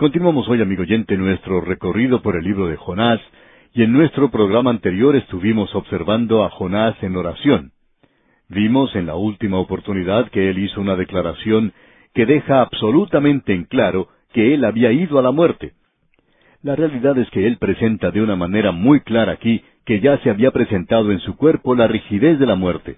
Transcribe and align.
Continuamos 0.00 0.48
hoy, 0.48 0.62
amigo 0.62 0.80
oyente, 0.80 1.14
nuestro 1.18 1.60
recorrido 1.60 2.22
por 2.22 2.34
el 2.34 2.42
libro 2.42 2.68
de 2.68 2.76
Jonás, 2.76 3.20
y 3.74 3.82
en 3.82 3.92
nuestro 3.92 4.30
programa 4.30 4.70
anterior 4.70 5.14
estuvimos 5.14 5.74
observando 5.74 6.42
a 6.42 6.48
Jonás 6.48 6.96
en 7.02 7.16
oración. 7.16 7.72
Vimos 8.48 8.96
en 8.96 9.04
la 9.04 9.16
última 9.16 9.58
oportunidad 9.58 10.30
que 10.30 10.48
él 10.48 10.58
hizo 10.58 10.80
una 10.80 10.96
declaración 10.96 11.74
que 12.14 12.24
deja 12.24 12.62
absolutamente 12.62 13.52
en 13.52 13.64
claro 13.64 14.08
que 14.32 14.54
él 14.54 14.64
había 14.64 14.90
ido 14.90 15.18
a 15.18 15.22
la 15.22 15.32
muerte. 15.32 15.74
La 16.62 16.76
realidad 16.76 17.18
es 17.18 17.28
que 17.28 17.46
él 17.46 17.58
presenta 17.58 18.10
de 18.10 18.22
una 18.22 18.36
manera 18.36 18.72
muy 18.72 19.00
clara 19.00 19.32
aquí 19.32 19.62
que 19.84 20.00
ya 20.00 20.16
se 20.22 20.30
había 20.30 20.50
presentado 20.50 21.12
en 21.12 21.20
su 21.20 21.36
cuerpo 21.36 21.74
la 21.74 21.88
rigidez 21.88 22.38
de 22.38 22.46
la 22.46 22.54
muerte. 22.54 22.96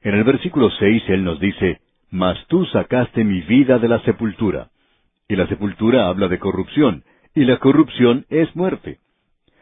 En 0.00 0.14
el 0.14 0.24
versículo 0.24 0.70
seis 0.70 1.02
él 1.08 1.22
nos 1.22 1.38
dice, 1.38 1.80
Mas 2.10 2.38
tú 2.48 2.64
sacaste 2.64 3.24
mi 3.24 3.42
vida 3.42 3.78
de 3.78 3.88
la 3.88 4.00
sepultura. 4.04 4.71
Y 5.32 5.36
la 5.36 5.46
sepultura 5.46 6.08
habla 6.08 6.28
de 6.28 6.38
corrupción, 6.38 7.04
y 7.34 7.46
la 7.46 7.56
corrupción 7.56 8.26
es 8.28 8.54
muerte. 8.54 8.98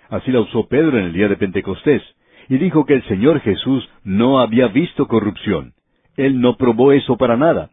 Así 0.08 0.32
la 0.32 0.40
usó 0.40 0.66
Pedro 0.66 0.98
en 0.98 1.04
el 1.04 1.12
día 1.12 1.28
de 1.28 1.36
Pentecostés, 1.36 2.02
y 2.48 2.58
dijo 2.58 2.84
que 2.86 2.94
el 2.94 3.04
Señor 3.04 3.38
Jesús 3.38 3.88
no 4.02 4.40
había 4.40 4.66
visto 4.66 5.06
corrupción. 5.06 5.74
Él 6.16 6.40
no 6.40 6.56
probó 6.56 6.90
eso 6.90 7.16
para 7.16 7.36
nada. 7.36 7.70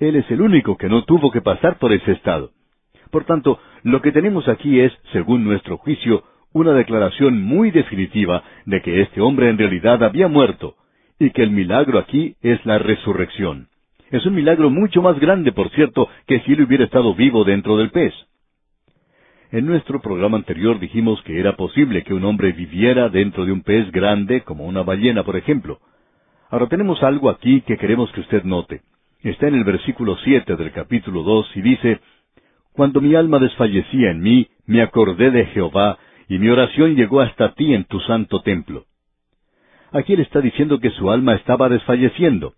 Él 0.00 0.16
es 0.16 0.28
el 0.32 0.40
único 0.40 0.76
que 0.76 0.88
no 0.88 1.04
tuvo 1.04 1.30
que 1.30 1.40
pasar 1.40 1.78
por 1.78 1.92
ese 1.92 2.10
estado. 2.10 2.50
Por 3.12 3.22
tanto, 3.22 3.60
lo 3.84 4.02
que 4.02 4.10
tenemos 4.10 4.48
aquí 4.48 4.80
es, 4.80 4.92
según 5.12 5.44
nuestro 5.44 5.76
juicio, 5.76 6.24
una 6.52 6.72
declaración 6.72 7.40
muy 7.40 7.70
definitiva 7.70 8.42
de 8.66 8.82
que 8.82 9.02
este 9.02 9.20
hombre 9.20 9.48
en 9.48 9.58
realidad 9.58 10.02
había 10.02 10.26
muerto, 10.26 10.74
y 11.20 11.30
que 11.30 11.44
el 11.44 11.52
milagro 11.52 12.00
aquí 12.00 12.34
es 12.42 12.66
la 12.66 12.78
resurrección. 12.78 13.67
Es 14.10 14.24
un 14.24 14.34
milagro 14.34 14.70
mucho 14.70 15.02
más 15.02 15.18
grande, 15.18 15.52
por 15.52 15.70
cierto, 15.70 16.08
que 16.26 16.40
si 16.40 16.52
él 16.52 16.62
hubiera 16.62 16.84
estado 16.84 17.14
vivo 17.14 17.44
dentro 17.44 17.76
del 17.76 17.90
pez. 17.90 18.14
En 19.50 19.66
nuestro 19.66 20.00
programa 20.00 20.36
anterior 20.36 20.78
dijimos 20.78 21.22
que 21.22 21.38
era 21.38 21.56
posible 21.56 22.02
que 22.04 22.14
un 22.14 22.24
hombre 22.24 22.52
viviera 22.52 23.08
dentro 23.08 23.44
de 23.44 23.52
un 23.52 23.62
pez 23.62 23.90
grande, 23.92 24.42
como 24.42 24.66
una 24.66 24.82
ballena, 24.82 25.24
por 25.24 25.36
ejemplo. 25.36 25.78
Ahora 26.50 26.68
tenemos 26.68 27.02
algo 27.02 27.28
aquí 27.28 27.60
que 27.62 27.76
queremos 27.76 28.10
que 28.12 28.20
usted 28.20 28.44
note. 28.44 28.82
Está 29.22 29.48
en 29.48 29.54
el 29.54 29.64
versículo 29.64 30.16
siete 30.24 30.56
del 30.56 30.72
capítulo 30.72 31.22
dos 31.22 31.50
y 31.54 31.60
dice 31.60 32.00
Cuando 32.72 33.00
mi 33.00 33.14
alma 33.14 33.38
desfallecía 33.38 34.10
en 34.10 34.20
mí, 34.20 34.48
me 34.66 34.82
acordé 34.82 35.30
de 35.30 35.46
Jehová, 35.46 35.98
y 36.28 36.38
mi 36.38 36.48
oración 36.48 36.94
llegó 36.94 37.20
hasta 37.20 37.54
ti 37.54 37.74
en 37.74 37.84
tu 37.84 38.00
santo 38.00 38.40
templo. 38.42 38.84
Aquí 39.92 40.12
él 40.12 40.20
está 40.20 40.40
diciendo 40.40 40.78
que 40.78 40.90
su 40.90 41.10
alma 41.10 41.34
estaba 41.34 41.68
desfalleciendo. 41.68 42.54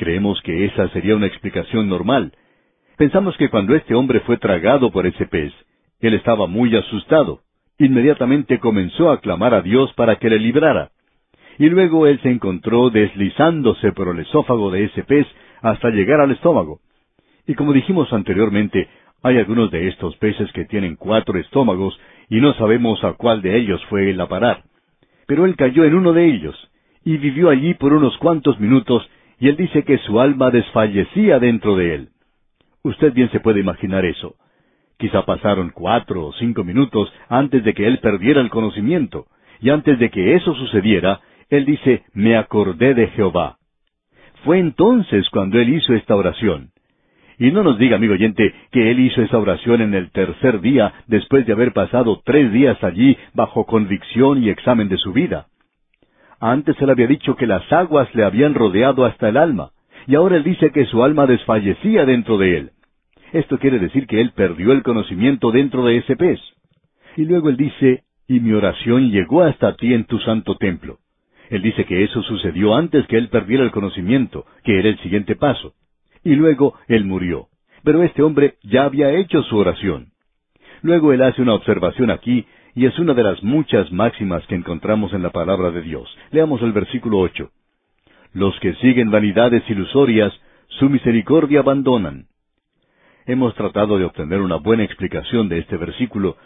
Creemos 0.00 0.40
que 0.40 0.64
esa 0.64 0.88
sería 0.94 1.14
una 1.14 1.26
explicación 1.26 1.86
normal. 1.86 2.32
Pensamos 2.96 3.36
que 3.36 3.50
cuando 3.50 3.74
este 3.74 3.94
hombre 3.94 4.20
fue 4.20 4.38
tragado 4.38 4.90
por 4.90 5.06
ese 5.06 5.26
pez, 5.26 5.52
él 6.00 6.14
estaba 6.14 6.46
muy 6.46 6.74
asustado. 6.74 7.40
Inmediatamente 7.78 8.60
comenzó 8.60 9.10
a 9.10 9.20
clamar 9.20 9.52
a 9.52 9.60
Dios 9.60 9.92
para 9.92 10.16
que 10.16 10.30
le 10.30 10.38
librara. 10.38 10.90
Y 11.58 11.68
luego 11.68 12.06
él 12.06 12.18
se 12.22 12.30
encontró 12.30 12.88
deslizándose 12.88 13.92
por 13.92 14.08
el 14.08 14.20
esófago 14.20 14.70
de 14.70 14.84
ese 14.84 15.04
pez 15.04 15.26
hasta 15.60 15.90
llegar 15.90 16.22
al 16.22 16.30
estómago. 16.30 16.80
Y 17.46 17.54
como 17.54 17.74
dijimos 17.74 18.10
anteriormente, 18.14 18.88
hay 19.22 19.36
algunos 19.36 19.70
de 19.70 19.88
estos 19.88 20.16
peces 20.16 20.50
que 20.52 20.64
tienen 20.64 20.96
cuatro 20.96 21.38
estómagos 21.38 22.00
y 22.30 22.40
no 22.40 22.54
sabemos 22.54 23.04
a 23.04 23.12
cuál 23.12 23.42
de 23.42 23.54
ellos 23.54 23.84
fue 23.90 24.08
él 24.08 24.20
a 24.22 24.28
parar. 24.28 24.62
Pero 25.26 25.44
él 25.44 25.56
cayó 25.56 25.84
en 25.84 25.94
uno 25.94 26.14
de 26.14 26.24
ellos 26.24 26.56
y 27.04 27.18
vivió 27.18 27.50
allí 27.50 27.74
por 27.74 27.92
unos 27.92 28.16
cuantos 28.16 28.58
minutos 28.58 29.06
y 29.40 29.48
él 29.48 29.56
dice 29.56 29.82
que 29.84 29.98
su 29.98 30.20
alma 30.20 30.50
desfallecía 30.50 31.38
dentro 31.38 31.74
de 31.74 31.94
él. 31.94 32.08
Usted 32.82 33.12
bien 33.12 33.30
se 33.30 33.40
puede 33.40 33.60
imaginar 33.60 34.04
eso. 34.04 34.36
Quizá 34.98 35.24
pasaron 35.24 35.70
cuatro 35.74 36.26
o 36.26 36.32
cinco 36.34 36.62
minutos 36.62 37.10
antes 37.28 37.64
de 37.64 37.72
que 37.72 37.86
él 37.86 37.98
perdiera 37.98 38.42
el 38.42 38.50
conocimiento, 38.50 39.26
y 39.60 39.70
antes 39.70 39.98
de 39.98 40.10
que 40.10 40.34
eso 40.34 40.54
sucediera, 40.54 41.20
él 41.48 41.64
dice, 41.64 42.04
me 42.12 42.36
acordé 42.36 42.94
de 42.94 43.08
Jehová. 43.08 43.56
Fue 44.44 44.58
entonces 44.58 45.28
cuando 45.30 45.58
él 45.58 45.74
hizo 45.74 45.94
esta 45.94 46.14
oración. 46.16 46.70
Y 47.38 47.50
no 47.50 47.62
nos 47.62 47.78
diga, 47.78 47.96
amigo 47.96 48.12
oyente, 48.12 48.54
que 48.70 48.90
él 48.90 49.00
hizo 49.00 49.22
esa 49.22 49.38
oración 49.38 49.80
en 49.80 49.94
el 49.94 50.10
tercer 50.10 50.60
día 50.60 50.92
después 51.06 51.46
de 51.46 51.54
haber 51.54 51.72
pasado 51.72 52.20
tres 52.24 52.52
días 52.52 52.82
allí 52.84 53.16
bajo 53.32 53.64
convicción 53.64 54.44
y 54.44 54.50
examen 54.50 54.90
de 54.90 54.98
su 54.98 55.14
vida. 55.14 55.46
Antes 56.40 56.80
él 56.80 56.88
había 56.88 57.06
dicho 57.06 57.36
que 57.36 57.46
las 57.46 57.70
aguas 57.70 58.12
le 58.14 58.24
habían 58.24 58.54
rodeado 58.54 59.04
hasta 59.04 59.28
el 59.28 59.36
alma, 59.36 59.72
y 60.06 60.14
ahora 60.14 60.36
él 60.36 60.42
dice 60.42 60.72
que 60.72 60.86
su 60.86 61.04
alma 61.04 61.26
desfallecía 61.26 62.06
dentro 62.06 62.38
de 62.38 62.56
él. 62.56 62.70
Esto 63.32 63.58
quiere 63.58 63.78
decir 63.78 64.06
que 64.06 64.20
él 64.20 64.32
perdió 64.34 64.72
el 64.72 64.82
conocimiento 64.82 65.52
dentro 65.52 65.84
de 65.84 65.98
ese 65.98 66.16
pez. 66.16 66.40
Y 67.16 67.26
luego 67.26 67.50
él 67.50 67.56
dice, 67.56 68.04
y 68.26 68.40
mi 68.40 68.52
oración 68.52 69.10
llegó 69.10 69.42
hasta 69.42 69.76
ti 69.76 69.92
en 69.92 70.04
tu 70.04 70.18
santo 70.20 70.56
templo. 70.56 70.98
Él 71.50 71.62
dice 71.62 71.84
que 71.84 72.04
eso 72.04 72.22
sucedió 72.22 72.74
antes 72.74 73.06
que 73.06 73.18
él 73.18 73.28
perdiera 73.28 73.62
el 73.62 73.70
conocimiento, 73.70 74.46
que 74.64 74.78
era 74.78 74.88
el 74.88 74.98
siguiente 75.00 75.36
paso. 75.36 75.74
Y 76.24 76.36
luego 76.36 76.74
él 76.88 77.04
murió. 77.04 77.48
Pero 77.82 78.02
este 78.02 78.22
hombre 78.22 78.54
ya 78.62 78.84
había 78.84 79.10
hecho 79.12 79.42
su 79.42 79.56
oración. 79.56 80.12
Luego 80.82 81.12
él 81.12 81.22
hace 81.22 81.42
una 81.42 81.54
observación 81.54 82.10
aquí 82.10 82.46
y 82.74 82.86
es 82.86 82.98
una 82.98 83.14
de 83.14 83.22
las 83.22 83.42
muchas 83.42 83.90
máximas 83.92 84.46
que 84.46 84.54
encontramos 84.54 85.12
en 85.12 85.22
la 85.22 85.30
palabra 85.30 85.70
de 85.70 85.82
Dios. 85.82 86.08
Leamos 86.30 86.62
el 86.62 86.72
versículo 86.72 87.18
ocho. 87.18 87.50
Los 88.32 88.58
que 88.60 88.74
siguen 88.74 89.10
vanidades 89.10 89.68
ilusorias, 89.68 90.32
su 90.68 90.88
misericordia 90.88 91.60
abandonan. 91.60 92.26
Hemos 93.26 93.54
tratado 93.54 93.98
de 93.98 94.04
obtener 94.04 94.40
una 94.40 94.56
buena 94.56 94.84
explicación 94.84 95.48
de 95.48 95.58
este 95.58 95.76
versículo, 95.76 96.36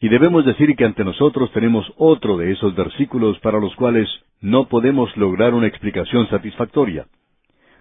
y 0.00 0.08
debemos 0.08 0.44
decir 0.44 0.74
que 0.76 0.84
ante 0.84 1.04
nosotros 1.04 1.50
tenemos 1.52 1.90
otro 1.96 2.36
de 2.36 2.52
esos 2.52 2.74
versículos 2.74 3.38
para 3.38 3.58
los 3.58 3.74
cuales 3.76 4.08
no 4.40 4.68
podemos 4.68 5.16
lograr 5.16 5.54
una 5.54 5.66
explicación 5.66 6.28
satisfactoria. 6.28 7.06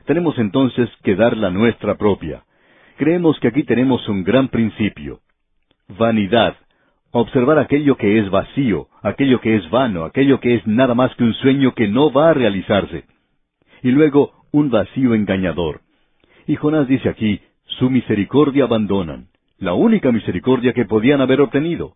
Tenemos 0.06 0.38
entonces 0.38 0.90
que 1.04 1.16
dar 1.16 1.36
la 1.36 1.50
nuestra 1.50 1.96
propia. 1.96 2.44
Creemos 2.98 3.40
que 3.40 3.48
aquí 3.48 3.64
tenemos 3.64 4.08
un 4.08 4.24
gran 4.24 4.48
principio. 4.50 5.20
Vanidad 5.88 6.56
observar 7.14 7.60
aquello 7.60 7.96
que 7.96 8.18
es 8.18 8.30
vacío, 8.30 8.88
aquello 9.02 9.40
que 9.40 9.56
es 9.56 9.70
vano, 9.70 10.04
aquello 10.04 10.40
que 10.40 10.56
es 10.56 10.68
nada 10.68 10.96
más 10.96 11.16
que 11.16 11.24
un 11.24 11.34
sueño 11.36 11.74
que 11.74 11.88
no 11.88 12.12
va 12.12 12.32
a 12.32 12.34
realizarse. 12.34 13.06
Y 13.84 13.92
luego 13.92 14.34
un 14.52 14.70
vacío 14.72 15.14
engañador. 15.14 15.82
Y 16.48 16.56
Jonás 16.56 16.88
dice 16.88 17.10
aquí, 17.10 17.40
su 17.66 17.90
misericordia 17.90 18.66
abandonan, 18.66 19.28
la 19.60 19.74
única 19.74 20.12
misericordia 20.12 20.74
que 20.74 20.86
podían 20.86 21.22
haber 21.22 21.40
obtenido. 21.42 21.94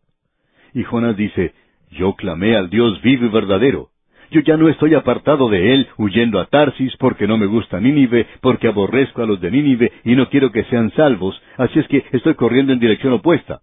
Y 0.74 0.84
Jonás 0.84 1.18
dice, 1.18 1.54
yo 1.92 2.14
clamé 2.14 2.56
al 2.56 2.70
Dios 2.70 3.02
vivo 3.02 3.26
y 3.26 3.30
verdadero. 3.30 3.90
Yo 4.30 4.42
ya 4.42 4.56
no 4.56 4.70
estoy 4.70 4.94
apartado 4.94 5.50
de 5.50 5.74
él, 5.74 5.88
huyendo 5.98 6.40
a 6.40 6.46
Tarsis, 6.46 6.96
porque 6.98 7.28
no 7.28 7.38
me 7.38 7.48
gusta 7.48 7.80
Nínive, 7.80 8.28
porque 8.42 8.68
aborrezco 8.68 9.24
a 9.24 9.26
los 9.26 9.42
de 9.42 9.50
Nínive 9.50 9.92
y 10.04 10.16
no 10.16 10.30
quiero 10.30 10.52
que 10.52 10.66
sean 10.66 10.92
salvos, 10.92 11.42
así 11.58 11.80
es 11.80 11.88
que 11.88 12.04
estoy 12.12 12.36
corriendo 12.36 12.72
en 12.74 12.80
dirección 12.80 13.14
opuesta. 13.14 13.62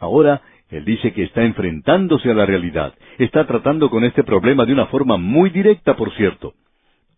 Ahora 0.00 0.42
él 0.76 0.84
dice 0.84 1.12
que 1.12 1.24
está 1.24 1.44
enfrentándose 1.44 2.30
a 2.30 2.34
la 2.34 2.46
realidad, 2.46 2.94
está 3.18 3.46
tratando 3.46 3.90
con 3.90 4.04
este 4.04 4.24
problema 4.24 4.64
de 4.64 4.72
una 4.72 4.86
forma 4.86 5.16
muy 5.16 5.50
directa, 5.50 5.96
por 5.96 6.12
cierto. 6.14 6.54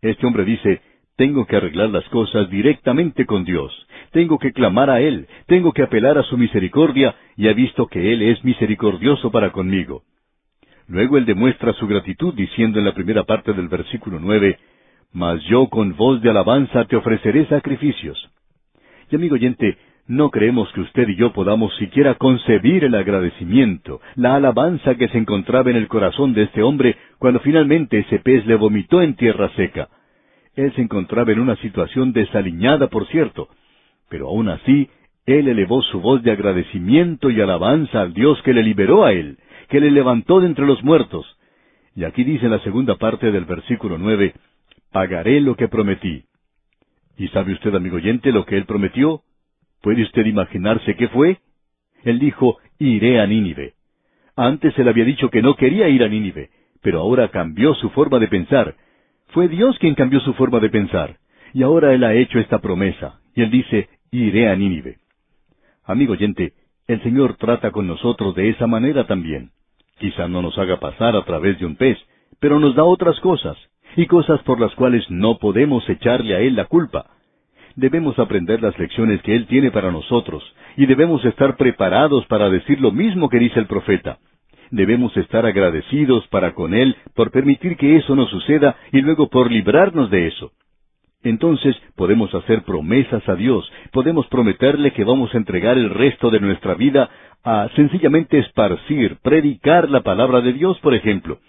Este 0.03 0.27
hombre 0.27 0.45
dice, 0.45 0.81
tengo 1.17 1.47
que 1.47 1.57
arreglar 1.57 1.91
las 1.91 2.05
cosas 2.11 2.51
directamente 2.51 3.25
con 3.27 3.45
Dios, 3.45 3.73
tengo 4.13 4.39
que 4.39 4.53
clamar 4.53 4.91
a 4.91 5.01
Él, 5.01 5.27
tengo 5.47 5.73
que 5.73 5.83
apelar 5.83 6.19
a 6.19 6.23
su 6.23 6.37
misericordia, 6.37 7.15
y 7.37 7.49
ha 7.49 7.53
visto 7.53 7.87
que 7.87 8.13
Él 8.13 8.23
es 8.23 8.45
misericordioso 8.45 9.31
para 9.31 9.53
conmigo. 9.53 10.03
Luego 10.89 11.19
él 11.19 11.27
demuestra 11.27 11.73
su 11.75 11.87
gratitud 11.87 12.35
diciendo 12.35 12.79
en 12.79 12.85
la 12.85 12.95
primera 12.95 13.25
parte 13.25 13.53
del 13.53 13.69
versículo 13.69 14.19
nueve, 14.21 14.59
Mas 15.13 15.43
yo 15.45 15.69
con 15.69 15.97
voz 15.97 16.21
de 16.21 16.31
alabanza 16.31 16.85
te 16.85 16.97
ofreceré 16.97 17.47
sacrificios. 17.47 18.31
Y 19.11 19.17
amigo 19.17 19.35
oyente, 19.35 19.79
no 20.09 20.31
creemos 20.31 20.71
que 20.73 20.83
usted 20.83 21.09
y 21.09 21.17
yo 21.17 21.33
podamos 21.33 21.75
siquiera 21.77 22.15
concebir 22.15 22.85
el 22.85 22.95
agradecimiento, 22.95 24.01
la 24.15 24.37
alabanza 24.37 24.95
que 24.95 25.09
se 25.09 25.19
encontraba 25.19 25.71
en 25.71 25.77
el 25.77 25.89
corazón 25.89 26.33
de 26.33 26.45
este 26.45 26.63
hombre 26.63 26.97
cuando 27.19 27.41
finalmente 27.41 27.99
ese 27.99 28.21
pez 28.21 28.47
le 28.47 28.55
vomitó 28.55 29.03
en 29.03 29.17
tierra 29.17 29.51
seca. 29.57 29.89
Él 30.55 30.73
se 30.75 30.83
encontraba 30.83 31.33
en 31.33 31.41
una 31.41 31.57
situación 31.57 32.13
desaliñada, 32.13 32.89
por 32.89 33.07
cierto, 33.09 33.49
pero 34.09 34.29
aún 34.29 34.49
así, 34.49 34.89
él 35.27 35.49
elevó 35.49 35.83
su 35.83 36.01
voz 36.01 36.23
de 36.23 36.31
agradecimiento 36.31 37.31
y 37.31 37.41
alabanza 37.41 38.01
al 38.01 38.15
Dios 38.15 38.41
que 38.43 38.55
le 38.55 38.63
liberó 38.63 39.05
a 39.05 39.13
él, 39.13 39.39
que 39.69 39.81
le 39.81 39.91
levantó 39.91 40.41
de 40.41 40.47
entre 40.47 40.67
los 40.67 40.85
muertos. 40.85 41.27
Y 41.97 42.05
aquí 42.05 42.23
dice 42.23 42.45
en 42.45 42.53
la 42.53 42.61
segunda 42.61 42.95
parte 42.95 43.33
del 43.33 43.45
versículo 43.45 43.99
nueve, 43.99 44.35
pagaré 44.93 45.41
lo 45.41 45.57
que 45.57 45.67
prometí. 45.67 46.25
¿Y 47.19 47.29
sabe 47.29 47.55
usted, 47.55 47.75
amigo 47.75 47.97
oyente, 47.97 48.31
lo 48.31 48.45
que 48.45 48.57
él 48.57 48.67
prometió? 48.67 49.23
¿Puede 49.81 50.03
usted 50.03 50.27
imaginarse 50.27 50.97
qué 50.97 51.09
fue? 51.09 51.39
Él 52.05 52.19
dijo, 52.19 52.59
iré 52.79 53.21
a 53.21 53.27
Nínive. 53.27 53.75
Antes 54.37 54.79
él 54.79 54.89
había 54.89 55.05
dicho 55.05 55.31
que 55.31 55.43
no 55.43 55.57
quería 55.57 55.89
ir 55.89 56.03
a 56.03 56.09
Nínive, 56.09 56.51
pero 56.83 57.01
ahora 57.01 57.29
cambió 57.29 57.75
su 57.75 57.91
forma 57.91 58.19
de 58.19 58.29
pensar. 58.29 58.75
Fue 59.29 59.49
Dios 59.49 59.79
quien 59.79 59.95
cambió 59.95 60.21
su 60.21 60.35
forma 60.35 60.61
de 60.61 60.71
pensar. 60.71 61.17
Y 61.53 61.63
ahora 61.63 61.95
él 61.95 62.05
ha 62.05 62.15
hecho 62.15 62.39
esta 62.39 62.61
promesa, 62.61 63.21
y 63.35 63.43
él 63.43 63.51
dice, 63.51 63.89
iré 64.11 64.49
a 64.49 64.57
Nínive. 64.57 64.99
Amigo 65.85 66.13
oyente, 66.13 66.53
el 66.87 67.03
Señor 67.03 67.37
trata 67.37 67.71
con 67.71 67.87
nosotros 67.87 68.35
de 68.35 68.51
esa 68.51 68.67
manera 68.67 69.07
también. 69.07 69.51
Quizá 69.99 70.29
no 70.29 70.43
nos 70.43 70.59
haga 70.59 70.79
pasar 70.79 71.17
a 71.17 71.25
través 71.25 71.59
de 71.59 71.67
un 71.67 71.77
pez, 71.77 71.99
pero 72.39 72.61
nos 72.61 72.75
da 72.75 72.85
otras 72.85 73.19
cosas, 73.21 73.57
y 73.97 74.07
cosas 74.07 74.43
por 74.43 74.61
las 74.61 74.75
cuales 74.75 75.05
no 75.11 75.39
podemos 75.39 75.89
echarle 75.89 76.35
a 76.35 76.41
Él 76.41 76.55
la 76.55 76.67
culpa. 76.67 77.16
Debemos 77.77 78.19
aprender 78.19 78.63
las 78.63 78.79
lecciones 78.79 79.21
que 79.21 79.37
Él 79.37 79.47
tiene 79.47 79.71
para 79.71 79.91
nosotros, 79.91 80.43
y 80.79 80.87
debemos 80.87 81.23
estar 81.27 81.57
preparados 81.57 82.25
para 82.27 82.49
decir 82.49 82.81
lo 82.81 82.91
mismo 82.91 83.29
que 83.29 83.39
dice 83.39 83.61
el 83.61 83.67
profeta. 83.67 84.19
Debemos 84.71 85.15
estar 85.19 85.45
agradecidos 85.45 86.27
para 86.29 86.55
con 86.55 86.75
Él 86.75 86.97
por 87.15 87.31
permitir 87.31 87.77
que 87.77 87.97
eso 87.97 88.17
nos 88.17 88.31
suceda 88.31 88.77
y 88.93 89.03
luego 89.03 89.29
por 89.29 89.53
librarnos 89.53 90.11
de 90.11 90.27
eso. 90.27 90.53
Entonces 91.23 91.77
podemos 91.97 92.35
hacer 92.35 92.63
promesas 92.63 93.29
a 93.29 93.35
Dios, 93.35 93.71
podemos 93.93 94.27
prometerle 94.29 94.93
que 94.93 95.05
vamos 95.05 95.35
a 95.35 95.39
entregar 95.39 95.77
el 95.77 95.91
resto 95.91 96.31
de 96.31 96.41
nuestra 96.41 96.75
vida 96.75 97.11
a 97.45 97.69
sencillamente 97.77 98.39
esparcir, 98.39 99.19
predicar 99.23 99.91
la 99.91 100.01
palabra 100.01 100.41
de 100.41 100.55
Dios, 100.55 100.79
por 100.81 100.95
ejemplo. 100.95 101.41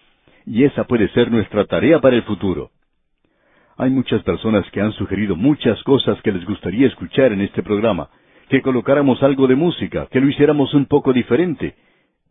Y 0.45 0.65
esa 0.65 0.83
puede 0.83 1.07
ser 1.09 1.31
nuestra 1.31 1.65
tarea 1.65 2.01
para 2.01 2.17
el 2.17 2.23
futuro. 2.23 2.71
Hay 3.79 3.91
muchas 3.91 4.23
personas 4.23 4.65
que 4.71 4.81
han 4.81 4.91
sugerido 4.93 5.35
muchas 5.35 5.81
cosas 5.83 6.19
que 6.23 6.31
les 6.31 6.43
gustaría 6.45 6.87
escuchar 6.87 7.31
en 7.31 7.41
este 7.41 7.61
programa, 7.61 8.09
que 8.49 8.63
colocáramos 8.63 9.21
algo 9.21 9.45
de 9.45 9.55
música, 9.55 10.07
que 10.09 10.19
lo 10.19 10.27
hiciéramos 10.27 10.73
un 10.73 10.87
poco 10.87 11.13
diferente. 11.13 11.75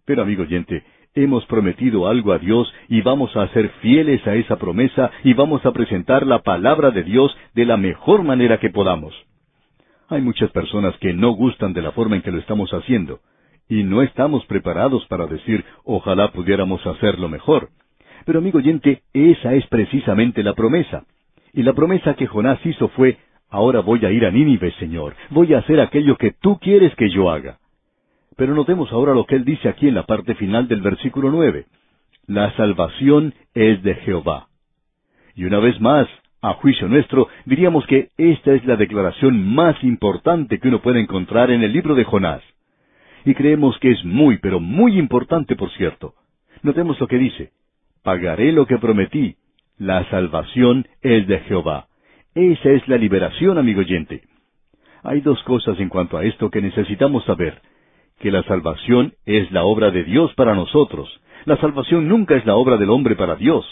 Pero 0.05 0.23
amigo 0.23 0.43
oyente, 0.43 0.83
hemos 1.15 1.47
prometido 1.47 2.09
algo 2.09 2.33
a 2.33 2.39
Dios 2.39 2.73
y 2.89 3.01
vamos 3.01 3.37
a 3.37 3.47
ser 3.49 3.69
fieles 3.81 4.27
a 4.27 4.35
esa 4.35 4.57
promesa 4.57 5.13
y 5.23 5.35
vamos 5.35 5.65
a 5.65 5.73
presentar 5.73 6.27
la 6.27 6.41
palabra 6.41 6.91
de 6.91 7.05
Dios 7.05 7.37
de 7.55 7.65
la 7.65 7.77
mejor 7.77 8.25
manera 8.25 8.59
que 8.59 8.71
podamos. 8.71 9.15
Hay 10.09 10.23
muchas 10.23 10.51
personas 10.51 10.97
que 10.99 11.13
no 11.13 11.31
gustan 11.31 11.73
de 11.75 11.83
la 11.83 11.93
forma 11.93 12.17
en 12.17 12.23
que 12.23 12.33
lo 12.33 12.39
estamos 12.39 12.73
haciendo, 12.73 13.21
y 13.69 13.85
no 13.85 14.03
estamos 14.03 14.45
preparados 14.47 15.07
para 15.07 15.27
decir, 15.27 15.65
ojalá 15.85 16.33
pudiéramos 16.33 16.85
hacerlo 16.87 17.29
mejor. 17.29 17.69
Pero 18.25 18.41
amigo 18.41 18.59
oyente, 18.59 19.03
esa 19.13 19.55
es 19.55 19.65
precisamente 19.69 20.43
la 20.43 20.55
promesa. 20.55 21.05
Y 21.57 21.63
la 21.63 21.73
promesa 21.73 22.13
que 22.15 22.27
Jonás 22.27 22.65
hizo 22.67 22.89
fue, 22.89 23.17
ahora 23.49 23.81
voy 23.81 24.05
a 24.05 24.11
ir 24.11 24.27
a 24.27 24.31
Nínive, 24.31 24.73
Señor, 24.73 25.17
voy 25.31 25.55
a 25.55 25.59
hacer 25.59 25.81
aquello 25.81 26.19
que 26.19 26.33
tú 26.33 26.59
quieres 26.59 26.95
que 26.97 27.09
yo 27.09 27.31
haga. 27.31 27.59
Pero 28.37 28.55
notemos 28.55 28.93
ahora 28.93 29.15
lo 29.15 29.25
que 29.25 29.37
él 29.37 29.47
dice 29.47 29.71
aquí 29.71 29.89
en 29.89 29.95
la 29.95 30.05
parte 30.05 30.35
final 30.35 30.69
del 30.69 30.83
versículo 30.83 31.31
nueve. 31.31 31.65
La 32.27 32.55
salvación 32.57 33.33
es 33.55 33.83
de 33.83 33.95
Jehová. 33.95 34.49
Y 35.35 35.47
una 35.47 35.59
vez 35.59 35.81
más, 35.81 36.07
a 36.43 36.53
juicio 36.53 36.89
nuestro, 36.89 37.29
diríamos 37.47 37.87
que 37.87 38.11
esta 38.19 38.53
es 38.53 38.63
la 38.67 38.77
declaración 38.77 39.55
más 39.55 39.83
importante 39.83 40.59
que 40.59 40.69
uno 40.69 40.83
puede 40.83 41.01
encontrar 41.01 41.51
en 41.51 41.63
el 41.63 41.73
libro 41.73 41.95
de 41.95 42.05
Jonás. 42.05 42.43
Y 43.25 43.33
creemos 43.33 43.79
que 43.79 43.93
es 43.93 44.05
muy, 44.05 44.37
pero 44.41 44.61
muy 44.61 44.99
importante, 44.99 45.57
por 45.57 45.71
cierto. 45.71 46.13
Notemos 46.63 47.01
lo 47.01 47.09
que 47.09 47.17
dice. 47.17 47.53
Pagaré 48.03 48.53
lo 48.53 48.67
que 48.67 48.77
prometí. 48.77 49.37
La 49.79 50.09
salvación 50.09 50.87
es 51.03 51.27
de 51.27 51.39
Jehová. 51.41 51.89
Esa 52.35 52.71
es 52.71 52.89
la 52.89 52.97
liberación, 52.97 53.59
amigo 53.59 53.81
oyente. 53.81 54.23
Hay 55.03 55.21
dos 55.21 55.43
cosas 55.43 55.79
en 55.79 55.91
cuanto 55.91 56.17
a 56.17 56.25
esto 56.25 56.51
que 56.51 56.63
necesitamos 56.63 57.27
saber 57.27 57.61
que 58.19 58.31
la 58.31 58.43
salvación 58.45 59.13
es 59.27 59.53
la 59.53 59.65
obra 59.65 59.91
de 59.91 60.05
Dios 60.05 60.33
para 60.35 60.55
nosotros. 60.55 61.21
La 61.45 61.59
salvación 61.59 62.09
nunca 62.09 62.37
es 62.37 62.47
la 62.47 62.57
obra 62.57 62.79
del 62.79 62.89
hombre 62.89 63.17
para 63.17 63.37
Dios. 63.37 63.67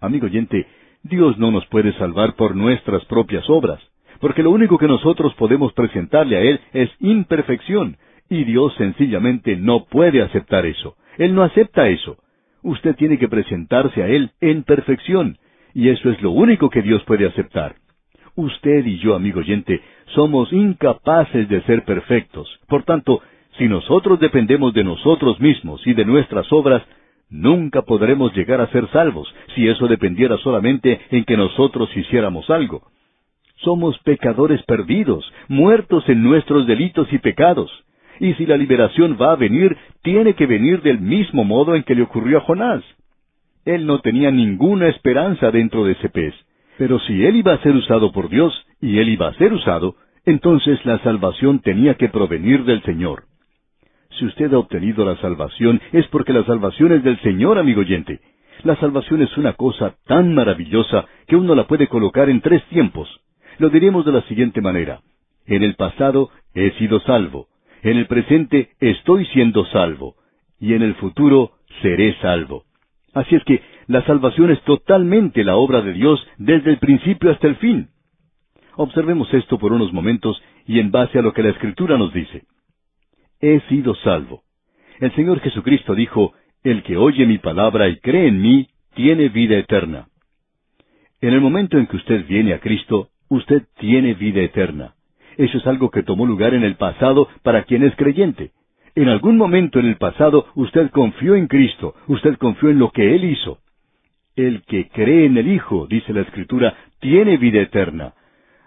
Amigo 0.00 0.26
oyente, 0.26 0.66
Dios 1.02 1.36
no 1.36 1.50
nos 1.50 1.66
puede 1.66 1.92
salvar 1.98 2.34
por 2.34 2.56
nuestras 2.56 3.04
propias 3.04 3.48
obras, 3.50 3.80
porque 4.20 4.42
lo 4.42 4.50
único 4.50 4.78
que 4.78 4.88
nosotros 4.88 5.34
podemos 5.34 5.74
presentarle 5.74 6.36
a 6.38 6.40
Él 6.40 6.60
es 6.72 6.90
imperfección, 7.00 7.98
y 8.30 8.44
Dios 8.44 8.74
sencillamente 8.78 9.56
no 9.56 9.84
puede 9.84 10.22
aceptar 10.22 10.64
eso. 10.64 10.96
Él 11.18 11.34
no 11.34 11.42
acepta 11.42 11.88
eso. 11.88 12.16
Usted 12.62 12.96
tiene 12.96 13.18
que 13.18 13.28
presentarse 13.28 14.02
a 14.02 14.08
Él 14.08 14.30
en 14.40 14.62
perfección, 14.64 15.38
y 15.74 15.88
eso 15.90 16.10
es 16.10 16.20
lo 16.22 16.30
único 16.30 16.70
que 16.70 16.82
Dios 16.82 17.02
puede 17.04 17.26
aceptar. 17.26 17.76
Usted 18.34 18.86
y 18.86 18.98
yo, 18.98 19.14
amigo 19.14 19.40
oyente, 19.40 19.80
somos 20.14 20.52
incapaces 20.52 21.48
de 21.48 21.60
ser 21.62 21.84
perfectos. 21.84 22.48
Por 22.68 22.84
tanto, 22.84 23.20
si 23.58 23.66
nosotros 23.68 24.20
dependemos 24.20 24.72
de 24.74 24.84
nosotros 24.84 25.40
mismos 25.40 25.84
y 25.86 25.92
de 25.92 26.04
nuestras 26.04 26.52
obras, 26.52 26.82
nunca 27.28 27.82
podremos 27.82 28.34
llegar 28.34 28.60
a 28.60 28.70
ser 28.70 28.88
salvos 28.90 29.32
si 29.54 29.68
eso 29.68 29.88
dependiera 29.88 30.36
solamente 30.38 31.00
en 31.10 31.24
que 31.24 31.36
nosotros 31.36 31.94
hiciéramos 31.96 32.48
algo. 32.50 32.82
Somos 33.56 33.98
pecadores 33.98 34.62
perdidos, 34.62 35.30
muertos 35.48 36.08
en 36.08 36.22
nuestros 36.22 36.66
delitos 36.66 37.12
y 37.12 37.18
pecados. 37.18 37.70
Y 38.20 38.34
si 38.34 38.46
la 38.46 38.56
liberación 38.56 39.16
va 39.20 39.32
a 39.32 39.36
venir, 39.36 39.76
tiene 40.02 40.34
que 40.34 40.46
venir 40.46 40.82
del 40.82 41.00
mismo 41.00 41.44
modo 41.44 41.74
en 41.74 41.82
que 41.82 41.94
le 41.94 42.02
ocurrió 42.02 42.38
a 42.38 42.42
Jonás. 42.42 42.82
Él 43.64 43.86
no 43.86 44.00
tenía 44.00 44.30
ninguna 44.30 44.88
esperanza 44.88 45.50
dentro 45.50 45.84
de 45.84 45.92
ese 45.92 46.08
pez. 46.08 46.34
Pero 46.78 46.98
si 47.00 47.24
él 47.24 47.36
iba 47.36 47.52
a 47.52 47.62
ser 47.62 47.74
usado 47.74 48.12
por 48.12 48.28
Dios, 48.28 48.54
y 48.80 48.98
él 48.98 49.08
iba 49.08 49.28
a 49.28 49.34
ser 49.34 49.52
usado, 49.52 49.96
entonces 50.24 50.84
la 50.84 50.98
salvación 51.00 51.60
tenía 51.60 51.94
que 51.94 52.08
provenir 52.08 52.64
del 52.64 52.82
Señor. 52.82 53.24
Si 54.18 54.24
usted 54.26 54.52
ha 54.52 54.58
obtenido 54.58 55.04
la 55.04 55.16
salvación, 55.16 55.80
es 55.92 56.06
porque 56.08 56.32
la 56.32 56.44
salvación 56.44 56.92
es 56.92 57.02
del 57.04 57.20
Señor, 57.20 57.58
amigo 57.58 57.80
oyente. 57.80 58.20
La 58.64 58.76
salvación 58.76 59.22
es 59.22 59.36
una 59.36 59.52
cosa 59.52 59.94
tan 60.06 60.34
maravillosa 60.34 61.06
que 61.26 61.36
uno 61.36 61.54
la 61.54 61.66
puede 61.66 61.86
colocar 61.86 62.28
en 62.28 62.40
tres 62.40 62.64
tiempos. 62.64 63.08
Lo 63.58 63.70
diremos 63.70 64.04
de 64.04 64.12
la 64.12 64.22
siguiente 64.22 64.60
manera. 64.60 65.00
En 65.46 65.62
el 65.62 65.74
pasado 65.74 66.30
he 66.54 66.70
sido 66.72 67.00
salvo. 67.00 67.48
En 67.82 67.96
el 67.96 68.06
presente 68.06 68.70
estoy 68.80 69.26
siendo 69.26 69.64
salvo. 69.66 70.16
Y 70.60 70.74
en 70.74 70.82
el 70.82 70.94
futuro 70.96 71.52
seré 71.82 72.14
salvo. 72.20 72.64
Así 73.14 73.34
es 73.36 73.44
que 73.44 73.62
la 73.86 74.04
salvación 74.04 74.50
es 74.50 74.60
totalmente 74.62 75.44
la 75.44 75.56
obra 75.56 75.80
de 75.82 75.92
Dios 75.92 76.24
desde 76.36 76.70
el 76.70 76.78
principio 76.78 77.30
hasta 77.30 77.46
el 77.46 77.56
fin. 77.56 77.88
Observemos 78.76 79.32
esto 79.32 79.58
por 79.58 79.72
unos 79.72 79.92
momentos 79.92 80.40
y 80.66 80.78
en 80.78 80.90
base 80.90 81.18
a 81.18 81.22
lo 81.22 81.32
que 81.32 81.42
la 81.42 81.50
Escritura 81.50 81.96
nos 81.96 82.12
dice 82.12 82.44
he 83.40 83.60
sido 83.68 83.94
salvo. 83.96 84.42
El 85.00 85.14
Señor 85.14 85.40
Jesucristo 85.40 85.94
dijo, 85.94 86.32
El 86.62 86.82
que 86.82 86.96
oye 86.96 87.26
mi 87.26 87.38
palabra 87.38 87.88
y 87.88 87.98
cree 88.00 88.28
en 88.28 88.40
mí, 88.40 88.68
tiene 88.94 89.28
vida 89.28 89.56
eterna. 89.56 90.08
En 91.20 91.32
el 91.32 91.40
momento 91.40 91.78
en 91.78 91.86
que 91.86 91.96
usted 91.96 92.26
viene 92.26 92.52
a 92.52 92.60
Cristo, 92.60 93.10
usted 93.28 93.62
tiene 93.78 94.14
vida 94.14 94.40
eterna. 94.40 94.94
Eso 95.38 95.56
es 95.56 95.66
algo 95.68 95.90
que 95.90 96.02
tomó 96.02 96.26
lugar 96.26 96.52
en 96.52 96.64
el 96.64 96.74
pasado 96.74 97.28
para 97.44 97.62
quien 97.62 97.84
es 97.84 97.94
creyente. 97.94 98.50
En 98.96 99.08
algún 99.08 99.36
momento 99.36 99.78
en 99.78 99.86
el 99.86 99.96
pasado 99.96 100.46
usted 100.56 100.90
confió 100.90 101.36
en 101.36 101.46
Cristo, 101.46 101.94
usted 102.08 102.36
confió 102.38 102.70
en 102.70 102.80
lo 102.80 102.90
que 102.90 103.14
Él 103.14 103.24
hizo. 103.24 103.58
El 104.34 104.62
que 104.62 104.88
cree 104.88 105.26
en 105.26 105.38
el 105.38 105.46
Hijo, 105.46 105.86
dice 105.86 106.12
la 106.12 106.22
Escritura, 106.22 106.74
tiene 106.98 107.36
vida 107.36 107.60
eterna. 107.60 108.14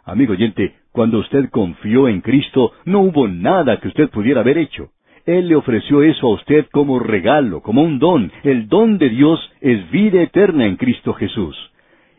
Amigo 0.05 0.31
oyente, 0.31 0.75
cuando 0.93 1.19
usted 1.19 1.50
confió 1.50 2.07
en 2.07 2.22
Cristo, 2.22 2.72
no 2.86 3.01
hubo 3.01 3.27
nada 3.27 3.81
que 3.81 3.89
usted 3.89 4.10
pudiera 4.10 4.39
haber 4.39 4.57
hecho. 4.57 4.91
Él 5.25 5.50
le 5.50 5.57
ofreció 5.57 6.01
eso 6.03 6.27
a 6.27 6.36
usted 6.36 6.67
como 6.72 7.00
regalo, 7.00 7.62
como 7.62 7.84
un 7.84 8.00
don. 8.00 8.31
El 8.43 8.69
don 8.69 8.98
de 8.98 9.10
Dios 9.10 9.39
es 9.60 9.91
vida 9.91 10.22
eterna 10.22 10.65
en 10.65 10.77
Cristo 10.77 11.13
Jesús. 11.13 11.57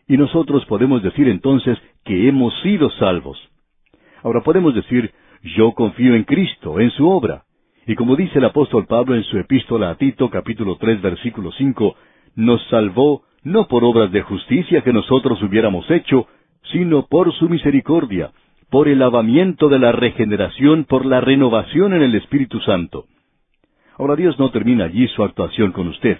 Y 0.07 0.15
nosotros 0.17 0.63
podemos 0.67 1.01
decir 1.01 1.27
entonces 1.27 1.79
que 2.05 2.27
hemos 2.27 2.53
sido 2.61 2.91
salvos. 2.91 3.39
Ahora 4.23 4.41
podemos 4.41 4.73
decir, 4.73 5.11
yo 5.57 5.73
confío 5.73 6.15
en 6.15 6.23
Cristo, 6.23 6.79
en 6.79 6.89
su 6.91 7.09
obra. 7.09 7.43
Y 7.85 7.95
como 7.95 8.15
dice 8.15 8.39
el 8.39 8.45
apóstol 8.45 8.85
Pablo 8.87 9.15
en 9.15 9.23
su 9.23 9.37
epístola 9.37 9.89
a 9.89 9.95
Tito 9.95 10.29
capítulo 10.29 10.77
tres 10.77 11.01
versículo 11.01 11.51
cinco, 11.51 11.95
nos 12.35 12.65
salvó 12.69 13.23
no 13.43 13.67
por 13.67 13.83
obras 13.83 14.11
de 14.11 14.21
justicia 14.21 14.81
que 14.81 14.93
nosotros 14.93 15.41
hubiéramos 15.43 15.89
hecho, 15.91 16.27
sino 16.71 17.05
por 17.07 17.33
su 17.33 17.49
misericordia, 17.49 18.31
por 18.69 18.87
el 18.87 18.99
lavamiento 18.99 19.67
de 19.67 19.79
la 19.79 19.91
regeneración, 19.91 20.85
por 20.85 21.05
la 21.05 21.19
renovación 21.19 21.93
en 21.93 22.03
el 22.03 22.15
Espíritu 22.15 22.61
Santo. 22.61 23.05
Ahora 23.97 24.15
Dios 24.15 24.39
no 24.39 24.49
termina 24.51 24.85
allí 24.85 25.07
su 25.09 25.23
actuación 25.23 25.73
con 25.73 25.89
usted. 25.89 26.17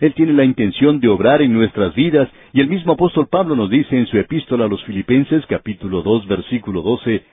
Él 0.00 0.12
tiene 0.12 0.34
la 0.34 0.44
intención 0.44 1.00
de 1.00 1.08
obrar 1.08 1.40
en 1.40 1.54
nuestras 1.54 1.94
vidas, 1.94 2.28
y 2.52 2.60
el 2.60 2.68
mismo 2.68 2.92
apóstol 2.92 3.28
Pablo 3.28 3.56
nos 3.56 3.70
dice 3.70 3.98
en 3.98 4.06
su 4.06 4.18
epístola 4.18 4.66
a 4.66 4.68
los 4.68 4.84
Filipenses 4.84 5.46
capítulo 5.46 6.02
dos 6.02 6.26
versículo 6.26 6.82
doce, 6.82 7.24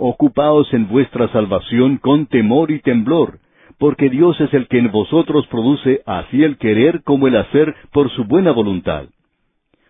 Ocupaos 0.00 0.72
en 0.74 0.86
vuestra 0.86 1.26
salvación 1.32 1.96
con 1.96 2.26
temor 2.26 2.70
y 2.70 2.78
temblor, 2.78 3.40
porque 3.78 4.08
Dios 4.08 4.40
es 4.40 4.54
el 4.54 4.68
que 4.68 4.78
en 4.78 4.92
vosotros 4.92 5.44
produce 5.48 6.02
así 6.06 6.44
el 6.44 6.56
querer 6.56 7.02
como 7.02 7.26
el 7.26 7.36
hacer 7.36 7.74
por 7.92 8.08
su 8.10 8.24
buena 8.24 8.52
voluntad. 8.52 9.06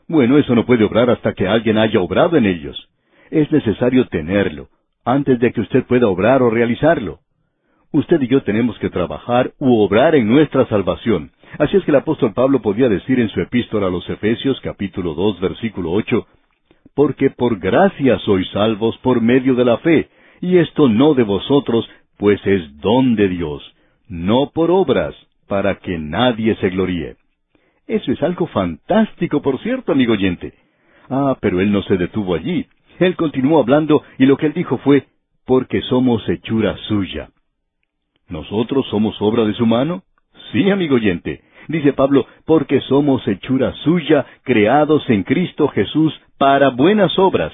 Bueno, 0.09 0.39
eso 0.39 0.55
no 0.55 0.65
puede 0.65 0.85
obrar 0.85 1.11
hasta 1.11 1.35
que 1.35 1.47
alguien 1.47 1.77
haya 1.77 2.01
obrado 2.01 2.39
en 2.39 2.47
ellos. 2.47 2.89
Es 3.31 3.53
necesario 3.53 4.09
tenerlo, 4.09 4.69
antes 5.05 5.39
de 5.41 5.53
que 5.53 5.61
usted 5.61 5.85
pueda 5.85 6.07
obrar 6.07 6.43
o 6.43 6.49
realizarlo. 6.49 7.19
Usted 7.93 8.19
y 8.23 8.29
yo 8.29 8.43
tenemos 8.45 8.79
que 8.79 8.89
trabajar 8.89 9.53
u 9.59 9.79
obrar 9.79 10.15
en 10.15 10.27
nuestra 10.27 10.67
salvación. 10.69 11.33
Así 11.59 11.77
es 11.77 11.85
que 11.85 11.91
el 11.91 11.97
apóstol 11.97 12.33
Pablo 12.33 12.63
podía 12.63 12.89
decir 12.89 13.21
en 13.21 13.29
su 13.29 13.43
epístola 13.43 13.89
a 13.89 13.91
los 13.91 14.09
Efesios 14.09 14.59
capítulo 14.63 15.13
dos 15.13 15.39
versículo 15.39 15.93
ocho, 15.93 16.27
porque 16.99 17.31
por 17.31 17.61
gracia 17.61 18.19
sois 18.27 18.51
salvos 18.51 18.99
por 18.99 19.21
medio 19.21 19.55
de 19.55 19.65
la 19.65 19.79
fe, 19.79 20.09
y 20.41 20.57
esto 20.59 20.89
no 20.89 21.15
de 21.15 21.23
vosotros, 21.23 21.89
pues 22.17 22.45
es 22.45 22.81
don 22.81 23.15
de 23.15 23.29
Dios, 23.29 23.63
no 24.09 24.51
por 24.51 24.73
obras, 24.73 25.15
para 25.47 25.77
que 25.77 25.97
nadie 25.97 26.57
se 26.57 26.71
gloríe. 26.71 27.15
Eso 27.87 28.11
es 28.11 28.21
algo 28.21 28.49
fantástico, 28.49 29.41
por 29.41 29.61
cierto, 29.61 29.93
amigo 29.93 30.15
oyente. 30.15 30.55
Ah, 31.09 31.37
pero 31.41 31.61
él 31.61 31.71
no 31.71 31.83
se 31.83 31.97
detuvo 31.97 32.35
allí. 32.35 32.67
Él 32.99 33.15
continuó 33.15 33.61
hablando 33.61 34.03
y 34.19 34.27
lo 34.27 34.37
que 34.37 34.47
él 34.47 34.53
dijo 34.53 34.79
fue, 34.79 35.07
porque 35.47 35.81
somos 35.83 36.29
hechura 36.29 36.77
suya. 36.89 37.31
¿Nosotros 38.29 38.85
somos 38.91 39.17
obra 39.23 39.45
de 39.45 39.55
su 39.55 39.67
mano? 39.67 40.03
Sí, 40.51 40.69
amigo 40.69 40.97
oyente. 40.97 41.43
Dice 41.69 41.93
Pablo, 41.93 42.27
porque 42.47 42.81
somos 42.81 43.27
hechura 43.29 43.73
suya, 43.85 44.25
creados 44.43 45.09
en 45.11 45.23
Cristo 45.23 45.69
Jesús 45.69 46.19
para 46.39 46.71
buenas 46.71 47.19
obras. 47.19 47.53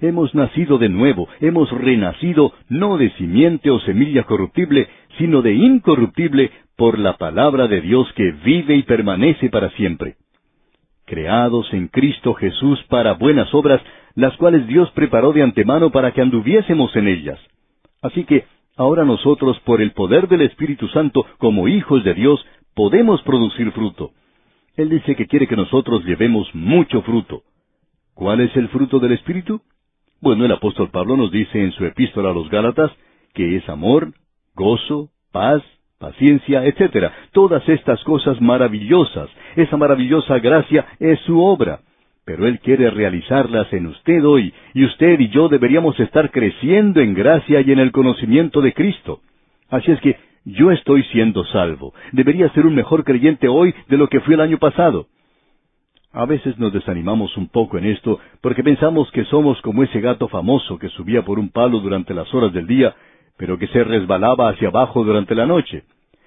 Hemos 0.00 0.32
nacido 0.32 0.78
de 0.78 0.88
nuevo, 0.88 1.28
hemos 1.40 1.68
renacido 1.72 2.52
no 2.68 2.98
de 2.98 3.10
simiente 3.12 3.70
o 3.70 3.80
semilla 3.80 4.22
corruptible, 4.22 4.88
sino 5.18 5.42
de 5.42 5.54
incorruptible 5.54 6.52
por 6.76 7.00
la 7.00 7.16
palabra 7.16 7.66
de 7.66 7.80
Dios 7.80 8.06
que 8.14 8.30
vive 8.44 8.76
y 8.76 8.84
permanece 8.84 9.50
para 9.50 9.70
siempre. 9.70 10.14
Creados 11.04 11.72
en 11.72 11.88
Cristo 11.88 12.34
Jesús 12.34 12.80
para 12.88 13.14
buenas 13.14 13.52
obras, 13.52 13.80
las 14.14 14.36
cuales 14.36 14.68
Dios 14.68 14.88
preparó 14.92 15.32
de 15.32 15.42
antemano 15.42 15.90
para 15.90 16.12
que 16.12 16.20
anduviésemos 16.20 16.94
en 16.94 17.08
ellas. 17.08 17.40
Así 18.02 18.22
que 18.24 18.44
ahora 18.76 19.04
nosotros, 19.04 19.58
por 19.60 19.82
el 19.82 19.90
poder 19.90 20.28
del 20.28 20.42
Espíritu 20.42 20.86
Santo, 20.88 21.26
como 21.38 21.66
hijos 21.66 22.04
de 22.04 22.14
Dios, 22.14 22.44
podemos 22.78 23.20
producir 23.22 23.72
fruto. 23.72 24.12
Él 24.76 24.88
dice 24.88 25.16
que 25.16 25.26
quiere 25.26 25.48
que 25.48 25.56
nosotros 25.56 26.04
llevemos 26.04 26.48
mucho 26.54 27.02
fruto. 27.02 27.42
¿Cuál 28.14 28.40
es 28.40 28.56
el 28.56 28.68
fruto 28.68 29.00
del 29.00 29.14
Espíritu? 29.14 29.60
Bueno, 30.20 30.44
el 30.44 30.52
apóstol 30.52 30.88
Pablo 30.92 31.16
nos 31.16 31.32
dice 31.32 31.60
en 31.60 31.72
su 31.72 31.84
epístola 31.84 32.30
a 32.30 32.32
los 32.32 32.48
Gálatas 32.48 32.92
que 33.34 33.56
es 33.56 33.68
amor, 33.68 34.12
gozo, 34.54 35.08
paz, 35.32 35.60
paciencia, 35.98 36.64
etc. 36.66 37.10
Todas 37.32 37.68
estas 37.68 38.00
cosas 38.04 38.40
maravillosas, 38.40 39.28
esa 39.56 39.76
maravillosa 39.76 40.38
gracia 40.38 40.86
es 41.00 41.18
su 41.22 41.42
obra. 41.42 41.80
Pero 42.24 42.46
Él 42.46 42.60
quiere 42.60 42.90
realizarlas 42.90 43.72
en 43.72 43.88
usted 43.88 44.24
hoy, 44.24 44.54
y 44.72 44.84
usted 44.84 45.18
y 45.18 45.30
yo 45.30 45.48
deberíamos 45.48 45.98
estar 45.98 46.30
creciendo 46.30 47.00
en 47.00 47.14
gracia 47.14 47.60
y 47.60 47.72
en 47.72 47.80
el 47.80 47.90
conocimiento 47.90 48.60
de 48.60 48.72
Cristo. 48.72 49.20
Así 49.68 49.90
es 49.90 50.00
que 50.00 50.27
yo 50.48 50.70
estoy 50.70 51.02
siendo 51.04 51.44
salvo. 51.44 51.94
Debería 52.12 52.48
ser 52.50 52.66
un 52.66 52.74
mejor 52.74 53.04
creyente 53.04 53.48
hoy 53.48 53.74
de 53.88 53.96
lo 53.96 54.08
que 54.08 54.20
fui 54.20 54.34
el 54.34 54.40
año 54.40 54.58
pasado. 54.58 55.06
A 56.12 56.24
veces 56.24 56.58
nos 56.58 56.72
desanimamos 56.72 57.36
un 57.36 57.48
poco 57.48 57.78
en 57.78 57.84
esto 57.84 58.18
porque 58.40 58.64
pensamos 58.64 59.10
que 59.12 59.24
somos 59.26 59.60
como 59.62 59.82
ese 59.82 60.00
gato 60.00 60.26
famoso 60.28 60.78
que 60.78 60.88
subía 60.88 61.22
por 61.22 61.38
un 61.38 61.50
palo 61.50 61.80
durante 61.80 62.14
las 62.14 62.32
horas 62.34 62.52
del 62.52 62.66
día 62.66 62.94
pero 63.38 63.56
que 63.56 63.68
se 63.68 63.82
resbalaba 63.84 64.50
hacia 64.50 64.68
abajo 64.68 65.04
durante 65.04 65.34
la 65.34 65.46
noche. 65.46 65.84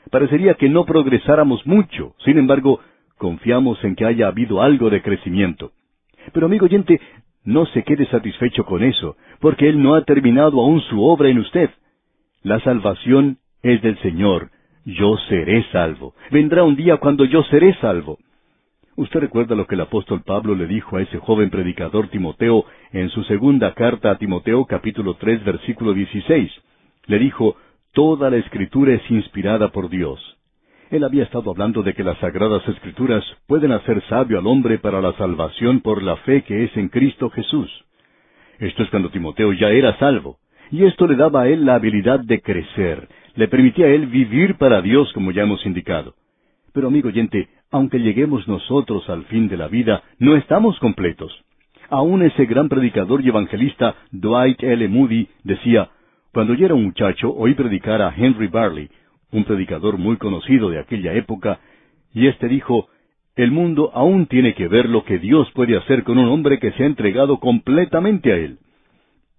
Parecería 0.09 0.55
que 0.55 0.69
no 0.69 0.85
progresáramos 0.85 1.67
mucho, 1.67 2.15
sin 2.25 2.39
embargo, 2.39 2.79
confiamos 3.17 3.83
en 3.83 3.95
que 3.95 4.05
haya 4.05 4.27
habido 4.27 4.61
algo 4.61 4.89
de 4.89 5.03
crecimiento. 5.03 5.71
Pero 6.33 6.47
amigo 6.47 6.65
oyente, 6.65 6.99
no 7.43 7.65
se 7.67 7.83
quede 7.83 8.07
satisfecho 8.07 8.65
con 8.65 8.83
eso, 8.83 9.17
porque 9.39 9.67
Él 9.69 9.81
no 9.83 9.93
ha 9.95 10.03
terminado 10.05 10.61
aún 10.61 10.81
su 10.81 11.03
obra 11.03 11.29
en 11.29 11.39
usted. 11.39 11.69
La 12.43 12.59
salvación 12.61 13.37
es 13.63 13.81
del 13.81 13.97
Señor. 13.99 14.49
Yo 14.85 15.17
seré 15.29 15.63
salvo. 15.71 16.15
Vendrá 16.31 16.63
un 16.63 16.75
día 16.75 16.97
cuando 16.97 17.25
yo 17.25 17.43
seré 17.43 17.73
salvo. 17.75 18.17
Usted 18.95 19.19
recuerda 19.19 19.55
lo 19.55 19.67
que 19.67 19.75
el 19.75 19.81
apóstol 19.81 20.21
Pablo 20.25 20.53
le 20.55 20.67
dijo 20.67 20.97
a 20.97 21.01
ese 21.01 21.17
joven 21.17 21.49
predicador 21.49 22.09
Timoteo 22.09 22.65
en 22.91 23.09
su 23.09 23.23
segunda 23.23 23.73
carta 23.73 24.11
a 24.11 24.17
Timoteo 24.17 24.65
capítulo 24.65 25.15
tres 25.15 25.43
versículo 25.43 25.93
dieciséis 25.93 26.51
le 27.07 27.19
dijo, 27.19 27.55
Toda 27.93 28.29
la 28.29 28.37
escritura 28.37 28.93
es 28.93 29.11
inspirada 29.11 29.69
por 29.69 29.89
Dios. 29.89 30.19
Él 30.91 31.03
había 31.03 31.23
estado 31.23 31.51
hablando 31.51 31.83
de 31.83 31.93
que 31.93 32.03
las 32.03 32.17
sagradas 32.19 32.65
escrituras 32.67 33.23
pueden 33.47 33.71
hacer 33.71 34.01
sabio 34.07 34.39
al 34.39 34.47
hombre 34.47 34.77
para 34.77 35.01
la 35.01 35.13
salvación 35.13 35.81
por 35.81 36.03
la 36.03 36.17
fe 36.17 36.43
que 36.43 36.63
es 36.65 36.77
en 36.77 36.89
Cristo 36.89 37.29
Jesús. 37.29 37.69
Esto 38.59 38.83
es 38.83 38.89
cuando 38.89 39.09
Timoteo 39.09 39.51
ya 39.53 39.69
era 39.69 39.97
salvo, 39.97 40.37
y 40.69 40.85
esto 40.85 41.07
le 41.07 41.15
daba 41.15 41.41
a 41.41 41.47
él 41.47 41.65
la 41.65 41.75
habilidad 41.75 42.19
de 42.19 42.41
crecer, 42.41 43.07
le 43.35 43.47
permitía 43.47 43.85
a 43.85 43.89
él 43.89 44.07
vivir 44.07 44.55
para 44.55 44.81
Dios 44.81 45.11
como 45.13 45.31
ya 45.31 45.43
hemos 45.43 45.65
indicado. 45.65 46.15
Pero 46.73 46.87
amigo 46.87 47.09
oyente, 47.09 47.49
aunque 47.71 47.99
lleguemos 47.99 48.47
nosotros 48.47 49.09
al 49.09 49.25
fin 49.25 49.47
de 49.47 49.57
la 49.57 49.67
vida, 49.67 50.03
no 50.19 50.35
estamos 50.35 50.79
completos. 50.79 51.31
Aún 51.89 52.21
ese 52.21 52.45
gran 52.45 52.69
predicador 52.69 53.21
y 53.21 53.29
evangelista 53.29 53.95
Dwight 54.11 54.63
L. 54.63 54.87
Moody 54.87 55.27
decía, 55.43 55.89
cuando 56.33 56.53
yo 56.53 56.65
era 56.65 56.75
un 56.75 56.85
muchacho, 56.85 57.33
oí 57.35 57.53
predicar 57.53 58.01
a 58.01 58.13
Henry 58.15 58.47
Barley, 58.47 58.89
un 59.31 59.43
predicador 59.43 59.97
muy 59.97 60.17
conocido 60.17 60.69
de 60.69 60.79
aquella 60.79 61.13
época, 61.13 61.59
y 62.13 62.27
éste 62.27 62.47
dijo, 62.47 62.87
el 63.35 63.51
mundo 63.51 63.91
aún 63.93 64.27
tiene 64.27 64.53
que 64.53 64.67
ver 64.67 64.89
lo 64.89 65.03
que 65.03 65.19
Dios 65.19 65.49
puede 65.53 65.77
hacer 65.77 66.03
con 66.03 66.17
un 66.17 66.27
hombre 66.27 66.59
que 66.59 66.71
se 66.73 66.83
ha 66.83 66.85
entregado 66.85 67.39
completamente 67.39 68.31
a 68.31 68.37
Él. 68.37 68.59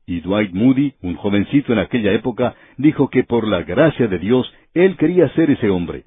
Y 0.06 0.20
Dwight 0.20 0.52
Moody, 0.52 0.94
un 1.02 1.14
jovencito 1.14 1.72
en 1.72 1.78
aquella 1.78 2.12
época, 2.12 2.54
dijo 2.76 3.08
que 3.08 3.24
por 3.24 3.46
la 3.46 3.62
gracia 3.62 4.08
de 4.08 4.18
Dios 4.18 4.52
él 4.74 4.96
quería 4.96 5.28
ser 5.30 5.50
ese 5.50 5.70
hombre. 5.70 6.04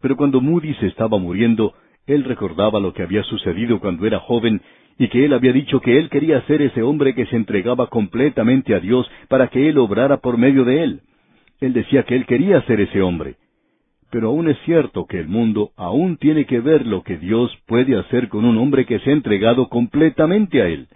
Pero 0.00 0.16
cuando 0.16 0.40
Moody 0.40 0.74
se 0.74 0.86
estaba 0.86 1.18
muriendo, 1.18 1.74
él 2.06 2.24
recordaba 2.24 2.80
lo 2.80 2.92
que 2.92 3.02
había 3.02 3.22
sucedido 3.22 3.80
cuando 3.80 4.06
era 4.06 4.20
joven 4.20 4.60
y 4.98 5.08
que 5.08 5.24
él 5.24 5.32
había 5.32 5.52
dicho 5.52 5.80
que 5.80 5.98
él 5.98 6.10
quería 6.10 6.42
ser 6.42 6.62
ese 6.62 6.82
hombre 6.82 7.14
que 7.14 7.26
se 7.26 7.36
entregaba 7.36 7.88
completamente 7.88 8.74
a 8.74 8.80
Dios 8.80 9.10
para 9.28 9.48
que 9.48 9.68
él 9.68 9.78
obrara 9.78 10.18
por 10.18 10.36
medio 10.36 10.64
de 10.64 10.84
él. 10.84 11.00
Él 11.60 11.72
decía 11.72 12.02
que 12.04 12.14
él 12.14 12.26
quería 12.26 12.60
ser 12.62 12.80
ese 12.80 13.00
hombre. 13.00 13.36
Pero 14.10 14.28
aún 14.28 14.48
es 14.48 14.58
cierto 14.64 15.06
que 15.06 15.18
el 15.18 15.28
mundo 15.28 15.70
aún 15.76 16.18
tiene 16.18 16.44
que 16.44 16.60
ver 16.60 16.86
lo 16.86 17.02
que 17.02 17.16
Dios 17.16 17.50
puede 17.66 17.98
hacer 17.98 18.28
con 18.28 18.44
un 18.44 18.58
hombre 18.58 18.84
que 18.84 19.00
se 19.00 19.10
ha 19.10 19.12
entregado 19.12 19.68
completamente 19.68 20.62
a 20.62 20.68
él. 20.68 20.88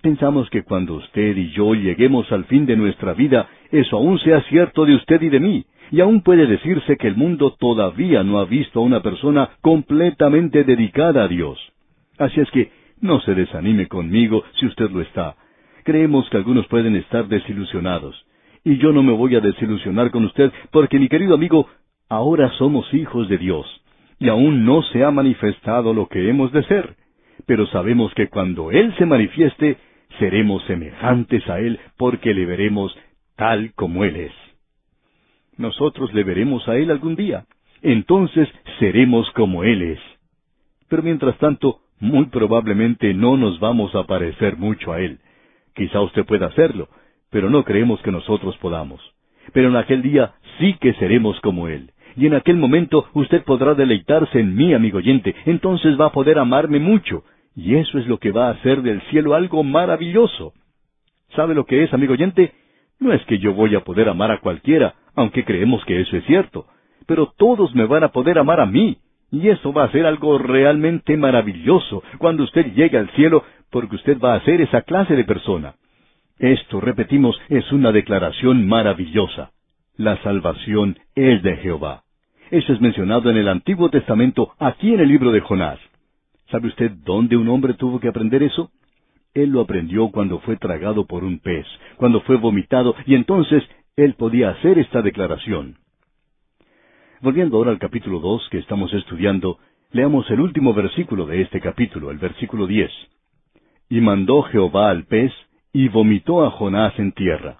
Pensamos 0.00 0.48
que 0.50 0.62
cuando 0.62 0.94
usted 0.94 1.36
y 1.36 1.50
yo 1.50 1.74
lleguemos 1.74 2.30
al 2.30 2.44
fin 2.44 2.66
de 2.66 2.76
nuestra 2.76 3.14
vida, 3.14 3.48
eso 3.72 3.96
aún 3.96 4.18
sea 4.20 4.42
cierto 4.42 4.84
de 4.84 4.94
usted 4.94 5.20
y 5.22 5.28
de 5.28 5.40
mí, 5.40 5.64
y 5.90 6.00
aún 6.00 6.22
puede 6.22 6.46
decirse 6.46 6.96
que 6.96 7.08
el 7.08 7.16
mundo 7.16 7.56
todavía 7.58 8.22
no 8.22 8.38
ha 8.38 8.44
visto 8.44 8.78
a 8.78 8.82
una 8.82 9.02
persona 9.02 9.50
completamente 9.60 10.62
dedicada 10.62 11.24
a 11.24 11.28
Dios. 11.28 11.58
Así 12.18 12.40
es 12.40 12.50
que 12.50 12.70
no 13.00 13.20
se 13.20 13.34
desanime 13.34 13.86
conmigo 13.88 14.44
si 14.58 14.66
usted 14.66 14.90
lo 14.90 15.00
está. 15.00 15.36
Creemos 15.84 16.28
que 16.30 16.36
algunos 16.36 16.66
pueden 16.68 16.94
estar 16.96 17.26
desilusionados. 17.26 18.24
Y 18.64 18.76
yo 18.78 18.92
no 18.92 19.02
me 19.02 19.12
voy 19.12 19.34
a 19.36 19.40
desilusionar 19.40 20.10
con 20.10 20.24
usted 20.24 20.52
porque, 20.70 20.98
mi 20.98 21.08
querido 21.08 21.34
amigo, 21.34 21.68
ahora 22.08 22.50
somos 22.58 22.92
hijos 22.92 23.28
de 23.28 23.38
Dios. 23.38 23.66
Y 24.18 24.28
aún 24.28 24.64
no 24.64 24.82
se 24.82 25.04
ha 25.04 25.10
manifestado 25.10 25.94
lo 25.94 26.08
que 26.08 26.28
hemos 26.28 26.52
de 26.52 26.64
ser. 26.64 26.96
Pero 27.46 27.66
sabemos 27.68 28.12
que 28.14 28.28
cuando 28.28 28.70
Él 28.72 28.94
se 28.98 29.06
manifieste, 29.06 29.78
seremos 30.18 30.62
semejantes 30.64 31.48
a 31.48 31.60
Él 31.60 31.78
porque 31.96 32.34
le 32.34 32.46
veremos 32.46 32.96
tal 33.36 33.72
como 33.74 34.04
Él 34.04 34.16
es. 34.16 34.32
Nosotros 35.56 36.12
le 36.14 36.24
veremos 36.24 36.66
a 36.68 36.76
Él 36.76 36.90
algún 36.90 37.16
día. 37.16 37.46
Entonces 37.82 38.48
seremos 38.78 39.30
como 39.32 39.64
Él 39.64 39.82
es. 39.82 40.00
Pero 40.88 41.02
mientras 41.02 41.36
tanto, 41.38 41.80
muy 42.00 42.26
probablemente 42.26 43.12
no 43.14 43.36
nos 43.36 43.58
vamos 43.60 43.94
a 43.94 44.04
parecer 44.04 44.56
mucho 44.56 44.92
a 44.92 45.00
Él. 45.00 45.18
Quizá 45.74 46.00
usted 46.00 46.24
pueda 46.24 46.46
hacerlo, 46.46 46.88
pero 47.30 47.50
no 47.50 47.64
creemos 47.64 48.00
que 48.02 48.12
nosotros 48.12 48.56
podamos. 48.58 49.00
Pero 49.52 49.68
en 49.68 49.76
aquel 49.76 50.02
día 50.02 50.34
sí 50.58 50.76
que 50.80 50.94
seremos 50.94 51.40
como 51.40 51.68
Él. 51.68 51.92
Y 52.16 52.26
en 52.26 52.34
aquel 52.34 52.56
momento 52.56 53.06
usted 53.14 53.44
podrá 53.44 53.74
deleitarse 53.74 54.40
en 54.40 54.54
mí, 54.56 54.74
amigo 54.74 54.98
oyente. 54.98 55.34
Entonces 55.46 55.98
va 56.00 56.06
a 56.06 56.12
poder 56.12 56.38
amarme 56.38 56.80
mucho. 56.80 57.22
Y 57.56 57.76
eso 57.76 57.98
es 57.98 58.06
lo 58.06 58.18
que 58.18 58.30
va 58.30 58.48
a 58.48 58.52
hacer 58.52 58.82
del 58.82 59.00
cielo 59.10 59.34
algo 59.34 59.64
maravilloso. 59.64 60.52
¿Sabe 61.34 61.54
lo 61.54 61.66
que 61.66 61.82
es, 61.84 61.92
amigo 61.92 62.12
oyente? 62.12 62.52
No 63.00 63.12
es 63.12 63.24
que 63.26 63.38
yo 63.38 63.54
voy 63.54 63.74
a 63.74 63.84
poder 63.84 64.08
amar 64.08 64.30
a 64.30 64.40
cualquiera, 64.40 64.94
aunque 65.14 65.44
creemos 65.44 65.84
que 65.84 66.00
eso 66.00 66.16
es 66.16 66.24
cierto. 66.24 66.66
Pero 67.06 67.32
todos 67.36 67.74
me 67.74 67.86
van 67.86 68.04
a 68.04 68.08
poder 68.08 68.38
amar 68.38 68.60
a 68.60 68.66
mí. 68.66 68.98
Y 69.30 69.48
eso 69.48 69.72
va 69.72 69.84
a 69.84 69.92
ser 69.92 70.06
algo 70.06 70.38
realmente 70.38 71.16
maravilloso 71.16 72.02
cuando 72.18 72.44
usted 72.44 72.72
llegue 72.74 72.96
al 72.96 73.10
cielo, 73.10 73.44
porque 73.70 73.96
usted 73.96 74.18
va 74.18 74.34
a 74.34 74.44
ser 74.44 74.60
esa 74.60 74.82
clase 74.82 75.14
de 75.16 75.24
persona. 75.24 75.74
Esto, 76.38 76.80
repetimos, 76.80 77.38
es 77.48 77.70
una 77.72 77.92
declaración 77.92 78.66
maravillosa. 78.66 79.50
La 79.96 80.16
salvación 80.22 80.98
es 81.14 81.42
de 81.42 81.56
Jehová. 81.56 82.04
Eso 82.50 82.72
es 82.72 82.80
mencionado 82.80 83.30
en 83.30 83.36
el 83.36 83.48
Antiguo 83.48 83.90
Testamento, 83.90 84.54
aquí 84.58 84.94
en 84.94 85.00
el 85.00 85.08
libro 85.08 85.32
de 85.32 85.40
Jonás. 85.40 85.78
¿Sabe 86.50 86.68
usted 86.68 86.92
dónde 87.04 87.36
un 87.36 87.48
hombre 87.48 87.74
tuvo 87.74 88.00
que 88.00 88.08
aprender 88.08 88.42
eso? 88.42 88.70
Él 89.34 89.50
lo 89.50 89.60
aprendió 89.60 90.08
cuando 90.10 90.40
fue 90.40 90.56
tragado 90.56 91.06
por 91.06 91.22
un 91.22 91.40
pez, 91.40 91.66
cuando 91.96 92.22
fue 92.22 92.36
vomitado, 92.36 92.94
y 93.06 93.14
entonces 93.14 93.62
él 93.96 94.14
podía 94.14 94.50
hacer 94.50 94.78
esta 94.78 95.02
declaración. 95.02 95.76
Volviendo 97.20 97.56
ahora 97.56 97.72
al 97.72 97.78
capítulo 97.78 98.20
dos 98.20 98.48
que 98.50 98.58
estamos 98.58 98.92
estudiando, 98.94 99.58
leamos 99.90 100.30
el 100.30 100.40
último 100.40 100.72
versículo 100.72 101.26
de 101.26 101.42
este 101.42 101.60
capítulo, 101.60 102.10
el 102.10 102.18
versículo 102.18 102.66
diez. 102.66 102.92
Y 103.90 104.00
mandó 104.00 104.42
Jehová 104.42 104.90
al 104.90 105.04
pez, 105.04 105.32
y 105.72 105.88
vomitó 105.88 106.44
a 106.44 106.50
Jonás 106.50 106.98
en 106.98 107.12
tierra. 107.12 107.58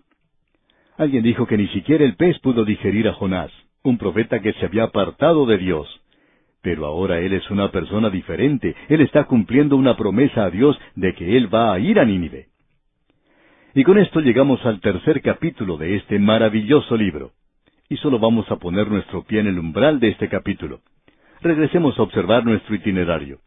Alguien 0.96 1.22
dijo 1.22 1.46
que 1.46 1.58
ni 1.58 1.68
siquiera 1.68 2.04
el 2.04 2.16
pez 2.16 2.38
pudo 2.38 2.64
digerir 2.64 3.08
a 3.08 3.14
Jonás, 3.14 3.52
un 3.82 3.98
profeta 3.98 4.40
que 4.40 4.54
se 4.54 4.64
había 4.64 4.84
apartado 4.84 5.44
de 5.44 5.58
Dios. 5.58 5.86
Pero 6.68 6.84
ahora 6.84 7.18
él 7.18 7.32
es 7.32 7.50
una 7.50 7.70
persona 7.70 8.10
diferente. 8.10 8.76
Él 8.90 9.00
está 9.00 9.24
cumpliendo 9.24 9.74
una 9.74 9.96
promesa 9.96 10.44
a 10.44 10.50
Dios 10.50 10.78
de 10.96 11.14
que 11.14 11.38
él 11.38 11.52
va 11.52 11.72
a 11.72 11.78
ir 11.78 11.98
a 11.98 12.04
Nínive. 12.04 12.48
Y 13.74 13.84
con 13.84 13.96
esto 13.96 14.20
llegamos 14.20 14.62
al 14.66 14.78
tercer 14.82 15.22
capítulo 15.22 15.78
de 15.78 15.96
este 15.96 16.18
maravilloso 16.18 16.94
libro. 16.94 17.30
Y 17.88 17.96
solo 17.96 18.18
vamos 18.18 18.50
a 18.50 18.56
poner 18.56 18.90
nuestro 18.90 19.22
pie 19.24 19.40
en 19.40 19.46
el 19.46 19.58
umbral 19.58 19.98
de 19.98 20.08
este 20.08 20.28
capítulo. 20.28 20.80
Regresemos 21.40 21.98
a 21.98 22.02
observar 22.02 22.44
nuestro 22.44 22.74
itinerario. 22.74 23.38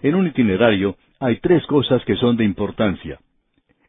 En 0.00 0.14
un 0.14 0.26
itinerario 0.26 0.96
hay 1.20 1.40
tres 1.40 1.66
cosas 1.66 2.02
que 2.06 2.16
son 2.16 2.38
de 2.38 2.44
importancia. 2.44 3.18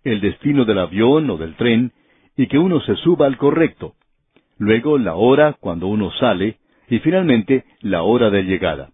El 0.03 0.19
destino 0.19 0.65
del 0.65 0.79
avión 0.79 1.29
o 1.29 1.37
del 1.37 1.55
tren, 1.55 1.93
y 2.35 2.47
que 2.47 2.59
uno 2.59 2.81
se 2.81 2.97
suba 2.97 3.25
al 3.25 3.37
correcto. 3.37 3.93
Luego 4.57 4.97
la 4.97 5.15
hora 5.15 5.53
cuando 5.61 5.87
uno 5.87 6.11
sale, 6.19 6.57
y 6.89 6.99
finalmente 6.99 7.65
la 7.81 8.03
hora 8.03 8.29
de 8.29 8.43
llegada. 8.43 8.89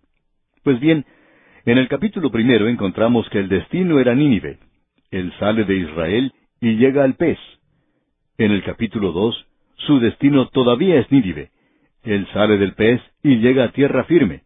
Pues 0.63 0.79
bien, 0.79 1.05
en 1.65 1.77
el 1.77 1.87
capítulo 1.87 2.31
primero 2.31 2.67
encontramos 2.67 3.29
que 3.29 3.39
el 3.39 3.49
destino 3.49 3.99
era 3.99 4.15
Nínive. 4.15 4.57
Él 5.11 5.33
sale 5.39 5.65
de 5.65 5.75
Israel 5.75 6.33
y 6.59 6.75
llega 6.75 7.03
al 7.03 7.15
pez. 7.15 7.37
En 8.37 8.51
el 8.51 8.63
capítulo 8.63 9.11
dos, 9.11 9.45
su 9.75 9.99
destino 9.99 10.47
todavía 10.49 10.99
es 10.99 11.11
Nínive. 11.11 11.49
Él 12.03 12.27
sale 12.33 12.57
del 12.57 12.73
pez 12.73 13.01
y 13.23 13.37
llega 13.37 13.65
a 13.65 13.71
tierra 13.71 14.05
firme. 14.05 14.41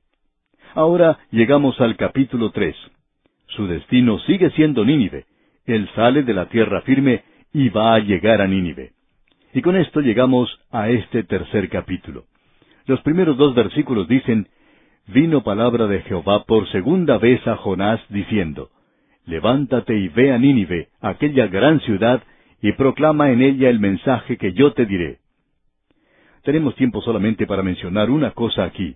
Ahora 0.74 1.20
llegamos 1.32 1.80
al 1.80 1.96
capítulo 1.96 2.52
tres. 2.52 2.76
Su 3.48 3.68
destino 3.68 4.20
sigue 4.20 4.50
siendo 4.52 4.84
Nínive. 4.84 5.26
Él 5.66 5.90
sale 5.96 6.24
de 6.24 6.34
la 6.34 6.48
tierra 6.48 6.82
firme 6.82 7.24
y 7.54 7.70
va 7.70 7.96
a 7.96 8.00
llegar 8.00 8.42
a 8.42 8.48
Nínive. 8.48 8.92
Y 9.54 9.62
con 9.62 9.78
esto 9.78 10.02
llegamos 10.02 10.60
a 10.72 10.90
este 10.90 11.24
tercer 11.24 11.70
capítulo. 11.70 12.26
Los 12.86 13.02
primeros 13.02 13.38
dos 13.38 13.56
versículos 13.56 14.08
dicen, 14.08 14.48
Vino 15.08 15.44
palabra 15.44 15.88
de 15.88 16.02
Jehová 16.02 16.46
por 16.46 16.68
segunda 16.70 17.18
vez 17.18 17.46
a 17.48 17.58
Jonás 17.58 18.02
diciendo, 18.10 18.70
Levántate 19.26 19.96
y 19.96 20.08
ve 20.08 20.32
a 20.32 20.38
Nínive, 20.38 20.90
aquella 21.02 21.48
gran 21.48 21.80
ciudad, 21.82 22.24
y 22.62 22.72
proclama 22.74 23.32
en 23.32 23.42
ella 23.42 23.70
el 23.70 23.80
mensaje 23.80 24.38
que 24.38 24.54
yo 24.54 24.74
te 24.74 24.86
diré. 24.86 25.20
Tenemos 26.44 26.76
tiempo 26.76 27.02
solamente 27.02 27.48
para 27.48 27.64
mencionar 27.64 28.10
una 28.10 28.32
cosa 28.32 28.64
aquí. 28.64 28.96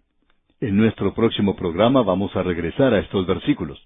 En 0.61 0.77
nuestro 0.77 1.13
próximo 1.13 1.55
programa 1.55 2.03
vamos 2.03 2.35
a 2.35 2.43
regresar 2.43 2.93
a 2.93 2.99
estos 2.99 3.25
versículos. 3.25 3.79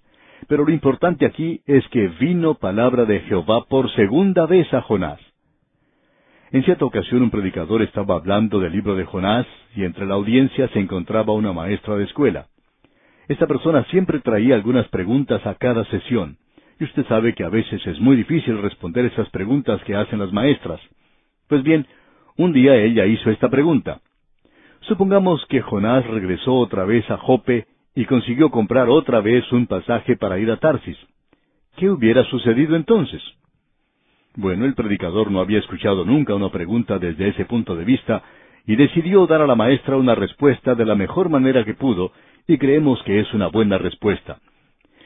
Pero 0.48 0.64
lo 0.64 0.72
importante 0.72 1.24
aquí 1.24 1.62
es 1.66 1.86
que 1.88 2.08
vino 2.08 2.54
palabra 2.54 3.04
de 3.04 3.20
Jehová 3.20 3.64
por 3.68 3.90
segunda 3.94 4.46
vez 4.46 4.72
a 4.74 4.82
Jonás. 4.82 5.20
En 6.54 6.62
cierta 6.62 6.84
ocasión 6.84 7.20
un 7.20 7.30
predicador 7.30 7.82
estaba 7.82 8.14
hablando 8.14 8.60
del 8.60 8.70
libro 8.70 8.94
de 8.94 9.04
Jonás 9.04 9.44
y 9.74 9.82
entre 9.82 10.06
la 10.06 10.14
audiencia 10.14 10.68
se 10.68 10.78
encontraba 10.78 11.32
una 11.32 11.52
maestra 11.52 11.96
de 11.96 12.04
escuela. 12.04 12.46
Esta 13.26 13.48
persona 13.48 13.84
siempre 13.86 14.20
traía 14.20 14.54
algunas 14.54 14.86
preguntas 14.86 15.44
a 15.48 15.56
cada 15.56 15.84
sesión, 15.86 16.36
y 16.78 16.84
usted 16.84 17.04
sabe 17.08 17.34
que 17.34 17.42
a 17.42 17.48
veces 17.48 17.84
es 17.84 17.98
muy 17.98 18.14
difícil 18.14 18.62
responder 18.62 19.04
esas 19.06 19.28
preguntas 19.30 19.82
que 19.82 19.96
hacen 19.96 20.20
las 20.20 20.32
maestras. 20.32 20.80
Pues 21.48 21.64
bien, 21.64 21.88
un 22.36 22.52
día 22.52 22.76
ella 22.76 23.04
hizo 23.04 23.32
esta 23.32 23.48
pregunta. 23.48 24.00
Supongamos 24.82 25.44
que 25.46 25.60
Jonás 25.60 26.06
regresó 26.06 26.54
otra 26.54 26.84
vez 26.84 27.10
a 27.10 27.16
Jope 27.16 27.66
y 27.96 28.04
consiguió 28.04 28.50
comprar 28.50 28.88
otra 28.88 29.20
vez 29.20 29.50
un 29.50 29.66
pasaje 29.66 30.16
para 30.16 30.38
ir 30.38 30.52
a 30.52 30.58
Tarsis. 30.58 30.98
¿Qué 31.78 31.90
hubiera 31.90 32.22
sucedido 32.26 32.76
entonces? 32.76 33.20
Bueno, 34.36 34.64
el 34.64 34.74
predicador 34.74 35.30
no 35.30 35.40
había 35.40 35.60
escuchado 35.60 36.04
nunca 36.04 36.34
una 36.34 36.50
pregunta 36.50 36.98
desde 36.98 37.28
ese 37.28 37.44
punto 37.44 37.76
de 37.76 37.84
vista 37.84 38.22
y 38.66 38.74
decidió 38.74 39.26
dar 39.26 39.42
a 39.42 39.46
la 39.46 39.54
maestra 39.54 39.96
una 39.96 40.14
respuesta 40.14 40.74
de 40.74 40.84
la 40.84 40.96
mejor 40.96 41.28
manera 41.28 41.64
que 41.64 41.74
pudo, 41.74 42.12
y 42.48 42.58
creemos 42.58 43.00
que 43.04 43.20
es 43.20 43.32
una 43.32 43.46
buena 43.48 43.78
respuesta. 43.78 44.38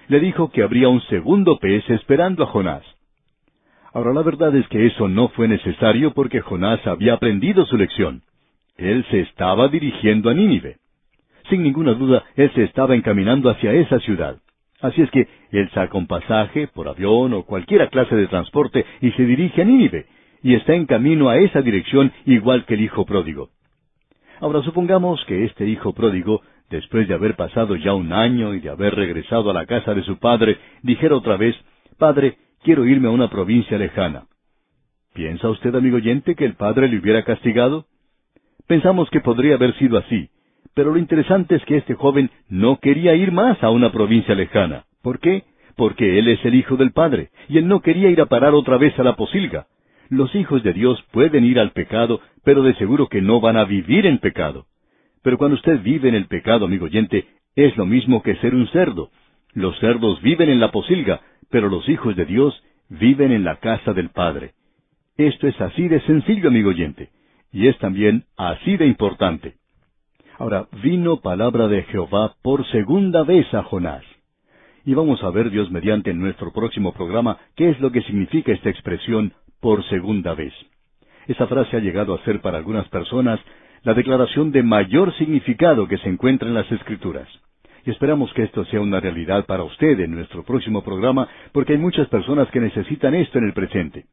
Le 0.08 0.20
dijo 0.20 0.50
que 0.50 0.62
habría 0.62 0.88
un 0.88 1.02
segundo 1.02 1.58
pez 1.58 1.88
esperando 1.90 2.44
a 2.44 2.46
Jonás. 2.46 2.82
Ahora 3.92 4.14
la 4.14 4.22
verdad 4.22 4.54
es 4.56 4.66
que 4.68 4.86
eso 4.86 5.08
no 5.08 5.28
fue 5.28 5.46
necesario 5.46 6.14
porque 6.14 6.40
Jonás 6.40 6.86
había 6.86 7.14
aprendido 7.14 7.66
su 7.66 7.76
lección. 7.76 8.22
Él 8.76 9.04
se 9.10 9.20
estaba 9.20 9.68
dirigiendo 9.68 10.30
a 10.30 10.34
Nínive. 10.34 10.76
Sin 11.50 11.62
ninguna 11.62 11.92
duda, 11.94 12.24
él 12.36 12.50
se 12.54 12.64
estaba 12.64 12.94
encaminando 12.94 13.50
hacia 13.50 13.72
esa 13.72 13.98
ciudad. 14.00 14.38
Así 14.80 15.02
es 15.02 15.10
que 15.10 15.26
él 15.50 15.68
saca 15.70 15.98
un 15.98 16.06
pasaje 16.06 16.68
por 16.68 16.88
avión 16.88 17.34
o 17.34 17.42
cualquier 17.44 17.88
clase 17.90 18.14
de 18.14 18.28
transporte 18.28 18.84
y 19.00 19.10
se 19.12 19.24
dirige 19.24 19.62
a 19.62 19.64
Nínive, 19.64 20.06
y 20.42 20.54
está 20.54 20.74
en 20.74 20.86
camino 20.86 21.28
a 21.28 21.38
esa 21.38 21.62
dirección 21.62 22.12
igual 22.26 22.64
que 22.64 22.74
el 22.74 22.82
hijo 22.82 23.04
pródigo. 23.04 23.50
Ahora 24.40 24.62
supongamos 24.62 25.24
que 25.26 25.44
este 25.44 25.66
hijo 25.66 25.92
pródigo, 25.92 26.42
después 26.70 27.08
de 27.08 27.14
haber 27.14 27.34
pasado 27.34 27.74
ya 27.74 27.92
un 27.94 28.12
año 28.12 28.54
y 28.54 28.60
de 28.60 28.70
haber 28.70 28.94
regresado 28.94 29.50
a 29.50 29.54
la 29.54 29.66
casa 29.66 29.94
de 29.94 30.04
su 30.04 30.18
padre, 30.18 30.58
dijera 30.82 31.16
otra 31.16 31.36
vez, 31.36 31.56
Padre, 31.98 32.38
quiero 32.62 32.86
irme 32.86 33.08
a 33.08 33.10
una 33.10 33.28
provincia 33.28 33.76
lejana. 33.76 34.26
¿Piensa 35.14 35.48
usted, 35.48 35.74
amigo 35.74 35.96
oyente, 35.96 36.36
que 36.36 36.44
el 36.44 36.54
padre 36.54 36.86
le 36.88 36.98
hubiera 36.98 37.24
castigado? 37.24 37.86
Pensamos 38.68 39.10
que 39.10 39.20
podría 39.20 39.56
haber 39.56 39.76
sido 39.78 39.98
así, 39.98 40.30
pero 40.78 40.92
lo 40.92 40.98
interesante 41.00 41.56
es 41.56 41.64
que 41.64 41.76
este 41.76 41.94
joven 41.94 42.30
no 42.48 42.78
quería 42.78 43.12
ir 43.16 43.32
más 43.32 43.60
a 43.64 43.70
una 43.70 43.90
provincia 43.90 44.36
lejana. 44.36 44.84
¿Por 45.02 45.18
qué? 45.18 45.42
Porque 45.74 46.20
él 46.20 46.28
es 46.28 46.44
el 46.44 46.54
hijo 46.54 46.76
del 46.76 46.92
Padre, 46.92 47.30
y 47.48 47.58
él 47.58 47.66
no 47.66 47.80
quería 47.80 48.10
ir 48.10 48.20
a 48.20 48.26
parar 48.26 48.54
otra 48.54 48.78
vez 48.78 48.96
a 48.96 49.02
la 49.02 49.16
posilga. 49.16 49.66
Los 50.08 50.32
hijos 50.36 50.62
de 50.62 50.72
Dios 50.72 51.04
pueden 51.10 51.44
ir 51.44 51.58
al 51.58 51.72
pecado, 51.72 52.20
pero 52.44 52.62
de 52.62 52.74
seguro 52.74 53.08
que 53.08 53.20
no 53.20 53.40
van 53.40 53.56
a 53.56 53.64
vivir 53.64 54.06
en 54.06 54.18
pecado. 54.18 54.66
Pero 55.20 55.36
cuando 55.36 55.56
usted 55.56 55.82
vive 55.82 56.10
en 56.10 56.14
el 56.14 56.26
pecado, 56.26 56.66
amigo 56.66 56.84
oyente, 56.84 57.26
es 57.56 57.76
lo 57.76 57.84
mismo 57.84 58.22
que 58.22 58.36
ser 58.36 58.54
un 58.54 58.68
cerdo. 58.68 59.10
Los 59.54 59.76
cerdos 59.80 60.22
viven 60.22 60.48
en 60.48 60.60
la 60.60 60.70
posilga, 60.70 61.22
pero 61.50 61.68
los 61.68 61.88
hijos 61.88 62.14
de 62.14 62.24
Dios 62.24 62.54
viven 62.88 63.32
en 63.32 63.42
la 63.42 63.56
casa 63.56 63.94
del 63.94 64.10
Padre. 64.10 64.52
Esto 65.16 65.48
es 65.48 65.60
así 65.60 65.88
de 65.88 66.00
sencillo, 66.02 66.46
amigo 66.46 66.70
oyente, 66.70 67.08
y 67.50 67.66
es 67.66 67.76
también 67.78 68.26
así 68.36 68.76
de 68.76 68.86
importante. 68.86 69.57
Ahora, 70.38 70.68
vino 70.84 71.16
palabra 71.20 71.66
de 71.66 71.82
Jehová 71.82 72.34
por 72.42 72.64
segunda 72.68 73.24
vez 73.24 73.52
a 73.52 73.64
Jonás. 73.64 74.04
Y 74.84 74.94
vamos 74.94 75.22
a 75.24 75.30
ver 75.30 75.50
Dios 75.50 75.68
mediante 75.72 76.10
en 76.10 76.20
nuestro 76.20 76.52
próximo 76.52 76.92
programa 76.92 77.38
qué 77.56 77.70
es 77.70 77.80
lo 77.80 77.90
que 77.90 78.02
significa 78.02 78.52
esta 78.52 78.70
expresión 78.70 79.32
por 79.60 79.82
segunda 79.88 80.34
vez. 80.34 80.52
Esa 81.26 81.48
frase 81.48 81.76
ha 81.76 81.80
llegado 81.80 82.14
a 82.14 82.22
ser 82.24 82.40
para 82.40 82.56
algunas 82.56 82.88
personas 82.88 83.40
la 83.82 83.94
declaración 83.94 84.52
de 84.52 84.62
mayor 84.62 85.12
significado 85.14 85.88
que 85.88 85.98
se 85.98 86.08
encuentra 86.08 86.46
en 86.46 86.54
las 86.54 86.70
Escrituras. 86.70 87.28
Y 87.84 87.90
esperamos 87.90 88.32
que 88.32 88.44
esto 88.44 88.64
sea 88.66 88.80
una 88.80 89.00
realidad 89.00 89.44
para 89.44 89.64
usted 89.64 89.98
en 89.98 90.12
nuestro 90.12 90.44
próximo 90.44 90.84
programa, 90.84 91.28
porque 91.50 91.72
hay 91.72 91.78
muchas 91.78 92.06
personas 92.08 92.48
que 92.52 92.60
necesitan 92.60 93.14
esto 93.16 93.38
en 93.38 93.46
el 93.46 93.54
presente. 93.54 94.04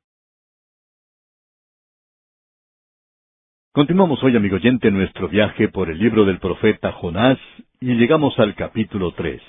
Continuamos 3.76 4.24
hoy, 4.24 4.38
amigo 4.38 4.56
oyente, 4.56 4.90
nuestro 4.90 5.28
viaje 5.28 5.68
por 5.68 5.90
el 5.90 6.00
libro 6.00 6.24
del 6.24 6.40
profeta 6.40 6.94
Jonás 6.94 7.38
y 7.82 7.96
llegamos 7.96 8.40
al 8.40 8.56
capítulo 8.56 9.12
tres. 9.12 9.42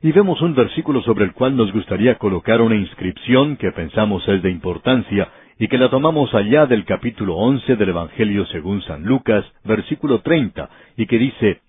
Y 0.00 0.12
vemos 0.12 0.40
un 0.42 0.54
versículo 0.54 1.02
sobre 1.02 1.24
el 1.24 1.32
cual 1.32 1.56
nos 1.56 1.72
gustaría 1.72 2.18
colocar 2.18 2.60
una 2.60 2.76
inscripción 2.76 3.56
que 3.56 3.72
pensamos 3.72 4.22
es 4.28 4.44
de 4.44 4.50
importancia 4.52 5.28
y 5.58 5.66
que 5.66 5.76
la 5.76 5.90
tomamos 5.90 6.32
allá 6.34 6.66
del 6.66 6.84
capítulo 6.84 7.34
once 7.34 7.74
del 7.74 7.88
Evangelio 7.88 8.46
según 8.46 8.80
San 8.82 9.02
Lucas, 9.02 9.44
versículo 9.64 10.20
treinta, 10.20 10.70
y 10.96 11.06
que 11.06 11.18
dice, 11.18 11.62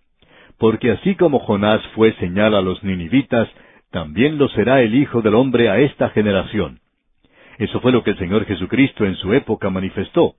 Porque 0.59 0.91
así 0.91 1.15
como 1.15 1.39
Jonás 1.39 1.81
fue 1.95 2.13
señal 2.19 2.53
a 2.53 2.61
los 2.61 2.83
ninivitas, 2.83 3.49
también 3.89 4.37
lo 4.37 4.47
será 4.49 4.83
el 4.83 4.93
Hijo 4.93 5.23
del 5.23 5.33
Hombre 5.33 5.69
a 5.69 5.79
esta 5.79 6.09
generación. 6.09 6.81
Eso 7.57 7.79
fue 7.79 7.91
lo 7.91 8.03
que 8.03 8.11
el 8.11 8.19
Señor 8.19 8.45
Jesucristo 8.45 9.05
en 9.05 9.15
su 9.15 9.33
época 9.33 9.71
manifestó. 9.71 10.35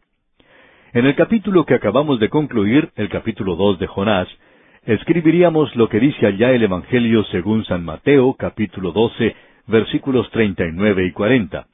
En 0.94 1.04
el 1.04 1.14
capítulo 1.16 1.66
que 1.66 1.74
acabamos 1.74 2.18
de 2.18 2.30
concluir, 2.30 2.88
el 2.96 3.10
capítulo 3.10 3.56
dos 3.56 3.78
de 3.78 3.86
Jonás, 3.86 4.26
escribiríamos 4.86 5.76
lo 5.76 5.90
que 5.90 6.00
dice 6.00 6.26
allá 6.26 6.50
el 6.52 6.62
Evangelio 6.62 7.24
según 7.24 7.62
San 7.66 7.84
Mateo, 7.84 8.32
capítulo 8.38 8.92
doce, 8.92 9.36
versículos 9.66 10.30
treinta 10.30 10.64
y 10.64 10.72
nueve 10.72 11.04
y 11.04 11.12
cuarenta. 11.12 11.66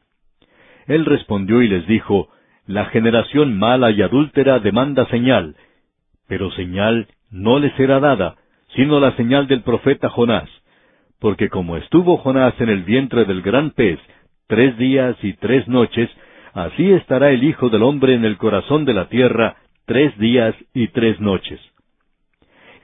Él 0.88 1.04
respondió 1.04 1.62
y 1.62 1.68
les 1.68 1.86
dijo, 1.86 2.28
La 2.66 2.86
generación 2.86 3.56
mala 3.56 3.92
y 3.92 4.02
adúltera 4.02 4.58
demanda 4.58 5.06
señal, 5.06 5.54
pero 6.26 6.50
señal 6.50 7.06
no 7.30 7.60
le 7.60 7.70
será 7.76 8.00
dada, 8.00 8.34
sino 8.74 8.98
la 8.98 9.14
señal 9.14 9.46
del 9.46 9.62
profeta 9.62 10.08
Jonás. 10.08 10.50
Porque 11.20 11.50
como 11.50 11.76
estuvo 11.76 12.16
Jonás 12.16 12.60
en 12.60 12.68
el 12.68 12.82
vientre 12.82 13.26
del 13.26 13.42
gran 13.42 13.70
pez 13.70 14.00
tres 14.48 14.76
días 14.76 15.16
y 15.22 15.34
tres 15.34 15.68
noches, 15.68 16.10
Así 16.54 16.92
estará 16.92 17.30
el 17.30 17.42
Hijo 17.42 17.68
del 17.68 17.82
Hombre 17.82 18.14
en 18.14 18.24
el 18.24 18.36
corazón 18.36 18.84
de 18.84 18.94
la 18.94 19.08
tierra 19.08 19.56
tres 19.86 20.16
días 20.18 20.54
y 20.72 20.86
tres 20.88 21.20
noches. 21.20 21.60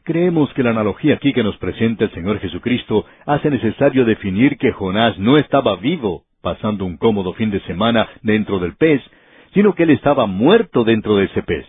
Creemos 0.02 0.52
que 0.54 0.64
la 0.64 0.70
analogía 0.70 1.14
aquí 1.14 1.32
que 1.32 1.44
nos 1.44 1.56
presenta 1.58 2.04
el 2.04 2.10
Señor 2.10 2.40
Jesucristo 2.40 3.06
hace 3.26 3.48
necesario 3.48 4.04
definir 4.04 4.58
que 4.58 4.72
Jonás 4.72 5.16
no 5.18 5.36
estaba 5.36 5.76
vivo, 5.76 6.24
pasando 6.42 6.84
un 6.84 6.96
cómodo 6.96 7.32
fin 7.34 7.52
de 7.52 7.60
semana 7.60 8.08
dentro 8.22 8.58
del 8.58 8.74
pez, 8.74 9.00
sino 9.54 9.72
que 9.74 9.84
él 9.84 9.90
estaba 9.90 10.26
muerto 10.26 10.82
dentro 10.82 11.16
de 11.16 11.26
ese 11.26 11.44
pez. 11.44 11.64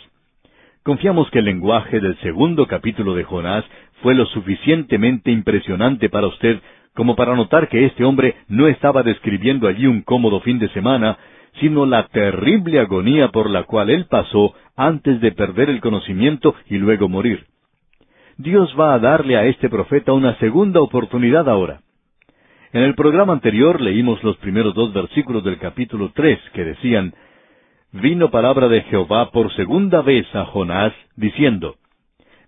Confiamos 0.82 1.30
que 1.30 1.38
el 1.38 1.46
lenguaje 1.46 2.00
del 2.00 2.18
segundo 2.22 2.66
capítulo 2.66 3.14
de 3.14 3.26
Jonás 3.26 3.64
fue 4.02 4.16
lo 4.16 4.26
suficientemente 4.26 5.30
impresionante 5.30 6.10
para 6.10 6.26
usted 6.26 6.62
como 6.96 7.16
para 7.16 7.36
notar 7.36 7.70
que 7.70 7.86
este 7.86 8.04
hombre 8.04 8.38
no 8.48 8.68
estaba 8.68 9.04
describiendo 9.04 9.68
allí 9.68 9.86
un 9.86 10.02
cómodo 10.02 10.42
fin 10.42 10.58
de 10.58 10.68
semana, 10.70 11.18
sino 11.60 11.86
la 11.86 12.08
terrible 12.08 12.80
agonía 12.80 13.30
por 13.30 13.50
la 13.50 13.64
cual 13.64 13.90
él 13.90 14.06
pasó 14.10 14.54
antes 14.76 15.20
de 15.22 15.32
perder 15.32 15.70
el 15.70 15.82
conocimiento 15.82 16.56
y 16.70 16.78
luego 16.78 17.10
morir. 17.10 17.46
Dios 18.38 18.74
va 18.80 18.94
a 18.94 19.00
darle 19.00 19.38
a 19.38 19.46
este 19.46 19.70
profeta 19.70 20.14
una 20.14 20.38
segunda 20.40 20.82
oportunidad 20.82 21.48
ahora. 21.48 21.82
En 22.74 22.84
el 22.84 22.96
programa 22.96 23.34
anterior 23.34 23.82
leímos 23.82 24.24
los 24.24 24.38
primeros 24.38 24.74
dos 24.74 24.94
versículos 24.94 25.44
del 25.44 25.60
capítulo 25.60 26.12
tres 26.16 26.40
que 26.54 26.64
decían, 26.64 27.14
Vino 27.92 28.32
palabra 28.32 28.70
de 28.70 28.84
Jehová 28.84 29.32
por 29.32 29.54
segunda 29.54 30.02
vez 30.02 30.26
a 30.34 30.46
Jonás, 30.46 30.94
diciendo, 31.18 31.76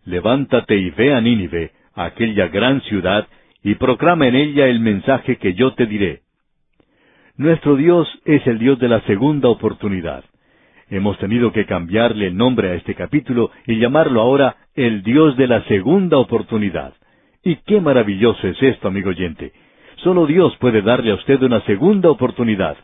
Levántate 0.05 0.77
y 0.77 0.89
ve 0.91 1.13
a 1.13 1.19
Nínive, 1.19 1.71
aquella 1.93 2.47
gran 2.47 2.81
ciudad, 2.83 3.27
y 3.61 3.75
proclama 3.75 4.27
en 4.27 4.35
ella 4.35 4.67
el 4.67 4.79
mensaje 4.79 5.37
que 5.37 5.53
yo 5.53 5.73
te 5.73 5.85
diré. 5.85 6.21
Nuestro 7.35 7.75
Dios 7.75 8.07
es 8.25 8.45
el 8.45 8.59
Dios 8.59 8.77
de 8.77 8.87
la 8.87 9.01
segunda 9.01 9.49
oportunidad. 9.49 10.23
Hemos 10.91 11.17
tenido 11.17 11.51
que 11.51 11.65
cambiarle 11.65 12.27
el 12.27 12.37
nombre 12.37 12.69
a 12.69 12.75
este 12.75 12.93
capítulo 12.93 13.49
y 13.65 13.79
llamarlo 13.79 14.21
ahora 14.21 14.55
el 14.75 15.01
Dios 15.01 15.35
de 15.35 15.47
la 15.47 15.63
segunda 15.63 16.19
oportunidad. 16.19 16.93
Y 17.43 17.55
qué 17.65 17.81
maravilloso 17.81 18.47
es 18.47 18.61
esto, 18.61 18.87
amigo 18.87 19.09
oyente. 19.09 19.51
Solo 20.03 20.27
Dios 20.27 20.55
puede 20.57 20.83
darle 20.83 21.09
a 21.09 21.15
usted 21.15 21.41
una 21.41 21.61
segunda 21.61 22.11
oportunidad. 22.11 22.77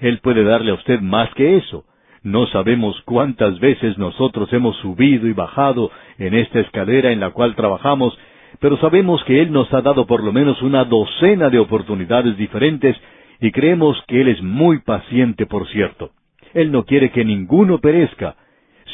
Él 0.00 0.20
puede 0.22 0.44
darle 0.44 0.70
a 0.70 0.74
usted 0.74 1.00
más 1.00 1.28
que 1.34 1.56
eso. 1.56 1.84
No 2.22 2.46
sabemos 2.46 3.02
cuántas 3.06 3.58
veces 3.58 3.98
nosotros 3.98 4.52
hemos 4.52 4.76
subido 4.76 5.26
y 5.26 5.32
bajado 5.32 5.90
en 6.18 6.34
esta 6.34 6.60
escalera 6.60 7.10
en 7.10 7.18
la 7.18 7.30
cual 7.30 7.56
trabajamos, 7.56 8.16
pero 8.60 8.76
sabemos 8.78 9.24
que 9.24 9.42
Él 9.42 9.50
nos 9.50 9.72
ha 9.74 9.82
dado 9.82 10.06
por 10.06 10.22
lo 10.22 10.32
menos 10.32 10.62
una 10.62 10.84
docena 10.84 11.50
de 11.50 11.58
oportunidades 11.58 12.36
diferentes 12.36 12.96
y 13.40 13.50
creemos 13.52 14.02
que 14.06 14.20
Él 14.20 14.28
es 14.28 14.42
muy 14.42 14.78
paciente, 14.80 15.46
por 15.46 15.68
cierto. 15.68 16.10
Él 16.54 16.72
no 16.72 16.84
quiere 16.84 17.10
que 17.10 17.24
ninguno 17.24 17.78
perezca. 17.78 18.36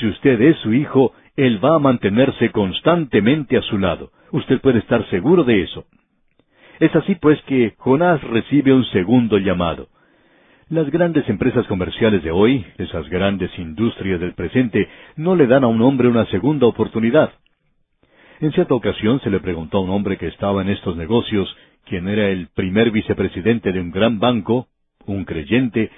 Si 0.01 0.07
usted 0.07 0.41
es 0.41 0.57
su 0.59 0.73
hijo, 0.73 1.13
Él 1.37 1.65
va 1.65 1.77
a 1.77 1.79
mantenerse 1.79 2.51
constantemente 2.51 3.57
a 3.57 3.63
su 3.63 3.79
lado. 3.79 4.11
Usted 4.33 4.61
puede 4.61 4.81
estar 4.81 5.09
seguro 5.11 5.45
de 5.45 5.63
eso. 5.63 5.85
Es 6.81 6.95
así 6.97 7.15
pues 7.15 7.41
que 7.43 7.75
Jonás 7.79 8.23
recibe 8.23 8.73
un 8.73 8.85
segundo 8.87 9.39
llamado. 9.39 9.89
Las 10.69 10.91
grandes 10.91 11.29
empresas 11.29 11.67
comerciales 11.67 12.23
de 12.23 12.31
hoy, 12.31 12.65
esas 12.79 13.09
grandes 13.09 13.57
industrias 13.59 14.19
del 14.19 14.33
presente, 14.33 14.89
no 15.17 15.37
le 15.37 15.47
dan 15.47 15.65
a 15.65 15.67
un 15.69 15.83
hombre 15.83 16.09
una 16.09 16.25
segunda 16.27 16.67
oportunidad. 16.67 17.31
En 18.41 18.53
cierta 18.53 18.75
ocasión 18.75 19.21
se 19.21 19.31
le 19.31 19.39
preguntó 19.39 19.79
a 19.79 19.81
un 19.83 19.91
hombre 19.91 20.17
que 20.17 20.27
estaba 20.27 20.63
en 20.63 20.71
estos 20.71 20.97
negocios 20.97 21.55
quien 21.93 22.09
era 22.09 22.31
el 22.31 22.49
primer 22.55 22.91
vicepresidente 22.91 23.71
de 23.71 23.79
un 23.79 23.91
gran 23.91 24.19
banco, 24.19 24.67
un 25.05 25.27
creyente, 25.27 25.91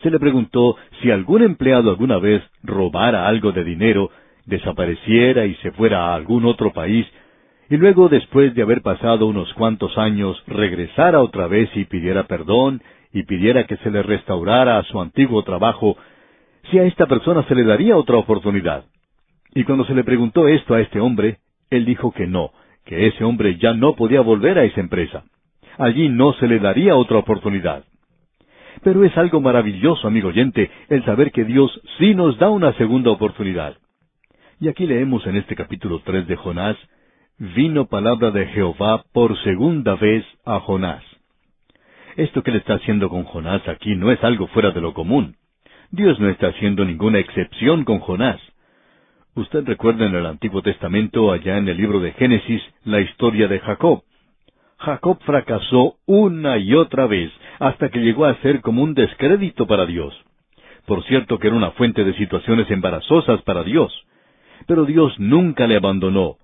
se 0.00 0.08
le 0.08 0.20
preguntó 0.20 0.76
si 1.02 1.10
algún 1.10 1.42
empleado 1.42 1.90
alguna 1.90 2.20
vez 2.20 2.40
robara 2.62 3.26
algo 3.26 3.50
de 3.50 3.64
dinero, 3.64 4.10
desapareciera 4.46 5.46
y 5.46 5.56
se 5.56 5.72
fuera 5.72 6.06
a 6.06 6.14
algún 6.14 6.44
otro 6.44 6.72
país, 6.72 7.04
y 7.68 7.76
luego, 7.78 8.08
después 8.08 8.54
de 8.54 8.62
haber 8.62 8.80
pasado 8.82 9.26
unos 9.26 9.52
cuantos 9.54 9.98
años, 9.98 10.40
regresara 10.46 11.20
otra 11.20 11.48
vez 11.48 11.68
y 11.74 11.84
pidiera 11.84 12.28
perdón, 12.28 12.80
y 13.12 13.24
pidiera 13.24 13.64
que 13.64 13.76
se 13.78 13.90
le 13.90 14.04
restaurara 14.04 14.78
a 14.78 14.84
su 14.84 15.00
antiguo 15.00 15.42
trabajo, 15.42 15.96
si 16.70 16.78
a 16.78 16.84
esta 16.84 17.06
persona 17.06 17.42
se 17.48 17.56
le 17.56 17.64
daría 17.64 17.96
otra 17.96 18.18
oportunidad. 18.18 18.84
Y 19.52 19.64
cuando 19.64 19.84
se 19.84 19.96
le 19.96 20.04
preguntó 20.04 20.46
esto 20.46 20.74
a 20.74 20.80
este 20.80 21.00
hombre, 21.00 21.38
él 21.70 21.86
dijo 21.86 22.12
que 22.12 22.28
no, 22.28 22.52
que 22.84 23.08
ese 23.08 23.24
hombre 23.24 23.58
ya 23.58 23.74
no 23.74 23.96
podía 23.96 24.20
volver 24.20 24.56
a 24.56 24.64
esa 24.64 24.80
empresa. 24.80 25.24
Allí 25.80 26.10
no 26.10 26.34
se 26.34 26.46
le 26.46 26.58
daría 26.58 26.94
otra 26.94 27.16
oportunidad. 27.16 27.84
Pero 28.82 29.02
es 29.02 29.16
algo 29.16 29.40
maravilloso, 29.40 30.06
amigo 30.06 30.28
oyente, 30.28 30.70
el 30.90 31.02
saber 31.06 31.32
que 31.32 31.46
Dios 31.46 31.70
sí 31.98 32.14
nos 32.14 32.38
da 32.38 32.50
una 32.50 32.74
segunda 32.74 33.10
oportunidad. 33.10 33.78
Y 34.60 34.68
aquí 34.68 34.86
leemos 34.86 35.26
en 35.26 35.36
este 35.36 35.56
capítulo 35.56 36.02
tres 36.04 36.26
de 36.26 36.36
Jonás, 36.36 36.76
vino 37.38 37.86
palabra 37.86 38.30
de 38.30 38.44
Jehová 38.48 39.04
por 39.14 39.38
segunda 39.42 39.94
vez 39.94 40.22
a 40.44 40.60
Jonás. 40.60 41.02
Esto 42.16 42.42
que 42.42 42.50
le 42.50 42.58
está 42.58 42.74
haciendo 42.74 43.08
con 43.08 43.24
Jonás 43.24 43.66
aquí 43.66 43.96
no 43.96 44.10
es 44.10 44.22
algo 44.22 44.48
fuera 44.48 44.72
de 44.72 44.82
lo 44.82 44.92
común. 44.92 45.36
Dios 45.90 46.20
no 46.20 46.28
está 46.28 46.48
haciendo 46.48 46.84
ninguna 46.84 47.20
excepción 47.20 47.84
con 47.84 48.00
Jonás. 48.00 48.38
Usted 49.34 49.64
recuerda 49.64 50.04
en 50.04 50.14
el 50.14 50.26
Antiguo 50.26 50.60
Testamento, 50.60 51.32
allá 51.32 51.56
en 51.56 51.68
el 51.70 51.78
libro 51.78 52.00
de 52.00 52.12
Génesis, 52.12 52.60
la 52.84 53.00
historia 53.00 53.48
de 53.48 53.60
Jacob. 53.60 54.02
Jacob 54.80 55.18
fracasó 55.24 55.96
una 56.06 56.56
y 56.56 56.74
otra 56.74 57.06
vez 57.06 57.30
hasta 57.58 57.90
que 57.90 58.00
llegó 58.00 58.24
a 58.24 58.36
ser 58.36 58.62
como 58.62 58.82
un 58.82 58.94
descrédito 58.94 59.66
para 59.66 59.84
Dios. 59.84 60.14
Por 60.86 61.04
cierto 61.04 61.38
que 61.38 61.48
era 61.48 61.56
una 61.56 61.72
fuente 61.72 62.02
de 62.02 62.14
situaciones 62.14 62.70
embarazosas 62.70 63.42
para 63.42 63.62
Dios. 63.62 63.92
Pero 64.66 64.86
Dios 64.86 65.12
nunca 65.18 65.66
le 65.66 65.76
abandonó. 65.76 66.36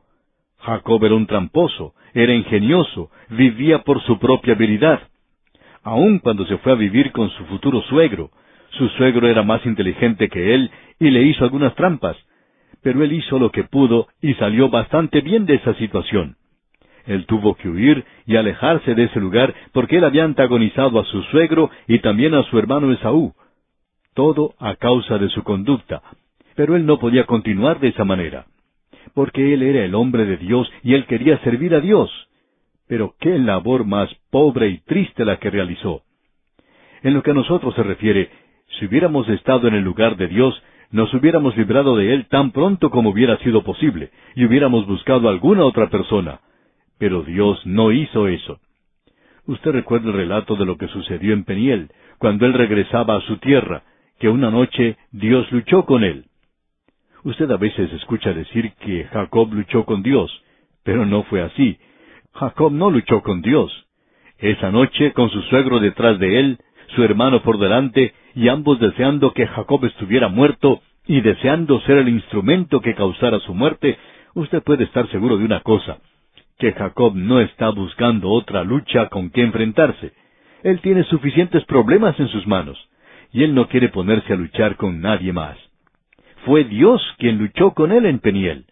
Jacob 0.58 1.02
era 1.04 1.14
un 1.14 1.26
tramposo, 1.26 1.94
era 2.12 2.34
ingenioso, 2.34 3.10
vivía 3.30 3.82
por 3.84 4.02
su 4.02 4.18
propia 4.18 4.52
habilidad. 4.52 5.00
Aun 5.82 6.18
cuando 6.18 6.44
se 6.44 6.58
fue 6.58 6.72
a 6.72 6.76
vivir 6.76 7.12
con 7.12 7.30
su 7.30 7.44
futuro 7.46 7.80
suegro, 7.82 8.30
su 8.70 8.88
suegro 8.90 9.28
era 9.28 9.44
más 9.44 9.64
inteligente 9.64 10.28
que 10.28 10.54
él 10.54 10.70
y 11.00 11.08
le 11.08 11.22
hizo 11.22 11.42
algunas 11.42 11.74
trampas, 11.74 12.16
pero 12.82 13.02
él 13.02 13.12
hizo 13.12 13.38
lo 13.38 13.50
que 13.50 13.64
pudo 13.64 14.08
y 14.20 14.34
salió 14.34 14.68
bastante 14.68 15.22
bien 15.22 15.46
de 15.46 15.54
esa 15.54 15.72
situación. 15.74 16.36
Él 17.06 17.26
tuvo 17.26 17.54
que 17.54 17.68
huir 17.68 18.04
y 18.26 18.36
alejarse 18.36 18.94
de 18.94 19.04
ese 19.04 19.20
lugar 19.20 19.54
porque 19.72 19.98
él 19.98 20.04
había 20.04 20.24
antagonizado 20.24 20.98
a 20.98 21.04
su 21.04 21.22
suegro 21.24 21.70
y 21.86 22.00
también 22.00 22.34
a 22.34 22.42
su 22.44 22.58
hermano 22.58 22.92
Esaú. 22.92 23.34
Todo 24.14 24.54
a 24.58 24.74
causa 24.76 25.18
de 25.18 25.28
su 25.28 25.42
conducta. 25.42 26.02
Pero 26.56 26.74
él 26.74 26.86
no 26.86 26.98
podía 26.98 27.24
continuar 27.24 27.80
de 27.80 27.88
esa 27.88 28.04
manera. 28.04 28.46
Porque 29.14 29.54
él 29.54 29.62
era 29.62 29.84
el 29.84 29.94
hombre 29.94 30.24
de 30.24 30.36
Dios 30.36 30.70
y 30.82 30.94
él 30.94 31.06
quería 31.06 31.38
servir 31.38 31.74
a 31.74 31.80
Dios. 31.80 32.10
Pero 32.88 33.14
qué 33.20 33.38
labor 33.38 33.84
más 33.84 34.08
pobre 34.30 34.68
y 34.68 34.78
triste 34.78 35.24
la 35.24 35.36
que 35.38 35.50
realizó. 35.50 36.02
En 37.02 37.14
lo 37.14 37.22
que 37.22 37.30
a 37.30 37.34
nosotros 37.34 37.74
se 37.74 37.82
refiere, 37.82 38.30
si 38.78 38.86
hubiéramos 38.86 39.28
estado 39.28 39.68
en 39.68 39.74
el 39.74 39.84
lugar 39.84 40.16
de 40.16 40.28
Dios, 40.28 40.60
nos 40.90 41.12
hubiéramos 41.14 41.56
librado 41.56 41.96
de 41.96 42.14
él 42.14 42.26
tan 42.28 42.52
pronto 42.52 42.90
como 42.90 43.10
hubiera 43.10 43.36
sido 43.38 43.62
posible, 43.62 44.10
y 44.34 44.44
hubiéramos 44.44 44.86
buscado 44.86 45.28
alguna 45.28 45.64
otra 45.64 45.88
persona. 45.88 46.40
Pero 46.98 47.22
Dios 47.22 47.64
no 47.66 47.92
hizo 47.92 48.28
eso. 48.28 48.60
Usted 49.46 49.72
recuerda 49.72 50.08
el 50.08 50.14
relato 50.14 50.56
de 50.56 50.64
lo 50.64 50.76
que 50.76 50.88
sucedió 50.88 51.32
en 51.32 51.44
Peniel, 51.44 51.90
cuando 52.18 52.46
él 52.46 52.54
regresaba 52.54 53.16
a 53.16 53.20
su 53.22 53.36
tierra, 53.38 53.82
que 54.18 54.28
una 54.28 54.50
noche 54.50 54.96
Dios 55.12 55.50
luchó 55.52 55.84
con 55.84 56.02
él. 56.02 56.24
Usted 57.22 57.50
a 57.50 57.56
veces 57.56 57.92
escucha 57.92 58.32
decir 58.32 58.72
que 58.80 59.04
Jacob 59.04 59.52
luchó 59.52 59.84
con 59.84 60.02
Dios, 60.02 60.30
pero 60.84 61.04
no 61.04 61.24
fue 61.24 61.42
así. 61.42 61.78
Jacob 62.32 62.72
no 62.72 62.90
luchó 62.90 63.22
con 63.22 63.42
Dios. 63.42 63.72
Esa 64.38 64.70
noche, 64.70 65.12
con 65.12 65.30
su 65.30 65.42
suegro 65.42 65.80
detrás 65.80 66.18
de 66.18 66.38
él, 66.38 66.58
su 66.94 67.02
hermano 67.02 67.42
por 67.42 67.58
delante, 67.58 68.14
y 68.34 68.48
ambos 68.48 68.78
deseando 68.78 69.32
que 69.32 69.46
Jacob 69.46 69.84
estuviera 69.84 70.28
muerto 70.28 70.80
y 71.06 71.20
deseando 71.20 71.80
ser 71.80 71.98
el 71.98 72.08
instrumento 72.08 72.80
que 72.80 72.94
causara 72.94 73.40
su 73.40 73.54
muerte, 73.54 73.98
usted 74.34 74.62
puede 74.62 74.84
estar 74.84 75.08
seguro 75.10 75.38
de 75.38 75.44
una 75.44 75.60
cosa, 75.60 75.98
que 76.58 76.72
Jacob 76.72 77.14
no 77.14 77.40
está 77.40 77.70
buscando 77.70 78.30
otra 78.30 78.64
lucha 78.64 79.08
con 79.08 79.30
que 79.30 79.42
enfrentarse. 79.42 80.12
Él 80.62 80.80
tiene 80.80 81.04
suficientes 81.04 81.64
problemas 81.64 82.18
en 82.18 82.28
sus 82.28 82.46
manos, 82.46 82.78
y 83.32 83.44
él 83.44 83.54
no 83.54 83.68
quiere 83.68 83.88
ponerse 83.88 84.32
a 84.32 84.36
luchar 84.36 84.76
con 84.76 85.00
nadie 85.00 85.32
más. 85.32 85.56
Fue 86.44 86.64
Dios 86.64 87.02
quien 87.18 87.38
luchó 87.38 87.72
con 87.72 87.92
él 87.92 88.06
en 88.06 88.20
Peniel. 88.20 88.66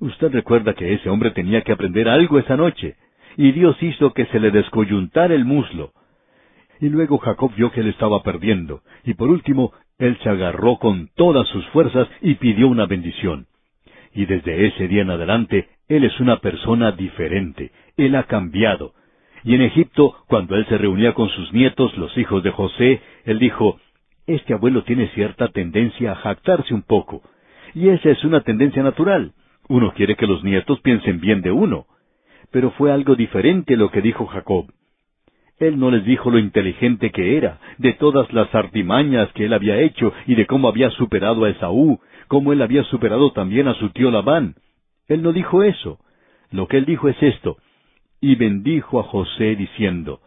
Usted 0.00 0.32
recuerda 0.32 0.74
que 0.74 0.94
ese 0.94 1.08
hombre 1.10 1.30
tenía 1.30 1.62
que 1.62 1.72
aprender 1.72 2.08
algo 2.08 2.38
esa 2.38 2.56
noche, 2.56 2.96
y 3.36 3.52
Dios 3.52 3.80
hizo 3.82 4.12
que 4.12 4.26
se 4.26 4.40
le 4.40 4.50
descoyuntara 4.50 5.34
el 5.34 5.44
muslo. 5.44 5.92
Y 6.80 6.88
luego 6.88 7.18
Jacob 7.18 7.52
vio 7.54 7.70
que 7.70 7.80
él 7.80 7.88
estaba 7.88 8.22
perdiendo, 8.22 8.80
y 9.04 9.14
por 9.14 9.28
último, 9.28 9.72
él 9.98 10.18
se 10.22 10.30
agarró 10.30 10.78
con 10.78 11.08
todas 11.14 11.46
sus 11.48 11.64
fuerzas 11.68 12.08
y 12.22 12.34
pidió 12.34 12.68
una 12.68 12.86
bendición. 12.86 13.46
Y 14.14 14.24
desde 14.24 14.66
ese 14.66 14.88
día 14.88 15.02
en 15.02 15.10
adelante, 15.10 15.68
él 15.90 16.04
es 16.04 16.20
una 16.20 16.36
persona 16.36 16.92
diferente, 16.92 17.72
él 17.96 18.14
ha 18.14 18.22
cambiado. 18.22 18.94
Y 19.42 19.56
en 19.56 19.62
Egipto, 19.62 20.14
cuando 20.28 20.54
él 20.54 20.64
se 20.68 20.78
reunía 20.78 21.14
con 21.14 21.28
sus 21.30 21.52
nietos, 21.52 21.96
los 21.98 22.16
hijos 22.16 22.44
de 22.44 22.52
José, 22.52 23.00
él 23.24 23.40
dijo, 23.40 23.80
Este 24.24 24.54
abuelo 24.54 24.84
tiene 24.84 25.08
cierta 25.08 25.48
tendencia 25.48 26.12
a 26.12 26.14
jactarse 26.14 26.72
un 26.74 26.82
poco. 26.82 27.22
Y 27.74 27.88
esa 27.88 28.08
es 28.10 28.22
una 28.24 28.42
tendencia 28.42 28.84
natural. 28.84 29.32
Uno 29.68 29.92
quiere 29.92 30.14
que 30.14 30.28
los 30.28 30.44
nietos 30.44 30.80
piensen 30.80 31.18
bien 31.20 31.42
de 31.42 31.50
uno. 31.50 31.86
Pero 32.52 32.70
fue 32.70 32.92
algo 32.92 33.16
diferente 33.16 33.76
lo 33.76 33.90
que 33.90 34.00
dijo 34.00 34.26
Jacob. 34.26 34.66
Él 35.58 35.76
no 35.80 35.90
les 35.90 36.04
dijo 36.04 36.30
lo 36.30 36.38
inteligente 36.38 37.10
que 37.10 37.36
era, 37.36 37.58
de 37.78 37.94
todas 37.94 38.32
las 38.32 38.54
artimañas 38.54 39.32
que 39.32 39.46
él 39.46 39.52
había 39.52 39.80
hecho 39.80 40.12
y 40.26 40.36
de 40.36 40.46
cómo 40.46 40.68
había 40.68 40.90
superado 40.90 41.44
a 41.44 41.50
Esaú, 41.50 41.98
cómo 42.28 42.52
él 42.52 42.62
había 42.62 42.84
superado 42.84 43.32
también 43.32 43.66
a 43.66 43.74
su 43.74 43.90
tío 43.90 44.12
Labán. 44.12 44.54
Él 45.10 45.22
no 45.22 45.32
dijo 45.32 45.64
eso. 45.64 45.98
Lo 46.52 46.68
que 46.68 46.78
él 46.78 46.84
dijo 46.84 47.08
es 47.08 47.20
esto. 47.20 47.58
Y 48.20 48.36
bendijo 48.36 49.00
a 49.00 49.02
José 49.02 49.56
diciendo, 49.56 50.20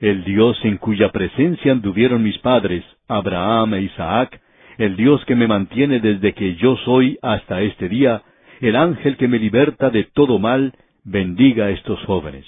El 0.00 0.24
Dios 0.24 0.58
en 0.64 0.78
cuya 0.78 1.12
presencia 1.12 1.70
anduvieron 1.70 2.22
mis 2.22 2.38
padres, 2.38 2.82
Abraham 3.08 3.74
e 3.74 3.82
Isaac, 3.82 4.40
el 4.78 4.96
Dios 4.96 5.22
que 5.26 5.36
me 5.36 5.46
mantiene 5.46 6.00
desde 6.00 6.32
que 6.32 6.54
yo 6.54 6.76
soy 6.78 7.18
hasta 7.20 7.60
este 7.60 7.90
día, 7.90 8.22
el 8.60 8.74
ángel 8.74 9.18
que 9.18 9.28
me 9.28 9.38
liberta 9.38 9.90
de 9.90 10.04
todo 10.04 10.38
mal, 10.38 10.72
bendiga 11.04 11.66
a 11.66 11.70
estos 11.70 12.02
jóvenes. 12.06 12.46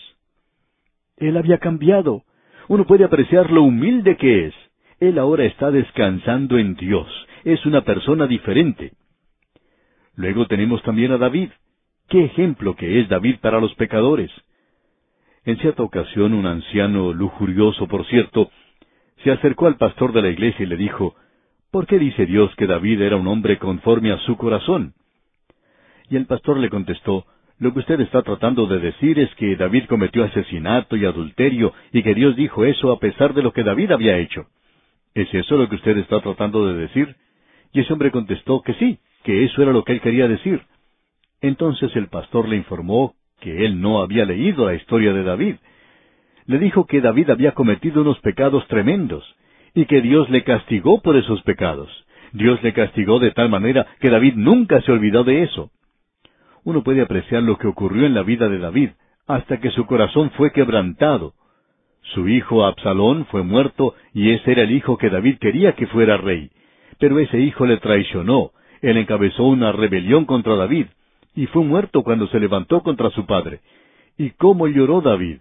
Él 1.19 1.37
había 1.37 1.59
cambiado. 1.59 2.23
Uno 2.69 2.87
puede 2.87 3.05
apreciar 3.05 3.51
lo 3.51 3.63
humilde 3.63 4.17
que 4.17 4.47
es. 4.47 4.55
Él 5.01 5.19
ahora 5.19 5.45
está 5.45 5.71
descansando 5.71 6.57
en 6.57 6.77
Dios. 6.77 7.09
Es 7.45 7.67
una 7.67 7.83
persona 7.83 8.27
diferente. 8.27 8.93
Luego 10.17 10.47
tenemos 10.47 10.83
también 10.83 11.13
a 11.13 11.19
David. 11.19 11.51
Qué 12.09 12.25
ejemplo 12.25 12.77
que 12.77 13.01
es 13.01 13.09
David 13.09 13.37
para 13.41 13.61
los 13.61 13.75
pecadores. 13.75 14.31
En 15.45 15.59
cierta 15.59 15.83
ocasión 15.83 16.33
un 16.33 16.47
anciano, 16.47 17.13
lujurioso 17.13 17.87
por 17.87 18.07
cierto, 18.07 18.51
se 19.23 19.31
acercó 19.31 19.67
al 19.67 19.77
pastor 19.77 20.13
de 20.13 20.23
la 20.23 20.29
iglesia 20.29 20.65
y 20.65 20.69
le 20.69 20.77
dijo, 20.77 21.15
¿Por 21.71 21.87
qué 21.87 21.99
dice 21.99 22.27
Dios 22.27 22.55
que 22.57 22.67
David 22.67 23.01
era 23.01 23.17
un 23.17 23.27
hombre 23.27 23.59
conforme 23.59 24.13
a 24.13 24.19
su 24.19 24.37
corazón? 24.37 24.95
Y 26.09 26.17
el 26.17 26.27
pastor 26.27 26.59
le 26.59 26.71
contestó, 26.71 27.27
lo 27.59 27.73
que 27.73 27.81
usted 27.81 28.01
está 28.01 28.23
tratando 28.23 28.67
de 28.67 28.79
decir 28.79 29.19
es 29.19 29.35
que 29.37 29.57
David 29.57 29.85
cometió 29.89 30.25
asesinato 30.25 30.97
y 30.97 31.05
adulterio 31.05 31.73
y 31.93 32.03
que 32.03 32.15
Dios 32.15 32.37
dijo 32.37 32.65
eso 32.65 32.93
a 32.93 32.99
pesar 32.99 33.33
de 33.35 33.43
lo 33.43 33.53
que 33.53 33.63
David 33.63 33.93
había 33.93 34.19
hecho. 34.19 34.47
¿Es 35.15 35.33
eso 35.33 35.57
lo 35.57 35.69
que 35.69 35.77
usted 35.77 35.97
está 35.99 36.21
tratando 36.21 36.67
de 36.67 36.75
decir? 36.75 37.17
Y 37.73 37.81
ese 37.81 37.93
hombre 37.93 38.11
contestó 38.11 38.61
que 38.63 38.75
sí, 38.75 38.99
que 39.23 39.45
eso 39.45 39.63
era 39.63 39.73
lo 39.73 39.85
que 39.85 39.93
él 39.93 40.01
quería 40.01 40.29
decir. 40.29 40.63
Entonces 41.41 41.95
el 41.97 42.09
pastor 42.09 42.49
le 42.49 42.57
informó 42.57 43.15
que 43.41 43.65
él 43.65 43.81
no 43.81 44.01
había 44.03 44.25
leído 44.25 44.67
la 44.67 44.75
historia 44.75 45.13
de 45.13 45.23
David. 45.23 45.57
Le 46.47 46.59
dijo 46.59 46.87
que 46.87 47.01
David 47.01 47.31
había 47.31 47.53
cometido 47.53 48.03
unos 48.03 48.19
pecados 48.21 48.67
tremendos 48.69 49.25
y 49.75 49.87
que 49.87 50.01
Dios 50.01 50.31
le 50.31 50.45
castigó 50.45 51.03
por 51.03 51.17
esos 51.17 51.43
pecados. 51.43 51.91
Dios 52.33 52.63
le 52.63 52.73
castigó 52.73 53.19
de 53.19 53.31
tal 53.31 53.49
manera 53.49 53.87
que 54.01 54.11
David 54.11 54.35
nunca 54.37 54.81
se 54.83 54.93
olvidó 54.93 55.25
de 55.25 55.43
eso 55.43 55.71
uno 56.65 56.83
puede 56.83 57.03
apreciar 57.03 57.43
lo 57.43 57.59
que 57.59 57.69
ocurrió 57.69 58.07
en 58.07 58.15
la 58.15 58.23
vida 58.23 58.49
de 58.49 58.59
David, 58.59 58.91
hasta 59.27 59.61
que 59.61 59.71
su 59.71 59.87
corazón 59.87 60.31
fue 60.31 60.51
quebrantado. 60.53 61.35
Su 62.15 62.29
hijo 62.29 62.65
Absalón 62.65 63.27
fue 63.27 63.43
muerto 63.43 63.95
y 64.13 64.31
ese 64.31 64.53
era 64.53 64.63
el 64.63 64.73
hijo 64.73 64.99
que 64.99 65.11
David 65.11 65.39
quería 65.39 65.73
que 65.73 65.87
fuera 65.87 66.17
rey. 66.17 66.51
Pero 66.99 67.19
ese 67.19 67.39
hijo 67.39 67.67
le 67.67 67.79
traicionó, 67.79 68.53
él 68.83 68.97
encabezó 68.97 69.45
una 69.45 69.73
rebelión 69.73 70.25
contra 70.25 70.57
David, 70.57 70.87
y 71.35 71.47
fue 71.47 71.65
muerto 71.65 72.03
cuando 72.03 72.27
se 72.29 72.41
levantó 72.41 72.83
contra 72.83 73.11
su 73.11 73.27
padre. 73.27 73.61
¿Y 74.17 74.31
cómo 74.31 74.67
lloró 74.69 75.01
David? 75.01 75.39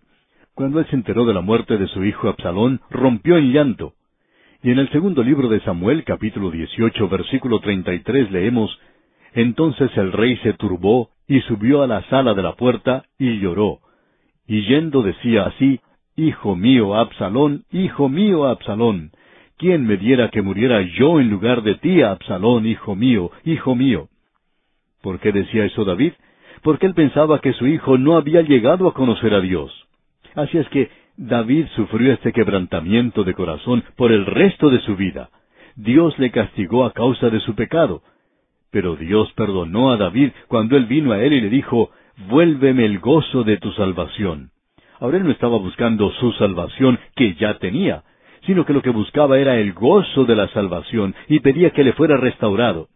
Cuando 0.55 0.79
él 0.79 0.87
se 0.89 0.95
enteró 0.95 1.25
de 1.25 1.33
la 1.33 1.41
muerte 1.41 1.77
de 1.77 1.87
su 1.87 2.03
hijo 2.03 2.27
Absalón, 2.27 2.81
rompió 2.89 3.37
en 3.37 3.51
llanto. 3.51 3.93
Y 4.63 4.71
en 4.71 4.79
el 4.79 4.89
segundo 4.89 5.23
libro 5.23 5.49
de 5.49 5.59
Samuel, 5.61 6.03
capítulo 6.03 6.49
18, 6.49 7.09
versículo 7.09 7.59
33, 7.59 8.31
leemos, 8.31 8.79
Entonces 9.33 9.91
el 9.97 10.11
rey 10.11 10.37
se 10.37 10.53
turbó 10.53 11.09
y 11.27 11.41
subió 11.41 11.83
a 11.83 11.87
la 11.87 12.03
sala 12.09 12.33
de 12.33 12.43
la 12.43 12.55
puerta 12.55 13.03
y 13.17 13.39
lloró. 13.39 13.79
Y 14.47 14.65
yendo 14.67 15.01
decía 15.01 15.43
así, 15.43 15.79
Hijo 16.15 16.55
mío, 16.55 16.95
Absalón, 16.95 17.63
hijo 17.71 18.07
mío, 18.07 18.45
Absalón, 18.45 19.11
¿quién 19.57 19.87
me 19.87 19.97
diera 19.97 20.29
que 20.29 20.43
muriera 20.43 20.81
yo 20.81 21.19
en 21.19 21.29
lugar 21.29 21.63
de 21.63 21.75
ti, 21.75 22.03
Absalón, 22.03 22.67
hijo 22.67 22.95
mío, 22.95 23.31
hijo 23.43 23.75
mío? 23.75 24.09
¿Por 25.03 25.19
qué 25.19 25.33
decía 25.33 25.65
eso 25.65 25.83
David? 25.83 26.13
Porque 26.61 26.85
él 26.85 26.93
pensaba 26.93 27.39
que 27.41 27.51
su 27.53 27.67
hijo 27.67 27.97
no 27.97 28.15
había 28.15 28.41
llegado 28.41 28.87
a 28.87 28.93
conocer 28.93 29.33
a 29.33 29.41
Dios. 29.41 29.69
Así 30.33 30.57
es 30.57 30.67
que 30.69 30.89
David 31.17 31.65
sufrió 31.75 32.13
este 32.13 32.31
quebrantamiento 32.31 33.25
de 33.25 33.33
corazón 33.33 33.83
por 33.97 34.13
el 34.13 34.25
resto 34.25 34.69
de 34.69 34.79
su 34.79 34.95
vida. 34.95 35.29
Dios 35.75 36.17
le 36.19 36.31
castigó 36.31 36.85
a 36.85 36.93
causa 36.93 37.29
de 37.29 37.41
su 37.41 37.53
pecado, 37.53 38.01
pero 38.71 38.95
Dios 38.95 39.29
perdonó 39.33 39.91
a 39.91 39.97
David 39.97 40.31
cuando 40.47 40.77
él 40.77 40.85
vino 40.85 41.11
a 41.11 41.21
él 41.21 41.33
y 41.33 41.41
le 41.41 41.49
dijo, 41.49 41.91
Vuélveme 42.29 42.85
el 42.85 42.99
gozo 42.99 43.43
de 43.43 43.57
tu 43.57 43.73
salvación. 43.73 44.51
Ahora 45.01 45.17
él 45.17 45.25
no 45.25 45.31
estaba 45.31 45.57
buscando 45.57 46.11
su 46.11 46.31
salvación 46.33 46.97
que 47.17 47.35
ya 47.35 47.57
tenía, 47.59 48.03
sino 48.45 48.65
que 48.65 48.71
lo 48.71 48.81
que 48.81 48.89
buscaba 48.91 49.37
era 49.37 49.57
el 49.57 49.73
gozo 49.73 50.23
de 50.23 50.35
la 50.37 50.47
salvación 50.49 51.13
y 51.27 51.41
pedía 51.41 51.71
que 51.71 51.83
le 51.83 51.91
fuera 51.91 52.15
restaurado. 52.15 52.87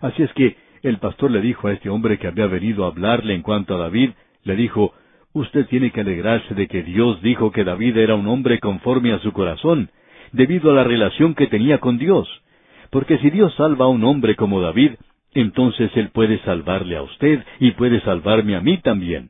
Así 0.00 0.24
es 0.24 0.32
que 0.32 0.56
el 0.88 0.98
pastor 0.98 1.30
le 1.30 1.40
dijo 1.40 1.68
a 1.68 1.72
este 1.72 1.88
hombre 1.88 2.18
que 2.18 2.26
había 2.26 2.46
venido 2.46 2.84
a 2.84 2.88
hablarle 2.88 3.34
en 3.34 3.42
cuanto 3.42 3.74
a 3.74 3.78
David, 3.78 4.10
le 4.44 4.56
dijo, 4.56 4.94
Usted 5.32 5.66
tiene 5.66 5.90
que 5.90 6.00
alegrarse 6.00 6.54
de 6.54 6.66
que 6.66 6.82
Dios 6.82 7.20
dijo 7.20 7.52
que 7.52 7.62
David 7.62 7.98
era 7.98 8.14
un 8.14 8.26
hombre 8.26 8.58
conforme 8.58 9.12
a 9.12 9.18
su 9.18 9.32
corazón, 9.32 9.90
debido 10.32 10.70
a 10.70 10.74
la 10.74 10.82
relación 10.82 11.34
que 11.34 11.46
tenía 11.46 11.78
con 11.78 11.98
Dios. 11.98 12.26
Porque 12.90 13.18
si 13.18 13.28
Dios 13.28 13.54
salva 13.56 13.84
a 13.84 13.88
un 13.88 14.02
hombre 14.04 14.34
como 14.34 14.62
David, 14.62 14.92
entonces 15.34 15.90
Él 15.94 16.08
puede 16.08 16.38
salvarle 16.44 16.96
a 16.96 17.02
usted 17.02 17.44
y 17.60 17.72
puede 17.72 18.00
salvarme 18.00 18.56
a 18.56 18.62
mí 18.62 18.78
también. 18.78 19.28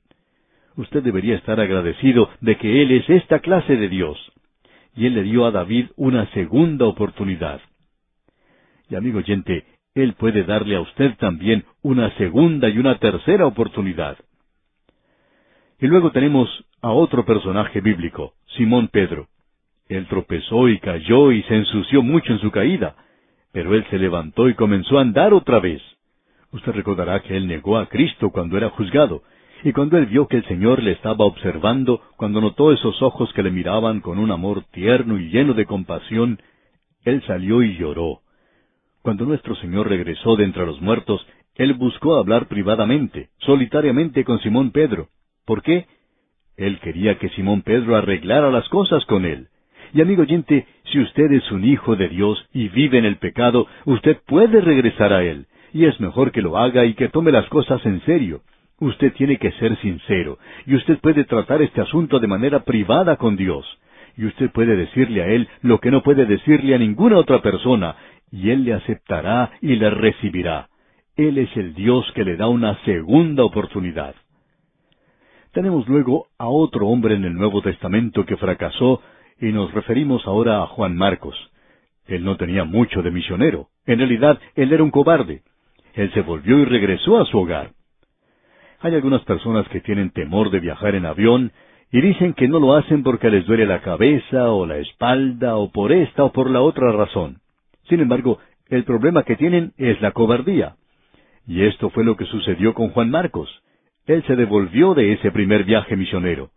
Usted 0.77 1.03
debería 1.03 1.35
estar 1.35 1.59
agradecido 1.59 2.31
de 2.41 2.57
que 2.57 2.83
Él 2.83 2.93
es 2.93 3.11
esta 3.11 3.41
clase 3.41 3.77
de 3.77 3.89
Dios. 3.89 4.17
Y 4.95 5.07
Él 5.07 5.15
le 5.15 5.25
dio 5.25 5.45
a 5.45 5.51
David 5.51 5.87
una 5.97 6.31
segunda 6.31 6.85
oportunidad. 6.87 7.61
Y 8.89 8.95
amigo 8.95 9.19
oyente, 9.19 9.65
Él 9.97 10.13
puede 10.13 10.45
darle 10.45 10.77
a 10.77 10.83
usted 10.83 11.17
también 11.17 11.65
una 11.81 12.15
segunda 12.19 12.69
y 12.69 12.77
una 12.77 12.99
tercera 12.99 13.47
oportunidad. 13.47 14.19
Y 15.81 15.87
luego 15.87 16.11
tenemos 16.11 16.49
a 16.83 16.91
otro 16.93 17.25
personaje 17.25 17.81
bíblico, 17.81 18.35
Simón 18.59 18.89
Pedro. 18.89 19.29
Él 19.89 20.07
tropezó 20.07 20.69
y 20.69 20.81
cayó 20.81 21.33
y 21.33 21.43
se 21.45 21.57
ensució 21.57 22.03
mucho 22.03 22.31
en 22.35 22.41
su 22.41 22.51
caída, 22.51 22.95
pero 23.53 23.75
él 23.75 23.87
se 23.89 23.99
levantó 23.99 24.51
y 24.51 24.55
comenzó 24.55 24.99
a 24.99 25.01
andar 25.01 25.33
otra 25.33 25.61
vez. 25.61 25.81
Usted 26.53 26.73
recordará 26.73 27.23
que 27.23 27.35
él 27.35 27.47
negó 27.47 27.79
a 27.79 27.87
Cristo 27.87 28.29
cuando 28.29 28.59
era 28.59 28.69
juzgado, 28.69 29.23
y 29.65 29.73
cuando 29.73 29.97
él 29.97 30.05
vio 30.05 30.29
que 30.29 30.37
el 30.37 30.45
Señor 30.45 30.83
le 30.83 30.93
estaba 30.93 31.25
observando, 31.25 32.03
cuando 32.17 32.43
notó 32.43 32.71
esos 32.71 33.01
ojos 33.01 33.33
que 33.33 33.43
le 33.43 33.51
miraban 33.51 34.01
con 34.03 34.19
un 34.19 34.31
amor 34.31 34.63
tierno 34.73 35.19
y 35.19 35.31
lleno 35.31 35.55
de 35.55 35.65
compasión, 35.65 36.39
él 37.03 37.23
salió 37.27 37.63
y 37.63 37.79
lloró. 37.79 38.21
Cuando 39.07 39.25
nuestro 39.25 39.55
Señor 39.55 39.89
regresó 39.89 40.35
de 40.35 40.43
entre 40.43 40.67
los 40.67 40.81
muertos, 40.81 41.25
él 41.55 41.75
buscó 41.75 42.17
hablar 42.17 42.49
privadamente, 42.49 43.29
solitariamente 43.39 44.25
con 44.25 44.41
Simón 44.41 44.73
Pedro. 44.73 45.11
¿Por 45.45 45.63
qué? 45.63 45.87
Él 46.57 46.81
quería 46.81 47.17
que 47.17 47.29
Simón 47.29 47.63
Pedro 47.63 47.95
arreglara 47.95 48.51
las 48.51 48.69
cosas 48.69 49.05
con 49.05 49.25
él. 49.25 49.47
Y 49.95 50.01
amigo 50.01 50.23
oyente, 50.23 50.67
si 50.91 50.99
usted 50.99 51.31
es 51.31 51.49
un 51.53 51.65
hijo 51.65 51.95
de 51.95 52.09
Dios 52.09 52.49
y 52.53 52.69
vive 52.69 52.99
en 52.99 53.05
el 53.05 53.19
pecado, 53.19 53.69
usted 53.85 54.19
puede 54.27 54.61
regresar 54.61 55.13
a 55.13 55.23
Él. 55.23 55.47
Y 55.73 55.85
es 55.85 56.01
mejor 56.01 56.33
que 56.33 56.43
lo 56.43 56.59
haga 56.59 56.85
y 56.85 56.95
que 56.95 57.09
tome 57.09 57.31
las 57.31 57.49
cosas 57.49 57.87
en 57.87 58.01
serio. 58.07 58.41
Usted 58.81 59.13
tiene 59.13 59.37
que 59.37 59.53
ser 59.53 59.77
sincero, 59.83 60.41
y 60.67 60.75
usted 60.75 60.99
puede 60.99 61.23
tratar 61.23 61.63
este 61.63 61.81
asunto 61.81 62.19
de 62.19 62.27
manera 62.27 62.65
privada 62.65 63.15
con 63.19 63.37
Dios. 63.37 63.65
Y 64.19 64.25
usted 64.25 64.51
puede 64.51 64.77
decirle 64.77 65.23
a 65.23 65.29
Él 65.29 65.47
lo 65.61 65.79
que 65.79 65.91
no 65.91 66.03
puede 66.03 66.25
decirle 66.25 66.75
a 66.75 66.79
ninguna 66.79 67.19
otra 67.19 67.43
persona, 67.43 67.97
y 68.31 68.51
Él 68.51 68.65
le 68.65 68.75
aceptará 68.75 69.53
y 69.61 69.77
le 69.77 69.91
recibirá. 69.91 70.69
Él 71.17 71.39
es 71.39 71.57
el 71.57 71.75
Dios 71.75 72.05
que 72.15 72.25
le 72.25 72.37
da 72.37 72.49
una 72.49 72.79
segunda 72.85 73.45
oportunidad. 73.45 74.15
Tenemos 75.53 75.89
luego 75.89 76.27
a 76.39 76.49
otro 76.49 76.89
hombre 76.89 77.15
en 77.15 77.25
el 77.25 77.35
Nuevo 77.35 77.63
Testamento 77.63 78.27
que 78.27 78.37
fracasó 78.37 79.01
y 79.41 79.47
nos 79.47 79.73
referimos 79.73 80.27
ahora 80.27 80.63
a 80.63 80.67
Juan 80.67 80.97
Marcos. 80.97 81.35
Él 82.07 82.25
no 82.25 82.37
tenía 82.37 82.65
mucho 82.65 83.03
de 83.03 83.11
misionero. 83.11 83.69
En 83.87 83.99
realidad, 83.99 84.39
él 84.55 84.73
era 84.73 84.83
un 84.83 84.91
cobarde. 84.91 85.43
Él 85.95 86.13
se 86.13 86.21
volvió 86.21 86.59
y 86.59 86.67
regresó 86.67 87.19
a 87.19 87.25
su 87.25 87.39
hogar. 87.39 87.71
Hay 88.81 88.95
algunas 88.95 89.23
personas 89.25 89.67
que 89.69 89.81
tienen 89.81 90.11
temor 90.11 90.51
de 90.51 90.61
viajar 90.61 90.95
en 90.95 91.07
avión 91.07 91.53
y 91.91 92.03
dicen 92.03 92.35
que 92.35 92.49
no 92.49 92.61
lo 92.61 92.75
hacen 92.75 93.03
porque 93.03 93.31
les 93.31 93.47
duele 93.47 93.65
la 93.65 93.81
cabeza 93.81 94.51
o 94.51 94.67
la 94.67 94.77
espalda 94.77 95.57
o 95.57 95.71
por 95.71 95.93
esta 95.93 96.25
o 96.25 96.33
por 96.33 96.51
la 96.51 96.61
otra 96.61 96.93
razón. 96.93 97.39
Sin 97.89 98.01
embargo, 98.01 98.39
el 98.69 98.85
problema 98.85 99.23
que 99.23 99.37
tienen 99.37 99.73
es 99.77 100.01
la 100.01 100.13
cobardía. 100.13 100.77
Y 101.47 101.63
esto 101.63 101.91
fue 101.91 102.05
lo 102.05 102.17
que 102.17 102.25
sucedió 102.25 102.75
con 102.75 102.91
Juan 102.91 103.11
Marcos. 103.11 103.63
Él 104.07 104.25
se 104.27 104.37
devolvió 104.37 104.95
de 104.95 105.13
ese 105.13 105.31
primer 105.31 105.65
viaje 105.65 105.97
misionero. 105.97 106.51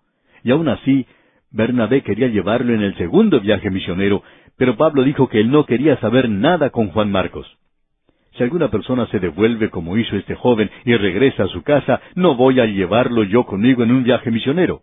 Y 0.43 0.51
aún 0.51 0.67
así, 0.67 1.05
Bernabé 1.51 2.01
quería 2.01 2.27
llevarlo 2.27 2.73
en 2.73 2.81
el 2.81 2.95
segundo 2.97 3.39
viaje 3.39 3.69
misionero, 3.69 4.23
pero 4.57 4.77
Pablo 4.77 5.03
dijo 5.03 5.29
que 5.29 5.39
él 5.39 5.49
no 5.51 5.65
quería 5.65 5.97
saber 5.97 6.29
nada 6.29 6.69
con 6.69 6.89
Juan 6.89 7.11
Marcos. 7.11 7.57
Si 8.37 8.43
alguna 8.43 8.69
persona 8.69 9.07
se 9.07 9.19
devuelve 9.19 9.69
como 9.69 9.97
hizo 9.97 10.15
este 10.15 10.35
joven 10.35 10.69
y 10.85 10.95
regresa 10.95 11.43
a 11.43 11.47
su 11.47 11.63
casa, 11.63 12.01
no 12.15 12.35
voy 12.35 12.59
a 12.59 12.65
llevarlo 12.65 13.23
yo 13.23 13.45
conmigo 13.45 13.83
en 13.83 13.91
un 13.91 14.03
viaje 14.03 14.31
misionero. 14.31 14.81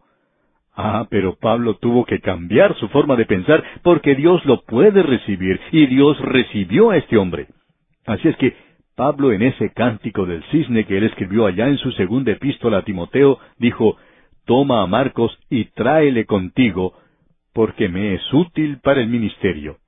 Ah, 0.76 1.06
pero 1.08 1.36
Pablo 1.36 1.74
tuvo 1.78 2.04
que 2.04 2.20
cambiar 2.20 2.76
su 2.76 2.88
forma 2.88 3.16
de 3.16 3.24
pensar 3.24 3.64
porque 3.82 4.14
Dios 4.14 4.44
lo 4.44 4.62
puede 4.62 5.02
recibir 5.02 5.58
y 5.72 5.86
Dios 5.86 6.20
recibió 6.20 6.90
a 6.90 6.98
este 6.98 7.16
hombre. 7.16 7.46
Así 8.04 8.28
es 8.28 8.36
que 8.36 8.54
Pablo 8.94 9.32
en 9.32 9.42
ese 9.42 9.72
cántico 9.72 10.26
del 10.26 10.44
cisne 10.44 10.84
que 10.84 10.98
él 10.98 11.04
escribió 11.04 11.46
allá 11.46 11.66
en 11.68 11.78
su 11.78 11.92
segunda 11.92 12.32
epístola 12.32 12.78
a 12.78 12.82
Timoteo 12.82 13.38
dijo, 13.58 13.96
Toma 14.44 14.82
a 14.82 14.86
Marcos 14.86 15.36
y 15.48 15.64
tráele 15.64 16.26
contigo, 16.26 16.94
porque 17.54 17.88
me 17.88 18.14
es 18.14 18.32
útil 18.32 18.78
para 18.82 19.00
el 19.00 19.08
ministerio. 19.08 19.78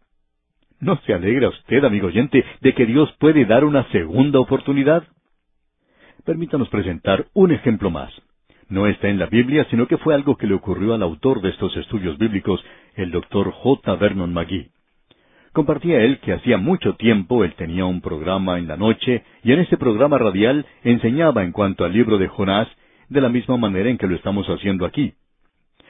¿No 0.80 0.96
se 1.04 1.12
alegra 1.12 1.48
usted, 1.48 1.84
amigo 1.84 2.06
oyente, 2.06 2.44
de 2.60 2.74
que 2.74 2.86
Dios 2.86 3.14
puede 3.18 3.44
dar 3.44 3.64
una 3.64 3.84
segunda 3.90 4.40
oportunidad? 4.40 5.04
Permítanos 6.24 6.68
presentar 6.70 7.26
un 7.34 7.52
ejemplo 7.52 7.90
más. 7.90 8.12
No 8.68 8.86
está 8.86 9.08
en 9.08 9.18
la 9.18 9.26
Biblia, 9.26 9.66
sino 9.70 9.86
que 9.86 9.96
fue 9.96 10.14
algo 10.14 10.36
que 10.36 10.46
le 10.46 10.54
ocurrió 10.54 10.94
al 10.94 11.02
autor 11.02 11.40
de 11.40 11.50
estos 11.50 11.74
estudios 11.76 12.18
bíblicos, 12.18 12.62
el 12.96 13.10
doctor 13.10 13.50
J. 13.50 13.96
Vernon 13.96 14.32
McGee. 14.32 14.70
Compartía 15.52 16.02
él 16.02 16.18
que 16.20 16.34
hacía 16.34 16.58
mucho 16.58 16.94
tiempo 16.96 17.42
él 17.42 17.54
tenía 17.54 17.86
un 17.86 18.00
programa 18.00 18.58
en 18.58 18.68
la 18.68 18.76
noche 18.76 19.24
y 19.42 19.52
en 19.52 19.60
ese 19.60 19.76
programa 19.76 20.18
radial 20.18 20.66
enseñaba 20.84 21.42
en 21.42 21.52
cuanto 21.52 21.84
al 21.84 21.92
libro 21.92 22.18
de 22.18 22.28
Jonás 22.28 22.68
de 23.08 23.20
la 23.20 23.30
misma 23.30 23.56
manera 23.56 23.88
en 23.88 23.96
que 23.96 24.06
lo 24.06 24.14
estamos 24.14 24.46
haciendo 24.46 24.84
aquí. 24.84 25.14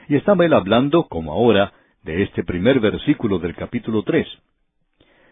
Y 0.07 0.15
estaba 0.15 0.45
él 0.45 0.53
hablando, 0.53 1.03
como 1.03 1.33
ahora, 1.33 1.73
de 2.03 2.23
este 2.23 2.43
primer 2.43 2.79
versículo 2.79 3.39
del 3.39 3.55
capítulo 3.55 4.03
tres. 4.03 4.27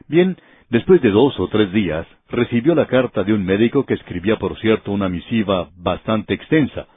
Bien, 0.07 0.37
después 0.69 1.01
de 1.01 1.09
dos 1.09 1.39
o 1.39 1.47
tres 1.47 1.71
días, 1.71 2.05
recibió 2.29 2.75
la 2.75 2.85
carta 2.85 3.23
de 3.23 3.33
un 3.33 3.45
médico 3.45 3.85
que 3.85 3.93
escribía, 3.93 4.37
por 4.37 4.59
cierto, 4.59 4.91
una 4.91 5.09
misiva 5.09 5.69
bastante 5.77 6.33
extensa, 6.33 6.87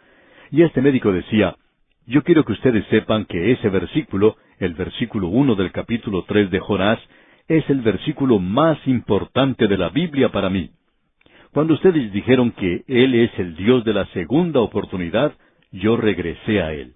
y 0.50 0.62
este 0.62 0.82
médico 0.82 1.12
decía, 1.12 1.56
yo 2.06 2.22
quiero 2.22 2.44
que 2.44 2.52
ustedes 2.52 2.84
sepan 2.86 3.24
que 3.24 3.52
ese 3.52 3.68
versículo, 3.68 4.36
el 4.58 4.74
versículo 4.74 5.28
uno 5.28 5.54
del 5.54 5.70
capítulo 5.70 6.24
tres 6.26 6.50
de 6.50 6.58
Jonás, 6.58 6.98
es 7.48 7.68
el 7.70 7.80
versículo 7.82 8.38
más 8.38 8.78
importante 8.86 9.68
de 9.68 9.78
la 9.78 9.90
Biblia 9.90 10.30
para 10.30 10.50
mí. 10.50 10.70
Cuando 11.52 11.74
ustedes 11.74 12.12
dijeron 12.12 12.52
que 12.52 12.84
Él 12.86 13.14
es 13.14 13.36
el 13.38 13.56
Dios 13.56 13.84
de 13.84 13.92
la 13.92 14.06
segunda 14.06 14.60
oportunidad, 14.60 15.32
yo 15.72 15.96
regresé 15.96 16.62
a 16.62 16.72
Él. 16.72 16.94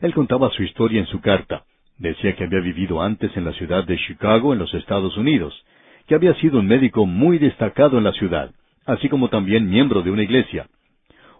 Él 0.00 0.14
contaba 0.14 0.50
su 0.50 0.62
historia 0.62 1.00
en 1.00 1.06
su 1.06 1.20
carta. 1.20 1.64
Decía 1.98 2.34
que 2.36 2.44
había 2.44 2.60
vivido 2.60 3.00
antes 3.02 3.34
en 3.36 3.44
la 3.44 3.52
ciudad 3.52 3.84
de 3.84 3.98
Chicago, 3.98 4.52
en 4.52 4.58
los 4.58 4.72
Estados 4.74 5.16
Unidos, 5.16 5.54
que 6.06 6.14
había 6.14 6.34
sido 6.34 6.58
un 6.58 6.66
médico 6.66 7.06
muy 7.06 7.38
destacado 7.38 7.98
en 7.98 8.04
la 8.04 8.12
ciudad, 8.12 8.50
así 8.84 9.08
como 9.08 9.28
también 9.28 9.68
miembro 9.68 10.02
de 10.02 10.10
una 10.10 10.22
iglesia. 10.22 10.66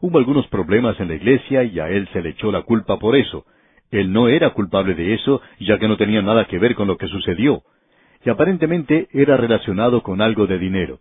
Hubo 0.07 0.19
algunos 0.19 0.47
problemas 0.49 1.01
en 1.01 1.09
la 1.09 1.15
iglesia 1.15 1.65
y 1.65 1.81
a 1.81 1.89
él 1.89 2.07
se 2.13 2.21
le 2.21 2.29
echó 2.29 2.53
la 2.53 2.61
culpa 2.61 2.99
por 2.99 3.17
eso. 3.17 3.47
Él 3.91 4.13
no 4.13 4.29
era 4.29 4.51
culpable 4.51 4.95
de 4.95 5.15
eso, 5.15 5.41
ya 5.61 5.79
que 5.79 5.89
no 5.89 5.97
tenía 5.97 6.21
nada 6.21 6.45
que 6.45 6.59
ver 6.59 6.75
con 6.75 6.89
lo 6.89 6.99
que 6.99 7.09
sucedió. 7.09 7.63
Y 8.23 8.29
aparentemente 8.29 9.09
era 9.15 9.39
relacionado 9.39 10.03
con 10.03 10.21
algo 10.21 10.47
de 10.47 10.59
dinero. 10.59 10.99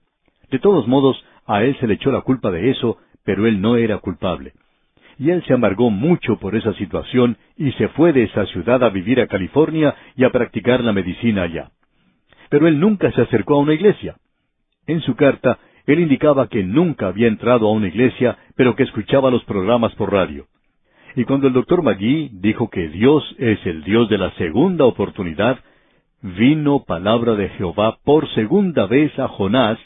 De 0.49 0.57
todos 0.57 0.87
modos, 0.87 1.21
a 1.45 1.65
él 1.65 1.75
se 1.81 1.87
le 1.87 1.95
echó 1.95 2.13
la 2.13 2.21
culpa 2.21 2.49
de 2.49 2.69
eso, 2.69 2.97
pero 3.25 3.45
él 3.45 3.59
no 3.59 3.75
era 3.75 3.97
culpable. 3.97 4.53
Y 5.19 5.31
él 5.31 5.43
se 5.47 5.53
amargó 5.53 5.89
mucho 5.89 6.39
por 6.39 6.55
esa 6.55 6.71
situación 6.75 7.35
y 7.57 7.73
se 7.73 7.89
fue 7.89 8.13
de 8.13 8.23
esa 8.23 8.45
ciudad 8.45 8.85
a 8.85 8.89
vivir 8.89 9.19
a 9.19 9.27
California 9.27 9.93
y 10.15 10.23
a 10.23 10.29
practicar 10.29 10.81
la 10.81 10.93
medicina 10.93 11.41
allá. 11.41 11.71
Pero 12.49 12.69
él 12.69 12.79
nunca 12.79 13.11
se 13.11 13.23
acercó 13.23 13.55
a 13.55 13.59
una 13.59 13.73
iglesia. 13.73 14.15
En 14.87 15.01
su 15.01 15.17
carta, 15.17 15.59
él 15.85 15.99
indicaba 15.99 16.47
que 16.47 16.63
nunca 16.63 17.07
había 17.07 17.27
entrado 17.27 17.67
a 17.67 17.71
una 17.71 17.87
iglesia, 17.87 18.37
pero 18.55 18.75
que 18.75 18.83
escuchaba 18.83 19.31
los 19.31 19.43
programas 19.43 19.93
por 19.95 20.11
radio. 20.11 20.45
Y 21.15 21.25
cuando 21.25 21.47
el 21.47 21.53
doctor 21.53 21.83
Magui 21.83 22.29
dijo 22.33 22.69
que 22.69 22.87
Dios 22.89 23.23
es 23.37 23.63
el 23.65 23.83
Dios 23.83 24.09
de 24.09 24.17
la 24.17 24.31
segunda 24.31 24.85
oportunidad, 24.85 25.59
vino 26.21 26.83
palabra 26.85 27.35
de 27.35 27.49
Jehová 27.49 27.97
por 28.03 28.27
segunda 28.33 28.87
vez 28.87 29.17
a 29.19 29.27
Jonás, 29.27 29.77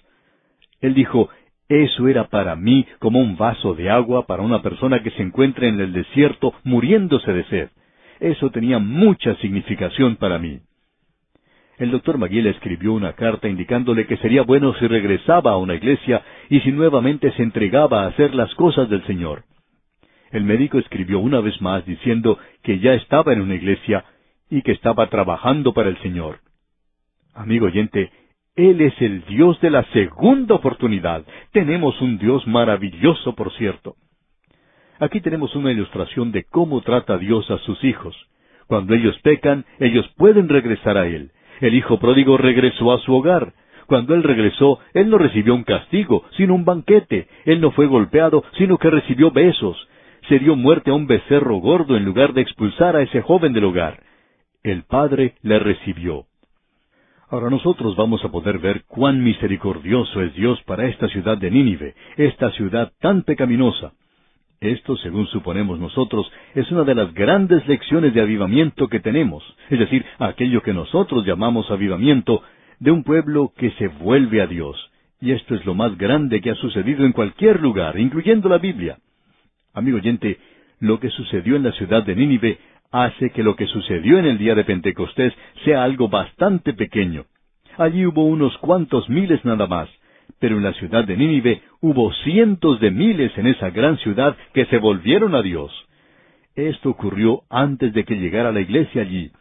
él 0.79 0.93
dijo, 0.93 1.29
eso 1.67 2.07
era 2.07 2.29
para 2.29 2.55
mí 2.55 2.86
como 2.99 3.19
un 3.19 3.36
vaso 3.36 3.73
de 3.73 3.89
agua 3.89 4.25
para 4.27 4.43
una 4.43 4.62
persona 4.62 5.01
que 5.01 5.12
se 5.12 5.23
encuentra 5.23 5.67
en 5.67 5.79
el 5.81 5.91
desierto 5.91 6.53
muriéndose 6.63 7.33
de 7.33 7.43
sed. 7.45 7.69
Eso 8.19 8.51
tenía 8.51 8.79
mucha 8.79 9.36
significación 9.38 10.15
para 10.15 10.38
mí 10.38 10.60
el 11.77 11.91
doctor 11.91 12.17
Maguila 12.17 12.49
escribió 12.49 12.93
una 12.93 13.13
carta 13.13 13.47
indicándole 13.47 14.07
que 14.07 14.17
sería 14.17 14.41
bueno 14.41 14.73
si 14.75 14.87
regresaba 14.87 15.51
a 15.51 15.57
una 15.57 15.75
iglesia 15.75 16.23
y 16.49 16.59
si 16.61 16.71
nuevamente 16.71 17.31
se 17.33 17.43
entregaba 17.43 18.03
a 18.03 18.07
hacer 18.07 18.33
las 18.33 18.53
cosas 18.55 18.89
del 18.89 19.05
Señor. 19.05 19.43
El 20.31 20.43
médico 20.43 20.79
escribió 20.79 21.19
una 21.19 21.39
vez 21.39 21.61
más 21.61 21.85
diciendo 21.85 22.39
que 22.63 22.79
ya 22.79 22.93
estaba 22.93 23.31
en 23.33 23.41
una 23.41 23.55
iglesia 23.55 24.05
y 24.49 24.61
que 24.61 24.71
estaba 24.71 25.07
trabajando 25.07 25.73
para 25.73 25.89
el 25.89 25.97
Señor. 25.99 26.39
Amigo 27.33 27.67
oyente, 27.67 28.11
Él 28.55 28.81
es 28.81 28.99
el 28.99 29.23
Dios 29.25 29.59
de 29.61 29.69
la 29.69 29.83
segunda 29.93 30.55
oportunidad. 30.55 31.23
Tenemos 31.51 32.01
un 32.01 32.17
Dios 32.17 32.45
maravilloso, 32.47 33.35
por 33.35 33.53
cierto. 33.53 33.95
Aquí 34.99 35.21
tenemos 35.21 35.55
una 35.55 35.71
ilustración 35.71 36.31
de 36.31 36.43
cómo 36.45 36.81
trata 36.81 37.19
Dios 37.19 37.49
a 37.51 37.59
sus 37.59 37.83
hijos. 37.83 38.15
Cuando 38.65 38.95
ellos 38.95 39.17
pecan, 39.19 39.65
ellos 39.79 40.07
pueden 40.17 40.49
regresar 40.49 40.97
a 40.97 41.05
Él. 41.05 41.31
El 41.61 41.75
hijo 41.75 41.99
pródigo 41.99 42.37
regresó 42.37 42.91
a 42.91 42.99
su 42.99 43.13
hogar. 43.13 43.53
Cuando 43.87 44.13
él 44.13 44.23
regresó, 44.23 44.79
él 44.93 45.09
no 45.09 45.17
recibió 45.17 45.55
un 45.55 45.63
castigo, 45.63 46.25
sino 46.35 46.53
un 46.55 46.65
banquete. 46.65 47.27
Él 47.45 47.61
no 47.61 47.71
fue 47.71 47.87
golpeado, 47.87 48.43
sino 48.57 48.77
que 48.77 48.89
recibió 48.89 49.31
besos. 49.31 49.87
Se 50.27 50.39
dio 50.39 50.55
muerte 50.55 50.91
a 50.91 50.93
un 50.93 51.07
becerro 51.07 51.55
gordo 51.57 51.95
en 51.95 52.03
lugar 52.03 52.33
de 52.33 52.41
expulsar 52.41 52.95
a 52.95 53.01
ese 53.01 53.21
joven 53.21 53.53
del 53.53 53.63
hogar. 53.63 54.01
El 54.61 54.83
Padre 54.83 55.35
le 55.41 55.59
recibió. 55.59 56.25
Ahora 57.29 57.49
nosotros 57.49 57.95
vamos 57.95 58.23
a 58.23 58.29
poder 58.29 58.59
ver 58.59 58.83
cuán 58.87 59.23
misericordioso 59.23 60.21
es 60.21 60.33
Dios 60.33 60.61
para 60.63 60.87
esta 60.87 61.07
ciudad 61.09 61.37
de 61.37 61.51
Nínive, 61.51 61.93
esta 62.15 62.51
ciudad 62.51 62.91
tan 62.99 63.23
pecaminosa. 63.23 63.93
Esto, 64.59 64.97
según 64.97 65.27
suponemos 65.27 65.79
nosotros, 65.79 66.31
es 66.55 66.71
una 66.71 66.83
de 66.83 66.95
las 66.95 67.13
grandes 67.13 67.67
lecciones 67.67 68.13
de 68.13 68.21
avivamiento 68.21 68.87
que 68.87 68.99
tenemos, 68.99 69.43
es 69.69 69.77
decir, 69.77 70.03
aquello 70.17 70.61
que 70.61 70.73
nosotros 70.73 71.25
llamamos 71.25 71.69
avivamiento 71.69 72.41
de 72.79 72.91
un 72.91 73.03
pueblo 73.03 73.53
que 73.55 73.71
se 73.71 73.87
vuelve 73.87 74.41
a 74.41 74.47
Dios. 74.47 74.91
Y 75.21 75.31
esto 75.31 75.55
es 75.55 75.65
lo 75.65 75.75
más 75.75 75.97
grande 75.97 76.41
que 76.41 76.51
ha 76.51 76.55
sucedido 76.55 77.05
en 77.05 77.11
cualquier 77.11 77.61
lugar, 77.61 77.99
incluyendo 77.99 78.49
la 78.49 78.57
Biblia. 78.57 78.97
Amigo 79.73 79.97
oyente, 79.97 80.39
lo 80.79 80.99
que 80.99 81.09
sucedió 81.09 81.55
en 81.55 81.63
la 81.63 81.71
ciudad 81.73 82.03
de 82.03 82.15
Nínive 82.15 82.57
hace 82.91 83.31
que 83.31 83.43
lo 83.43 83.55
que 83.55 83.67
sucedió 83.67 84.17
en 84.17 84.25
el 84.25 84.37
día 84.37 84.55
de 84.55 84.63
Pentecostés 84.63 85.33
sea 85.65 85.83
algo 85.83 86.07
bastante 86.09 86.73
pequeño. 86.73 87.25
Allí 87.77 88.05
hubo 88.05 88.25
unos 88.25 88.57
cuantos 88.57 89.07
miles 89.07 89.43
nada 89.45 89.67
más, 89.67 89.89
pero 90.39 90.58
en 90.58 90.63
la 90.63 90.73
ciudad 90.73 91.06
de 91.06 91.17
Nínive 91.17 91.62
hubo 91.82 92.13
cientos 92.13 92.80
de 92.80 92.91
miles 92.91 93.36
en 93.38 93.47
esa 93.47 93.69
gran 93.69 93.97
ciudad 93.97 94.36
que 94.54 94.65
se 94.65 94.78
volvieron 94.78 95.36
a 95.36 95.41
Dios. 95.41 95.71
Esto 96.56 96.89
ocurrió 96.89 97.41
antes 97.50 97.93
de 97.93 98.04
que 98.04 98.15
llegara 98.15 98.52
la 98.52 98.62
iglesia 98.62 99.02
allí. 99.02 99.32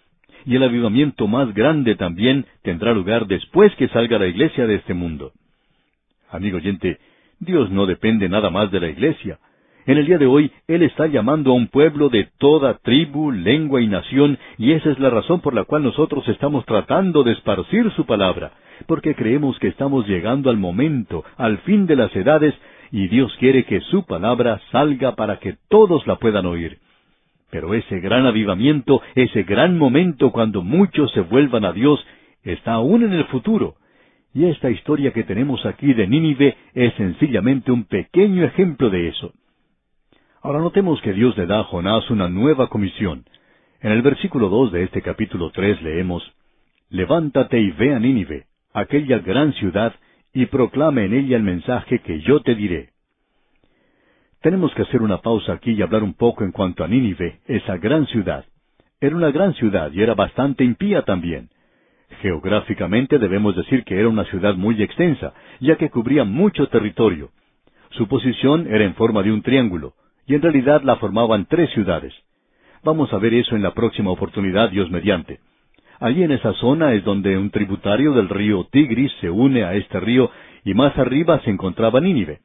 Y 0.45 0.55
el 0.55 0.63
avivamiento 0.63 1.27
más 1.27 1.53
grande 1.55 1.97
también 1.97 2.47
tendrá 2.63 2.93
lugar 2.93 3.27
después 3.27 3.75
que 3.77 3.89
salga 3.89 4.19
la 4.19 4.27
iglesia 4.27 4.67
de 4.67 4.77
este 4.77 4.95
mundo. 4.95 5.33
Amigo 6.31 6.59
oyente, 6.59 6.99
Dios 7.41 7.71
no 7.71 7.87
depende 7.87 8.29
nada 8.29 8.51
más 8.51 8.71
de 8.71 8.81
la 8.81 8.89
iglesia. 8.89 9.39
En 9.87 9.99
el 9.99 10.07
día 10.07 10.19
de 10.19 10.27
hoy, 10.27 10.51
Él 10.67 10.83
está 10.83 11.07
llamando 11.07 11.53
a 11.53 11.55
un 11.55 11.69
pueblo 11.69 12.09
de 12.09 12.29
toda 12.39 12.79
tribu, 12.79 13.31
lengua 13.31 13.81
y 13.81 13.87
nación, 13.87 14.37
y 14.59 14.73
esa 14.73 14.91
es 14.91 14.99
la 14.99 15.11
razón 15.11 15.41
por 15.41 15.55
la 15.55 15.63
cual 15.63 15.85
nosotros 15.85 16.27
estamos 16.27 16.67
tratando 16.67 17.23
de 17.23 17.31
esparcir 17.31 17.93
su 17.93 18.05
palabra, 18.05 18.51
porque 18.89 19.15
creemos 19.15 19.57
que 19.61 19.69
estamos 19.69 20.09
llegando 20.09 20.51
al 20.51 20.57
momento, 20.57 21.25
al 21.37 21.59
fin 21.59 21.87
de 21.87 21.95
las 21.95 22.15
edades, 22.17 22.53
y 22.91 23.07
Dios 23.07 23.33
quiere 23.39 23.65
que 23.65 23.81
su 23.81 24.05
palabra 24.05 24.61
salga 24.73 25.15
para 25.15 25.39
que 25.39 25.55
todos 25.69 26.05
la 26.09 26.17
puedan 26.17 26.47
oír. 26.47 26.79
Pero 27.53 27.73
ese 27.73 28.01
gran 28.01 28.27
avivamiento, 28.27 29.03
ese 29.15 29.45
gran 29.45 29.79
momento 29.79 30.33
cuando 30.33 30.63
muchos 30.63 31.13
se 31.13 31.21
vuelvan 31.21 31.65
a 31.65 31.73
Dios, 31.73 32.05
está 32.43 32.73
aún 32.73 33.05
en 33.05 33.13
el 33.13 33.27
futuro. 33.27 33.77
Y 34.35 34.47
esta 34.47 34.69
historia 34.69 35.13
que 35.13 35.23
tenemos 35.23 35.65
aquí 35.65 35.95
de 35.95 36.09
Nínive 36.09 36.57
es 36.75 36.93
sencillamente 36.95 37.71
un 37.71 37.85
pequeño 37.85 38.45
ejemplo 38.45 38.91
de 38.91 39.09
eso. 39.09 39.33
Ahora 40.47 40.61
notemos 40.61 41.01
que 41.01 41.13
Dios 41.13 41.37
le 41.37 41.45
da 41.45 41.59
a 41.59 41.65
Jonás 41.65 42.09
una 42.09 42.29
nueva 42.29 42.69
comisión. 42.69 43.25
En 43.81 43.91
el 43.91 44.01
versículo 44.01 44.49
dos 44.49 44.71
de 44.71 44.85
este 44.85 45.03
capítulo 45.03 45.51
tres 45.51 45.83
leemos 45.83 46.23
Levántate 46.89 47.59
y 47.59 47.73
ve 47.73 47.93
a 47.93 47.99
Nínive, 47.99 48.47
aquella 48.73 49.19
gran 49.19 49.53
ciudad, 49.55 49.93
y 50.33 50.47
proclame 50.47 51.07
en 51.07 51.15
ella 51.15 51.37
el 51.37 51.43
mensaje 51.43 51.99
que 51.99 52.21
yo 52.21 52.43
te 52.43 52.55
diré. 52.55 52.91
Tenemos 54.41 54.73
que 54.77 54.83
hacer 54.83 55.03
una 55.03 55.21
pausa 55.21 55.55
aquí 55.55 55.73
y 55.73 55.83
hablar 55.83 56.05
un 56.05 56.15
poco 56.15 56.45
en 56.45 56.53
cuanto 56.53 56.85
a 56.85 56.87
Nínive, 56.87 57.41
esa 57.47 57.77
gran 57.79 58.07
ciudad. 58.07 58.45
Era 59.01 59.17
una 59.17 59.33
gran 59.33 59.53
ciudad 59.55 59.91
y 59.91 60.01
era 60.01 60.15
bastante 60.15 60.63
impía 60.63 61.03
también. 61.03 61.49
Geográficamente 62.23 63.19
debemos 63.19 63.57
decir 63.57 63.83
que 63.83 63.99
era 63.99 64.09
una 64.09 64.23
ciudad 64.27 64.55
muy 64.55 64.81
extensa, 64.81 65.35
ya 65.59 65.75
que 65.75 65.91
cubría 65.91 66.23
mucho 66.23 66.69
territorio. 66.69 67.31
Su 67.91 68.07
posición 68.07 68.69
era 68.73 68.85
en 68.85 68.95
forma 68.95 69.25
de 69.25 69.33
un 69.33 69.43
triángulo 69.43 69.95
y 70.27 70.35
en 70.35 70.43
realidad 70.43 70.83
la 70.83 70.97
formaban 70.97 71.47
tres 71.47 71.71
ciudades. 71.71 72.15
Vamos 72.83 73.13
a 73.13 73.19
ver 73.19 73.35
eso 73.35 73.57
en 73.57 73.63
la 73.63 73.75
próxima 73.75 74.11
oportunidad, 74.11 74.71
Dios 74.71 74.91
mediante. 74.91 75.41
Allí 75.99 76.23
en 76.23 76.33
esa 76.33 76.53
zona 76.55 76.93
es 76.93 77.05
donde 77.05 77.39
un 77.39 77.51
tributario 77.51 78.13
del 78.13 78.29
río 78.29 78.67
Tigris 78.71 79.13
se 79.21 79.31
une 79.31 79.65
a 79.65 79.75
este 79.75 79.99
río 79.99 80.31
y 80.65 80.75
más 80.75 80.97
arriba 80.99 81.41
se 81.41 81.51
encontraba 81.51 82.01
Nínive. 82.01 82.41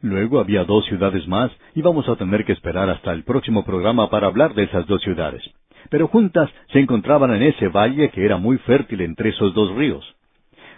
Luego 0.00 0.40
había 0.40 0.64
dos 0.64 0.86
ciudades 0.86 1.26
más 1.26 1.50
y 1.74 1.82
vamos 1.82 2.08
a 2.08 2.16
tener 2.16 2.44
que 2.44 2.52
esperar 2.52 2.88
hasta 2.88 3.12
el 3.12 3.24
próximo 3.24 3.64
programa 3.64 4.08
para 4.08 4.26
hablar 4.26 4.54
de 4.54 4.64
esas 4.64 4.86
dos 4.86 5.02
ciudades. 5.02 5.42
Pero 5.90 6.08
juntas 6.08 6.50
se 6.72 6.80
encontraban 6.80 7.34
en 7.34 7.42
ese 7.42 7.68
valle 7.68 8.10
que 8.10 8.24
era 8.24 8.36
muy 8.38 8.58
fértil 8.58 9.00
entre 9.02 9.30
esos 9.30 9.54
dos 9.54 9.74
ríos. 9.74 10.04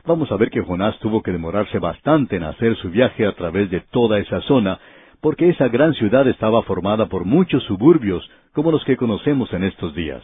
Vamos 0.06 0.30
a 0.32 0.36
ver 0.36 0.50
que 0.50 0.62
Jonás 0.62 0.98
tuvo 1.00 1.22
que 1.22 1.32
demorarse 1.32 1.78
bastante 1.78 2.36
en 2.36 2.44
hacer 2.44 2.76
su 2.76 2.90
viaje 2.90 3.26
a 3.26 3.32
través 3.32 3.70
de 3.70 3.80
toda 3.90 4.18
esa 4.18 4.40
zona, 4.42 4.78
porque 5.20 5.48
esa 5.48 5.68
gran 5.68 5.94
ciudad 5.94 6.26
estaba 6.28 6.62
formada 6.62 7.06
por 7.06 7.24
muchos 7.24 7.62
suburbios, 7.64 8.28
como 8.52 8.70
los 8.70 8.84
que 8.84 8.96
conocemos 8.96 9.52
en 9.52 9.64
estos 9.64 9.94
días. 9.94 10.22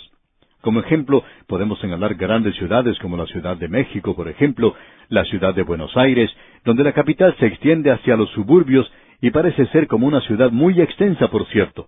Como 0.60 0.80
ejemplo, 0.80 1.22
podemos 1.46 1.78
señalar 1.80 2.14
grandes 2.14 2.54
ciudades 2.56 2.98
como 2.98 3.18
la 3.18 3.26
Ciudad 3.26 3.56
de 3.56 3.68
México, 3.68 4.16
por 4.16 4.28
ejemplo, 4.28 4.74
la 5.10 5.24
Ciudad 5.24 5.54
de 5.54 5.62
Buenos 5.62 5.94
Aires, 5.94 6.34
donde 6.64 6.84
la 6.84 6.92
capital 6.92 7.36
se 7.38 7.46
extiende 7.46 7.90
hacia 7.90 8.16
los 8.16 8.30
suburbios 8.30 8.90
y 9.20 9.30
parece 9.30 9.66
ser 9.66 9.86
como 9.86 10.06
una 10.06 10.22
ciudad 10.22 10.50
muy 10.50 10.80
extensa, 10.80 11.28
por 11.28 11.46
cierto. 11.48 11.86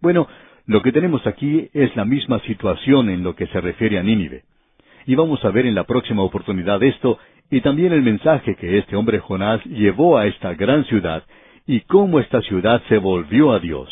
Bueno, 0.00 0.26
lo 0.64 0.80
que 0.80 0.92
tenemos 0.92 1.26
aquí 1.26 1.68
es 1.74 1.94
la 1.96 2.06
misma 2.06 2.40
situación 2.40 3.10
en 3.10 3.22
lo 3.22 3.34
que 3.34 3.46
se 3.48 3.60
refiere 3.60 3.98
a 3.98 4.02
Nínive. 4.02 4.44
Y 5.04 5.14
vamos 5.14 5.44
a 5.44 5.50
ver 5.50 5.66
en 5.66 5.74
la 5.74 5.84
próxima 5.84 6.22
oportunidad 6.22 6.82
esto 6.82 7.18
y 7.50 7.60
también 7.60 7.92
el 7.92 8.02
mensaje 8.02 8.54
que 8.54 8.78
este 8.78 8.96
hombre 8.96 9.18
Jonás 9.18 9.62
llevó 9.64 10.16
a 10.16 10.26
esta 10.26 10.54
gran 10.54 10.84
ciudad 10.84 11.24
y 11.68 11.82
cómo 11.82 12.18
esta 12.18 12.40
ciudad 12.40 12.82
se 12.88 12.96
volvió 12.96 13.52
a 13.52 13.60
Dios. 13.60 13.90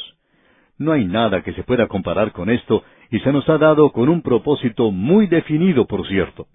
No 0.78 0.92
hay 0.92 1.04
nada 1.04 1.42
que 1.42 1.52
se 1.52 1.62
pueda 1.62 1.86
comparar 1.88 2.32
con 2.32 2.48
esto 2.48 2.82
y 3.10 3.20
se 3.20 3.30
nos 3.32 3.46
ha 3.50 3.58
dado 3.58 3.92
con 3.92 4.08
un 4.08 4.22
propósito 4.22 4.90
muy 4.90 5.26
definido, 5.26 5.86
por 5.86 6.08
cierto. 6.08 6.46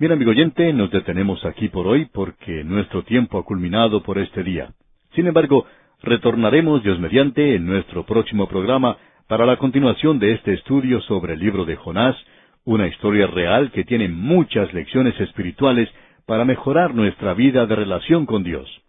Bien, 0.00 0.10
amigo 0.10 0.32
oyente, 0.32 0.72
nos 0.72 0.90
detenemos 0.90 1.44
aquí 1.44 1.68
por 1.68 1.86
hoy 1.86 2.06
porque 2.12 2.64
nuestro 2.64 3.04
tiempo 3.04 3.38
ha 3.38 3.44
culminado 3.44 4.02
por 4.02 4.18
este 4.18 4.42
día. 4.42 4.72
Sin 5.14 5.28
embargo, 5.28 5.66
retornaremos 6.02 6.82
Dios 6.82 6.98
mediante 6.98 7.54
en 7.54 7.64
nuestro 7.64 8.04
próximo 8.04 8.48
programa 8.48 8.96
para 9.28 9.46
la 9.46 9.56
continuación 9.56 10.18
de 10.18 10.32
este 10.32 10.54
estudio 10.54 11.00
sobre 11.02 11.34
el 11.34 11.38
libro 11.38 11.64
de 11.64 11.76
Jonás, 11.76 12.16
una 12.64 12.88
historia 12.88 13.28
real 13.28 13.70
que 13.70 13.84
tiene 13.84 14.08
muchas 14.08 14.74
lecciones 14.74 15.18
espirituales 15.20 15.88
para 16.26 16.44
mejorar 16.44 16.92
nuestra 16.92 17.34
vida 17.34 17.66
de 17.66 17.76
relación 17.76 18.26
con 18.26 18.42
Dios. 18.42 18.81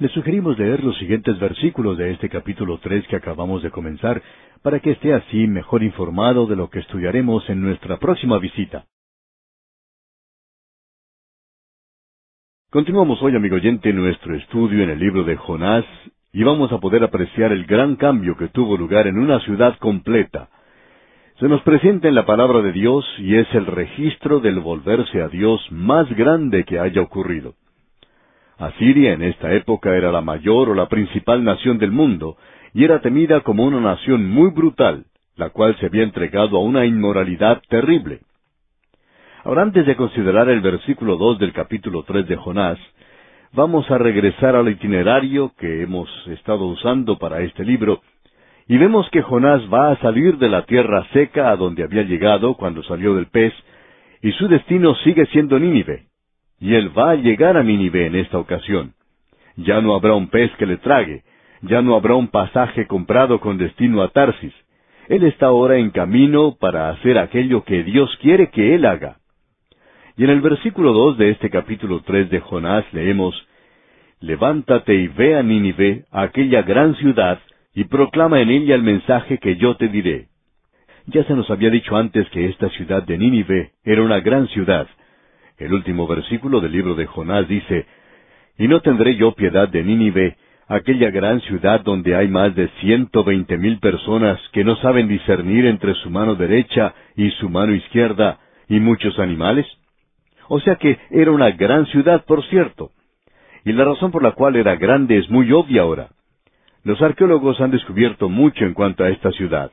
Le 0.00 0.08
sugerimos 0.10 0.56
leer 0.56 0.84
los 0.84 0.96
siguientes 0.98 1.40
versículos 1.40 1.98
de 1.98 2.12
este 2.12 2.28
capítulo 2.28 2.78
tres 2.78 3.04
que 3.08 3.16
acabamos 3.16 3.64
de 3.64 3.72
comenzar, 3.72 4.22
para 4.62 4.78
que 4.78 4.92
esté 4.92 5.12
así 5.12 5.48
mejor 5.48 5.82
informado 5.82 6.46
de 6.46 6.54
lo 6.54 6.70
que 6.70 6.78
estudiaremos 6.78 7.48
en 7.50 7.60
nuestra 7.62 7.96
próxima 7.96 8.38
visita. 8.38 8.84
Continuamos 12.70 13.20
hoy, 13.22 13.34
amigo 13.34 13.56
oyente, 13.56 13.92
nuestro 13.92 14.36
estudio 14.36 14.84
en 14.84 14.90
el 14.90 15.00
libro 15.00 15.24
de 15.24 15.34
Jonás, 15.34 15.84
y 16.32 16.44
vamos 16.44 16.70
a 16.70 16.78
poder 16.78 17.02
apreciar 17.02 17.50
el 17.50 17.64
gran 17.64 17.96
cambio 17.96 18.36
que 18.36 18.48
tuvo 18.48 18.76
lugar 18.76 19.08
en 19.08 19.18
una 19.18 19.40
ciudad 19.40 19.76
completa. 19.78 20.48
Se 21.40 21.48
nos 21.48 21.62
presenta 21.62 22.06
en 22.06 22.14
la 22.14 22.24
palabra 22.24 22.62
de 22.62 22.70
Dios 22.70 23.04
y 23.18 23.34
es 23.34 23.52
el 23.52 23.66
registro 23.66 24.38
del 24.38 24.60
volverse 24.60 25.22
a 25.22 25.28
Dios 25.28 25.60
más 25.72 26.08
grande 26.10 26.62
que 26.62 26.78
haya 26.78 27.02
ocurrido. 27.02 27.54
Asiria 28.58 29.12
en 29.12 29.22
esta 29.22 29.52
época 29.52 29.96
era 29.96 30.10
la 30.10 30.20
mayor 30.20 30.68
o 30.70 30.74
la 30.74 30.88
principal 30.88 31.44
nación 31.44 31.78
del 31.78 31.92
mundo, 31.92 32.36
y 32.74 32.84
era 32.84 33.00
temida 33.00 33.40
como 33.42 33.64
una 33.64 33.80
nación 33.80 34.28
muy 34.28 34.50
brutal, 34.50 35.04
la 35.36 35.50
cual 35.50 35.76
se 35.78 35.86
había 35.86 36.02
entregado 36.02 36.56
a 36.56 36.62
una 36.62 36.84
inmoralidad 36.84 37.62
terrible. 37.68 38.20
Ahora, 39.44 39.62
antes 39.62 39.86
de 39.86 39.94
considerar 39.94 40.48
el 40.48 40.60
versículo 40.60 41.16
dos 41.16 41.38
del 41.38 41.52
capítulo 41.52 42.02
tres 42.02 42.26
de 42.26 42.34
Jonás, 42.34 42.78
vamos 43.52 43.88
a 43.92 43.98
regresar 43.98 44.56
al 44.56 44.68
itinerario 44.68 45.52
que 45.56 45.82
hemos 45.82 46.10
estado 46.26 46.66
usando 46.66 47.16
para 47.16 47.40
este 47.42 47.64
libro, 47.64 48.02
y 48.66 48.76
vemos 48.76 49.08
que 49.10 49.22
Jonás 49.22 49.62
va 49.72 49.92
a 49.92 50.00
salir 50.00 50.36
de 50.36 50.48
la 50.48 50.66
tierra 50.66 51.06
seca 51.12 51.50
a 51.50 51.56
donde 51.56 51.84
había 51.84 52.02
llegado 52.02 52.54
cuando 52.54 52.82
salió 52.82 53.14
del 53.14 53.26
pez, 53.26 53.54
y 54.20 54.32
su 54.32 54.48
destino 54.48 54.96
sigue 54.96 55.26
siendo 55.26 55.60
Nínive, 55.60 56.08
y 56.60 56.74
él 56.74 56.96
va 56.96 57.10
a 57.12 57.16
llegar 57.16 57.56
a 57.56 57.62
Nínive 57.62 58.06
en 58.06 58.16
esta 58.16 58.38
ocasión. 58.38 58.94
Ya 59.56 59.80
no 59.80 59.94
habrá 59.94 60.14
un 60.14 60.28
pez 60.28 60.50
que 60.56 60.66
le 60.66 60.76
trague, 60.78 61.22
ya 61.62 61.82
no 61.82 61.94
habrá 61.96 62.14
un 62.14 62.28
pasaje 62.28 62.86
comprado 62.86 63.40
con 63.40 63.58
destino 63.58 64.02
a 64.02 64.08
Tarsis. 64.08 64.54
Él 65.08 65.24
está 65.24 65.46
ahora 65.46 65.78
en 65.78 65.90
camino 65.90 66.56
para 66.58 66.90
hacer 66.90 67.18
aquello 67.18 67.64
que 67.64 67.82
Dios 67.82 68.16
quiere 68.20 68.50
que 68.50 68.74
él 68.74 68.84
haga. 68.84 69.18
Y 70.16 70.24
en 70.24 70.30
el 70.30 70.40
versículo 70.40 70.92
dos 70.92 71.16
de 71.16 71.30
este 71.30 71.48
capítulo 71.48 72.02
tres 72.02 72.28
de 72.30 72.40
Jonás 72.40 72.84
leemos 72.92 73.34
Levántate 74.20 74.94
y 74.94 75.06
ve 75.06 75.36
a 75.36 75.44
Nínive, 75.44 76.04
aquella 76.10 76.62
gran 76.62 76.96
ciudad, 76.96 77.38
y 77.72 77.84
proclama 77.84 78.40
en 78.40 78.50
ella 78.50 78.74
el 78.74 78.82
mensaje 78.82 79.38
que 79.38 79.56
yo 79.56 79.76
te 79.76 79.88
diré. 79.88 80.26
Ya 81.06 81.22
se 81.24 81.34
nos 81.34 81.48
había 81.50 81.70
dicho 81.70 81.96
antes 81.96 82.28
que 82.30 82.46
esta 82.46 82.68
ciudad 82.70 83.04
de 83.04 83.16
Nínive 83.16 83.70
era 83.84 84.02
una 84.02 84.18
gran 84.18 84.48
ciudad, 84.48 84.88
el 85.58 85.72
último 85.72 86.06
versículo 86.06 86.60
del 86.60 86.72
libro 86.72 86.94
de 86.94 87.06
Jonás 87.06 87.48
dice, 87.48 87.86
Y 88.58 88.68
no 88.68 88.80
tendré 88.80 89.16
yo 89.16 89.32
piedad 89.32 89.68
de 89.68 89.82
Nínive, 89.82 90.36
aquella 90.68 91.10
gran 91.10 91.40
ciudad 91.42 91.80
donde 91.80 92.14
hay 92.14 92.28
más 92.28 92.54
de 92.54 92.68
ciento 92.80 93.24
veinte 93.24 93.56
mil 93.56 93.78
personas 93.80 94.38
que 94.52 94.64
no 94.64 94.76
saben 94.76 95.08
discernir 95.08 95.66
entre 95.66 95.94
su 95.94 96.10
mano 96.10 96.34
derecha 96.34 96.94
y 97.16 97.30
su 97.32 97.48
mano 97.48 97.74
izquierda, 97.74 98.38
y 98.68 98.78
muchos 98.80 99.18
animales? 99.18 99.66
O 100.48 100.60
sea 100.60 100.76
que 100.76 100.98
era 101.10 101.30
una 101.30 101.50
gran 101.50 101.86
ciudad, 101.86 102.24
por 102.24 102.44
cierto. 102.46 102.90
Y 103.64 103.72
la 103.72 103.84
razón 103.84 104.10
por 104.10 104.22
la 104.22 104.32
cual 104.32 104.56
era 104.56 104.76
grande 104.76 105.18
es 105.18 105.28
muy 105.28 105.50
obvia 105.52 105.82
ahora. 105.82 106.08
Los 106.84 107.02
arqueólogos 107.02 107.60
han 107.60 107.70
descubierto 107.70 108.28
mucho 108.28 108.64
en 108.64 108.74
cuanto 108.74 109.04
a 109.04 109.10
esta 109.10 109.30
ciudad. 109.32 109.72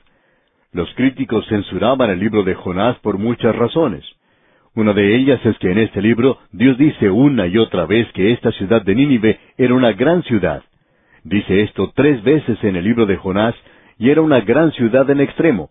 Los 0.72 0.94
críticos 0.96 1.46
censuraban 1.48 2.10
el 2.10 2.20
libro 2.20 2.44
de 2.44 2.56
Jonás 2.56 2.98
por 3.00 3.18
muchas 3.18 3.56
razones. 3.56 4.04
Una 4.76 4.92
de 4.92 5.16
ellas 5.16 5.40
es 5.46 5.58
que 5.60 5.72
en 5.72 5.78
este 5.78 6.02
libro 6.02 6.38
Dios 6.52 6.78
dice 6.78 7.10
una 7.10 7.48
y 7.48 7.58
otra 7.58 7.86
vez 7.86 8.12
que 8.12 8.34
esta 8.34 8.52
ciudad 8.52 8.82
de 8.82 8.94
Nínive 8.94 9.40
era 9.58 9.74
una 9.74 9.94
gran 9.94 10.22
ciudad. 10.24 10.64
Dice 11.24 11.62
esto 11.62 11.94
tres 11.96 12.22
veces 12.24 12.62
en 12.62 12.76
el 12.76 12.84
libro 12.84 13.06
de 13.06 13.16
Jonás 13.16 13.56
y 13.98 14.10
era 14.10 14.22
una 14.22 14.42
gran 14.42 14.74
ciudad 14.74 15.10
en 15.10 15.22
extremo. 15.22 15.70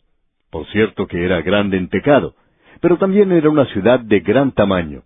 Por 0.50 0.66
cierto 0.68 1.06
que 1.06 1.22
era 1.22 1.42
grande 1.42 1.76
en 1.76 1.88
pecado, 1.88 2.34
pero 2.80 2.96
también 2.96 3.30
era 3.30 3.50
una 3.50 3.66
ciudad 3.66 4.00
de 4.00 4.20
gran 4.20 4.52
tamaño. 4.52 5.02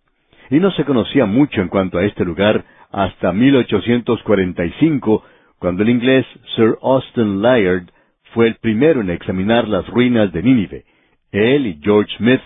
Y 0.48 0.60
no 0.60 0.70
se 0.70 0.84
conocía 0.84 1.26
mucho 1.26 1.60
en 1.60 1.68
cuanto 1.68 1.98
a 1.98 2.04
este 2.04 2.24
lugar 2.24 2.64
hasta 2.92 3.32
1845, 3.32 5.24
cuando 5.58 5.82
el 5.82 5.88
inglés 5.88 6.24
Sir 6.54 6.78
Austin 6.82 7.42
Layard 7.42 7.90
fue 8.32 8.46
el 8.46 8.54
primero 8.56 9.00
en 9.00 9.10
examinar 9.10 9.66
las 9.66 9.88
ruinas 9.88 10.32
de 10.32 10.42
Nínive. 10.42 10.84
Él 11.32 11.66
y 11.66 11.80
George 11.82 12.14
Smith 12.16 12.40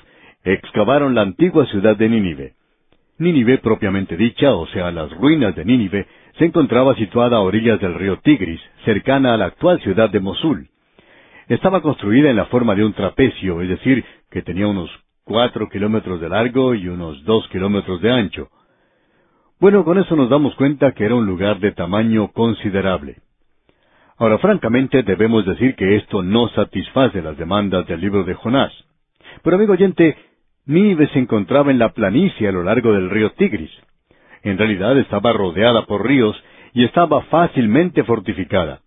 excavaron 0.44 1.14
la 1.14 1.22
antigua 1.22 1.66
ciudad 1.66 1.96
de 1.96 2.08
Nínive. 2.08 2.54
Nínive 3.18 3.58
propiamente 3.58 4.16
dicha, 4.16 4.54
o 4.54 4.66
sea, 4.68 4.90
las 4.90 5.10
ruinas 5.12 5.54
de 5.54 5.64
Nínive, 5.64 6.06
se 6.38 6.46
encontraba 6.46 6.94
situada 6.96 7.36
a 7.36 7.40
orillas 7.40 7.80
del 7.80 7.94
río 7.94 8.18
Tigris, 8.18 8.60
cercana 8.84 9.34
a 9.34 9.36
la 9.36 9.46
actual 9.46 9.80
ciudad 9.80 10.10
de 10.10 10.20
Mosul. 10.20 10.68
Estaba 11.48 11.82
construida 11.82 12.30
en 12.30 12.36
la 12.36 12.46
forma 12.46 12.74
de 12.74 12.84
un 12.84 12.94
trapecio, 12.94 13.60
es 13.60 13.68
decir, 13.68 14.04
que 14.30 14.42
tenía 14.42 14.66
unos 14.66 14.90
cuatro 15.24 15.68
kilómetros 15.68 16.20
de 16.20 16.28
largo 16.28 16.74
y 16.74 16.88
unos 16.88 17.22
dos 17.24 17.46
kilómetros 17.48 18.00
de 18.00 18.10
ancho. 18.10 18.48
Bueno, 19.60 19.84
con 19.84 19.98
eso 19.98 20.16
nos 20.16 20.28
damos 20.28 20.54
cuenta 20.56 20.92
que 20.92 21.04
era 21.04 21.14
un 21.14 21.26
lugar 21.26 21.60
de 21.60 21.72
tamaño 21.72 22.32
considerable. 22.32 23.18
Ahora, 24.18 24.38
francamente, 24.38 25.02
debemos 25.02 25.46
decir 25.46 25.74
que 25.74 25.96
esto 25.96 26.22
no 26.22 26.48
satisface 26.48 27.22
las 27.22 27.36
demandas 27.36 27.86
del 27.86 28.00
libro 28.00 28.24
de 28.24 28.34
Jonás. 28.34 28.72
Pero, 29.42 29.56
amigo 29.56 29.72
oyente, 29.72 30.16
Nínive 30.64 31.08
se 31.08 31.18
encontraba 31.18 31.72
en 31.72 31.78
la 31.78 31.88
planicie 31.88 32.48
a 32.48 32.52
lo 32.52 32.62
largo 32.62 32.92
del 32.92 33.10
río 33.10 33.30
Tigris. 33.30 33.70
En 34.42 34.58
realidad 34.58 34.96
estaba 34.96 35.32
rodeada 35.32 35.86
por 35.86 36.06
ríos 36.06 36.40
y 36.72 36.84
estaba 36.84 37.22
fácilmente 37.22 38.04
fortificada. 38.04 38.80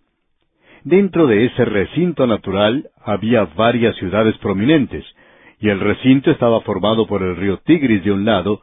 Dentro 0.83 1.27
de 1.27 1.45
ese 1.45 1.65
recinto 1.65 2.27
natural 2.27 2.89
había 3.03 3.45
varias 3.45 3.95
ciudades 3.97 4.37
prominentes, 4.37 5.03
y 5.59 5.69
el 5.69 5.79
recinto 5.79 6.31
estaba 6.31 6.61
formado 6.61 7.07
por 7.07 7.23
el 7.23 7.35
río 7.35 7.57
Tigris 7.57 8.03
de 8.03 8.11
un 8.11 8.23
lado, 8.23 8.61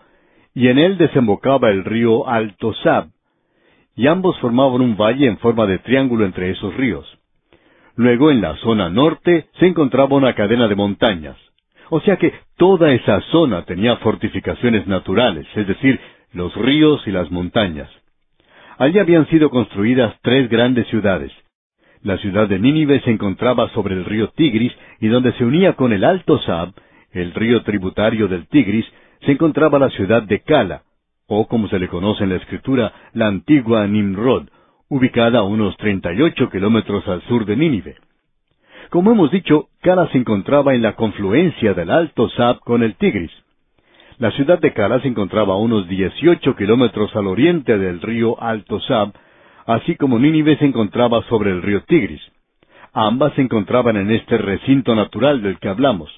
y 0.54 0.68
en 0.68 0.78
él 0.78 0.96
desembocaba 0.96 1.70
el 1.70 1.84
río 1.84 2.28
Alto 2.28 2.72
Sab, 2.82 3.08
y 3.94 4.06
ambos 4.06 4.38
formaban 4.38 4.80
un 4.80 4.96
valle 4.96 5.26
en 5.26 5.38
forma 5.38 5.66
de 5.66 5.78
triángulo 5.78 6.24
entre 6.24 6.50
esos 6.50 6.74
ríos. 6.76 7.06
Luego 7.96 8.30
en 8.30 8.40
la 8.40 8.56
zona 8.56 8.88
norte 8.88 9.48
se 9.58 9.66
encontraba 9.66 10.16
una 10.16 10.34
cadena 10.34 10.66
de 10.66 10.76
montañas. 10.76 11.36
O 11.90 12.00
sea 12.00 12.16
que 12.16 12.32
toda 12.56 12.92
esa 12.92 13.20
zona 13.32 13.64
tenía 13.64 13.96
fortificaciones 13.96 14.86
naturales, 14.86 15.46
es 15.54 15.66
decir, 15.66 16.00
los 16.32 16.54
ríos 16.54 17.06
y 17.06 17.10
las 17.10 17.30
montañas. 17.30 17.90
Allí 18.78 18.98
habían 18.98 19.26
sido 19.28 19.50
construidas 19.50 20.14
tres 20.22 20.48
grandes 20.48 20.86
ciudades. 20.88 21.32
La 22.02 22.16
ciudad 22.18 22.48
de 22.48 22.58
Nínive 22.58 23.00
se 23.00 23.10
encontraba 23.10 23.68
sobre 23.70 23.94
el 23.94 24.04
río 24.04 24.28
Tigris 24.30 24.72
y 25.00 25.08
donde 25.08 25.32
se 25.34 25.44
unía 25.44 25.74
con 25.74 25.92
el 25.92 26.02
Alto 26.04 26.38
Sab, 26.40 26.72
el 27.12 27.32
río 27.34 27.62
tributario 27.62 28.26
del 28.26 28.48
Tigris, 28.48 28.86
se 29.24 29.32
encontraba 29.32 29.78
la 29.78 29.90
ciudad 29.90 30.22
de 30.22 30.40
Cala, 30.40 30.82
o 31.28 31.46
como 31.46 31.68
se 31.68 31.78
le 31.78 31.88
conoce 31.88 32.24
en 32.24 32.30
la 32.30 32.36
escritura, 32.36 32.92
la 33.12 33.28
antigua 33.28 33.86
Nimrod, 33.86 34.48
ubicada 34.88 35.40
a 35.40 35.44
unos 35.44 35.76
38 35.76 36.50
kilómetros 36.50 37.06
al 37.06 37.22
sur 37.22 37.44
de 37.46 37.56
Nínive. 37.56 37.96
Como 38.92 39.12
hemos 39.12 39.30
dicho, 39.30 39.70
Cala 39.80 40.06
se 40.08 40.18
encontraba 40.18 40.74
en 40.74 40.82
la 40.82 40.96
confluencia 40.96 41.72
del 41.72 41.90
Alto 41.90 42.28
Sab 42.28 42.60
con 42.60 42.82
el 42.82 42.94
Tigris. 42.96 43.30
La 44.18 44.30
ciudad 44.32 44.58
de 44.58 44.74
Cala 44.74 45.00
se 45.00 45.08
encontraba 45.08 45.54
a 45.54 45.56
unos 45.56 45.88
18 45.88 46.54
kilómetros 46.56 47.16
al 47.16 47.26
oriente 47.26 47.78
del 47.78 48.02
río 48.02 48.38
Alto 48.38 48.80
Sab, 48.80 49.14
así 49.64 49.96
como 49.96 50.18
Nínive 50.18 50.58
se 50.58 50.66
encontraba 50.66 51.22
sobre 51.30 51.52
el 51.52 51.62
río 51.62 51.82
Tigris. 51.84 52.20
Ambas 52.92 53.32
se 53.32 53.40
encontraban 53.40 53.96
en 53.96 54.10
este 54.10 54.36
recinto 54.36 54.94
natural 54.94 55.40
del 55.40 55.58
que 55.58 55.70
hablamos. 55.70 56.10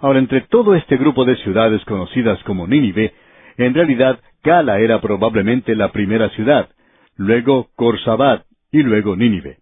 Ahora, 0.00 0.18
entre 0.18 0.40
todo 0.40 0.74
este 0.74 0.96
grupo 0.96 1.24
de 1.24 1.36
ciudades 1.36 1.84
conocidas 1.84 2.42
como 2.42 2.66
Nínive, 2.66 3.14
en 3.58 3.74
realidad 3.74 4.18
Cala 4.42 4.80
era 4.80 5.00
probablemente 5.00 5.76
la 5.76 5.92
primera 5.92 6.30
ciudad, 6.30 6.68
luego 7.14 7.68
Corsabat 7.76 8.42
y 8.72 8.82
luego 8.82 9.14
Nínive. 9.14 9.58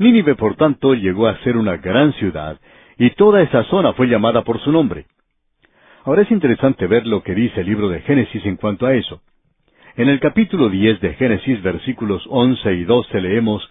Nínive, 0.00 0.34
por 0.34 0.56
tanto, 0.56 0.94
llegó 0.94 1.28
a 1.28 1.36
ser 1.40 1.58
una 1.58 1.76
gran 1.76 2.14
ciudad, 2.14 2.58
y 2.96 3.10
toda 3.10 3.42
esa 3.42 3.64
zona 3.64 3.92
fue 3.92 4.06
llamada 4.06 4.44
por 4.44 4.58
su 4.60 4.72
nombre. 4.72 5.04
Ahora 6.06 6.22
es 6.22 6.30
interesante 6.30 6.86
ver 6.86 7.06
lo 7.06 7.22
que 7.22 7.34
dice 7.34 7.60
el 7.60 7.66
libro 7.66 7.90
de 7.90 8.00
Génesis 8.00 8.46
en 8.46 8.56
cuanto 8.56 8.86
a 8.86 8.94
eso. 8.94 9.20
En 9.96 10.08
el 10.08 10.18
capítulo 10.18 10.70
diez 10.70 10.98
de 11.02 11.12
Génesis, 11.12 11.62
versículos 11.62 12.24
once 12.30 12.72
y 12.72 12.84
doce 12.84 13.20
leemos, 13.20 13.70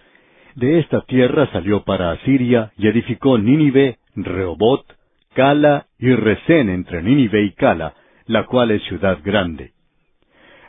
De 0.54 0.78
esta 0.78 1.00
tierra 1.00 1.50
salió 1.50 1.82
para 1.82 2.12
Asiria 2.12 2.70
y 2.78 2.86
edificó 2.86 3.36
Nínive, 3.36 3.98
Rehobot, 4.14 4.84
Cala 5.34 5.86
y 5.98 6.14
Resén 6.14 6.70
entre 6.70 7.02
Nínive 7.02 7.42
y 7.42 7.54
Cala, 7.54 7.94
la 8.26 8.46
cual 8.46 8.70
es 8.70 8.84
ciudad 8.84 9.18
grande. 9.24 9.72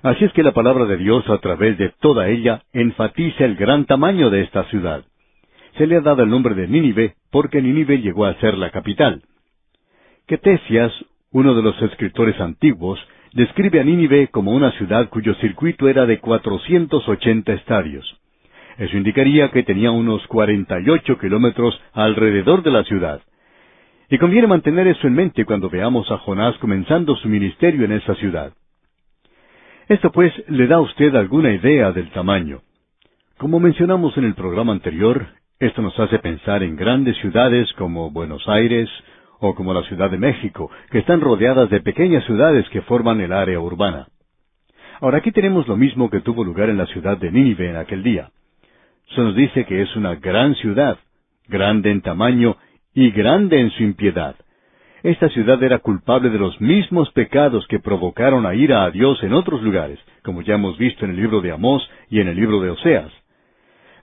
Así 0.02 0.26
es 0.26 0.34
que 0.34 0.42
la 0.42 0.54
palabra 0.54 0.86
de 0.86 0.98
Dios 0.98 1.30
a 1.30 1.38
través 1.38 1.78
de 1.78 1.90
toda 2.00 2.30
ella 2.30 2.64
enfatiza 2.74 3.46
el 3.46 3.56
gran 3.56 3.86
tamaño 3.86 4.32
de 4.32 4.42
esta 4.42 4.64
ciudad. 4.64 5.04
Se 5.78 5.88
le 5.88 5.98
ha 5.98 6.02
dado 6.02 6.24
el 6.24 6.30
nombre 6.30 6.56
de 6.56 6.68
Nínive 6.68 7.16
porque 7.32 7.62
Nínive 7.62 8.00
llegó 8.00 8.26
a 8.26 8.36
ser 8.36 8.58
la 8.58 8.72
capital. 8.72 9.22
Ketesias, 10.28 10.92
uno 11.32 11.56
de 11.56 11.62
los 11.62 11.82
escritores 11.82 12.40
antiguos, 12.40 13.00
describe 13.34 13.80
a 13.80 13.84
Nínive 13.84 14.28
como 14.28 14.52
una 14.52 14.72
ciudad 14.72 15.10
cuyo 15.10 15.34
circuito 15.36 15.88
era 15.88 16.06
de 16.06 16.20
480 16.20 17.54
estadios. 17.54 18.20
Eso 18.78 18.98
indicaría 18.98 19.50
que 19.50 19.64
tenía 19.64 19.92
unos 19.92 20.26
48 20.28 21.18
kilómetros 21.20 21.80
alrededor 21.94 22.64
de 22.64 22.72
la 22.72 22.84
ciudad. 22.84 23.22
Y 24.10 24.18
conviene 24.18 24.48
mantener 24.48 24.88
eso 24.88 25.08
en 25.08 25.14
mente 25.14 25.46
cuando 25.46 25.70
veamos 25.70 26.10
a 26.12 26.18
Jonás 26.18 26.58
comenzando 26.58 27.16
su 27.16 27.30
ministerio 27.30 27.86
en 27.86 27.94
esa 27.94 28.16
ciudad. 28.16 28.54
Esto 29.88 30.12
pues 30.12 30.34
le 30.48 30.68
da 30.68 30.78
a 30.78 30.82
usted 30.82 31.16
alguna 31.16 31.54
idea 31.54 31.92
del 31.92 32.10
tamaño. 32.12 32.62
Como 33.38 33.60
mencionamos 33.60 34.18
en 34.18 34.26
el 34.26 34.36
programa 34.36 34.74
anterior, 34.74 35.28
esto 35.62 35.84
nos 35.84 35.98
hace 36.00 36.18
pensar 36.18 36.64
en 36.64 36.76
grandes 36.76 37.16
ciudades 37.18 37.72
como 37.74 38.10
Buenos 38.10 38.48
Aires 38.50 38.90
o 39.40 39.54
como 39.54 39.76
la 39.76 39.84
Ciudad 39.84 40.10
de 40.10 40.18
México, 40.18 40.72
que 40.90 40.98
están 40.98 41.22
rodeadas 41.22 41.70
de 41.70 41.82
pequeñas 41.82 42.26
ciudades 42.26 42.68
que 42.70 42.82
forman 42.82 43.22
el 43.22 43.32
área 43.32 43.60
urbana. 43.60 44.08
Ahora 45.02 45.20
aquí 45.20 45.32
tenemos 45.32 45.68
lo 45.68 45.78
mismo 45.78 46.10
que 46.10 46.22
tuvo 46.22 46.44
lugar 46.44 46.70
en 46.70 46.80
la 46.80 46.88
ciudad 46.88 47.16
de 47.18 47.32
Nínive 47.32 47.70
en 47.70 47.76
aquel 47.76 48.02
día. 48.02 48.32
Se 49.14 49.22
nos 49.22 49.36
dice 49.36 49.66
que 49.66 49.84
es 49.84 49.96
una 49.96 50.16
gran 50.16 50.56
ciudad, 50.56 50.98
grande 51.48 51.92
en 51.92 52.02
tamaño 52.02 52.58
y 52.96 53.12
grande 53.12 53.60
en 53.60 53.70
su 53.70 53.84
impiedad. 53.84 54.36
Esta 55.04 55.30
ciudad 55.30 55.62
era 55.62 55.78
culpable 55.78 56.32
de 56.32 56.40
los 56.40 56.60
mismos 56.60 57.12
pecados 57.12 57.68
que 57.68 57.80
provocaron 57.80 58.48
a 58.48 58.56
ira 58.56 58.84
a 58.84 58.90
Dios 58.90 59.22
en 59.22 59.34
otros 59.34 59.62
lugares, 59.62 60.00
como 60.24 60.42
ya 60.42 60.56
hemos 60.56 60.80
visto 60.80 61.06
en 61.06 61.12
el 61.12 61.18
libro 61.18 61.40
de 61.42 61.52
Amós 61.52 61.88
y 62.10 62.20
en 62.20 62.30
el 62.30 62.36
libro 62.36 62.62
de 62.62 62.72
Oseas. 62.72 63.21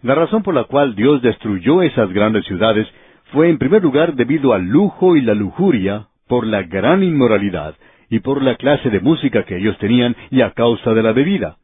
La 0.03 0.15
razón 0.15 0.43
por 0.43 0.55
la 0.55 0.65
cual 0.65 0.95
Dios 0.95 1.23
destruyó 1.23 1.83
esas 1.83 2.13
grandes 2.13 2.45
ciudades 2.47 2.87
fue 3.33 3.49
en 3.49 3.59
primer 3.59 3.83
lugar 3.83 4.15
debido 4.15 4.53
al 4.53 4.63
lujo 4.65 5.17
y 5.17 5.21
la 5.21 5.35
lujuria, 5.35 6.07
por 6.29 6.47
la 6.47 6.63
gran 6.63 7.03
inmoralidad 7.03 7.75
y 8.11 8.21
por 8.21 8.43
la 8.43 8.57
clase 8.57 8.91
de 8.91 9.01
música 9.01 9.45
que 9.45 9.57
ellos 9.57 9.77
tenían 9.79 10.15
y 10.31 10.41
a 10.43 10.51
causa 10.53 10.95
de 10.95 11.03
la 11.03 11.13
bebida. 11.13 11.57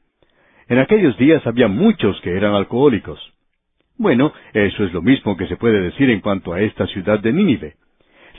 En 0.69 0.79
aquellos 0.79 1.17
días 1.19 1.47
había 1.47 1.69
muchos 1.69 2.21
que 2.23 2.37
eran 2.37 2.55
alcohólicos. 2.55 3.21
Bueno, 3.97 4.33
eso 4.53 4.85
es 4.85 4.93
lo 4.93 5.03
mismo 5.03 5.37
que 5.37 5.47
se 5.47 5.57
puede 5.57 5.81
decir 5.81 6.11
en 6.11 6.21
cuanto 6.21 6.53
a 6.53 6.61
esta 6.61 6.87
ciudad 6.89 7.21
de 7.21 7.33
Nínive. 7.33 7.77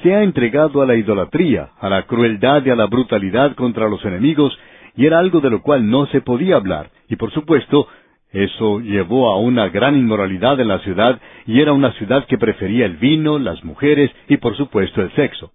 Se 0.04 0.14
ha 0.14 0.24
entregado 0.24 0.82
a 0.82 0.86
la 0.86 0.96
idolatría, 0.96 1.70
a 1.80 1.88
la 1.88 2.04
crueldad 2.04 2.66
y 2.66 2.72
a 2.72 2.76
la 2.76 2.88
brutalidad 2.88 3.56
contra 3.56 3.88
los 3.88 4.04
enemigos, 4.04 4.58
y 4.98 5.06
era 5.06 5.20
algo 5.20 5.40
de 5.40 5.50
lo 5.50 5.62
cual 5.62 5.90
no 5.90 6.08
se 6.08 6.22
podía 6.22 6.58
hablar, 6.58 6.90
y 7.08 7.16
por 7.16 7.32
supuesto, 7.32 7.88
eso 8.36 8.82
llevó 8.82 9.30
a 9.30 9.40
una 9.40 9.70
gran 9.70 9.96
inmoralidad 9.96 10.60
en 10.60 10.68
la 10.68 10.80
ciudad, 10.80 11.22
y 11.46 11.62
era 11.62 11.72
una 11.72 11.94
ciudad 11.94 12.26
que 12.26 12.38
prefería 12.38 12.86
el 12.86 12.98
vino, 12.98 13.40
las 13.40 13.64
mujeres 13.64 14.12
y 14.28 14.36
por 14.36 14.58
supuesto 14.58 15.02
el 15.02 15.10
sexo. 15.14 15.54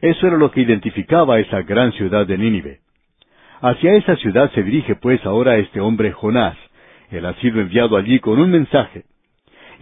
Eso 0.00 0.26
era 0.26 0.38
lo 0.38 0.50
que 0.50 0.62
identificaba 0.62 1.34
a 1.34 1.40
esa 1.40 1.60
gran 1.60 1.92
ciudad 1.92 2.26
de 2.26 2.38
Nínive. 2.38 2.80
Hacia 3.60 3.96
esa 3.96 4.16
ciudad 4.16 4.50
se 4.52 4.62
dirige 4.62 4.96
pues 4.96 5.22
ahora 5.26 5.58
este 5.58 5.78
hombre 5.78 6.12
Jonás. 6.12 6.56
Él 7.10 7.26
ha 7.26 7.34
sido 7.34 7.60
enviado 7.60 7.98
allí 7.98 8.18
con 8.18 8.38
un 8.38 8.50
mensaje. 8.50 9.04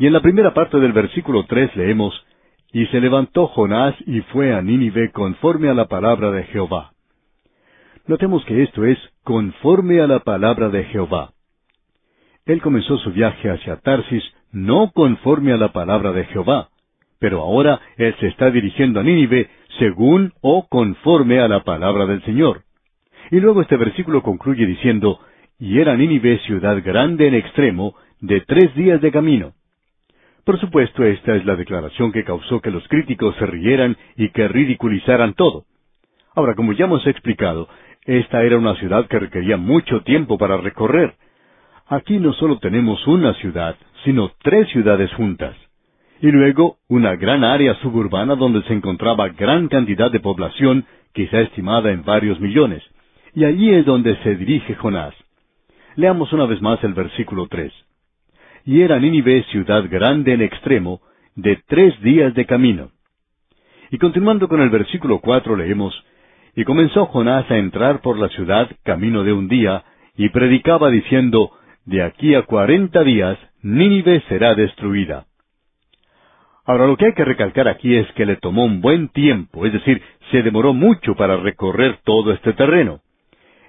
Y 0.01 0.09
en 0.09 0.13
la 0.13 0.21
primera 0.21 0.53
parte 0.53 0.81
del 0.81 0.93
versículo 0.93 1.45
tres 1.45 1.75
leemos, 1.77 2.21
Y 2.73 2.87
se 2.87 3.01
levantó 3.01 3.47
Jonás 3.47 3.95
y 4.09 4.23
fue 4.33 4.53
a 4.53 4.61
Nínive 4.61 5.13
conforme 5.13 5.69
a 5.69 5.75
la 5.75 5.87
palabra 5.87 6.33
de 6.33 6.43
Jehová. 6.45 6.95
Notemos 8.09 8.45
que 8.45 8.65
esto 8.65 8.85
es 8.85 8.99
conforme 9.23 10.01
a 10.01 10.09
la 10.09 10.19
palabra 10.19 10.69
de 10.69 10.83
Jehová. 10.87 11.31
Él 12.47 12.61
comenzó 12.61 12.99
su 12.99 13.11
viaje 13.11 13.51
hacia 13.51 13.77
Tarsis 13.77 14.23
no 14.53 14.91
conforme 14.93 15.53
a 15.53 15.57
la 15.57 15.73
palabra 15.73 16.13
de 16.13 16.25
Jehová, 16.27 16.69
pero 17.19 17.41
ahora 17.41 17.81
él 17.97 18.15
se 18.21 18.27
está 18.27 18.51
dirigiendo 18.51 19.01
a 19.01 19.03
Nínive 19.03 19.49
según 19.79 20.33
o 20.43 20.69
conforme 20.69 21.41
a 21.41 21.49
la 21.49 21.65
palabra 21.65 22.05
del 22.05 22.23
Señor. 22.25 22.63
Y 23.31 23.41
luego 23.41 23.63
este 23.63 23.79
versículo 23.79 24.23
concluye 24.23 24.67
diciendo, 24.67 25.21
y 25.59 25.79
era 25.79 25.97
Nínive 25.97 26.39
ciudad 26.41 26.83
grande 26.85 27.29
en 27.29 27.35
extremo, 27.35 27.95
de 28.21 28.43
tres 28.43 28.75
días 28.75 29.01
de 29.01 29.11
camino. 29.11 29.55
Por 30.45 30.61
supuesto, 30.61 31.03
esta 31.05 31.35
es 31.35 31.47
la 31.47 31.57
declaración 31.57 32.13
que 32.13 32.25
causó 32.25 32.61
que 32.61 32.71
los 32.71 32.87
críticos 32.89 33.35
se 33.37 33.47
rieran 33.47 33.97
y 34.17 34.29
que 34.29 34.47
ridiculizaran 34.49 35.33
todo. 35.33 35.65
Ahora, 36.35 36.55
como 36.55 36.75
ya 36.75 36.85
hemos 36.85 37.07
explicado, 37.07 37.69
esta 38.05 38.43
era 38.43 38.59
una 38.59 38.75
ciudad 38.75 39.07
que 39.07 39.19
requería 39.19 39.57
mucho 39.57 40.03
tiempo 40.03 40.37
para 40.37 40.59
recorrer. 40.59 41.15
Aquí 41.87 42.19
no 42.19 42.33
solo 42.35 42.59
tenemos 42.59 43.07
una 43.07 43.35
ciudad, 43.35 43.77
sino 44.05 44.33
tres 44.43 44.69
ciudades 44.69 45.13
juntas. 45.15 45.57
Y 46.21 46.31
luego 46.31 46.79
una 46.89 47.17
gran 47.17 47.45
área 47.45 47.75
suburbana 47.77 48.35
donde 48.35 48.63
se 48.63 48.73
encontraba 48.73 49.29
gran 49.29 49.69
cantidad 49.69 50.11
de 50.11 50.21
población, 50.21 50.87
quizá 51.13 51.41
estimada 51.41 51.91
en 51.91 52.05
varios 52.05 52.41
millones. 52.41 52.83
Y 53.35 53.45
allí 53.45 53.71
es 53.71 53.85
donde 53.85 54.17
se 54.23 54.37
dirige 54.37 54.75
Jonás. 54.75 55.15
Leamos 55.97 56.33
una 56.33 56.47
vez 56.47 56.63
más 56.63 56.83
el 56.85 56.95
versículo 56.95 57.47
tres 57.49 57.73
y 58.65 58.81
era 58.81 58.99
Nínive 58.99 59.45
ciudad 59.51 59.85
grande 59.89 60.33
en 60.33 60.43
extremo, 60.43 61.01
de 61.37 61.61
tres 61.67 62.01
días 62.01 62.35
de 62.35 62.47
camino. 62.47 62.91
Y 63.91 63.99
continuando 63.99 64.49
con 64.49 64.61
el 64.61 64.71
versículo 64.71 65.21
cuatro 65.21 65.57
leemos, 65.57 65.95
Y 66.57 66.65
comenzó 66.65 67.07
Jonás 67.07 67.51
a 67.51 67.59
entrar 67.59 68.01
por 68.01 68.17
la 68.17 68.29
ciudad 68.29 68.71
camino 68.85 69.25
de 69.25 69.33
un 69.33 69.49
día, 69.49 69.83
y 70.17 70.29
predicaba 70.29 70.89
diciendo, 70.89 71.51
De 71.87 72.03
aquí 72.03 72.35
a 72.35 72.43
cuarenta 72.43 73.03
días 73.03 73.39
Nínive 73.63 74.23
será 74.29 74.55
destruida. 74.55 75.27
Ahora 76.67 76.87
lo 76.87 76.97
que 76.97 77.07
hay 77.07 77.13
que 77.13 77.25
recalcar 77.25 77.69
aquí 77.69 77.95
es 77.95 78.11
que 78.13 78.25
le 78.25 78.37
tomó 78.37 78.65
un 78.65 78.81
buen 78.81 79.09
tiempo, 79.09 79.67
es 79.67 79.73
decir, 79.73 80.03
se 80.31 80.43
demoró 80.43 80.73
mucho 80.73 81.15
para 81.15 81.37
recorrer 81.37 81.99
todo 82.05 82.33
este 82.33 82.55
terreno. 82.55 83.01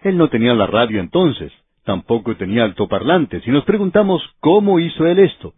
Él 0.02 0.18
no 0.18 0.30
tenía 0.30 0.54
la 0.54 0.68
radio 0.68 1.02
entonces, 1.02 1.52
Tampoco 1.86 2.36
tenía 2.36 2.64
altoparlantes, 2.64 3.48
y 3.48 3.52
nos 3.52 3.64
preguntamos 3.64 4.20
cómo 4.40 4.80
hizo 4.80 5.06
él 5.06 5.20
esto. 5.20 5.54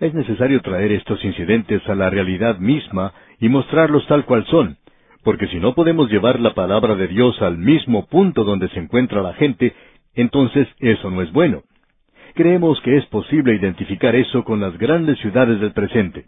Es 0.00 0.12
necesario 0.12 0.60
traer 0.60 0.90
estos 0.90 1.24
incidentes 1.24 1.88
a 1.88 1.94
la 1.94 2.10
realidad 2.10 2.58
misma 2.58 3.12
y 3.40 3.48
mostrarlos 3.48 4.04
tal 4.08 4.24
cual 4.24 4.44
son, 4.46 4.76
porque 5.22 5.46
si 5.46 5.58
no 5.58 5.74
podemos 5.74 6.10
llevar 6.10 6.40
la 6.40 6.52
palabra 6.52 6.96
de 6.96 7.06
Dios 7.06 7.40
al 7.40 7.58
mismo 7.58 8.06
punto 8.06 8.42
donde 8.42 8.68
se 8.70 8.80
encuentra 8.80 9.22
la 9.22 9.34
gente, 9.34 9.72
entonces 10.16 10.66
eso 10.80 11.10
no 11.10 11.22
es 11.22 11.32
bueno. 11.32 11.62
Creemos 12.34 12.80
que 12.82 12.96
es 12.96 13.06
posible 13.06 13.54
identificar 13.54 14.14
eso 14.14 14.44
con 14.44 14.60
las 14.60 14.76
grandes 14.76 15.18
ciudades 15.20 15.60
del 15.60 15.72
presente. 15.72 16.26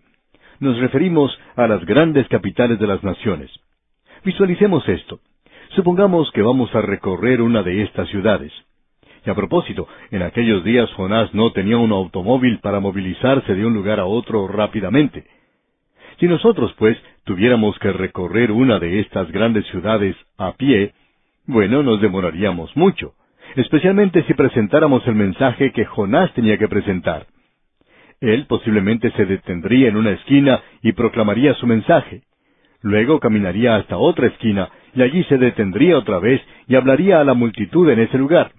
Nos 0.61 0.79
referimos 0.79 1.39
a 1.57 1.67
las 1.67 1.85
grandes 1.85 2.27
capitales 2.29 2.79
de 2.79 2.87
las 2.87 3.03
naciones. 3.03 3.51
Visualicemos 4.25 4.89
esto. 4.89 5.21
Supongamos 5.71 6.31
que 6.33 6.43
vamos 6.43 6.75
a 6.75 6.81
recorrer 6.81 7.43
una 7.43 7.63
de 7.63 7.83
estas 7.83 8.09
ciudades. 8.09 8.53
Y 9.25 9.31
a 9.31 9.35
propósito, 9.35 9.87
en 10.11 10.23
aquellos 10.23 10.65
días 10.65 10.91
Jonás 10.95 11.33
no 11.35 11.53
tenía 11.53 11.77
un 11.77 11.93
automóvil 11.93 12.59
para 12.61 12.81
movilizarse 12.81 13.55
de 13.55 13.67
un 13.67 13.75
lugar 13.75 14.01
a 14.01 14.07
otro 14.07 14.49
rápidamente. 14.49 15.27
Si 16.19 16.27
nosotros, 16.27 16.75
pues, 16.79 16.97
tuviéramos 17.25 17.79
que 17.79 17.93
recorrer 17.93 18.51
una 18.51 18.79
de 18.79 19.01
estas 19.01 19.31
grandes 19.31 19.67
ciudades 19.67 20.17
a 20.37 20.53
pie, 20.53 20.95
bueno, 21.47 21.83
nos 21.83 22.01
demoraríamos 22.01 22.77
mucho, 22.77 23.13
especialmente 23.57 24.23
si 24.25 24.35
presentáramos 24.35 25.07
el 25.07 25.15
mensaje 25.15 25.73
que 25.73 25.85
Jonás 25.85 26.33
tenía 26.35 26.59
que 26.59 26.69
presentar. 26.69 27.27
Él 28.21 28.47
posiblemente 28.47 29.11
se 29.13 29.27
detendría 29.27 29.89
en 29.89 29.97
una 29.97 30.11
esquina 30.11 30.61
y 30.83 30.93
proclamaría 30.93 31.55
su 31.55 31.67
mensaje. 31.67 32.23
Luego 32.81 33.21
caminaría 33.21 33.77
hasta 33.77 33.97
otra 33.97 34.27
esquina 34.29 34.71
y 34.95 35.03
allí 35.03 35.25
se 35.25 35.39
detendría 35.39 35.99
otra 35.99 36.19
vez 36.19 36.41
y 36.67 36.75
hablaría 36.75 37.21
a 37.21 37.25
la 37.25 37.35
multitud 37.35 37.89
en 37.91 38.01
ese 38.01 38.19
lugar. 38.19 38.53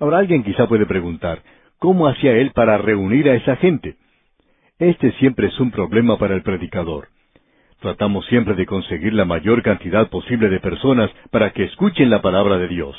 Ahora 0.00 0.18
alguien 0.18 0.42
quizá 0.42 0.66
puede 0.66 0.86
preguntar, 0.86 1.42
¿cómo 1.78 2.08
hacía 2.08 2.32
él 2.32 2.52
para 2.52 2.78
reunir 2.78 3.28
a 3.28 3.34
esa 3.34 3.56
gente? 3.56 3.96
Este 4.78 5.12
siempre 5.12 5.48
es 5.48 5.60
un 5.60 5.70
problema 5.70 6.18
para 6.18 6.34
el 6.34 6.42
predicador. 6.42 7.08
Tratamos 7.80 8.26
siempre 8.26 8.54
de 8.54 8.66
conseguir 8.66 9.14
la 9.14 9.24
mayor 9.24 9.62
cantidad 9.62 10.08
posible 10.08 10.48
de 10.48 10.58
personas 10.60 11.10
para 11.30 11.50
que 11.50 11.64
escuchen 11.64 12.10
la 12.10 12.22
palabra 12.22 12.58
de 12.58 12.68
Dios. 12.68 12.96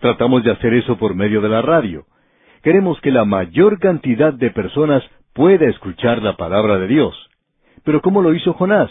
Tratamos 0.00 0.44
de 0.44 0.52
hacer 0.52 0.74
eso 0.74 0.96
por 0.98 1.14
medio 1.14 1.40
de 1.40 1.48
la 1.48 1.62
radio. 1.62 2.04
Queremos 2.62 3.00
que 3.00 3.10
la 3.10 3.24
mayor 3.24 3.78
cantidad 3.78 4.32
de 4.32 4.50
personas 4.50 5.02
pueda 5.32 5.66
escuchar 5.66 6.22
la 6.22 6.36
palabra 6.36 6.78
de 6.78 6.88
Dios. 6.88 7.14
Pero 7.84 8.00
¿cómo 8.02 8.22
lo 8.22 8.34
hizo 8.34 8.52
Jonás? 8.54 8.90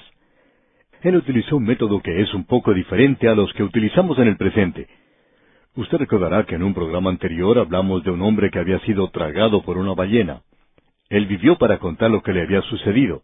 Él 1.02 1.16
utilizó 1.18 1.58
un 1.58 1.66
método 1.66 2.02
que 2.02 2.22
es 2.22 2.34
un 2.34 2.46
poco 2.46 2.74
diferente 2.74 3.28
a 3.28 3.36
los 3.36 3.54
que 3.54 3.64
utilizamos 3.64 4.18
en 4.18 4.28
el 4.28 4.38
presente. 4.38 4.88
Usted 5.76 5.98
recordará 5.98 6.46
que 6.46 6.56
en 6.56 6.64
un 6.64 6.74
programa 6.74 7.10
anterior 7.10 7.60
hablamos 7.60 8.04
de 8.04 8.12
un 8.12 8.22
hombre 8.22 8.50
que 8.50 8.60
había 8.60 8.80
sido 8.80 9.10
tragado 9.10 9.62
por 9.62 9.78
una 9.78 9.94
ballena. 9.94 10.42
Él 11.10 11.28
vivió 11.28 11.58
para 11.58 11.78
contar 11.80 12.10
lo 12.10 12.24
que 12.24 12.34
le 12.34 12.42
había 12.42 12.62
sucedido. 12.62 13.24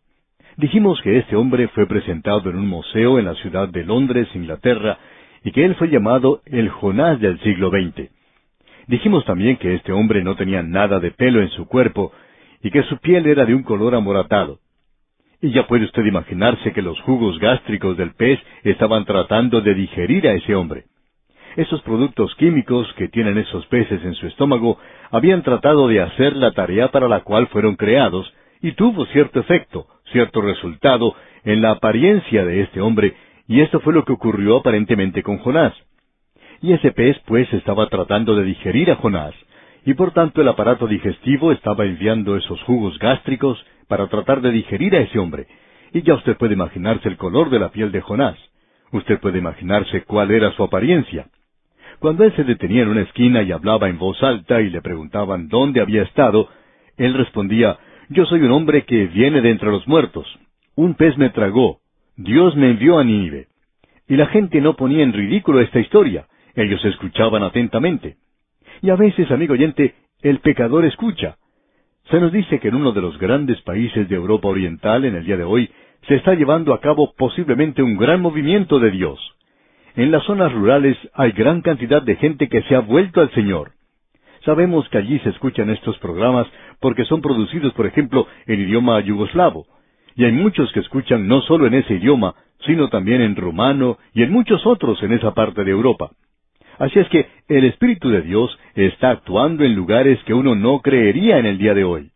Dijimos 0.58 1.02
que 1.02 1.18
este 1.18 1.36
hombre 1.36 1.70
fue 1.70 1.88
presentado 1.88 2.50
en 2.50 2.58
un 2.58 2.68
museo 2.68 3.18
en 3.18 3.26
la 3.26 3.36
ciudad 3.36 3.70
de 3.70 3.86
Londres, 3.86 4.28
Inglaterra, 4.36 5.00
y 5.44 5.52
que 5.52 5.66
él 5.66 5.76
fue 5.76 5.90
llamado 5.90 6.42
el 6.46 6.70
Jonás 6.70 7.20
del 7.20 7.40
siglo 7.42 7.70
XX. 7.70 8.10
Dijimos 8.88 9.26
también 9.26 9.58
que 9.58 9.76
este 9.76 9.92
hombre 9.92 10.24
no 10.24 10.36
tenía 10.36 10.62
nada 10.62 11.00
de 11.00 11.12
pelo 11.12 11.42
en 11.42 11.50
su 11.50 11.68
cuerpo 11.68 12.12
y 12.62 12.72
que 12.72 12.84
su 12.84 12.98
piel 12.98 13.26
era 13.26 13.46
de 13.46 13.56
un 13.56 13.64
color 13.64 13.96
amoratado. 13.96 14.60
Y 15.42 15.52
ya 15.52 15.66
puede 15.66 15.86
usted 15.86 16.06
imaginarse 16.06 16.72
que 16.72 16.82
los 16.82 17.00
jugos 17.02 17.40
gástricos 17.40 17.98
del 17.98 18.14
pez 18.14 18.40
estaban 18.64 19.06
tratando 19.06 19.62
de 19.62 19.74
digerir 19.74 20.28
a 20.28 20.34
ese 20.34 20.54
hombre. 20.56 20.84
Esos 21.56 21.82
productos 21.82 22.34
químicos 22.36 22.92
que 22.94 23.10
tienen 23.10 23.38
esos 23.38 23.66
peces 23.66 24.04
en 24.06 24.14
su 24.14 24.28
estómago 24.28 24.78
habían 25.10 25.42
tratado 25.42 25.88
de 25.88 26.02
hacer 26.02 26.36
la 26.36 26.52
tarea 26.52 26.90
para 26.90 27.10
la 27.10 27.22
cual 27.22 27.48
fueron 27.48 27.76
creados, 27.76 28.32
y 28.62 28.74
tuvo 28.74 29.06
cierto 29.08 29.40
efecto, 29.40 29.88
cierto 30.12 30.42
resultado 30.42 31.16
en 31.44 31.62
la 31.62 31.72
apariencia 31.72 32.46
de 32.46 32.62
este 32.62 32.80
hombre, 32.80 33.16
y 33.52 33.60
esto 33.60 33.82
fue 33.82 33.92
lo 33.92 34.06
que 34.06 34.14
ocurrió 34.14 34.56
aparentemente 34.56 35.24
con 35.24 35.40
Jonás. 35.40 35.74
Y 36.62 36.72
ese 36.72 36.94
pez 36.94 37.20
pues 37.26 37.52
estaba 37.52 37.86
tratando 37.88 38.34
de 38.38 38.46
digerir 38.46 38.90
a 38.90 38.96
Jonás, 38.96 39.36
y 39.86 39.94
por 39.94 40.14
tanto 40.14 40.40
el 40.42 40.48
aparato 40.48 40.88
digestivo 40.88 41.52
estaba 41.52 41.84
enviando 41.84 42.38
esos 42.38 42.64
jugos 42.64 42.98
gástricos 42.98 43.62
para 43.90 44.08
tratar 44.08 44.40
de 44.40 44.52
digerir 44.52 44.96
a 44.96 45.02
ese 45.02 45.20
hombre. 45.20 45.48
Y 45.92 46.02
ya 46.02 46.14
usted 46.14 46.38
puede 46.38 46.54
imaginarse 46.54 47.10
el 47.10 47.18
color 47.18 47.50
de 47.50 47.60
la 47.60 47.72
piel 47.72 47.92
de 47.92 48.00
Jonás. 48.00 48.38
Usted 48.94 49.20
puede 49.20 49.40
imaginarse 49.40 50.04
cuál 50.04 50.32
era 50.32 50.54
su 50.54 50.64
apariencia. 50.64 51.28
Cuando 52.00 52.24
él 52.24 52.34
se 52.38 52.46
detenía 52.46 52.84
en 52.84 52.88
una 52.88 53.02
esquina 53.02 53.44
y 53.44 53.52
hablaba 53.52 53.90
en 53.90 53.98
voz 53.98 54.24
alta 54.24 54.62
y 54.62 54.70
le 54.70 54.82
preguntaban 54.82 55.50
dónde 55.50 55.82
había 55.82 56.04
estado, 56.04 56.48
él 56.96 57.16
respondía, 57.16 57.78
Yo 58.08 58.26
soy 58.28 58.44
un 58.44 58.52
hombre 58.52 58.86
que 58.86 59.08
viene 59.08 59.42
de 59.42 59.50
entre 59.50 59.72
los 59.72 59.86
muertos. 59.90 60.26
Un 60.76 60.94
pez 60.94 61.18
me 61.18 61.32
tragó. 61.32 61.81
Dios 62.24 62.56
me 62.56 62.70
envió 62.72 63.00
a 63.00 63.04
Nínive. 63.04 63.48
Y 64.08 64.16
la 64.16 64.28
gente 64.28 64.62
no 64.62 64.76
ponía 64.76 65.04
en 65.04 65.14
ridículo 65.14 65.60
esta 65.60 65.80
historia. 65.80 66.28
Ellos 66.56 66.84
escuchaban 66.86 67.44
atentamente. 67.44 68.18
Y 68.82 68.90
a 68.90 68.96
veces, 68.96 69.32
amigo 69.32 69.54
oyente, 69.54 69.96
el 70.22 70.40
pecador 70.40 70.86
escucha. 70.86 71.38
Se 72.10 72.20
nos 72.20 72.32
dice 72.32 72.60
que 72.60 72.68
en 72.68 72.76
uno 72.76 72.92
de 72.92 73.02
los 73.02 73.18
grandes 73.18 73.62
países 73.62 74.08
de 74.08 74.16
Europa 74.16 74.50
Oriental 74.50 75.06
en 75.06 75.16
el 75.16 75.26
día 75.26 75.38
de 75.38 75.44
hoy 75.44 75.70
se 76.08 76.16
está 76.16 76.34
llevando 76.34 76.74
a 76.74 76.82
cabo 76.82 77.14
posiblemente 77.18 77.82
un 77.82 77.98
gran 77.98 78.22
movimiento 78.22 78.80
de 78.80 78.92
Dios. 78.92 79.20
En 79.96 80.12
las 80.12 80.24
zonas 80.24 80.52
rurales 80.52 80.98
hay 81.14 81.32
gran 81.32 81.62
cantidad 81.62 82.02
de 82.02 82.16
gente 82.18 82.50
que 82.50 82.62
se 82.64 82.76
ha 82.76 82.80
vuelto 82.80 83.22
al 83.22 83.32
Señor. 83.32 83.72
Sabemos 84.46 84.88
que 84.90 84.98
allí 84.98 85.20
se 85.20 85.30
escuchan 85.30 85.70
estos 85.70 85.98
programas 86.00 86.48
porque 86.80 87.06
son 87.06 87.22
producidos, 87.22 87.74
por 87.74 87.86
ejemplo, 87.86 88.28
en 88.46 88.62
idioma 88.62 89.00
yugoslavo. 89.02 89.66
Y 90.16 90.26
hay 90.26 90.32
muchos 90.32 90.72
que 90.74 90.80
escuchan 90.80 91.28
no 91.28 91.42
solo 91.42 91.68
en 91.68 91.74
ese 91.74 91.96
idioma, 91.96 92.36
sino 92.66 92.90
también 92.90 93.22
en 93.22 93.36
rumano 93.36 93.98
y 94.14 94.24
en 94.24 94.32
muchos 94.32 94.66
otros 94.66 95.02
en 95.04 95.14
esa 95.14 95.34
parte 95.34 95.64
de 95.64 95.72
Europa. 95.72 96.12
Así 96.80 97.00
es 97.00 97.08
que 97.10 97.28
el 97.48 97.66
Espíritu 97.66 98.10
de 98.10 98.22
Dios 98.22 98.58
está 98.76 99.12
actuando 99.12 99.64
en 99.64 99.76
lugares 99.76 100.20
que 100.26 100.34
uno 100.34 100.56
no 100.56 100.80
creería 100.80 101.38
en 101.38 101.46
el 101.46 101.58
día 101.58 101.74
de 101.74 101.84
hoy. 101.84 102.12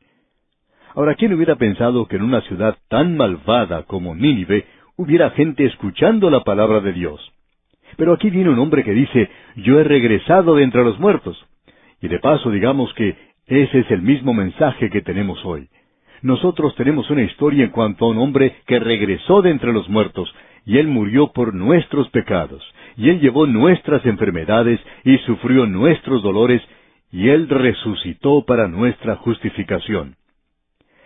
Ahora, 0.95 1.15
¿quién 1.15 1.33
hubiera 1.33 1.55
pensado 1.55 2.07
que 2.07 2.15
en 2.15 2.23
una 2.23 2.41
ciudad 2.41 2.77
tan 2.87 3.17
malvada 3.17 3.83
como 3.83 4.15
Nínive 4.15 4.65
hubiera 4.95 5.31
gente 5.31 5.65
escuchando 5.65 6.29
la 6.29 6.43
palabra 6.43 6.79
de 6.79 6.93
Dios? 6.93 7.31
Pero 7.97 8.13
aquí 8.13 8.29
viene 8.29 8.49
un 8.49 8.59
hombre 8.59 8.83
que 8.83 8.93
dice, 8.93 9.29
yo 9.55 9.79
he 9.79 9.83
regresado 9.83 10.55
de 10.55 10.63
entre 10.63 10.83
los 10.83 10.99
muertos. 10.99 11.37
Y 12.01 12.07
de 12.07 12.19
paso 12.19 12.49
digamos 12.49 12.93
que 12.93 13.15
ese 13.47 13.79
es 13.79 13.91
el 13.91 14.01
mismo 14.01 14.33
mensaje 14.33 14.89
que 14.89 15.01
tenemos 15.01 15.43
hoy. 15.45 15.67
Nosotros 16.25 16.73
tenemos 16.73 17.07
una 17.11 17.21
historia 17.21 17.65
en 17.65 17.69
cuanto 17.69 18.05
a 18.05 18.09
un 18.09 18.17
hombre 18.17 18.55
que 18.65 18.79
regresó 18.79 19.43
de 19.43 19.51
entre 19.51 19.71
los 19.71 19.87
muertos, 19.87 20.33
y 20.65 20.79
él 20.79 20.87
murió 20.87 21.31
por 21.31 21.53
nuestros 21.53 22.09
pecados, 22.09 22.63
y 22.97 23.09
él 23.09 23.19
llevó 23.19 23.45
nuestras 23.45 24.03
enfermedades 24.07 24.79
y 25.03 25.19
sufrió 25.19 25.67
nuestros 25.67 26.23
dolores, 26.23 26.63
y 27.11 27.29
él 27.29 27.47
resucitó 27.47 28.43
para 28.43 28.67
nuestra 28.67 29.17
justificación. 29.17 30.15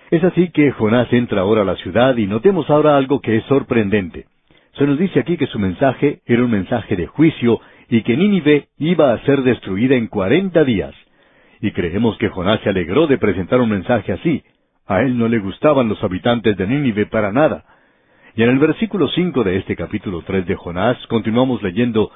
Es 0.09 0.23
así 0.23 0.51
que 0.51 0.71
Jonás 0.71 1.11
entra 1.11 1.41
ahora 1.41 1.63
a 1.63 1.65
la 1.65 1.75
ciudad 1.75 2.15
y 2.15 2.25
notemos 2.25 2.69
ahora 2.69 2.95
algo 2.95 3.19
que 3.19 3.35
es 3.35 3.43
sorprendente. 3.43 4.25
Se 4.77 4.87
nos 4.87 4.97
dice 4.97 5.19
aquí 5.19 5.35
que 5.35 5.47
su 5.47 5.59
mensaje 5.59 6.21
era 6.27 6.45
un 6.45 6.51
mensaje 6.51 6.95
de 6.95 7.07
juicio 7.07 7.59
y 7.89 8.03
que 8.03 8.15
Nínive 8.15 8.69
iba 8.77 9.11
a 9.11 9.21
ser 9.25 9.41
destruida 9.41 9.95
en 9.95 10.07
cuarenta 10.07 10.63
días. 10.63 10.95
Y 11.59 11.71
creemos 11.71 12.17
que 12.19 12.29
Jonás 12.29 12.61
se 12.61 12.69
alegró 12.69 13.05
de 13.05 13.17
presentar 13.17 13.59
un 13.59 13.69
mensaje 13.69 14.13
así. 14.13 14.43
A 14.89 15.03
él 15.03 15.19
no 15.19 15.27
le 15.27 15.37
gustaban 15.37 15.87
los 15.87 16.03
habitantes 16.03 16.57
de 16.57 16.65
Nínive 16.65 17.05
para 17.05 17.31
nada. 17.31 17.63
Y 18.35 18.41
en 18.41 18.49
el 18.49 18.57
versículo 18.57 19.07
cinco 19.09 19.43
de 19.43 19.57
este 19.57 19.75
capítulo 19.75 20.23
tres 20.23 20.47
de 20.47 20.55
Jonás 20.55 20.97
continuamos 21.05 21.61
leyendo 21.61 22.11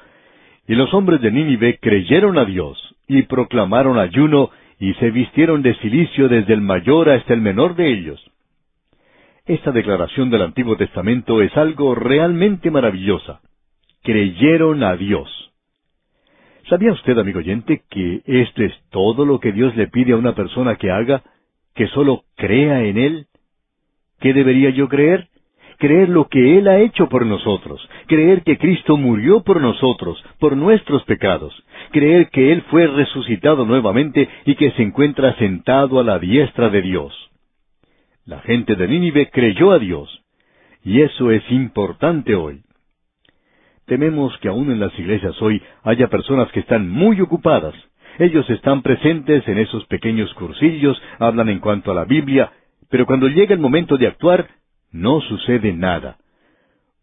Y 0.66 0.74
los 0.74 0.92
hombres 0.92 1.20
de 1.20 1.30
Nínive 1.30 1.78
creyeron 1.80 2.36
a 2.36 2.44
Dios, 2.44 2.96
y 3.06 3.22
proclamaron 3.22 3.96
ayuno, 3.96 4.50
y 4.80 4.92
se 4.94 5.12
vistieron 5.12 5.62
de 5.62 5.76
silicio 5.76 6.28
desde 6.28 6.52
el 6.52 6.62
mayor 6.62 7.10
hasta 7.10 7.32
el 7.32 7.42
menor 7.42 7.76
de 7.76 7.92
ellos. 7.92 8.20
Esta 9.46 9.70
declaración 9.70 10.30
del 10.30 10.42
Antiguo 10.42 10.76
Testamento 10.76 11.42
es 11.42 11.56
algo 11.56 11.94
realmente 11.94 12.72
maravillosa. 12.72 13.40
Creyeron 14.02 14.82
a 14.82 14.96
Dios. 14.96 15.30
¿Sabía 16.68 16.90
usted, 16.90 17.16
amigo 17.18 17.38
oyente, 17.38 17.82
que 17.88 18.22
esto 18.24 18.64
es 18.64 18.72
todo 18.90 19.24
lo 19.24 19.38
que 19.38 19.52
Dios 19.52 19.76
le 19.76 19.86
pide 19.86 20.14
a 20.14 20.16
una 20.16 20.34
persona 20.34 20.74
que 20.74 20.90
haga? 20.90 21.22
¿Que 21.74 21.88
solo 21.88 22.24
crea 22.36 22.82
en 22.84 22.98
Él? 22.98 23.26
¿Qué 24.20 24.32
debería 24.32 24.70
yo 24.70 24.88
creer? 24.88 25.28
Creer 25.78 26.08
lo 26.08 26.28
que 26.28 26.58
Él 26.58 26.68
ha 26.68 26.78
hecho 26.78 27.08
por 27.08 27.26
nosotros, 27.26 27.86
creer 28.06 28.42
que 28.42 28.58
Cristo 28.58 28.96
murió 28.96 29.42
por 29.42 29.60
nosotros, 29.60 30.22
por 30.38 30.56
nuestros 30.56 31.02
pecados, 31.04 31.52
creer 31.90 32.30
que 32.30 32.52
Él 32.52 32.62
fue 32.70 32.86
resucitado 32.86 33.66
nuevamente 33.66 34.28
y 34.46 34.54
que 34.54 34.70
se 34.72 34.82
encuentra 34.82 35.34
sentado 35.36 35.98
a 35.98 36.04
la 36.04 36.20
diestra 36.20 36.70
de 36.70 36.80
Dios. 36.80 37.12
La 38.24 38.40
gente 38.40 38.76
de 38.76 38.86
Nínive 38.86 39.30
creyó 39.30 39.72
a 39.72 39.78
Dios, 39.78 40.22
y 40.84 41.00
eso 41.02 41.32
es 41.32 41.42
importante 41.50 42.34
hoy. 42.36 42.62
Tememos 43.86 44.36
que 44.38 44.48
aún 44.48 44.70
en 44.70 44.80
las 44.80 44.98
iglesias 44.98 45.40
hoy 45.42 45.60
haya 45.82 46.08
personas 46.08 46.50
que 46.52 46.60
están 46.60 46.88
muy 46.88 47.20
ocupadas. 47.20 47.74
Ellos 48.18 48.48
están 48.50 48.82
presentes 48.82 49.46
en 49.48 49.58
esos 49.58 49.84
pequeños 49.86 50.32
cursillos, 50.34 51.00
hablan 51.18 51.48
en 51.48 51.58
cuanto 51.58 51.90
a 51.90 51.94
la 51.94 52.04
Biblia, 52.04 52.52
pero 52.88 53.06
cuando 53.06 53.28
llega 53.28 53.54
el 53.54 53.60
momento 53.60 53.96
de 53.96 54.06
actuar, 54.06 54.48
no 54.92 55.20
sucede 55.20 55.72
nada. 55.72 56.18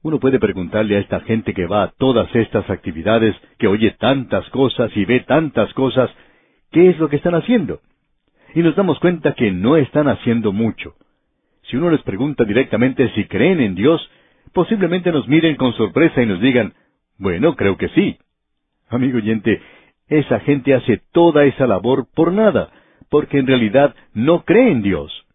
Uno 0.03 0.19
puede 0.19 0.39
preguntarle 0.39 0.95
a 0.95 0.99
esta 0.99 1.19
gente 1.21 1.53
que 1.53 1.67
va 1.67 1.83
a 1.83 1.91
todas 1.91 2.33
estas 2.33 2.69
actividades, 2.69 3.35
que 3.59 3.67
oye 3.67 3.91
tantas 3.99 4.49
cosas 4.49 4.89
y 4.95 5.05
ve 5.05 5.19
tantas 5.19 5.73
cosas, 5.73 6.09
¿qué 6.71 6.89
es 6.89 6.97
lo 6.97 7.09
que 7.09 7.17
están 7.17 7.35
haciendo? 7.35 7.81
Y 8.55 8.61
nos 8.61 8.75
damos 8.75 8.99
cuenta 8.99 9.33
que 9.33 9.51
no 9.51 9.77
están 9.77 10.07
haciendo 10.07 10.53
mucho. 10.53 10.95
Si 11.63 11.77
uno 11.77 11.91
les 11.91 12.01
pregunta 12.01 12.45
directamente 12.45 13.09
si 13.15 13.25
creen 13.25 13.59
en 13.59 13.75
Dios, 13.75 14.09
posiblemente 14.53 15.11
nos 15.11 15.27
miren 15.27 15.55
con 15.55 15.73
sorpresa 15.73 16.21
y 16.21 16.25
nos 16.25 16.41
digan, 16.41 16.73
bueno, 17.17 17.55
creo 17.55 17.77
que 17.77 17.89
sí. 17.89 18.17
Amigo 18.89 19.17
oyente, 19.17 19.61
esa 20.11 20.41
gente 20.41 20.73
hace 20.73 21.01
toda 21.13 21.45
esa 21.45 21.65
labor 21.65 22.05
por 22.13 22.33
nada, 22.33 22.69
porque 23.09 23.39
en 23.39 23.47
realidad 23.47 23.95
no 24.13 24.43
cree 24.43 24.69
en 24.69 24.81
Dios. 24.81 25.25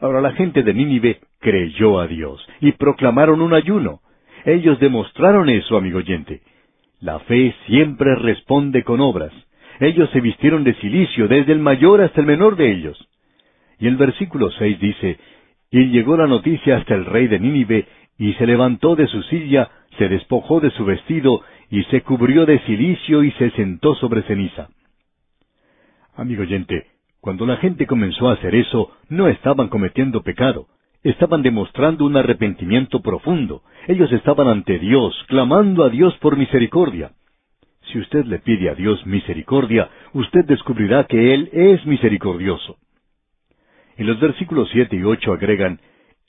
Ahora 0.00 0.22
la 0.22 0.32
gente 0.32 0.62
de 0.62 0.72
Nínive 0.72 1.20
creyó 1.40 2.00
a 2.00 2.06
Dios 2.06 2.44
y 2.60 2.72
proclamaron 2.72 3.42
un 3.42 3.52
ayuno. 3.52 4.00
Ellos 4.46 4.80
demostraron 4.80 5.50
eso, 5.50 5.76
amigo 5.76 5.98
oyente. 5.98 6.40
La 7.00 7.18
fe 7.20 7.54
siempre 7.66 8.14
responde 8.14 8.82
con 8.82 9.00
obras. 9.00 9.32
Ellos 9.78 10.08
se 10.10 10.20
vistieron 10.20 10.64
de 10.64 10.74
silicio, 10.74 11.28
desde 11.28 11.52
el 11.52 11.58
mayor 11.58 12.00
hasta 12.00 12.20
el 12.20 12.26
menor 12.26 12.56
de 12.56 12.72
ellos. 12.72 13.08
Y 13.78 13.88
el 13.88 13.96
versículo 13.96 14.50
seis 14.52 14.80
dice, 14.80 15.18
Y 15.70 15.88
llegó 15.88 16.16
la 16.16 16.26
noticia 16.26 16.78
hasta 16.78 16.94
el 16.94 17.04
rey 17.04 17.26
de 17.26 17.38
Nínive, 17.38 17.86
y 18.18 18.32
se 18.34 18.46
levantó 18.46 18.96
de 18.96 19.06
su 19.06 19.22
silla, 19.24 19.70
se 19.98 20.08
despojó 20.08 20.60
de 20.60 20.70
su 20.70 20.84
vestido, 20.84 21.42
y 21.72 21.82
se 21.84 22.02
cubrió 22.02 22.44
de 22.44 22.58
silicio 22.66 23.24
y 23.24 23.30
se 23.32 23.50
sentó 23.52 23.94
sobre 23.94 24.22
ceniza. 24.24 24.68
Amigo 26.14 26.42
oyente, 26.42 26.86
cuando 27.22 27.46
la 27.46 27.56
gente 27.56 27.86
comenzó 27.86 28.28
a 28.28 28.34
hacer 28.34 28.54
eso, 28.54 28.90
no 29.08 29.26
estaban 29.26 29.68
cometiendo 29.68 30.22
pecado, 30.22 30.66
estaban 31.02 31.40
demostrando 31.40 32.04
un 32.04 32.18
arrepentimiento 32.18 33.00
profundo. 33.00 33.62
Ellos 33.88 34.12
estaban 34.12 34.48
ante 34.48 34.78
Dios, 34.78 35.14
clamando 35.28 35.82
a 35.84 35.88
Dios 35.88 36.14
por 36.18 36.36
misericordia. 36.36 37.12
Si 37.90 37.98
usted 37.98 38.26
le 38.26 38.38
pide 38.40 38.68
a 38.68 38.74
Dios 38.74 39.06
misericordia, 39.06 39.88
usted 40.12 40.44
descubrirá 40.44 41.04
que 41.04 41.32
Él 41.32 41.48
es 41.54 41.86
misericordioso. 41.86 42.76
En 43.96 44.08
los 44.08 44.20
versículos 44.20 44.68
siete 44.72 44.96
y 44.96 45.04
ocho 45.04 45.32
agregan, 45.32 45.80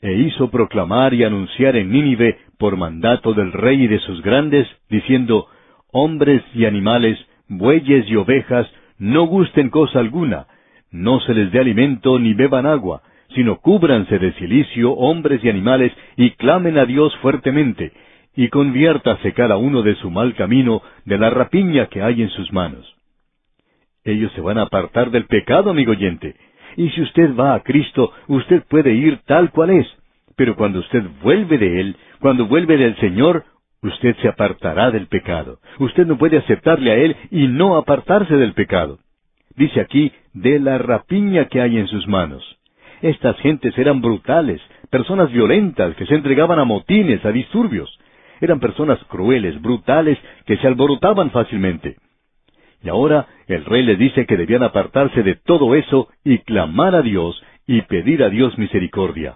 e 0.03 0.11
hizo 0.11 0.51
proclamar 0.51 1.13
y 1.13 1.23
anunciar 1.23 1.77
en 1.77 1.89
Nínive 1.89 2.37
por 2.59 2.75
mandato 2.75 3.33
del 3.33 3.53
rey 3.53 3.83
y 3.83 3.87
de 3.87 3.99
sus 3.99 4.21
grandes, 4.21 4.67
diciendo, 4.89 5.47
hombres 5.93 6.43
y 6.53 6.65
animales, 6.65 7.17
bueyes 7.47 8.05
y 8.09 8.17
ovejas, 8.17 8.67
no 8.99 9.23
gusten 9.23 9.69
cosa 9.69 9.99
alguna, 9.99 10.47
no 10.91 11.21
se 11.21 11.33
les 11.33 11.53
dé 11.53 11.59
alimento 11.59 12.19
ni 12.19 12.33
beban 12.33 12.65
agua, 12.65 13.01
sino 13.33 13.61
cúbranse 13.61 14.19
de 14.19 14.33
silicio 14.33 14.91
hombres 14.91 15.41
y 15.41 15.49
animales 15.49 15.93
y 16.17 16.31
clamen 16.31 16.77
a 16.77 16.85
Dios 16.85 17.15
fuertemente, 17.21 17.93
y 18.35 18.49
conviértase 18.49 19.31
cada 19.31 19.55
uno 19.55 19.83
de 19.83 19.95
su 19.95 20.11
mal 20.11 20.35
camino, 20.35 20.81
de 21.05 21.17
la 21.17 21.29
rapiña 21.29 21.85
que 21.85 22.01
hay 22.01 22.23
en 22.23 22.29
sus 22.29 22.51
manos. 22.51 22.93
Ellos 24.03 24.33
se 24.33 24.41
van 24.41 24.57
a 24.57 24.63
apartar 24.63 25.11
del 25.11 25.27
pecado, 25.27 25.69
amigo 25.69 25.93
oyente. 25.93 26.35
Y 26.77 26.89
si 26.89 27.01
usted 27.01 27.35
va 27.35 27.55
a 27.55 27.61
Cristo, 27.61 28.11
usted 28.27 28.63
puede 28.67 28.93
ir 28.93 29.19
tal 29.25 29.51
cual 29.51 29.71
es. 29.71 29.87
Pero 30.35 30.55
cuando 30.55 30.79
usted 30.79 31.03
vuelve 31.21 31.57
de 31.57 31.79
Él, 31.79 31.95
cuando 32.19 32.47
vuelve 32.47 32.77
del 32.77 32.95
Señor, 32.97 33.45
usted 33.81 34.15
se 34.21 34.27
apartará 34.27 34.91
del 34.91 35.07
pecado. 35.07 35.59
Usted 35.79 36.05
no 36.05 36.17
puede 36.17 36.37
aceptarle 36.37 36.91
a 36.91 36.95
Él 36.95 37.15
y 37.31 37.47
no 37.47 37.77
apartarse 37.77 38.35
del 38.35 38.53
pecado. 38.53 38.99
Dice 39.55 39.81
aquí, 39.81 40.11
de 40.33 40.59
la 40.59 40.77
rapiña 40.79 41.45
que 41.45 41.61
hay 41.61 41.77
en 41.77 41.87
sus 41.87 42.07
manos. 42.07 42.43
Estas 43.01 43.37
gentes 43.39 43.77
eran 43.77 44.01
brutales, 44.01 44.61
personas 44.89 45.31
violentas 45.31 45.95
que 45.95 46.05
se 46.05 46.15
entregaban 46.15 46.57
a 46.57 46.63
motines, 46.63 47.23
a 47.25 47.31
disturbios. 47.31 47.99
Eran 48.41 48.59
personas 48.59 48.97
crueles, 49.05 49.61
brutales, 49.61 50.17
que 50.45 50.57
se 50.57 50.67
alborotaban 50.67 51.29
fácilmente. 51.31 51.97
Y 52.83 52.89
ahora 52.89 53.27
el 53.47 53.63
rey 53.63 53.83
les 53.83 53.97
dice 53.97 54.25
que 54.25 54.37
debían 54.37 54.61
apartarse 54.61 55.23
de 55.23 55.35
todo 55.35 55.73
eso 55.73 56.09
y 56.23 56.39
clamar 56.39 56.95
a 56.95 57.01
Dios 57.01 57.41
y 57.65 57.81
pedir 57.83 58.23
a 58.23 58.29
Dios 58.29 58.57
misericordia. 58.57 59.35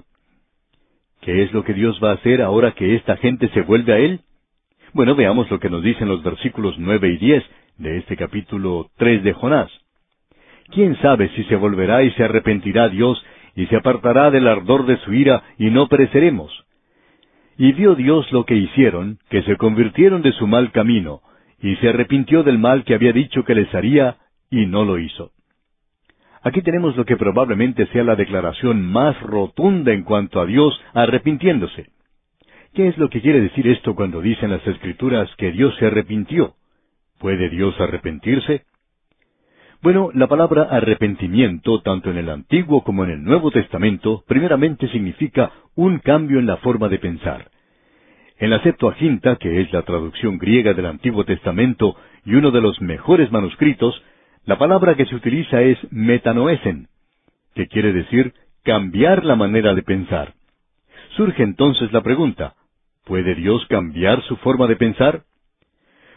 ¿Qué 1.22 1.44
es 1.44 1.54
lo 1.54 1.64
que 1.64 1.74
Dios 1.74 2.00
va 2.04 2.12
a 2.12 2.16
hacer 2.16 2.42
ahora 2.42 2.74
que 2.74 2.96
esta 2.96 3.16
gente 3.18 3.48
se 3.50 3.62
vuelve 3.62 3.94
a 3.94 3.98
Él? 3.98 4.22
Bueno, 4.94 5.16
veamos 5.16 5.50
lo 5.50 5.60
que 5.60 5.70
nos 5.70 5.82
dicen 5.82 6.10
los 6.10 6.24
versículos 6.24 6.76
nueve 6.78 7.10
y 7.10 7.18
diez 7.18 7.44
de 7.78 7.98
este 7.98 8.18
capítulo 8.18 8.90
tres 8.98 9.24
de 9.24 9.34
Jonás. 9.34 9.72
¿Quién 10.70 10.98
sabe 11.02 11.30
si 11.30 11.44
se 11.46 11.56
volverá 11.56 12.04
y 12.04 12.12
se 12.12 12.24
arrepentirá 12.26 12.90
Dios 12.90 13.24
y 13.56 13.66
se 13.68 13.78
apartará 13.78 14.30
del 14.30 14.48
ardor 14.48 14.86
de 14.86 14.98
su 14.98 15.14
ira 15.14 15.44
y 15.58 15.70
no 15.70 15.88
pereceremos? 15.88 16.66
Y 17.58 17.72
vio 17.72 17.96
Dios 17.96 18.30
lo 18.32 18.46
que 18.46 18.56
hicieron, 18.56 19.20
que 19.30 19.42
se 19.44 19.56
convirtieron 19.56 20.22
de 20.22 20.34
su 20.34 20.46
mal 20.48 20.72
camino, 20.72 21.22
y 21.62 21.76
se 21.78 21.90
arrepintió 21.90 22.44
del 22.44 22.60
mal 22.60 22.84
que 22.84 22.94
había 22.94 23.14
dicho 23.14 23.44
que 23.44 23.56
les 23.56 23.74
haría, 23.74 24.18
y 24.50 24.66
no 24.66 24.86
lo 24.86 24.98
hizo. 25.00 25.32
Aquí 26.44 26.62
tenemos 26.62 26.96
lo 26.96 27.06
que 27.06 27.18
probablemente 27.18 27.88
sea 27.88 28.04
la 28.04 28.16
declaración 28.16 28.82
más 28.82 29.20
rotunda 29.22 29.92
en 29.92 30.04
cuanto 30.04 30.40
a 30.40 30.46
Dios 30.46 30.80
arrepintiéndose. 30.94 31.88
¿Qué 32.74 32.88
es 32.88 32.98
lo 32.98 33.10
que 33.10 33.22
quiere 33.22 33.42
decir 33.42 33.68
esto 33.68 33.96
cuando 33.96 34.22
dicen 34.22 34.52
las 34.52 34.66
Escrituras 34.66 35.30
que 35.38 35.52
Dios 35.52 35.76
se 35.78 35.88
arrepintió? 35.88 36.54
¿Puede 37.20 37.50
Dios 37.50 37.80
arrepentirse? 37.80 38.66
Bueno, 39.82 40.10
la 40.14 40.28
palabra 40.28 40.64
arrepentimiento, 40.64 41.82
tanto 41.82 42.12
en 42.12 42.18
el 42.18 42.30
Antiguo 42.30 42.84
como 42.84 43.04
en 43.04 43.12
el 43.12 43.24
Nuevo 43.24 43.52
Testamento, 43.52 44.24
primeramente 44.28 44.88
significa 44.90 45.52
un 45.76 46.00
cambio 46.00 46.40
en 46.40 46.46
la 46.46 46.58
forma 46.58 46.88
de 46.88 47.00
pensar. 47.00 47.50
En 48.40 48.52
la 48.52 48.62
Septuaginta, 48.62 49.38
que 49.38 49.62
es 49.62 49.74
la 49.74 49.82
traducción 49.82 50.38
griega 50.38 50.74
del 50.74 50.86
Antiguo 50.86 51.26
Testamento 51.26 51.96
y 52.24 52.36
uno 52.36 52.52
de 52.52 52.62
los 52.62 52.80
mejores 52.82 53.32
manuscritos, 53.32 54.00
la 54.46 54.60
palabra 54.60 54.96
que 54.96 55.06
se 55.06 55.16
utiliza 55.16 55.62
es 55.62 55.78
metanoesen, 55.92 56.88
que 57.56 57.68
quiere 57.68 57.94
decir 57.94 58.34
cambiar 58.64 59.26
la 59.26 59.36
manera 59.36 59.74
de 59.74 59.82
pensar. 59.82 60.34
Surge 61.16 61.42
entonces 61.42 61.92
la 61.92 62.02
pregunta, 62.02 62.54
¿puede 63.06 63.34
Dios 63.34 63.66
cambiar 63.70 64.22
su 64.24 64.36
forma 64.38 64.68
de 64.68 64.76
pensar? 64.76 65.24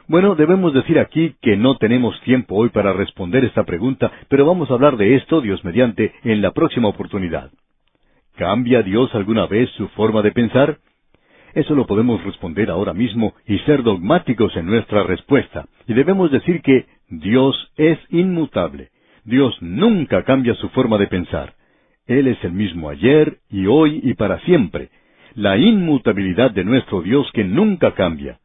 Bueno, 0.06 0.34
debemos 0.34 0.74
decir 0.74 0.98
aquí 0.98 1.36
que 1.40 1.56
no 1.56 1.76
tenemos 1.76 2.20
tiempo 2.20 2.56
hoy 2.56 2.68
para 2.68 2.92
responder 2.92 3.44
esta 3.44 3.64
pregunta, 3.64 4.12
pero 4.28 4.44
vamos 4.44 4.70
a 4.70 4.74
hablar 4.74 4.98
de 4.98 5.14
esto, 5.14 5.40
Dios 5.40 5.64
mediante, 5.64 6.12
en 6.24 6.42
la 6.42 6.50
próxima 6.50 6.88
oportunidad. 6.88 7.50
¿Cambia 8.36 8.82
Dios 8.82 9.14
alguna 9.14 9.46
vez 9.46 9.70
su 9.70 9.88
forma 9.88 10.20
de 10.20 10.32
pensar? 10.32 10.78
Eso 11.54 11.74
lo 11.74 11.86
podemos 11.86 12.22
responder 12.24 12.70
ahora 12.70 12.92
mismo 12.92 13.34
y 13.46 13.58
ser 13.60 13.82
dogmáticos 13.82 14.56
en 14.56 14.66
nuestra 14.66 15.02
respuesta. 15.02 15.66
Y 15.86 15.94
debemos 15.94 16.30
decir 16.30 16.62
que 16.62 16.86
Dios 17.08 17.72
es 17.76 17.98
inmutable. 18.10 18.90
Dios 19.24 19.56
nunca 19.60 20.24
cambia 20.24 20.54
su 20.54 20.68
forma 20.70 20.96
de 20.98 21.08
pensar. 21.08 21.54
Él 22.06 22.28
es 22.28 22.42
el 22.44 22.52
mismo 22.52 22.88
ayer 22.88 23.38
y 23.48 23.66
hoy 23.66 24.00
y 24.02 24.14
para 24.14 24.40
siempre. 24.40 24.90
La 25.34 25.56
inmutabilidad 25.56 26.50
de 26.50 26.64
nuestro 26.64 27.02
Dios 27.02 27.30
que 27.32 27.44
nunca 27.44 27.94
cambia. 27.94 28.38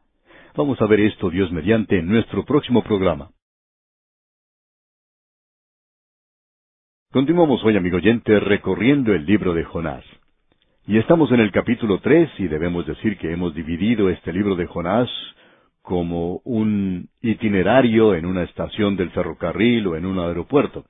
Vamos 0.56 0.80
a 0.80 0.86
ver 0.86 1.00
esto, 1.00 1.30
Dios 1.30 1.50
mediante, 1.52 1.98
en 1.98 2.08
nuestro 2.08 2.44
próximo 2.44 2.82
programa. 2.82 3.30
Continuamos 7.12 7.62
hoy, 7.64 7.76
amigo 7.76 7.96
oyente, 7.96 8.40
recorriendo 8.40 9.14
el 9.14 9.26
libro 9.26 9.54
de 9.54 9.64
Jonás. 9.64 10.04
Y 10.88 10.98
estamos 10.98 11.32
en 11.32 11.40
el 11.40 11.50
capítulo 11.50 11.98
tres 11.98 12.30
y 12.38 12.46
debemos 12.46 12.86
decir 12.86 13.18
que 13.18 13.32
hemos 13.32 13.52
dividido 13.56 14.08
este 14.08 14.32
libro 14.32 14.54
de 14.54 14.66
Jonás 14.66 15.10
como 15.82 16.40
un 16.44 17.08
itinerario 17.22 18.14
en 18.14 18.24
una 18.24 18.44
estación 18.44 18.96
del 18.96 19.10
ferrocarril 19.10 19.84
o 19.88 19.96
en 19.96 20.06
un 20.06 20.20
aeropuerto. 20.20 20.84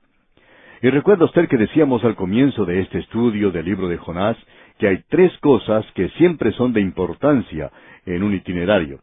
Y 0.83 0.91
recuerda 0.91 1.25
usted 1.25 1.47
que 1.47 1.57
decíamos 1.57 2.03
al 2.03 2.15
comienzo 2.15 2.63
de 2.63 2.81
este 2.81 2.99
estudio 2.99 3.49
del 3.49 3.65
libro 3.65 3.87
de 3.87 3.97
Jonás 3.97 4.37
que 4.77 4.87
hay 4.87 5.03
tres 5.09 5.35
cosas 5.39 5.83
que 5.95 6.09
siempre 6.09 6.51
son 6.51 6.73
de 6.73 6.81
importancia 6.81 7.71
en 8.05 8.21
un 8.21 8.35
itinerario. 8.35 8.99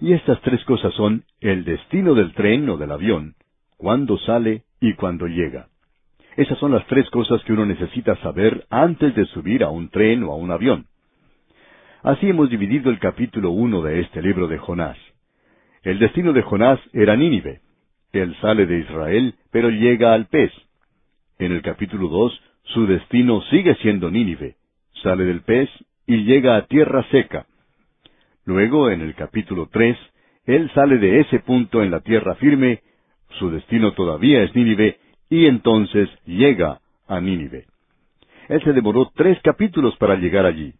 Y 0.00 0.12
estas 0.12 0.40
tres 0.40 0.64
cosas 0.64 0.92
son 0.94 1.22
el 1.40 1.64
destino 1.64 2.14
del 2.14 2.34
tren 2.34 2.68
o 2.68 2.76
del 2.76 2.90
avión, 2.90 3.36
cuándo 3.76 4.18
sale 4.18 4.64
y 4.80 4.94
cuándo 4.94 5.28
llega. 5.28 5.68
Esas 6.36 6.58
son 6.58 6.72
las 6.72 6.86
tres 6.86 7.08
cosas 7.10 7.42
que 7.44 7.52
uno 7.54 7.64
necesita 7.64 8.14
saber 8.16 8.66
antes 8.68 9.14
de 9.14 9.24
subir 9.26 9.64
a 9.64 9.70
un 9.70 9.88
tren 9.88 10.22
o 10.22 10.32
a 10.32 10.36
un 10.36 10.50
avión. 10.50 10.86
Así 12.02 12.28
hemos 12.28 12.50
dividido 12.50 12.90
el 12.90 12.98
capítulo 12.98 13.50
uno 13.50 13.80
de 13.82 14.00
este 14.00 14.20
libro 14.20 14.46
de 14.46 14.58
Jonás. 14.58 14.98
El 15.82 15.98
destino 15.98 16.34
de 16.34 16.42
Jonás 16.42 16.78
era 16.92 17.16
Nínive. 17.16 17.60
Él 18.12 18.36
sale 18.40 18.66
de 18.66 18.80
Israel, 18.80 19.34
pero 19.50 19.70
llega 19.70 20.12
al 20.12 20.26
pez. 20.26 20.52
En 21.38 21.52
el 21.52 21.62
capítulo 21.62 22.08
dos, 22.08 22.38
su 22.64 22.86
destino 22.86 23.40
sigue 23.50 23.74
siendo 23.76 24.10
Nínive. 24.10 24.56
Sale 25.02 25.24
del 25.24 25.40
pez 25.40 25.70
y 26.06 26.24
llega 26.24 26.56
a 26.56 26.66
tierra 26.66 27.02
seca. 27.10 27.46
Luego, 28.44 28.90
en 28.90 29.00
el 29.00 29.14
capítulo 29.14 29.68
tres, 29.72 29.96
él 30.44 30.70
sale 30.74 30.98
de 30.98 31.20
ese 31.20 31.40
punto 31.40 31.82
en 31.82 31.90
la 31.90 32.00
tierra 32.00 32.34
firme, 32.36 32.80
su 33.38 33.50
destino 33.50 33.92
todavía 33.92 34.42
es 34.42 34.54
Nínive, 34.54 34.98
y 35.28 35.46
entonces 35.46 36.08
llega 36.24 36.80
a 37.08 37.20
Nínive. 37.20 37.66
Él 38.48 38.62
se 38.62 38.72
demoró 38.72 39.10
tres 39.14 39.38
capítulos 39.42 39.96
para 39.96 40.16
llegar 40.16 40.46
allí. 40.46 40.74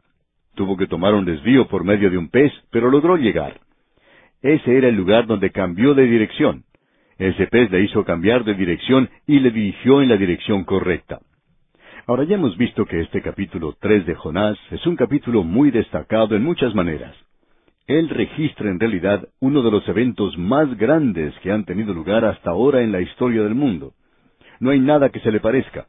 Tuvo 0.54 0.76
que 0.76 0.86
tomar 0.86 1.14
un 1.14 1.24
desvío 1.24 1.68
por 1.68 1.84
medio 1.84 2.10
de 2.10 2.18
un 2.18 2.28
pez, 2.28 2.52
pero 2.70 2.90
logró 2.90 3.16
llegar. 3.16 3.60
Ese 4.42 4.76
era 4.76 4.88
el 4.88 4.94
lugar 4.94 5.26
donde 5.26 5.50
cambió 5.50 5.94
de 5.94 6.06
dirección. 6.06 6.64
Ese 7.18 7.46
pez 7.46 7.70
le 7.70 7.82
hizo 7.82 8.04
cambiar 8.04 8.44
de 8.44 8.54
dirección 8.54 9.08
y 9.26 9.40
le 9.40 9.50
dirigió 9.50 10.02
en 10.02 10.08
la 10.08 10.16
dirección 10.16 10.64
correcta. 10.64 11.20
Ahora 12.06 12.24
ya 12.24 12.36
hemos 12.36 12.56
visto 12.56 12.84
que 12.84 13.00
este 13.00 13.20
capítulo 13.20 13.74
tres 13.80 14.06
de 14.06 14.14
Jonás 14.14 14.56
es 14.70 14.86
un 14.86 14.94
capítulo 14.94 15.42
muy 15.42 15.72
destacado 15.72 16.36
en 16.36 16.44
muchas 16.44 16.74
maneras. 16.74 17.16
Él 17.86 18.08
registra 18.08 18.70
en 18.70 18.78
realidad 18.78 19.28
uno 19.40 19.62
de 19.62 19.70
los 19.70 19.88
eventos 19.88 20.36
más 20.38 20.76
grandes 20.76 21.34
que 21.40 21.50
han 21.50 21.64
tenido 21.64 21.94
lugar 21.94 22.24
hasta 22.24 22.50
ahora 22.50 22.82
en 22.82 22.92
la 22.92 23.00
historia 23.00 23.42
del 23.42 23.54
mundo. 23.54 23.94
No 24.60 24.70
hay 24.70 24.80
nada 24.80 25.10
que 25.10 25.20
se 25.20 25.30
le 25.30 25.40
parezca. 25.40 25.86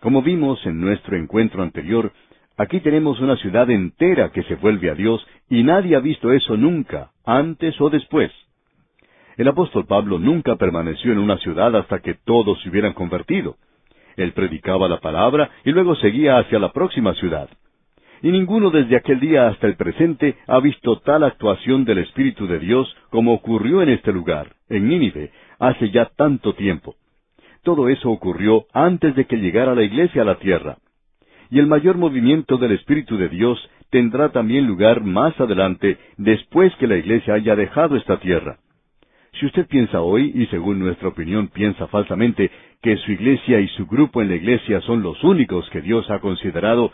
Como 0.00 0.22
vimos 0.22 0.64
en 0.66 0.80
nuestro 0.80 1.16
encuentro 1.16 1.62
anterior, 1.62 2.12
aquí 2.56 2.80
tenemos 2.80 3.20
una 3.20 3.36
ciudad 3.36 3.70
entera 3.70 4.30
que 4.32 4.42
se 4.44 4.56
vuelve 4.56 4.90
a 4.90 4.94
Dios 4.94 5.24
y 5.48 5.62
nadie 5.62 5.96
ha 5.96 6.00
visto 6.00 6.32
eso 6.32 6.56
nunca, 6.56 7.10
antes 7.24 7.80
o 7.80 7.90
después. 7.90 8.32
El 9.36 9.48
apóstol 9.48 9.86
Pablo 9.86 10.18
nunca 10.18 10.56
permaneció 10.56 11.12
en 11.12 11.18
una 11.18 11.38
ciudad 11.38 11.74
hasta 11.76 12.00
que 12.00 12.14
todos 12.14 12.60
se 12.62 12.68
hubieran 12.68 12.92
convertido. 12.92 13.56
Él 14.16 14.32
predicaba 14.32 14.88
la 14.88 15.00
palabra 15.00 15.50
y 15.64 15.70
luego 15.70 15.94
seguía 15.96 16.38
hacia 16.38 16.58
la 16.58 16.72
próxima 16.72 17.14
ciudad. 17.14 17.48
Y 18.22 18.30
ninguno 18.30 18.70
desde 18.70 18.96
aquel 18.96 19.18
día 19.20 19.48
hasta 19.48 19.66
el 19.66 19.76
presente 19.76 20.36
ha 20.46 20.60
visto 20.60 21.00
tal 21.00 21.24
actuación 21.24 21.84
del 21.84 21.98
Espíritu 21.98 22.46
de 22.46 22.58
Dios 22.58 22.94
como 23.10 23.34
ocurrió 23.34 23.82
en 23.82 23.88
este 23.88 24.12
lugar, 24.12 24.52
en 24.68 24.88
Nínive, 24.88 25.30
hace 25.58 25.90
ya 25.90 26.06
tanto 26.16 26.54
tiempo. 26.54 26.94
Todo 27.62 27.88
eso 27.88 28.10
ocurrió 28.10 28.66
antes 28.72 29.14
de 29.14 29.26
que 29.26 29.36
llegara 29.36 29.74
la 29.74 29.84
iglesia 29.84 30.22
a 30.22 30.24
la 30.24 30.38
tierra. 30.38 30.78
Y 31.48 31.60
el 31.60 31.66
mayor 31.66 31.96
movimiento 31.96 32.56
del 32.56 32.72
Espíritu 32.72 33.16
de 33.16 33.28
Dios 33.28 33.58
tendrá 33.90 34.30
también 34.30 34.66
lugar 34.66 35.04
más 35.04 35.38
adelante, 35.38 35.98
después 36.16 36.74
que 36.76 36.88
la 36.88 36.96
iglesia 36.96 37.34
haya 37.34 37.54
dejado 37.54 37.96
esta 37.96 38.18
tierra. 38.18 38.58
Si 39.38 39.46
usted 39.46 39.66
piensa 39.68 40.00
hoy, 40.00 40.32
y 40.34 40.46
según 40.46 40.80
nuestra 40.80 41.08
opinión 41.08 41.48
piensa 41.48 41.86
falsamente, 41.86 42.50
que 42.82 42.96
su 42.96 43.12
iglesia 43.12 43.60
y 43.60 43.68
su 43.68 43.86
grupo 43.86 44.20
en 44.20 44.28
la 44.28 44.36
iglesia 44.36 44.80
son 44.80 45.02
los 45.02 45.22
únicos 45.22 45.68
que 45.70 45.82
Dios 45.82 46.10
ha 46.10 46.18
considerado, 46.18 46.90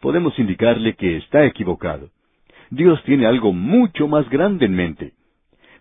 podemos 0.00 0.36
indicarle 0.38 0.94
que 0.94 1.16
está 1.16 1.44
equivocado. 1.44 2.10
Dios 2.70 3.00
tiene 3.04 3.26
algo 3.26 3.52
mucho 3.52 4.08
más 4.08 4.28
grande 4.28 4.66
en 4.66 4.74
mente. 4.74 5.12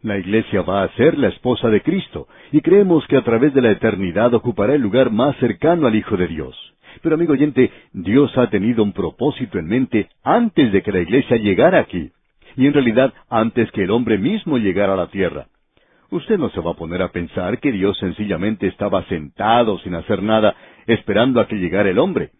La 0.01 0.17
iglesia 0.17 0.61
va 0.61 0.83
a 0.83 0.89
ser 0.95 1.17
la 1.17 1.29
esposa 1.29 1.69
de 1.69 1.81
Cristo, 1.81 2.27
y 2.51 2.61
creemos 2.61 3.05
que 3.07 3.17
a 3.17 3.23
través 3.23 3.53
de 3.53 3.61
la 3.61 3.71
eternidad 3.71 4.33
ocupará 4.33 4.75
el 4.75 4.81
lugar 4.81 5.11
más 5.11 5.35
cercano 5.37 5.87
al 5.87 5.95
Hijo 5.95 6.17
de 6.17 6.27
Dios. 6.27 6.55
Pero 7.01 7.15
amigo 7.15 7.33
oyente, 7.33 7.71
Dios 7.93 8.35
ha 8.37 8.49
tenido 8.49 8.83
un 8.83 8.93
propósito 8.93 9.59
en 9.59 9.67
mente 9.67 10.09
antes 10.23 10.71
de 10.71 10.81
que 10.81 10.91
la 10.91 10.99
iglesia 10.99 11.37
llegara 11.37 11.79
aquí, 11.79 12.11
y 12.55 12.67
en 12.67 12.73
realidad 12.73 13.13
antes 13.29 13.71
que 13.71 13.83
el 13.83 13.91
hombre 13.91 14.17
mismo 14.17 14.57
llegara 14.57 14.93
a 14.93 14.97
la 14.97 15.07
tierra. 15.07 15.47
Usted 16.09 16.37
no 16.37 16.49
se 16.49 16.61
va 16.61 16.71
a 16.71 16.75
poner 16.75 17.01
a 17.01 17.11
pensar 17.11 17.59
que 17.59 17.71
Dios 17.71 17.97
sencillamente 17.97 18.67
estaba 18.67 19.03
sentado 19.05 19.77
sin 19.79 19.93
hacer 19.95 20.23
nada, 20.23 20.55
esperando 20.85 21.41
a 21.41 21.47
que 21.47 21.57
llegara 21.57 21.89
el 21.89 21.99
hombre. 21.99 22.31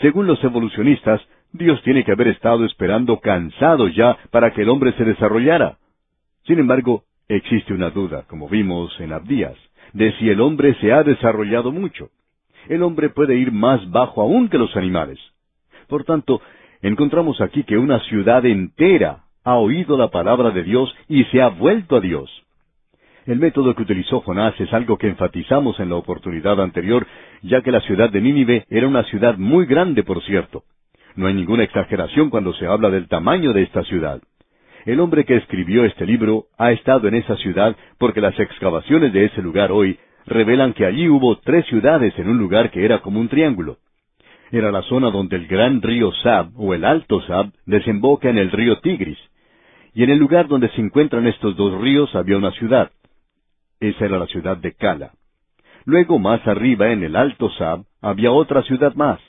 Según 0.00 0.26
los 0.26 0.42
evolucionistas, 0.44 1.20
Dios 1.52 1.82
tiene 1.82 2.04
que 2.04 2.12
haber 2.12 2.28
estado 2.28 2.64
esperando 2.64 3.18
cansado 3.20 3.88
ya 3.88 4.16
para 4.30 4.52
que 4.52 4.62
el 4.62 4.68
hombre 4.68 4.92
se 4.92 5.04
desarrollara. 5.04 5.78
Sin 6.46 6.58
embargo, 6.58 7.04
existe 7.28 7.72
una 7.72 7.90
duda, 7.90 8.24
como 8.28 8.48
vimos 8.48 8.92
en 9.00 9.12
Abdías, 9.12 9.56
de 9.92 10.12
si 10.18 10.28
el 10.28 10.40
hombre 10.40 10.74
se 10.80 10.92
ha 10.92 11.02
desarrollado 11.02 11.70
mucho. 11.70 12.10
El 12.68 12.82
hombre 12.82 13.10
puede 13.10 13.36
ir 13.36 13.52
más 13.52 13.88
bajo 13.90 14.22
aún 14.22 14.48
que 14.48 14.58
los 14.58 14.76
animales. 14.76 15.18
Por 15.88 16.04
tanto, 16.04 16.40
encontramos 16.80 17.40
aquí 17.40 17.64
que 17.64 17.78
una 17.78 18.00
ciudad 18.00 18.44
entera 18.46 19.24
ha 19.44 19.56
oído 19.56 19.96
la 19.96 20.08
palabra 20.08 20.50
de 20.50 20.62
Dios 20.62 20.94
y 21.08 21.24
se 21.24 21.42
ha 21.42 21.48
vuelto 21.48 21.96
a 21.96 22.00
Dios. 22.00 22.30
El 23.26 23.38
método 23.38 23.74
que 23.74 23.82
utilizó 23.82 24.20
Jonás 24.20 24.58
es 24.60 24.72
algo 24.72 24.98
que 24.98 25.08
enfatizamos 25.08 25.78
en 25.78 25.90
la 25.90 25.96
oportunidad 25.96 26.60
anterior, 26.60 27.06
ya 27.42 27.62
que 27.62 27.70
la 27.70 27.80
ciudad 27.80 28.10
de 28.10 28.20
Nínive 28.20 28.66
era 28.68 28.88
una 28.88 29.04
ciudad 29.04 29.36
muy 29.36 29.66
grande, 29.66 30.02
por 30.02 30.22
cierto. 30.24 30.64
No 31.14 31.26
hay 31.26 31.34
ninguna 31.34 31.62
exageración 31.62 32.30
cuando 32.30 32.52
se 32.54 32.66
habla 32.66 32.90
del 32.90 33.06
tamaño 33.06 33.52
de 33.52 33.62
esta 33.62 33.84
ciudad. 33.84 34.20
El 34.84 34.98
hombre 34.98 35.24
que 35.24 35.36
escribió 35.36 35.84
este 35.84 36.06
libro 36.06 36.46
ha 36.58 36.72
estado 36.72 37.06
en 37.06 37.14
esa 37.14 37.36
ciudad 37.36 37.76
porque 37.98 38.20
las 38.20 38.38
excavaciones 38.38 39.12
de 39.12 39.26
ese 39.26 39.40
lugar 39.40 39.70
hoy 39.70 39.98
revelan 40.26 40.72
que 40.72 40.84
allí 40.84 41.08
hubo 41.08 41.38
tres 41.38 41.66
ciudades 41.66 42.18
en 42.18 42.28
un 42.28 42.38
lugar 42.38 42.70
que 42.70 42.84
era 42.84 42.98
como 43.00 43.20
un 43.20 43.28
triángulo. 43.28 43.78
Era 44.50 44.70
la 44.72 44.82
zona 44.82 45.10
donde 45.10 45.36
el 45.36 45.46
gran 45.46 45.80
río 45.80 46.12
Sab 46.22 46.50
o 46.56 46.74
el 46.74 46.84
Alto 46.84 47.22
Sab 47.22 47.52
desemboca 47.64 48.28
en 48.28 48.38
el 48.38 48.50
río 48.50 48.80
Tigris. 48.80 49.18
Y 49.94 50.02
en 50.02 50.10
el 50.10 50.18
lugar 50.18 50.48
donde 50.48 50.68
se 50.70 50.80
encuentran 50.80 51.26
estos 51.26 51.56
dos 51.56 51.80
ríos 51.80 52.14
había 52.14 52.36
una 52.36 52.50
ciudad. 52.52 52.90
Esa 53.80 54.04
era 54.04 54.18
la 54.18 54.26
ciudad 54.26 54.56
de 54.56 54.72
Cala. 54.74 55.12
Luego, 55.84 56.18
más 56.18 56.46
arriba, 56.46 56.90
en 56.90 57.02
el 57.02 57.16
Alto 57.16 57.50
Sab, 57.50 57.84
había 58.00 58.30
otra 58.30 58.62
ciudad 58.62 58.94
más. 58.94 59.20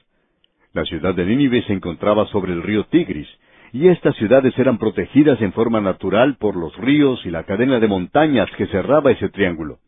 La 0.73 0.83
ciudad 0.85 1.13
de 1.15 1.25
Nínive 1.25 1.63
se 1.63 1.73
encontraba 1.73 2.27
sobre 2.27 2.53
el 2.53 2.61
río 2.61 2.85
Tigris, 2.85 3.27
y 3.73 3.87
estas 3.87 4.15
ciudades 4.17 4.57
eran 4.59 4.77
protegidas 4.77 5.41
en 5.41 5.51
forma 5.51 5.81
natural 5.81 6.37
por 6.37 6.55
los 6.55 6.77
ríos 6.77 7.25
y 7.25 7.31
la 7.31 7.43
cadena 7.43 7.79
de 7.79 7.87
montañas 7.87 8.47
que 8.55 8.67
cerraba 8.67 9.09
ese 9.09 9.29
triángulo. 9.29 9.79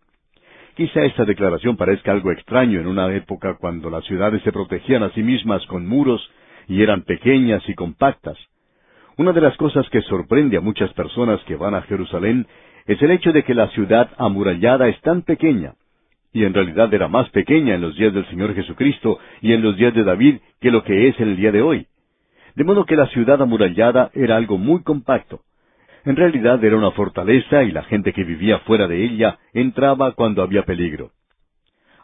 Quizá 0.75 1.05
esta 1.05 1.23
declaración 1.23 1.77
parezca 1.77 2.11
algo 2.11 2.31
extraño 2.31 2.79
en 2.79 2.87
una 2.87 3.13
época 3.13 3.57
cuando 3.59 3.91
las 3.91 4.03
ciudades 4.05 4.41
se 4.41 4.51
protegían 4.51 5.03
a 5.03 5.11
sí 5.11 5.21
mismas 5.21 5.63
con 5.67 5.87
muros 5.87 6.27
y 6.67 6.81
eran 6.81 7.03
pequeñas 7.03 7.61
y 7.69 7.75
compactas. 7.75 8.37
Una 9.17 9.33
de 9.33 9.41
las 9.41 9.55
cosas 9.55 9.87
que 9.91 10.01
sorprende 10.01 10.57
a 10.57 10.61
muchas 10.61 10.91
personas 10.93 11.39
que 11.43 11.55
van 11.55 11.75
a 11.75 11.83
Jerusalén 11.83 12.47
es 12.87 12.99
el 13.03 13.11
hecho 13.11 13.31
de 13.33 13.43
que 13.43 13.53
la 13.53 13.67
ciudad 13.69 14.09
amurallada 14.17 14.87
es 14.87 14.99
tan 15.01 15.21
pequeña, 15.21 15.75
y 16.33 16.43
en 16.43 16.55
realidad 16.55 16.91
era 16.91 17.07
más 17.07 17.29
pequeña 17.29 17.75
en 17.75 17.81
los 17.81 17.95
días 17.95 18.13
del 18.13 18.27
Señor 18.29 18.55
Jesucristo 18.55 19.19
y 19.41 19.53
en 19.53 19.61
los 19.61 19.77
días 19.77 19.93
de 19.93 20.03
David 20.03 20.37
que 20.59 20.71
lo 20.71 20.83
que 20.83 21.07
es 21.07 21.19
en 21.19 21.29
el 21.29 21.37
día 21.37 21.51
de 21.51 21.61
hoy. 21.61 21.87
De 22.55 22.63
modo 22.63 22.85
que 22.85 22.95
la 22.95 23.07
ciudad 23.07 23.41
amurallada 23.41 24.11
era 24.13 24.37
algo 24.37 24.57
muy 24.57 24.83
compacto. 24.83 25.41
En 26.05 26.15
realidad 26.15 26.63
era 26.63 26.77
una 26.77 26.91
fortaleza 26.91 27.63
y 27.63 27.71
la 27.71 27.83
gente 27.83 28.13
que 28.13 28.23
vivía 28.23 28.59
fuera 28.59 28.87
de 28.87 29.03
ella 29.03 29.39
entraba 29.53 30.11
cuando 30.13 30.41
había 30.41 30.63
peligro. 30.63 31.11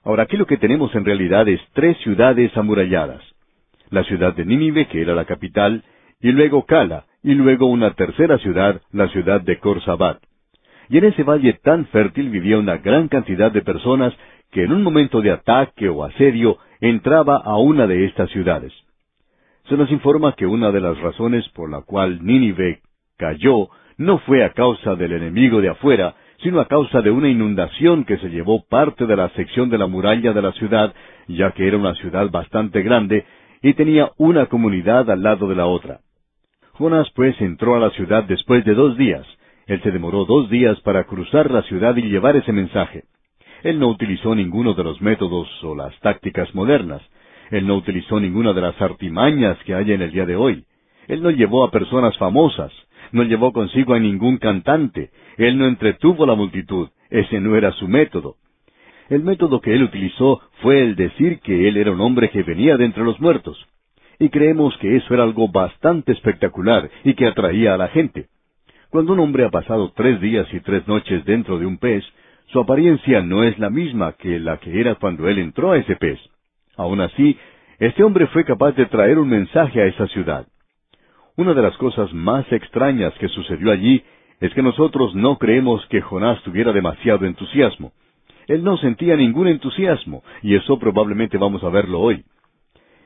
Ahora 0.03 0.23
aquí 0.23 0.37
lo 0.37 0.47
que 0.47 0.57
tenemos 0.57 0.93
en 0.95 1.05
realidad 1.05 1.47
es 1.47 1.61
tres 1.73 1.97
ciudades 1.97 2.55
amuralladas. 2.57 3.23
La 3.89 4.03
ciudad 4.03 4.33
de 4.33 4.45
Nínive, 4.45 4.87
que 4.87 5.01
era 5.01 5.13
la 5.13 5.25
capital, 5.25 5.83
y 6.19 6.31
luego 6.31 6.65
Cala, 6.65 7.05
y 7.23 7.33
luego 7.33 7.67
una 7.67 7.93
tercera 7.93 8.37
ciudad, 8.39 8.81
la 8.91 9.07
ciudad 9.09 9.41
de 9.41 9.59
Corsabat 9.59 10.21
y 10.91 10.97
en 10.97 11.05
ese 11.05 11.23
valle 11.23 11.53
tan 11.63 11.85
fértil 11.85 12.29
vivía 12.29 12.59
una 12.59 12.77
gran 12.77 13.07
cantidad 13.07 13.49
de 13.49 13.61
personas 13.61 14.13
que 14.51 14.63
en 14.63 14.73
un 14.73 14.83
momento 14.83 15.21
de 15.21 15.31
ataque 15.31 15.87
o 15.87 16.03
asedio 16.03 16.57
entraba 16.81 17.37
a 17.37 17.57
una 17.57 17.87
de 17.87 18.05
estas 18.05 18.29
ciudades. 18.31 18.73
Se 19.71 19.77
nos 19.77 19.89
informa 19.89 20.33
que 20.33 20.45
una 20.45 20.69
de 20.69 20.81
las 20.81 20.99
razones 20.99 21.47
por 21.55 21.71
la 21.71 21.79
cual 21.79 22.25
Nínive 22.25 22.81
cayó 23.17 23.69
no 23.97 24.17
fue 24.17 24.43
a 24.43 24.51
causa 24.51 24.95
del 24.95 25.13
enemigo 25.13 25.61
de 25.61 25.69
afuera, 25.69 26.13
sino 26.43 26.59
a 26.59 26.67
causa 26.67 27.01
de 27.01 27.09
una 27.09 27.29
inundación 27.29 28.03
que 28.03 28.17
se 28.17 28.27
llevó 28.27 28.65
parte 28.67 29.05
de 29.05 29.15
la 29.15 29.29
sección 29.29 29.69
de 29.69 29.77
la 29.77 29.87
muralla 29.87 30.33
de 30.33 30.41
la 30.41 30.51
ciudad, 30.51 30.93
ya 31.29 31.51
que 31.51 31.65
era 31.65 31.77
una 31.77 31.95
ciudad 31.95 32.29
bastante 32.29 32.81
grande 32.81 33.23
y 33.61 33.73
tenía 33.75 34.11
una 34.17 34.47
comunidad 34.47 35.09
al 35.09 35.23
lado 35.23 35.47
de 35.47 35.55
la 35.55 35.67
otra. 35.67 36.01
Jonás 36.73 37.09
pues 37.15 37.39
entró 37.39 37.77
a 37.77 37.79
la 37.79 37.91
ciudad 37.91 38.25
después 38.25 38.65
de 38.65 38.73
dos 38.73 38.97
días, 38.97 39.25
él 39.67 39.81
se 39.83 39.91
demoró 39.91 40.25
dos 40.25 40.49
días 40.49 40.81
para 40.81 41.05
cruzar 41.05 41.49
la 41.49 41.61
ciudad 41.61 41.95
y 41.95 42.09
llevar 42.09 42.35
ese 42.35 42.51
mensaje. 42.51 43.05
Él 43.63 43.79
no 43.79 43.87
utilizó 43.87 44.35
ninguno 44.35 44.73
de 44.73 44.83
los 44.83 45.01
métodos 45.01 45.47
o 45.63 45.75
las 45.75 45.97
tácticas 46.01 46.53
modernas. 46.53 47.01
Él 47.51 47.67
no 47.67 47.75
utilizó 47.75 48.19
ninguna 48.19 48.53
de 48.53 48.61
las 48.61 48.81
artimañas 48.81 49.57
que 49.65 49.75
hay 49.75 49.91
en 49.91 50.01
el 50.01 50.11
día 50.11 50.25
de 50.25 50.37
hoy. 50.37 50.63
Él 51.07 51.21
no 51.21 51.29
llevó 51.29 51.65
a 51.65 51.71
personas 51.71 52.17
famosas. 52.17 52.71
No 53.11 53.23
llevó 53.23 53.51
consigo 53.51 53.93
a 53.93 53.99
ningún 53.99 54.37
cantante. 54.37 55.11
Él 55.37 55.57
no 55.57 55.67
entretuvo 55.67 56.23
a 56.23 56.27
la 56.27 56.35
multitud. 56.35 56.89
Ese 57.09 57.41
no 57.41 57.57
era 57.57 57.73
su 57.73 57.89
método. 57.89 58.37
El 59.09 59.23
método 59.23 59.59
que 59.59 59.73
él 59.73 59.83
utilizó 59.83 60.39
fue 60.61 60.81
el 60.81 60.95
decir 60.95 61.41
que 61.41 61.67
él 61.67 61.75
era 61.75 61.91
un 61.91 61.99
hombre 61.99 62.29
que 62.29 62.43
venía 62.43 62.77
de 62.77 62.85
entre 62.85 63.03
los 63.03 63.19
muertos. 63.19 63.67
Y 64.17 64.29
creemos 64.29 64.77
que 64.77 64.95
eso 64.95 65.13
era 65.13 65.23
algo 65.23 65.49
bastante 65.49 66.13
espectacular 66.13 66.89
y 67.03 67.15
que 67.15 67.27
atraía 67.27 67.73
a 67.73 67.77
la 67.77 67.89
gente. 67.89 68.27
Cuando 68.89 69.11
un 69.11 69.19
hombre 69.19 69.43
ha 69.43 69.49
pasado 69.49 69.91
tres 69.93 70.21
días 70.21 70.47
y 70.53 70.61
tres 70.61 70.87
noches 70.87 71.25
dentro 71.25 71.59
de 71.59 71.65
un 71.65 71.77
pez, 71.77 72.05
su 72.47 72.59
apariencia 72.61 73.21
no 73.21 73.43
es 73.43 73.59
la 73.59 73.69
misma 73.69 74.13
que 74.13 74.39
la 74.39 74.57
que 74.57 74.79
era 74.79 74.95
cuando 74.95 75.27
él 75.27 75.39
entró 75.39 75.71
a 75.71 75.77
ese 75.77 75.97
pez. 75.97 76.19
Aun 76.81 76.99
así, 77.01 77.37
este 77.79 78.03
hombre 78.03 78.27
fue 78.27 78.43
capaz 78.43 78.71
de 78.71 78.87
traer 78.87 79.19
un 79.19 79.29
mensaje 79.29 79.81
a 79.81 79.85
esa 79.85 80.07
ciudad. 80.07 80.47
Una 81.37 81.53
de 81.53 81.61
las 81.61 81.77
cosas 81.77 82.11
más 82.13 82.51
extrañas 82.51 83.13
que 83.19 83.27
sucedió 83.27 83.71
allí 83.71 84.03
es 84.39 84.51
que 84.53 84.63
nosotros 84.63 85.13
no 85.13 85.37
creemos 85.37 85.85
que 85.87 86.01
Jonás 86.01 86.41
tuviera 86.41 86.73
demasiado 86.73 87.25
entusiasmo. 87.25 87.91
Él 88.47 88.63
no 88.63 88.77
sentía 88.77 89.15
ningún 89.15 89.47
entusiasmo, 89.47 90.23
y 90.41 90.55
eso 90.55 90.79
probablemente 90.79 91.37
vamos 91.37 91.63
a 91.63 91.69
verlo 91.69 91.99
hoy. 91.99 92.25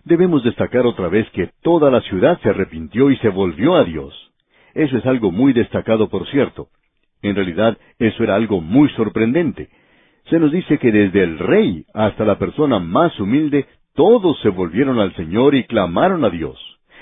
Debemos 0.05 0.43
destacar 0.43 0.85
otra 0.85 1.09
vez 1.09 1.29
que 1.31 1.49
toda 1.61 1.91
la 1.91 1.99
ciudad 2.01 2.39
se 2.41 2.49
arrepintió 2.49 3.11
y 3.11 3.17
se 3.17 3.29
volvió 3.29 3.75
a 3.75 3.83
Dios. 3.83 4.13
Eso 4.73 4.97
es 4.97 5.05
algo 5.05 5.31
muy 5.31 5.51
destacado, 5.51 6.07
por 6.09 6.27
cierto. 6.29 6.69
En 7.21 7.35
realidad, 7.35 7.77
eso 7.99 8.23
era 8.23 8.35
algo 8.35 8.61
muy 8.61 8.87
sorprendente. 8.89 9.69
Se 10.29 10.39
nos 10.39 10.51
dice 10.51 10.79
que 10.79 10.91
desde 10.91 11.23
el 11.23 11.37
rey 11.37 11.85
hasta 11.93 12.25
la 12.25 12.39
persona 12.39 12.79
más 12.79 13.19
humilde, 13.19 13.67
todos 13.93 14.39
se 14.41 14.49
volvieron 14.49 14.99
al 14.99 15.15
Señor 15.15 15.53
y 15.55 15.65
clamaron 15.65 16.25
a 16.25 16.29
Dios. 16.29 16.59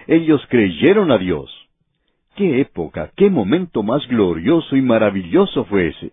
Ellos 0.07 0.45
creyeron 0.49 1.11
a 1.11 1.17
Dios. 1.17 1.49
¡Qué 2.35 2.59
época, 2.59 3.11
qué 3.15 3.29
momento 3.29 3.81
más 3.81 4.05
glorioso 4.07 4.75
y 4.75 4.81
maravilloso 4.81 5.65
fue 5.65 5.87
ese! 5.87 6.11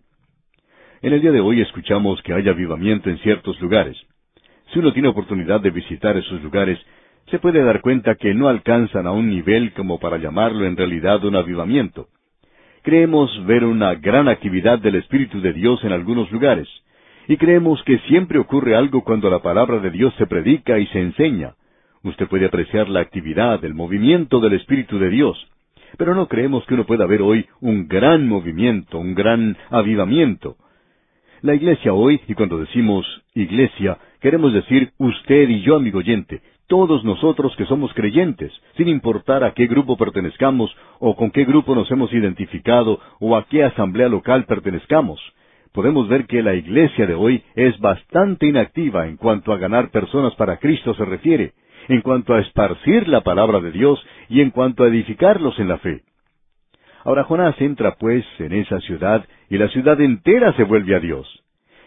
En 1.02 1.12
el 1.12 1.20
día 1.20 1.32
de 1.32 1.40
hoy 1.40 1.60
escuchamos 1.60 2.22
que 2.22 2.34
hay 2.34 2.48
avivamiento 2.48 3.10
en 3.10 3.18
ciertos 3.18 3.60
lugares. 3.60 3.96
Si 4.72 4.78
uno 4.78 4.92
tiene 4.92 5.08
oportunidad 5.08 5.60
de 5.60 5.70
visitar 5.70 6.16
esos 6.16 6.40
lugares, 6.42 6.78
se 7.30 7.38
puede 7.38 7.64
dar 7.64 7.80
cuenta 7.80 8.14
que 8.14 8.34
no 8.34 8.48
alcanzan 8.48 9.06
a 9.06 9.12
un 9.12 9.30
nivel 9.30 9.72
como 9.72 9.98
para 9.98 10.18
llamarlo 10.18 10.64
en 10.64 10.76
realidad 10.76 11.24
un 11.24 11.36
avivamiento. 11.36 12.08
Creemos 12.82 13.30
ver 13.46 13.64
una 13.64 13.94
gran 13.94 14.28
actividad 14.28 14.78
del 14.78 14.94
Espíritu 14.96 15.40
de 15.40 15.52
Dios 15.52 15.82
en 15.84 15.92
algunos 15.92 16.30
lugares, 16.30 16.68
y 17.30 17.36
creemos 17.36 17.80
que 17.84 17.96
siempre 18.08 18.40
ocurre 18.40 18.74
algo 18.74 19.04
cuando 19.04 19.30
la 19.30 19.38
palabra 19.38 19.78
de 19.78 19.92
Dios 19.92 20.12
se 20.18 20.26
predica 20.26 20.80
y 20.80 20.86
se 20.88 20.98
enseña. 20.98 21.54
Usted 22.02 22.26
puede 22.26 22.46
apreciar 22.46 22.88
la 22.88 22.98
actividad, 22.98 23.64
el 23.64 23.72
movimiento 23.72 24.40
del 24.40 24.54
Espíritu 24.54 24.98
de 24.98 25.10
Dios, 25.10 25.38
pero 25.96 26.16
no 26.16 26.26
creemos 26.26 26.66
que 26.66 26.74
uno 26.74 26.86
pueda 26.86 27.06
ver 27.06 27.22
hoy 27.22 27.46
un 27.60 27.86
gran 27.86 28.26
movimiento, 28.26 28.98
un 28.98 29.14
gran 29.14 29.56
avivamiento. 29.70 30.56
La 31.40 31.54
iglesia 31.54 31.92
hoy, 31.92 32.20
y 32.26 32.34
cuando 32.34 32.58
decimos 32.58 33.06
iglesia, 33.32 33.98
queremos 34.20 34.52
decir 34.52 34.90
usted 34.98 35.48
y 35.50 35.60
yo, 35.60 35.76
amigo 35.76 36.00
oyente, 36.00 36.42
todos 36.66 37.04
nosotros 37.04 37.54
que 37.54 37.66
somos 37.66 37.94
creyentes, 37.94 38.52
sin 38.76 38.88
importar 38.88 39.44
a 39.44 39.54
qué 39.54 39.68
grupo 39.68 39.96
pertenezcamos, 39.96 40.74
o 40.98 41.14
con 41.14 41.30
qué 41.30 41.44
grupo 41.44 41.76
nos 41.76 41.88
hemos 41.92 42.12
identificado, 42.12 42.98
o 43.20 43.36
a 43.36 43.44
qué 43.44 43.62
asamblea 43.62 44.08
local 44.08 44.46
pertenezcamos, 44.46 45.20
podemos 45.72 46.08
ver 46.08 46.26
que 46.26 46.42
la 46.42 46.54
iglesia 46.54 47.06
de 47.06 47.14
hoy 47.14 47.42
es 47.54 47.78
bastante 47.78 48.46
inactiva 48.46 49.06
en 49.06 49.16
cuanto 49.16 49.52
a 49.52 49.58
ganar 49.58 49.90
personas 49.90 50.34
para 50.34 50.58
Cristo 50.58 50.94
se 50.94 51.04
refiere, 51.04 51.52
en 51.88 52.02
cuanto 52.02 52.34
a 52.34 52.40
esparcir 52.40 53.08
la 53.08 53.22
palabra 53.22 53.60
de 53.60 53.72
Dios 53.72 54.04
y 54.28 54.40
en 54.40 54.50
cuanto 54.50 54.84
a 54.84 54.88
edificarlos 54.88 55.58
en 55.58 55.68
la 55.68 55.78
fe. 55.78 56.02
Ahora 57.04 57.24
Jonás 57.24 57.58
entra 57.60 57.96
pues 57.96 58.24
en 58.38 58.52
esa 58.52 58.78
ciudad 58.80 59.24
y 59.48 59.58
la 59.58 59.68
ciudad 59.68 60.00
entera 60.00 60.52
se 60.54 60.64
vuelve 60.64 60.94
a 60.94 61.00
Dios. 61.00 61.26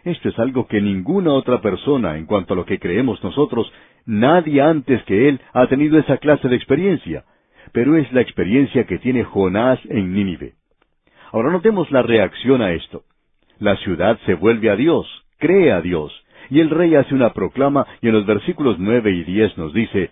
Esto 0.04 0.30
es 0.30 0.40
algo 0.40 0.68
que 0.68 0.82
ninguna 0.82 1.32
otra 1.32 1.62
persona, 1.62 2.18
en 2.18 2.26
cuanto 2.26 2.54
a 2.54 2.58
lo 2.58 2.66
que 2.66 2.80
creemos 2.80 3.24
nosotros, 3.24 3.72
nadie 4.06 4.62
antes 4.62 5.02
que 5.04 5.30
él 5.30 5.40
ha 5.54 5.68
tenido 5.68 5.98
esa 5.98 6.18
clase 6.18 6.50
de 6.50 6.56
experiencia, 6.56 7.24
pero 7.72 7.96
es 7.96 8.12
la 8.12 8.22
experiencia 8.22 8.86
que 8.86 8.98
tiene 8.98 9.24
Jonás 9.24 9.80
en 9.86 10.14
Nínive. 10.14 10.56
Ahora 11.32 11.52
notemos 11.52 11.90
la 11.92 12.02
reacción 12.02 12.62
a 12.62 12.74
esto. 12.74 13.04
La 13.60 13.76
ciudad 13.78 14.20
se 14.26 14.34
vuelve 14.34 14.70
a 14.70 14.76
Dios, 14.76 15.08
cree 15.38 15.72
a 15.72 15.82
Dios, 15.82 16.12
y 16.50 16.60
el 16.60 16.70
rey 16.70 16.96
hace 16.96 17.14
una 17.16 17.34
proclama 17.34 17.86
y 18.02 18.08
en 18.08 18.14
los 18.14 18.26
versículos 18.26 18.78
nueve 18.80 19.12
y 19.12 19.24
diez 19.24 19.58
nos 19.58 19.74
dice, 19.74 20.12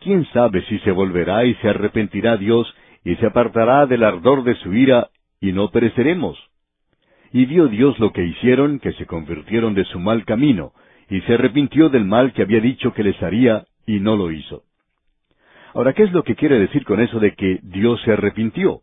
¿quién 0.00 0.26
sabe 0.32 0.62
si 0.62 0.78
se 0.80 0.90
volverá 0.90 1.44
y 1.44 1.54
se 1.56 1.68
arrepentirá 1.68 2.36
Dios 2.36 2.74
y 3.04 3.16
se 3.16 3.26
apartará 3.26 3.86
del 3.86 4.04
ardor 4.04 4.44
de 4.44 4.54
su 4.56 4.74
ira 4.74 5.10
y 5.40 5.52
no 5.52 5.70
pereceremos? 5.70 6.38
Y 7.32 7.46
vio 7.46 7.68
Dios 7.68 7.98
lo 7.98 8.12
que 8.12 8.24
hicieron, 8.24 8.78
que 8.78 8.92
se 8.92 9.06
convirtieron 9.06 9.74
de 9.74 9.84
su 9.86 9.98
mal 9.98 10.24
camino, 10.24 10.72
y 11.08 11.20
se 11.22 11.34
arrepintió 11.34 11.88
del 11.88 12.04
mal 12.04 12.32
que 12.32 12.42
había 12.42 12.60
dicho 12.60 12.92
que 12.92 13.02
les 13.02 13.20
haría, 13.22 13.64
y 13.86 14.00
no 14.00 14.16
lo 14.16 14.30
hizo. 14.30 14.64
Ahora, 15.74 15.94
¿qué 15.94 16.02
es 16.02 16.12
lo 16.12 16.22
que 16.24 16.36
quiere 16.36 16.58
decir 16.58 16.84
con 16.84 17.00
eso 17.00 17.18
de 17.20 17.34
que 17.34 17.58
Dios 17.62 18.00
se 18.02 18.12
arrepintió? 18.12 18.82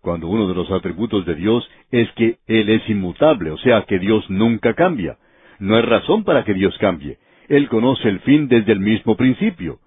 Cuando 0.00 0.28
uno 0.28 0.48
de 0.48 0.54
los 0.54 0.70
atributos 0.70 1.26
de 1.26 1.34
Dios 1.34 1.68
es 1.90 2.10
que 2.12 2.38
Él 2.46 2.70
es 2.70 2.88
inmutable, 2.88 3.50
o 3.50 3.58
sea, 3.58 3.82
que 3.82 3.98
Dios 3.98 4.28
nunca 4.30 4.74
cambia. 4.74 5.18
No 5.58 5.76
hay 5.76 5.82
razón 5.82 6.24
para 6.24 6.42
que 6.44 6.54
Dios 6.54 6.76
cambie. 6.78 7.18
Él 7.48 7.68
conoce 7.68 8.08
el 8.08 8.20
fin 8.20 8.48
desde 8.48 8.72
el 8.72 8.80
mismo 8.80 9.16
principio. 9.16 9.78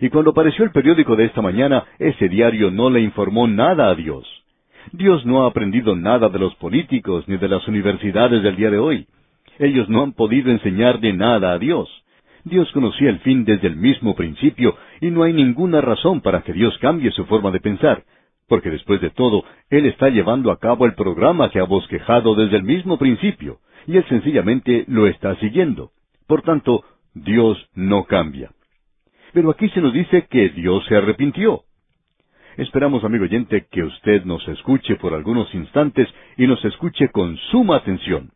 Y 0.00 0.08
cuando 0.08 0.30
apareció 0.30 0.64
el 0.64 0.72
periódico 0.72 1.14
de 1.14 1.26
esta 1.26 1.42
mañana, 1.42 1.84
ese 1.98 2.28
diario 2.28 2.70
no 2.70 2.90
le 2.90 3.00
informó 3.00 3.46
nada 3.46 3.90
a 3.90 3.94
Dios. 3.94 4.26
Dios 4.92 5.24
no 5.24 5.44
ha 5.44 5.48
aprendido 5.48 5.94
nada 5.94 6.28
de 6.30 6.38
los 6.38 6.54
políticos 6.56 7.28
ni 7.28 7.36
de 7.36 7.48
las 7.48 7.68
universidades 7.68 8.42
del 8.42 8.56
día 8.56 8.70
de 8.70 8.78
hoy. 8.78 9.06
Ellos 9.58 9.88
no 9.88 10.02
han 10.02 10.14
podido 10.14 10.50
enseñarle 10.50 11.12
nada 11.12 11.52
a 11.52 11.58
Dios. 11.58 11.88
Dios 12.44 12.72
conocía 12.72 13.10
el 13.10 13.18
fin 13.20 13.44
desde 13.44 13.68
el 13.68 13.76
mismo 13.76 14.16
principio 14.16 14.74
y 15.00 15.10
no 15.10 15.22
hay 15.22 15.34
ninguna 15.34 15.80
razón 15.82 16.22
para 16.22 16.40
que 16.40 16.54
Dios 16.54 16.76
cambie 16.78 17.10
su 17.12 17.26
forma 17.26 17.50
de 17.50 17.60
pensar, 17.60 18.02
porque 18.50 18.68
después 18.68 19.00
de 19.00 19.10
todo, 19.10 19.44
Él 19.70 19.86
está 19.86 20.08
llevando 20.08 20.50
a 20.50 20.58
cabo 20.58 20.84
el 20.84 20.94
programa 20.94 21.50
que 21.50 21.60
ha 21.60 21.64
bosquejado 21.64 22.34
desde 22.34 22.56
el 22.56 22.64
mismo 22.64 22.98
principio, 22.98 23.60
y 23.86 23.96
Él 23.96 24.04
sencillamente 24.08 24.84
lo 24.88 25.06
está 25.06 25.36
siguiendo. 25.36 25.92
Por 26.26 26.42
tanto, 26.42 26.82
Dios 27.14 27.64
no 27.74 28.06
cambia. 28.06 28.50
Pero 29.32 29.50
aquí 29.50 29.68
se 29.68 29.80
nos 29.80 29.92
dice 29.92 30.26
que 30.28 30.48
Dios 30.48 30.84
se 30.86 30.96
arrepintió. 30.96 31.62
Esperamos, 32.56 33.04
amigo 33.04 33.22
oyente, 33.22 33.68
que 33.70 33.84
usted 33.84 34.24
nos 34.24 34.46
escuche 34.48 34.96
por 34.96 35.14
algunos 35.14 35.54
instantes 35.54 36.08
y 36.36 36.48
nos 36.48 36.64
escuche 36.64 37.08
con 37.10 37.36
suma 37.52 37.76
atención. 37.76 38.32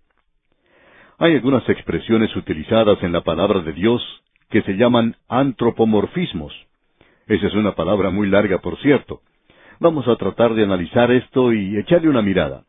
Hay 1.19 1.35
algunas 1.35 1.69
expresiones 1.69 2.37
utilizadas 2.37 3.03
en 3.03 3.11
la 3.11 3.23
palabra 3.23 3.63
de 3.63 3.73
Dios 3.73 4.01
que 4.49 4.63
se 4.63 4.75
llaman 4.75 5.17
antropomorfismos. 5.29 6.55
Esa 7.27 7.49
es 7.49 7.55
una 7.55 7.75
palabra 7.75 8.11
muy 8.11 8.29
larga, 8.29 8.59
por 8.59 8.79
cierto. 8.79 9.21
Vamos 9.81 10.07
a 10.09 10.17
tratar 10.17 10.55
de 10.55 10.65
analizar 10.65 11.11
esto 11.11 11.53
y 11.53 11.77
echarle 11.77 12.09
una 12.09 12.23
mirada. 12.23 12.65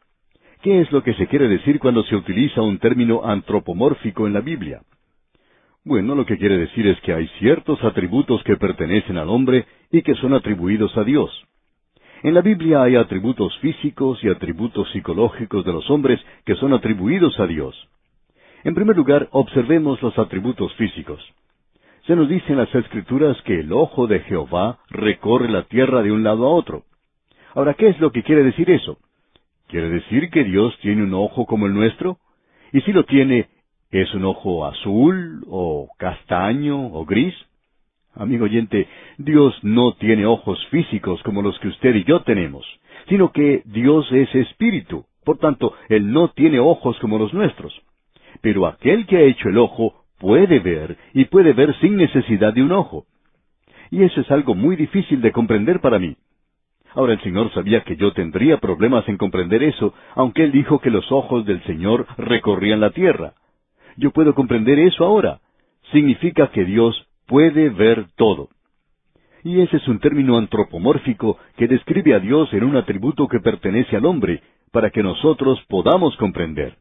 ¿Qué 0.61 0.81
es 0.81 0.91
lo 0.91 1.03
que 1.03 1.13
se 1.13 1.27
quiere 1.27 1.47
decir 1.47 1.79
cuando 1.79 2.03
se 2.03 2.15
utiliza 2.15 2.61
un 2.61 2.79
término 2.79 3.23
antropomórfico 3.23 4.25
en 4.25 4.33
la 4.33 4.41
Biblia? 4.41 4.81
Bueno, 5.83 6.15
lo 6.15 6.25
que 6.25 6.37
quiere 6.37 6.57
decir 6.57 6.87
es 6.87 6.99
que 7.01 7.13
hay 7.13 7.27
ciertos 7.39 7.83
atributos 7.83 8.43
que 8.43 8.57
pertenecen 8.57 9.17
al 9.17 9.29
hombre 9.29 9.65
y 9.91 10.01
que 10.01 10.15
son 10.15 10.33
atribuidos 10.33 10.97
a 10.97 11.03
Dios. 11.03 11.29
En 12.23 12.33
la 12.33 12.41
Biblia 12.41 12.81
hay 12.81 12.95
atributos 12.95 13.55
físicos 13.59 14.23
y 14.23 14.29
atributos 14.29 14.89
psicológicos 14.91 15.63
de 15.63 15.73
los 15.73 15.87
hombres 15.91 16.19
que 16.43 16.55
son 16.55 16.73
atribuidos 16.73 17.39
a 17.39 17.45
Dios. 17.45 17.75
En 18.63 18.73
primer 18.73 18.97
lugar, 18.97 19.27
observemos 19.31 20.01
los 20.01 20.17
atributos 20.17 20.73
físicos. 20.73 21.21
Se 22.07 22.15
nos 22.15 22.27
dice 22.27 22.51
en 22.51 22.57
las 22.57 22.73
Escrituras 22.73 23.39
que 23.43 23.59
el 23.59 23.71
ojo 23.71 24.07
de 24.07 24.21
Jehová 24.21 24.79
recorre 24.89 25.49
la 25.49 25.63
tierra 25.63 26.01
de 26.01 26.11
un 26.11 26.23
lado 26.23 26.47
a 26.47 26.49
otro. 26.49 26.83
Ahora, 27.55 27.73
¿qué 27.73 27.87
es 27.87 27.99
lo 27.99 28.11
que 28.11 28.21
quiere 28.21 28.43
decir 28.43 28.69
eso? 28.69 28.99
¿Quiere 29.67 29.89
decir 29.89 30.29
que 30.29 30.43
Dios 30.43 30.77
tiene 30.81 31.01
un 31.01 31.13
ojo 31.15 31.47
como 31.47 31.65
el 31.65 31.73
nuestro? 31.73 32.19
Y 32.71 32.81
si 32.81 32.91
lo 32.91 33.05
tiene, 33.05 33.47
¿Es 33.95 34.13
un 34.13 34.25
ojo 34.25 34.65
azul 34.65 35.45
o 35.47 35.87
castaño 35.97 36.87
o 36.87 37.05
gris? 37.05 37.33
Amigo 38.13 38.43
oyente, 38.43 38.89
Dios 39.17 39.57
no 39.63 39.93
tiene 39.93 40.25
ojos 40.25 40.59
físicos 40.67 41.23
como 41.23 41.41
los 41.41 41.57
que 41.59 41.69
usted 41.69 41.95
y 41.95 42.03
yo 42.03 42.21
tenemos, 42.23 42.65
sino 43.07 43.31
que 43.31 43.61
Dios 43.63 44.11
es 44.11 44.35
espíritu. 44.35 45.05
Por 45.23 45.37
tanto, 45.37 45.73
Él 45.87 46.11
no 46.11 46.27
tiene 46.31 46.59
ojos 46.59 46.99
como 46.99 47.17
los 47.17 47.33
nuestros. 47.33 47.73
Pero 48.41 48.67
aquel 48.67 49.05
que 49.05 49.15
ha 49.15 49.21
hecho 49.21 49.47
el 49.47 49.57
ojo 49.57 50.03
puede 50.19 50.59
ver 50.59 50.97
y 51.13 51.23
puede 51.25 51.53
ver 51.53 51.73
sin 51.79 51.95
necesidad 51.95 52.53
de 52.53 52.63
un 52.63 52.73
ojo. 52.73 53.05
Y 53.91 54.03
eso 54.03 54.19
es 54.19 54.29
algo 54.29 54.55
muy 54.55 54.75
difícil 54.75 55.21
de 55.21 55.31
comprender 55.31 55.79
para 55.79 55.99
mí. 55.99 56.17
Ahora 56.95 57.13
el 57.13 57.21
Señor 57.21 57.51
sabía 57.53 57.81
que 57.81 57.97
yo 57.97 58.13
tendría 58.13 58.57
problemas 58.57 59.07
en 59.09 59.17
comprender 59.17 59.61
eso, 59.63 59.93
aunque 60.15 60.45
Él 60.45 60.53
dijo 60.53 60.79
que 60.79 60.89
los 60.89 61.11
ojos 61.11 61.45
del 61.45 61.61
Señor 61.63 62.07
recorrían 62.17 62.79
la 62.79 62.91
tierra. 62.91 63.33
Yo 63.97 64.11
puedo 64.11 64.33
comprender 64.33 64.79
eso 64.79 65.03
ahora. 65.03 65.41
Significa 65.91 66.47
que 66.51 66.63
Dios 66.63 67.07
puede 67.27 67.69
ver 67.69 68.05
todo. 68.15 68.47
Y 69.43 69.59
ese 69.59 69.77
es 69.77 69.87
un 69.89 69.99
término 69.99 70.37
antropomórfico 70.37 71.37
que 71.57 71.67
describe 71.67 72.15
a 72.15 72.19
Dios 72.19 72.51
en 72.53 72.63
un 72.63 72.77
atributo 72.77 73.27
que 73.27 73.41
pertenece 73.41 73.97
al 73.97 74.05
hombre, 74.05 74.41
para 74.71 74.89
que 74.89 75.03
nosotros 75.03 75.61
podamos 75.67 76.15
comprender. 76.15 76.77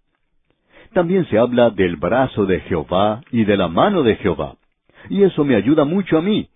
También 0.92 1.26
se 1.28 1.38
habla 1.38 1.70
del 1.70 1.96
brazo 1.96 2.46
de 2.46 2.60
Jehová 2.60 3.20
y 3.32 3.44
de 3.44 3.56
la 3.56 3.66
mano 3.66 4.04
de 4.04 4.14
Jehová. 4.16 4.54
Y 5.10 5.24
eso 5.24 5.44
me 5.44 5.56
ayuda 5.56 5.84
mucho 5.84 6.16
a 6.18 6.22
mí. 6.22 6.48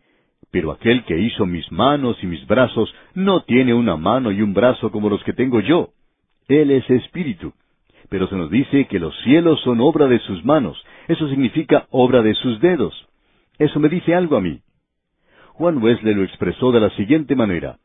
Pero 0.51 0.73
aquel 0.73 1.05
que 1.05 1.19
hizo 1.19 1.47
mis 1.47 1.71
manos 1.71 2.17
y 2.23 2.27
mis 2.27 2.47
brazos 2.47 2.95
no 3.15 3.43
tiene 3.43 3.75
una 3.75 3.97
mano 3.97 4.33
y 4.33 4.43
un 4.43 4.55
brazo 4.55 4.91
como 4.91 5.11
los 5.11 5.23
que 5.25 5.33
tengo 5.33 5.61
yo. 5.61 5.91
Él 6.49 6.71
es 6.71 6.89
espíritu 6.89 7.53
pero 8.09 8.27
se 8.29 8.37
nos 8.37 8.51
dice 8.51 8.87
que 8.87 8.99
los 8.99 9.15
cielos 9.23 9.61
son 9.63 9.81
obra 9.81 10.07
de 10.07 10.19
sus 10.21 10.45
manos. 10.45 10.83
Eso 11.09 11.29
significa 11.29 11.87
obra 11.91 12.23
de 12.23 12.35
sus 12.35 12.61
dedos. 12.61 12.95
Eso 13.59 13.81
me 13.81 13.89
dice 13.89 14.15
algo 14.15 14.37
a 14.37 14.41
mí. 14.41 14.61
Juan 15.53 15.83
Wesley 15.83 16.15
lo 16.15 16.25
expresó 16.25 16.73
de 16.73 16.81
la 16.81 16.91
siguiente 16.91 17.35
manera. 17.35 17.79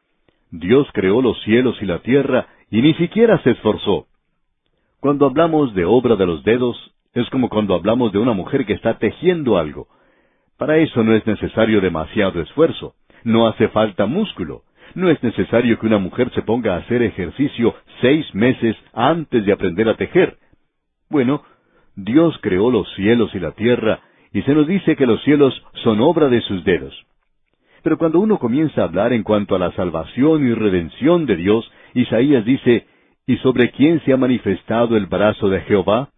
Dios 0.51 0.87
creó 0.93 1.21
los 1.21 1.41
cielos 1.43 1.75
y 1.81 1.85
la 1.85 1.99
tierra 1.99 2.47
y 2.69 2.81
ni 2.81 2.93
siquiera 2.95 3.41
se 3.43 3.51
esforzó. 3.51 4.07
Cuando 4.99 5.25
hablamos 5.25 5.73
de 5.73 5.83
obra 5.83 6.15
de 6.15 6.25
los 6.25 6.43
dedos, 6.43 6.77
es 7.13 7.29
como 7.29 7.49
cuando 7.49 7.75
hablamos 7.75 8.11
de 8.13 8.19
una 8.19 8.33
mujer 8.33 8.65
que 8.65 8.73
está 8.73 8.97
tejiendo 8.97 9.57
algo. 9.57 9.87
Para 10.57 10.77
eso 10.77 11.03
no 11.03 11.15
es 11.15 11.25
necesario 11.25 11.81
demasiado 11.81 12.41
esfuerzo, 12.41 12.93
no 13.23 13.47
hace 13.47 13.69
falta 13.69 14.05
músculo, 14.05 14.63
no 14.95 15.09
es 15.09 15.21
necesario 15.23 15.79
que 15.79 15.87
una 15.87 15.97
mujer 15.97 16.31
se 16.33 16.43
ponga 16.43 16.75
a 16.75 16.77
hacer 16.77 17.01
ejercicio 17.01 17.73
seis 18.01 18.25
meses 18.33 18.75
antes 18.93 19.45
de 19.45 19.51
aprender 19.51 19.89
a 19.89 19.95
tejer. 19.95 20.37
Bueno, 21.09 21.43
Dios 21.95 22.37
creó 22.41 22.71
los 22.71 22.91
cielos 22.95 23.33
y 23.33 23.39
la 23.39 23.51
tierra, 23.51 24.01
y 24.31 24.41
se 24.43 24.53
nos 24.53 24.67
dice 24.67 24.95
que 24.95 25.05
los 25.05 25.21
cielos 25.23 25.53
son 25.83 26.01
obra 26.01 26.27
de 26.27 26.41
sus 26.41 26.63
dedos. 26.63 26.93
Pero 27.83 27.97
cuando 27.97 28.19
uno 28.19 28.39
comienza 28.39 28.81
a 28.81 28.85
hablar 28.85 29.13
en 29.13 29.23
cuanto 29.23 29.55
a 29.55 29.59
la 29.59 29.71
salvación 29.73 30.47
y 30.47 30.53
redención 30.53 31.25
de 31.25 31.35
Dios, 31.35 31.69
Isaías 31.93 32.45
dice, 32.45 32.87
¿y 33.27 33.37
sobre 33.37 33.71
quién 33.71 34.01
se 34.05 34.13
ha 34.13 34.17
manifestado 34.17 34.95
el 34.95 35.05
brazo 35.05 35.49
de 35.49 35.61
Jehová? 35.61 36.09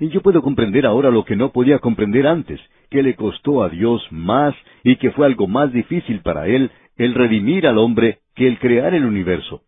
Y 0.00 0.08
yo 0.08 0.22
puedo 0.22 0.42
comprender 0.42 0.86
ahora 0.86 1.10
lo 1.10 1.24
que 1.24 1.36
no 1.36 1.52
podía 1.52 1.78
comprender 1.78 2.26
antes, 2.26 2.60
que 2.90 3.02
le 3.02 3.14
costó 3.14 3.62
a 3.62 3.68
Dios 3.68 4.06
más 4.10 4.54
y 4.82 4.96
que 4.96 5.10
fue 5.12 5.26
algo 5.26 5.46
más 5.46 5.72
difícil 5.72 6.20
para 6.20 6.46
Él 6.46 6.70
el 6.96 7.14
redimir 7.14 7.66
al 7.66 7.78
hombre 7.78 8.18
que 8.34 8.46
el 8.46 8.58
crear 8.58 8.94
el 8.94 9.04
universo. 9.04 9.62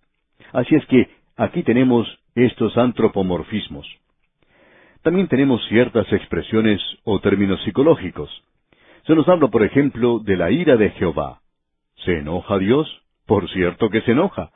Así 0.53 0.75
es 0.75 0.85
que 0.87 1.09
aquí 1.37 1.63
tenemos 1.63 2.07
estos 2.35 2.77
antropomorfismos. 2.77 3.87
También 5.03 5.29
tenemos 5.29 5.65
ciertas 5.69 6.13
expresiones 6.13 6.81
o 7.05 7.21
términos 7.21 7.63
psicológicos. 7.65 8.31
Se 9.07 9.15
nos 9.15 9.29
habla, 9.29 9.49
por 9.49 9.63
ejemplo, 9.63 10.19
de 10.19 10.37
la 10.37 10.51
ira 10.51 10.77
de 10.77 10.91
Jehová. 10.91 11.41
¿Se 12.05 12.19
enoja 12.19 12.59
Dios? 12.59 13.03
Por 13.25 13.49
cierto 13.51 13.89
que 13.89 14.01
se 14.03 14.13
enoja. 14.13 14.51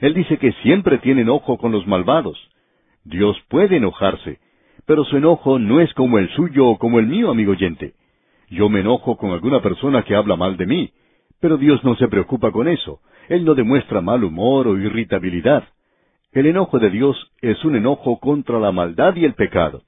Él 0.00 0.12
dice 0.12 0.38
que 0.38 0.52
siempre 0.62 0.98
tiene 0.98 1.22
enojo 1.22 1.56
con 1.56 1.72
los 1.72 1.86
malvados. 1.86 2.38
Dios 3.04 3.36
puede 3.48 3.76
enojarse, 3.76 4.38
pero 4.86 5.04
su 5.04 5.16
enojo 5.16 5.58
no 5.58 5.80
es 5.80 5.92
como 5.94 6.18
el 6.18 6.28
suyo 6.30 6.66
o 6.66 6.78
como 6.78 6.98
el 6.98 7.06
mío, 7.06 7.30
amigo 7.30 7.52
oyente. 7.52 7.94
Yo 8.50 8.68
me 8.68 8.80
enojo 8.80 9.16
con 9.16 9.30
alguna 9.30 9.60
persona 9.62 10.02
que 10.02 10.14
habla 10.14 10.36
mal 10.36 10.56
de 10.56 10.66
mí, 10.66 10.92
pero 11.40 11.56
Dios 11.56 11.82
no 11.84 11.96
se 11.96 12.08
preocupa 12.08 12.52
con 12.52 12.68
eso. 12.68 13.00
Él 13.28 13.44
no 13.44 13.54
demuestra 13.54 14.00
mal 14.00 14.22
humor 14.24 14.68
o 14.68 14.78
irritabilidad. 14.78 15.64
El 16.32 16.46
enojo 16.46 16.78
de 16.78 16.90
Dios 16.90 17.32
es 17.40 17.64
un 17.64 17.76
enojo 17.76 18.18
contra 18.18 18.58
la 18.58 18.72
maldad 18.72 19.16
y 19.16 19.24
el 19.24 19.34
pecado. 19.34 19.82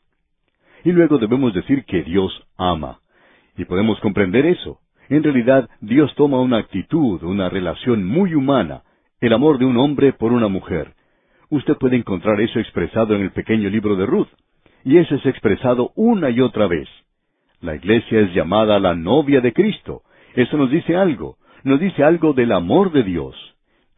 Y 0.85 0.93
luego 0.93 1.19
debemos 1.19 1.53
decir 1.53 1.85
que 1.85 2.03
Dios 2.03 2.47
ama. 2.57 3.01
Y 3.57 3.65
podemos 3.65 3.99
comprender 4.01 4.47
eso. 4.47 4.79
En 5.09 5.23
realidad, 5.23 5.69
Dios 5.81 6.15
toma 6.15 6.41
una 6.41 6.59
actitud, 6.59 7.23
una 7.23 7.49
relación 7.49 8.05
muy 8.05 8.35
humana, 8.35 8.83
el 9.21 9.33
amor 9.33 9.59
de 9.59 9.65
un 9.65 9.77
hombre 9.77 10.13
por 10.13 10.33
una 10.33 10.49
mujer. 10.49 10.95
Usted 11.49 11.75
puede 11.77 11.97
encontrar 11.97 12.41
eso 12.41 12.59
expresado 12.59 13.15
en 13.15 13.23
el 13.23 13.31
pequeño 13.31 13.69
libro 13.71 13.97
de 13.97 14.07
Ruth. 14.07 14.29
Y 14.85 14.99
eso 14.99 15.15
es 15.15 15.27
expresado 15.27 15.93
una 15.97 16.31
y 16.31 16.41
otra 16.41 16.67
vez. 16.67 16.89
La 17.61 17.75
iglesia 17.75 18.21
es 18.21 18.35
llamada 18.35 18.79
la 18.79 18.95
novia 18.95 19.41
de 19.41 19.53
Cristo. 19.53 20.03
Eso 20.35 20.57
nos 20.57 20.71
dice 20.71 20.97
algo. 20.97 21.37
Nos 21.65 21.81
dice 21.81 22.05
algo 22.05 22.33
del 22.33 22.53
amor 22.53 22.93
de 22.93 23.03
Dios. 23.03 23.35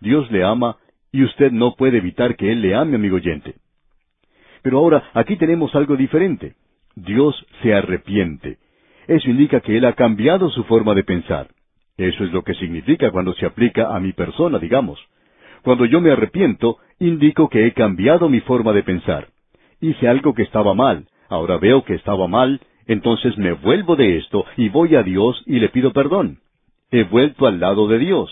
Dios 0.00 0.30
le 0.30 0.44
ama 0.44 0.76
y 1.12 1.24
usted 1.24 1.52
no 1.52 1.74
puede 1.74 1.98
evitar 1.98 2.36
que 2.36 2.52
Él 2.52 2.62
le 2.62 2.74
ame, 2.74 2.96
amigo 2.96 3.16
oyente. 3.16 3.56
Pero 4.62 4.78
ahora 4.78 5.10
aquí 5.14 5.36
tenemos 5.36 5.74
algo 5.74 5.96
diferente. 5.96 6.54
Dios 6.94 7.46
se 7.62 7.74
arrepiente. 7.74 8.58
Eso 9.06 9.30
indica 9.30 9.60
que 9.60 9.76
Él 9.76 9.84
ha 9.84 9.94
cambiado 9.94 10.50
su 10.50 10.64
forma 10.64 10.94
de 10.94 11.04
pensar. 11.04 11.48
Eso 11.96 12.24
es 12.24 12.32
lo 12.32 12.42
que 12.42 12.54
significa 12.54 13.10
cuando 13.10 13.34
se 13.34 13.46
aplica 13.46 13.94
a 13.94 13.98
mi 13.98 14.12
persona, 14.12 14.58
digamos. 14.58 15.00
Cuando 15.62 15.84
yo 15.84 16.00
me 16.00 16.12
arrepiento, 16.12 16.78
indico 17.00 17.48
que 17.48 17.66
he 17.66 17.72
cambiado 17.72 18.28
mi 18.28 18.40
forma 18.40 18.72
de 18.72 18.84
pensar. 18.84 19.28
Hice 19.80 20.08
algo 20.08 20.34
que 20.34 20.42
estaba 20.42 20.74
mal, 20.74 21.06
ahora 21.28 21.56
veo 21.58 21.84
que 21.84 21.94
estaba 21.94 22.26
mal, 22.26 22.60
entonces 22.86 23.36
me 23.38 23.52
vuelvo 23.52 23.96
de 23.96 24.16
esto 24.16 24.44
y 24.56 24.70
voy 24.70 24.96
a 24.96 25.02
Dios 25.02 25.42
y 25.46 25.60
le 25.60 25.68
pido 25.68 25.92
perdón. 25.92 26.40
He 26.90 27.04
vuelto 27.04 27.46
al 27.46 27.60
lado 27.60 27.86
de 27.86 27.98
Dios. 27.98 28.30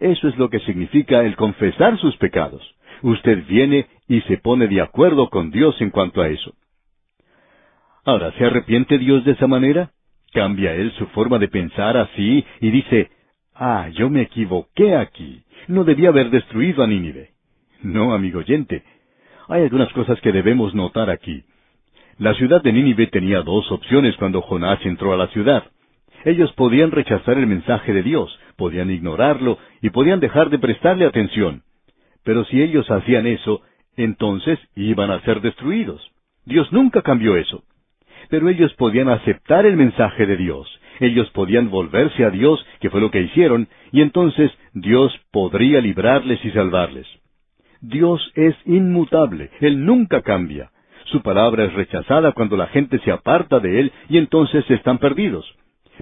Eso 0.00 0.28
es 0.28 0.36
lo 0.36 0.50
que 0.50 0.60
significa 0.60 1.22
el 1.22 1.36
confesar 1.36 1.98
sus 1.98 2.16
pecados. 2.16 2.62
Usted 3.02 3.46
viene 3.46 3.86
y 4.08 4.20
se 4.22 4.38
pone 4.38 4.66
de 4.66 4.80
acuerdo 4.80 5.30
con 5.30 5.50
Dios 5.50 5.80
en 5.80 5.90
cuanto 5.90 6.20
a 6.20 6.28
eso. 6.28 6.54
Ahora, 8.04 8.32
¿se 8.32 8.44
arrepiente 8.44 8.98
Dios 8.98 9.24
de 9.24 9.32
esa 9.32 9.46
manera? 9.46 9.90
¿Cambia 10.32 10.74
Él 10.74 10.92
su 10.98 11.06
forma 11.08 11.38
de 11.38 11.48
pensar 11.48 11.96
así 11.96 12.44
y 12.60 12.70
dice, 12.70 13.10
ah, 13.54 13.88
yo 13.94 14.10
me 14.10 14.22
equivoqué 14.22 14.96
aquí, 14.96 15.44
no 15.68 15.84
debía 15.84 16.08
haber 16.08 16.30
destruido 16.30 16.82
a 16.82 16.86
Nínive? 16.86 17.30
No, 17.82 18.12
amigo 18.12 18.40
oyente. 18.40 18.82
Hay 19.48 19.62
algunas 19.62 19.92
cosas 19.92 20.20
que 20.20 20.32
debemos 20.32 20.74
notar 20.74 21.10
aquí. 21.10 21.44
La 22.18 22.34
ciudad 22.34 22.62
de 22.62 22.72
Nínive 22.72 23.08
tenía 23.08 23.42
dos 23.42 23.70
opciones 23.70 24.16
cuando 24.16 24.40
Jonás 24.40 24.78
entró 24.86 25.12
a 25.12 25.16
la 25.16 25.26
ciudad. 25.28 25.64
Ellos 26.24 26.52
podían 26.52 26.90
rechazar 26.90 27.36
el 27.36 27.46
mensaje 27.46 27.92
de 27.92 28.02
Dios, 28.02 28.38
podían 28.56 28.90
ignorarlo 28.90 29.58
y 29.82 29.90
podían 29.90 30.20
dejar 30.20 30.48
de 30.48 30.58
prestarle 30.58 31.04
atención. 31.04 31.62
Pero 32.22 32.44
si 32.46 32.62
ellos 32.62 32.90
hacían 32.90 33.26
eso, 33.26 33.60
entonces 33.96 34.58
iban 34.74 35.10
a 35.10 35.20
ser 35.22 35.40
destruidos. 35.42 36.10
Dios 36.46 36.72
nunca 36.72 37.02
cambió 37.02 37.36
eso. 37.36 37.64
Pero 38.30 38.48
ellos 38.48 38.72
podían 38.74 39.08
aceptar 39.10 39.66
el 39.66 39.76
mensaje 39.76 40.26
de 40.26 40.36
Dios. 40.36 40.66
Ellos 41.00 41.28
podían 41.30 41.70
volverse 41.70 42.24
a 42.24 42.30
Dios, 42.30 42.64
que 42.80 42.88
fue 42.88 43.00
lo 43.00 43.10
que 43.10 43.20
hicieron, 43.20 43.68
y 43.92 44.00
entonces 44.00 44.50
Dios 44.72 45.12
podría 45.30 45.80
librarles 45.80 46.42
y 46.44 46.50
salvarles. 46.52 47.06
Dios 47.88 48.32
es 48.34 48.56
inmutable, 48.64 49.50
Él 49.60 49.84
nunca 49.84 50.22
cambia. 50.22 50.70
Su 51.04 51.20
palabra 51.20 51.64
es 51.64 51.74
rechazada 51.74 52.32
cuando 52.32 52.56
la 52.56 52.68
gente 52.68 52.98
se 53.00 53.10
aparta 53.10 53.60
de 53.60 53.78
Él 53.78 53.92
y 54.08 54.16
entonces 54.16 54.64
están 54.70 54.98
perdidos. 54.98 55.44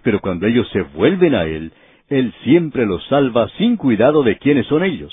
Pero 0.04 0.20
cuando 0.20 0.46
ellos 0.46 0.68
se 0.72 0.82
vuelven 0.82 1.34
a 1.34 1.44
Él, 1.44 1.72
Él 2.08 2.32
siempre 2.44 2.86
los 2.86 3.04
salva 3.08 3.48
sin 3.58 3.76
cuidado 3.76 4.22
de 4.22 4.38
quiénes 4.38 4.66
son 4.66 4.84
ellos. 4.84 5.12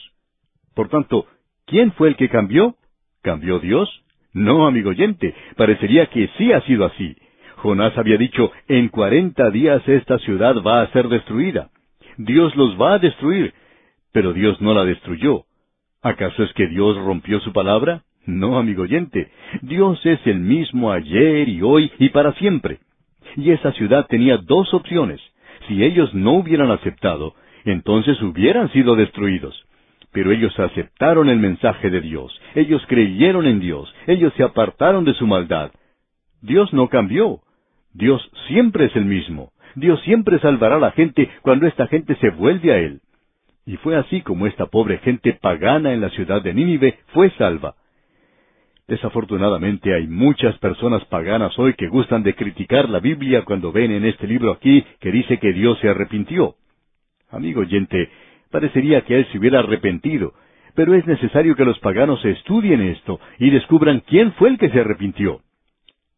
Por 0.76 0.90
tanto, 0.90 1.26
¿quién 1.66 1.92
fue 1.94 2.10
el 2.10 2.16
que 2.16 2.30
cambió? 2.30 2.76
¿Cambió 3.24 3.60
Dios? 3.60 3.90
No, 4.32 4.68
amigo 4.68 4.92
oyente, 4.92 5.34
parecería 5.58 6.06
que 6.06 6.30
sí 6.38 6.54
ha 6.54 6.62
sido 6.62 6.86
así. 6.86 7.16
Jonás 7.56 7.98
había 7.98 8.18
dicho, 8.18 8.52
en 8.68 8.90
cuarenta 8.90 9.50
días 9.50 9.82
esta 9.88 10.20
ciudad 10.20 10.56
va 10.62 10.82
a 10.82 10.92
ser 10.92 11.10
destruida. 11.10 11.72
Dios 12.18 12.56
los 12.56 12.80
va 12.80 12.94
a 12.94 13.00
destruir, 13.00 13.54
pero 14.14 14.34
Dios 14.34 14.62
no 14.62 14.76
la 14.76 14.86
destruyó. 14.86 15.46
¿Acaso 16.02 16.44
es 16.44 16.54
que 16.54 16.68
Dios 16.68 16.98
rompió 16.98 17.42
su 17.42 17.52
palabra? 17.52 18.04
No, 18.26 18.58
amigo 18.58 18.84
oyente, 18.84 19.32
Dios 19.62 20.00
es 20.06 20.20
el 20.26 20.40
mismo 20.40 20.92
ayer 20.92 21.50
y 21.50 21.62
hoy 21.62 21.92
y 22.00 22.10
para 22.10 22.32
siempre. 22.34 22.80
Y 23.36 23.52
esa 23.52 23.74
ciudad 23.74 24.08
tenía 24.08 24.38
dos 24.38 24.74
opciones. 24.74 25.20
Si 25.68 25.84
ellos 25.84 26.14
no 26.14 26.34
hubieran 26.34 26.72
aceptado, 26.72 27.36
entonces 27.66 28.22
hubieran 28.22 28.72
sido 28.72 28.96
destruidos. 28.96 29.66
Pero 30.14 30.32
ellos 30.32 30.58
aceptaron 30.58 31.28
el 31.28 31.38
mensaje 31.38 31.90
de 31.90 32.00
Dios, 32.00 32.40
ellos 32.56 32.82
creyeron 32.88 33.46
en 33.46 33.60
Dios, 33.60 33.94
ellos 34.08 34.34
se 34.38 34.44
apartaron 34.44 35.04
de 35.04 35.14
su 35.16 35.28
maldad. 35.28 35.72
Dios 36.42 36.72
no 36.74 36.88
cambió. 36.88 37.42
Dios 37.94 38.22
siempre 38.48 38.86
es 38.86 38.96
el 38.96 39.06
mismo. 39.06 39.52
Dios 39.76 40.00
siempre 40.04 40.40
salvará 40.40 40.78
a 40.78 40.80
la 40.80 40.92
gente 40.92 41.30
cuando 41.42 41.68
esta 41.68 41.88
gente 41.88 42.16
se 42.16 42.30
vuelve 42.30 42.72
a 42.72 42.78
Él. 42.78 43.02
Y 43.70 43.78
fue 43.78 43.96
así 43.96 44.22
como 44.22 44.48
esta 44.48 44.66
pobre 44.66 44.98
gente 44.98 45.34
pagana 45.34 45.94
en 45.94 46.02
la 46.02 46.10
ciudad 46.10 46.42
de 46.42 46.56
Nínive 46.56 46.98
fue 47.14 47.30
salva. 47.38 47.76
Desafortunadamente 48.88 49.94
hay 49.94 50.08
muchas 50.08 50.58
personas 50.58 51.06
paganas 51.06 51.54
hoy 51.60 51.76
que 51.76 51.88
gustan 51.88 52.24
de 52.24 52.34
criticar 52.34 52.90
la 52.90 53.00
Biblia 53.00 53.44
cuando 53.46 53.72
ven 53.72 53.92
en 53.92 54.06
este 54.06 54.26
libro 54.26 54.54
aquí 54.54 54.84
que 55.00 55.12
dice 55.12 55.38
que 55.38 55.54
Dios 55.54 55.78
se 55.82 55.88
arrepintió. 55.88 56.56
Amigo 57.30 57.62
oyente, 57.62 58.10
parecería 58.50 59.02
que 59.02 59.18
Él 59.18 59.28
se 59.32 59.38
hubiera 59.38 59.60
arrepentido, 59.60 60.34
pero 60.74 60.96
es 60.96 61.06
necesario 61.06 61.56
que 61.56 61.64
los 61.64 61.78
paganos 61.78 62.26
estudien 62.26 62.82
esto 62.82 63.20
y 63.38 63.52
descubran 63.52 64.00
quién 64.00 64.32
fue 64.32 64.50
el 64.50 64.58
que 64.58 64.72
se 64.72 64.80
arrepintió. 64.80 65.42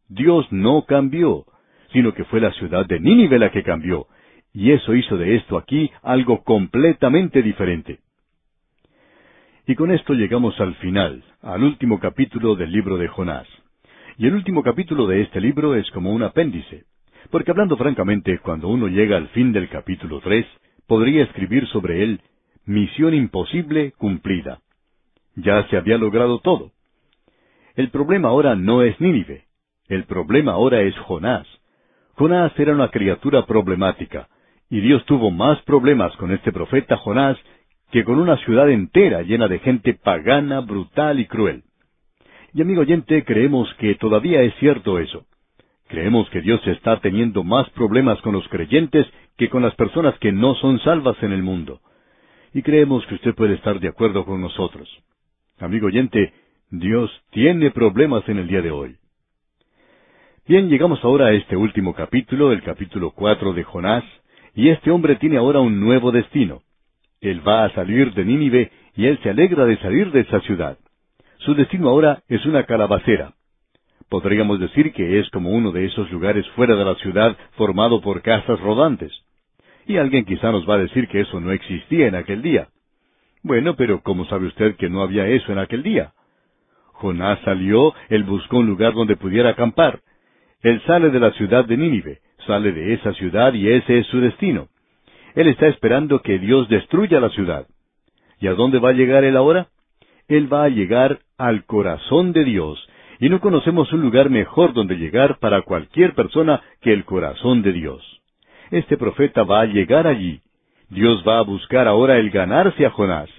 Dios 0.08 0.50
no 0.50 0.86
cambió, 0.86 1.44
sino 1.92 2.14
que 2.14 2.24
fue 2.24 2.40
la 2.40 2.52
ciudad 2.52 2.86
de 2.86 2.98
Nínive 2.98 3.38
la 3.38 3.50
que 3.50 3.62
cambió, 3.62 4.06
y 4.54 4.72
eso 4.72 4.94
hizo 4.94 5.16
de 5.16 5.36
esto 5.36 5.56
aquí 5.56 5.90
algo 6.02 6.42
completamente 6.42 7.42
diferente. 7.42 8.00
Y 9.66 9.74
con 9.74 9.92
esto 9.92 10.14
llegamos 10.14 10.58
al 10.60 10.74
final, 10.76 11.24
al 11.40 11.62
último 11.62 12.00
capítulo 12.00 12.56
del 12.56 12.72
libro 12.72 12.98
de 12.98 13.08
Jonás. 13.08 13.46
Y 14.18 14.26
el 14.26 14.34
último 14.34 14.62
capítulo 14.62 15.06
de 15.06 15.22
este 15.22 15.40
libro 15.40 15.74
es 15.74 15.90
como 15.92 16.12
un 16.12 16.22
apéndice, 16.22 16.84
porque 17.30 17.50
hablando 17.50 17.76
francamente, 17.76 18.38
cuando 18.40 18.68
uno 18.68 18.88
llega 18.88 19.16
al 19.16 19.28
fin 19.28 19.52
del 19.52 19.68
capítulo 19.68 20.20
tres, 20.20 20.46
podría 20.86 21.22
escribir 21.24 21.66
sobre 21.68 22.02
él 22.02 22.20
Misión 22.64 23.14
imposible 23.14 23.92
cumplida. 23.92 24.60
Ya 25.34 25.66
se 25.68 25.76
había 25.76 25.98
logrado 25.98 26.40
todo. 26.40 26.72
El 27.74 27.90
problema 27.90 28.28
ahora 28.28 28.54
no 28.54 28.82
es 28.82 29.00
Nínive, 29.00 29.46
el 29.88 30.04
problema 30.04 30.52
ahora 30.52 30.82
es 30.82 30.96
Jonás. 30.98 31.46
Jonás 32.14 32.52
era 32.58 32.72
una 32.72 32.88
criatura 32.88 33.46
problemática, 33.46 34.28
y 34.72 34.80
Dios 34.80 35.04
tuvo 35.04 35.30
más 35.30 35.60
problemas 35.64 36.16
con 36.16 36.32
este 36.32 36.50
profeta 36.50 36.96
Jonás 36.96 37.36
que 37.90 38.04
con 38.04 38.18
una 38.18 38.38
ciudad 38.38 38.70
entera 38.70 39.20
llena 39.20 39.46
de 39.46 39.58
gente 39.58 39.92
pagana, 39.92 40.60
brutal 40.60 41.20
y 41.20 41.26
cruel. 41.26 41.64
Y 42.54 42.62
amigo 42.62 42.80
oyente, 42.80 43.22
creemos 43.22 43.68
que 43.74 43.96
todavía 43.96 44.40
es 44.40 44.54
cierto 44.60 44.98
eso. 44.98 45.26
Creemos 45.88 46.26
que 46.30 46.40
Dios 46.40 46.66
está 46.66 47.00
teniendo 47.00 47.44
más 47.44 47.68
problemas 47.70 48.18
con 48.22 48.32
los 48.32 48.48
creyentes 48.48 49.06
que 49.36 49.50
con 49.50 49.60
las 49.60 49.74
personas 49.74 50.18
que 50.20 50.32
no 50.32 50.54
son 50.54 50.78
salvas 50.80 51.22
en 51.22 51.32
el 51.32 51.42
mundo. 51.42 51.82
Y 52.54 52.62
creemos 52.62 53.04
que 53.04 53.16
usted 53.16 53.34
puede 53.34 53.56
estar 53.56 53.78
de 53.78 53.88
acuerdo 53.88 54.24
con 54.24 54.40
nosotros. 54.40 54.88
Amigo 55.58 55.88
oyente, 55.88 56.32
Dios 56.70 57.10
tiene 57.30 57.72
problemas 57.72 58.26
en 58.26 58.38
el 58.38 58.48
día 58.48 58.62
de 58.62 58.70
hoy. 58.70 58.96
Bien, 60.48 60.70
llegamos 60.70 61.04
ahora 61.04 61.26
a 61.26 61.32
este 61.32 61.56
último 61.56 61.92
capítulo, 61.92 62.52
el 62.52 62.62
capítulo 62.62 63.10
cuatro 63.10 63.52
de 63.52 63.64
Jonás, 63.64 64.04
y 64.54 64.68
este 64.68 64.90
hombre 64.90 65.16
tiene 65.16 65.38
ahora 65.38 65.60
un 65.60 65.80
nuevo 65.80 66.12
destino. 66.12 66.62
Él 67.20 67.46
va 67.46 67.64
a 67.64 67.70
salir 67.70 68.12
de 68.14 68.24
Nínive 68.24 68.70
y 68.96 69.06
él 69.06 69.18
se 69.22 69.30
alegra 69.30 69.64
de 69.64 69.78
salir 69.78 70.10
de 70.10 70.20
esa 70.20 70.40
ciudad. 70.40 70.78
Su 71.38 71.54
destino 71.54 71.88
ahora 71.88 72.22
es 72.28 72.44
una 72.46 72.64
calabacera. 72.64 73.34
Podríamos 74.08 74.60
decir 74.60 74.92
que 74.92 75.18
es 75.20 75.30
como 75.30 75.50
uno 75.50 75.72
de 75.72 75.86
esos 75.86 76.10
lugares 76.10 76.46
fuera 76.50 76.76
de 76.76 76.84
la 76.84 76.94
ciudad 76.96 77.36
formado 77.52 78.00
por 78.00 78.22
casas 78.22 78.60
rodantes. 78.60 79.12
Y 79.86 79.96
alguien 79.96 80.24
quizá 80.24 80.52
nos 80.52 80.68
va 80.68 80.74
a 80.74 80.78
decir 80.78 81.08
que 81.08 81.20
eso 81.20 81.40
no 81.40 81.50
existía 81.52 82.06
en 82.08 82.14
aquel 82.14 82.42
día. 82.42 82.68
Bueno, 83.42 83.74
pero 83.74 84.02
¿cómo 84.02 84.26
sabe 84.26 84.46
usted 84.46 84.76
que 84.76 84.88
no 84.88 85.02
había 85.02 85.26
eso 85.26 85.50
en 85.50 85.58
aquel 85.58 85.82
día? 85.82 86.12
Jonás 86.92 87.40
salió, 87.40 87.94
él 88.08 88.22
buscó 88.22 88.58
un 88.58 88.66
lugar 88.66 88.92
donde 88.92 89.16
pudiera 89.16 89.50
acampar. 89.50 90.00
Él 90.60 90.80
sale 90.86 91.10
de 91.10 91.18
la 91.18 91.32
ciudad 91.32 91.64
de 91.64 91.76
Nínive, 91.76 92.20
sale 92.46 92.72
de 92.72 92.94
esa 92.94 93.12
ciudad 93.14 93.52
y 93.54 93.68
ese 93.68 93.98
es 93.98 94.06
su 94.06 94.20
destino. 94.20 94.68
Él 95.34 95.48
está 95.48 95.66
esperando 95.68 96.20
que 96.20 96.38
Dios 96.38 96.68
destruya 96.68 97.20
la 97.20 97.30
ciudad. 97.30 97.66
¿Y 98.40 98.48
a 98.48 98.54
dónde 98.54 98.78
va 98.78 98.90
a 98.90 98.94
llegar 98.94 99.24
él 99.24 99.36
ahora? 99.36 99.68
Él 100.28 100.52
va 100.52 100.64
a 100.64 100.68
llegar 100.68 101.20
al 101.38 101.64
corazón 101.64 102.32
de 102.32 102.44
Dios, 102.44 102.88
y 103.22 103.28
no 103.28 103.40
conocemos 103.40 103.92
un 103.92 104.02
lugar 104.02 104.30
mejor 104.30 104.72
donde 104.72 104.96
llegar 104.96 105.38
para 105.38 105.62
cualquier 105.62 106.14
persona 106.14 106.60
que 106.80 106.92
el 106.92 107.04
corazón 107.04 107.62
de 107.62 107.72
Dios. 107.72 108.02
Este 108.70 108.96
profeta 108.96 109.44
va 109.44 109.60
a 109.60 109.66
llegar 109.66 110.06
allí. 110.06 110.40
Dios 110.88 111.22
va 111.26 111.38
a 111.38 111.42
buscar 111.42 111.86
ahora 111.86 112.18
el 112.18 112.30
ganarse 112.30 112.84
a 112.84 112.90
Jonás. 112.90 113.30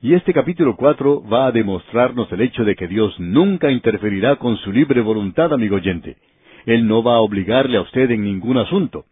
Y 0.00 0.14
este 0.14 0.32
capítulo 0.32 0.76
cuatro 0.76 1.22
va 1.22 1.46
a 1.46 1.52
demostrarnos 1.52 2.30
el 2.32 2.40
hecho 2.40 2.64
de 2.64 2.74
que 2.74 2.88
Dios 2.88 3.14
nunca 3.18 3.70
interferirá 3.70 4.36
con 4.36 4.56
su 4.56 4.72
libre 4.72 5.00
voluntad, 5.00 5.52
amigo 5.52 5.76
oyente. 5.76 6.16
Él 6.68 6.86
no 6.86 7.02
va 7.02 7.14
a 7.14 7.20
obligarle 7.20 7.78
a 7.78 7.80
usted 7.80 8.10
en 8.10 8.24
ningún 8.24 8.58
asunto. 8.58 9.06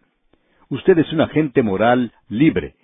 Usted 0.68 0.98
es 0.98 1.10
un 1.14 1.22
agente 1.22 1.62
moral 1.62 2.12
libre. 2.28 2.74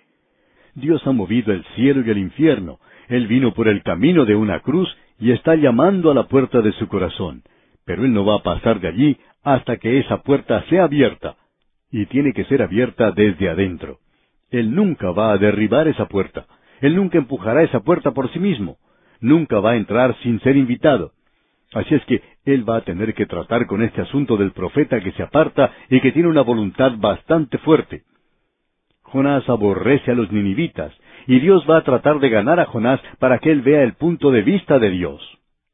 Dios 0.73 1.05
ha 1.05 1.11
movido 1.11 1.53
el 1.53 1.63
cielo 1.75 2.01
y 2.03 2.09
el 2.09 2.17
infierno. 2.17 2.79
Él 3.07 3.27
vino 3.27 3.53
por 3.53 3.67
el 3.67 3.83
camino 3.83 4.25
de 4.25 4.33
una 4.33 4.61
cruz 4.61 4.89
y 5.19 5.29
está 5.29 5.53
llamando 5.53 6.09
a 6.09 6.15
la 6.15 6.23
puerta 6.23 6.61
de 6.61 6.71
su 6.71 6.87
corazón. 6.87 7.43
Pero 7.85 8.03
Él 8.03 8.13
no 8.13 8.25
va 8.25 8.37
a 8.37 8.41
pasar 8.41 8.79
de 8.79 8.87
allí 8.87 9.17
hasta 9.43 9.77
que 9.77 9.99
esa 9.99 10.23
puerta 10.23 10.65
sea 10.69 10.85
abierta. 10.85 11.35
Y 11.91 12.07
tiene 12.07 12.33
que 12.33 12.45
ser 12.45 12.63
abierta 12.63 13.11
desde 13.11 13.49
adentro. 13.49 13.99
Él 14.49 14.73
nunca 14.73 15.11
va 15.11 15.33
a 15.33 15.37
derribar 15.37 15.87
esa 15.87 16.07
puerta. 16.07 16.47
Él 16.81 16.95
nunca 16.95 17.19
empujará 17.19 17.61
esa 17.61 17.81
puerta 17.81 18.09
por 18.09 18.33
sí 18.33 18.39
mismo. 18.39 18.77
Nunca 19.21 19.59
va 19.59 19.73
a 19.73 19.75
entrar 19.75 20.15
sin 20.23 20.39
ser 20.39 20.57
invitado. 20.57 21.11
Así 21.73 21.95
es 21.95 22.05
que 22.05 22.21
él 22.45 22.67
va 22.69 22.77
a 22.77 22.81
tener 22.81 23.13
que 23.13 23.25
tratar 23.25 23.65
con 23.65 23.81
este 23.81 24.01
asunto 24.01 24.37
del 24.37 24.51
profeta 24.51 24.99
que 24.99 25.11
se 25.13 25.23
aparta 25.23 25.71
y 25.89 25.99
que 26.01 26.11
tiene 26.11 26.29
una 26.29 26.41
voluntad 26.41 26.93
bastante 26.97 27.57
fuerte. 27.59 28.03
Jonás 29.01 29.47
aborrece 29.49 30.11
a 30.11 30.15
los 30.15 30.31
ninivitas, 30.31 30.93
y 31.27 31.39
Dios 31.39 31.65
va 31.69 31.77
a 31.77 31.83
tratar 31.83 32.19
de 32.19 32.29
ganar 32.29 32.59
a 32.59 32.65
Jonás 32.65 32.99
para 33.19 33.39
que 33.39 33.51
él 33.51 33.61
vea 33.61 33.83
el 33.83 33.93
punto 33.93 34.31
de 34.31 34.41
vista 34.41 34.79
de 34.79 34.89
Dios. 34.89 35.21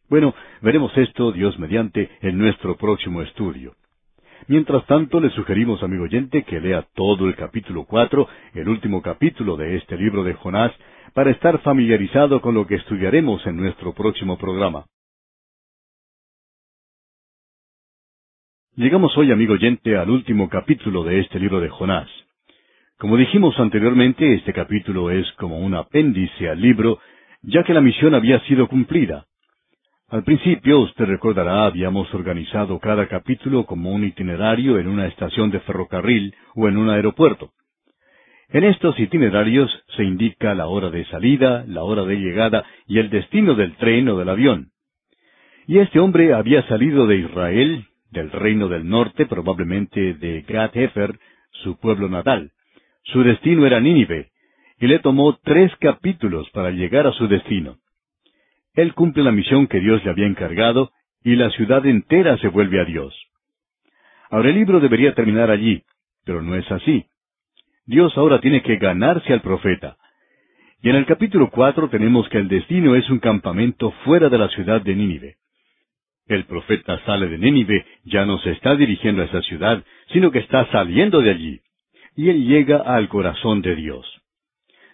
Bueno, 0.10 0.34
veremos 0.62 0.96
esto, 0.98 1.32
Dios 1.32 1.58
mediante, 1.60 2.10
en 2.22 2.38
nuestro 2.38 2.76
próximo 2.78 3.22
estudio. 3.22 3.74
Mientras 4.48 4.86
tanto, 4.88 5.20
le 5.20 5.30
sugerimos, 5.32 5.84
amigo 5.84 6.06
oyente, 6.06 6.44
que 6.44 6.60
lea 6.60 6.86
todo 6.96 7.28
el 7.28 7.36
capítulo 7.36 7.86
cuatro, 7.86 8.28
el 8.54 8.68
último 8.68 9.02
capítulo 9.02 9.56
de 9.58 9.78
este 9.78 9.98
libro 9.98 10.24
de 10.24 10.34
Jonás, 10.34 10.72
para 11.14 11.32
estar 11.32 11.60
familiarizado 11.60 12.42
con 12.42 12.56
lo 12.56 12.66
que 12.66 12.76
estudiaremos 12.76 13.46
en 13.46 13.58
nuestro 13.58 13.94
próximo 13.94 14.38
programa. 14.38 14.86
Llegamos 18.80 19.12
hoy, 19.18 19.30
amigo 19.30 19.56
oyente, 19.56 19.98
al 19.98 20.10
último 20.10 20.48
capítulo 20.48 21.04
de 21.04 21.20
este 21.20 21.38
libro 21.38 21.60
de 21.60 21.68
Jonás. 21.68 22.08
Como 22.98 23.18
dijimos 23.18 23.60
anteriormente, 23.60 24.36
este 24.36 24.54
capítulo 24.54 25.12
es 25.12 25.30
como 25.34 25.60
un 25.60 25.76
apéndice 25.76 26.48
al 26.48 26.62
libro, 26.62 26.98
ya 27.42 27.66
que 27.66 27.74
la 27.74 27.82
misión 27.82 28.16
había 28.16 28.40
sido 28.46 28.70
cumplida. 28.70 29.26
Al 30.08 30.24
principio, 30.24 30.80
usted 30.80 31.04
recordará, 31.04 31.66
habíamos 31.66 32.14
organizado 32.14 32.80
cada 32.80 33.10
capítulo 33.10 33.66
como 33.66 33.92
un 33.92 34.06
itinerario 34.06 34.80
en 34.80 34.88
una 34.88 35.08
estación 35.08 35.52
de 35.52 35.60
ferrocarril 35.60 36.34
o 36.56 36.70
en 36.70 36.78
un 36.78 36.90
aeropuerto. 36.90 37.52
En 38.48 38.64
estos 38.64 38.98
itinerarios 38.98 39.70
se 39.98 40.06
indica 40.06 40.56
la 40.56 40.68
hora 40.68 40.90
de 40.90 41.04
salida, 41.08 41.66
la 41.68 41.84
hora 41.84 42.06
de 42.06 42.16
llegada 42.16 42.64
y 42.88 43.00
el 43.00 43.10
destino 43.10 43.56
del 43.56 43.76
tren 43.76 44.08
o 44.08 44.18
del 44.18 44.30
avión. 44.30 44.70
Y 45.68 45.80
este 45.80 46.00
hombre 46.00 46.34
había 46.34 46.66
salido 46.70 47.08
de 47.08 47.18
Israel, 47.18 47.89
del 48.12 48.32
reino 48.32 48.68
del 48.68 48.88
norte, 48.88 49.26
probablemente 49.26 50.14
de 50.16 50.42
Gat 50.42 50.76
Hefer, 50.76 51.20
su 51.52 51.80
pueblo 51.80 52.10
natal. 52.10 52.52
Su 53.04 53.24
destino 53.24 53.66
era 53.66 53.80
Nínive, 53.80 54.30
y 54.80 54.88
le 54.88 55.00
tomó 55.00 55.38
tres 55.44 55.72
capítulos 55.80 56.50
para 56.52 56.72
llegar 56.72 57.08
a 57.08 57.12
su 57.14 57.28
destino. 57.28 57.78
Él 58.74 58.94
cumple 58.94 59.24
la 59.24 59.32
misión 59.32 59.68
que 59.68 59.80
Dios 59.80 60.04
le 60.04 60.12
había 60.12 60.28
encargado, 60.28 60.92
y 61.24 61.36
la 61.36 61.50
ciudad 61.52 61.86
entera 61.86 62.38
se 62.38 62.48
vuelve 62.48 62.80
a 62.80 62.86
Dios. 62.86 63.14
Ahora 64.30 64.50
el 64.50 64.56
libro 64.56 64.80
debería 64.80 65.14
terminar 65.16 65.50
allí, 65.50 65.84
pero 66.24 66.42
no 66.42 66.56
es 66.56 66.70
así. 66.72 67.06
Dios 67.86 68.16
ahora 68.16 68.40
tiene 68.40 68.62
que 68.62 68.78
ganarse 68.78 69.34
al 69.34 69.42
profeta. 69.42 69.98
Y 70.82 70.90
en 70.90 70.96
el 70.96 71.06
capítulo 71.06 71.50
cuatro 71.50 71.90
tenemos 71.90 72.30
que 72.30 72.38
el 72.38 72.48
destino 72.48 72.96
es 72.96 73.10
un 73.10 73.20
campamento 73.20 73.92
fuera 74.06 74.30
de 74.30 74.38
la 74.38 74.48
ciudad 74.50 74.82
de 74.82 74.96
Nínive. 74.96 75.36
El 76.30 76.46
profeta 76.46 77.04
sale 77.06 77.28
de 77.28 77.40
Nínive, 77.40 77.88
ya 78.06 78.24
no 78.24 78.38
se 78.38 78.52
está 78.52 78.76
dirigiendo 78.76 79.24
a 79.24 79.26
esa 79.26 79.42
ciudad, 79.42 79.84
sino 80.14 80.30
que 80.30 80.38
está 80.38 80.72
saliendo 80.72 81.22
de 81.22 81.32
allí. 81.32 81.60
Y 82.16 82.30
él 82.30 82.46
llega 82.46 82.78
al 82.78 83.10
corazón 83.10 83.64
de 83.64 83.76
Dios. 83.76 84.06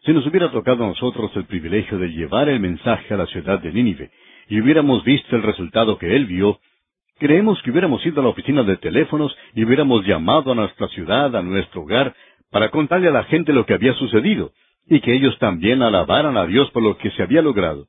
Si 0.05 0.13
nos 0.13 0.25
hubiera 0.25 0.49
tocado 0.49 0.85
a 0.85 0.87
nosotros 0.87 1.31
el 1.35 1.43
privilegio 1.43 1.97
de 1.97 2.07
llevar 2.07 2.47
el 2.47 2.61
mensaje 2.61 3.13
a 3.13 3.17
la 3.17 3.25
ciudad 3.25 3.59
de 3.59 3.73
Nínive, 3.73 4.11
y 4.47 4.61
hubiéramos 4.61 5.03
visto 5.03 5.35
el 5.35 5.43
resultado 5.43 5.97
que 5.97 6.15
él 6.15 6.25
vio, 6.25 6.59
creemos 7.19 7.61
que 7.63 7.71
hubiéramos 7.71 8.05
ido 8.05 8.21
a 8.21 8.23
la 8.23 8.29
oficina 8.29 8.63
de 8.63 8.77
teléfonos 8.77 9.35
y 9.53 9.65
hubiéramos 9.65 10.05
llamado 10.05 10.53
a 10.53 10.55
nuestra 10.55 10.87
ciudad, 10.87 11.35
a 11.35 11.41
nuestro 11.41 11.81
hogar, 11.81 12.15
para 12.49 12.69
contarle 12.69 13.09
a 13.09 13.11
la 13.11 13.25
gente 13.25 13.51
lo 13.51 13.65
que 13.65 13.73
había 13.73 13.93
sucedido, 13.95 14.53
y 14.87 15.01
que 15.01 15.13
ellos 15.13 15.37
también 15.39 15.81
alabaran 15.81 16.37
a 16.37 16.45
Dios 16.45 16.71
por 16.71 16.81
lo 16.81 16.97
que 16.97 17.11
se 17.11 17.23
había 17.23 17.41
logrado. 17.41 17.87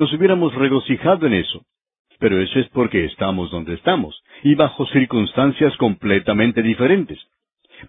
Nos 0.00 0.12
hubiéramos 0.12 0.52
regocijado 0.52 1.28
en 1.28 1.34
eso. 1.34 1.64
Pero 2.22 2.40
eso 2.40 2.60
es 2.60 2.68
porque 2.68 3.04
estamos 3.06 3.50
donde 3.50 3.74
estamos, 3.74 4.22
y 4.44 4.54
bajo 4.54 4.86
circunstancias 4.86 5.76
completamente 5.76 6.62
diferentes. 6.62 7.18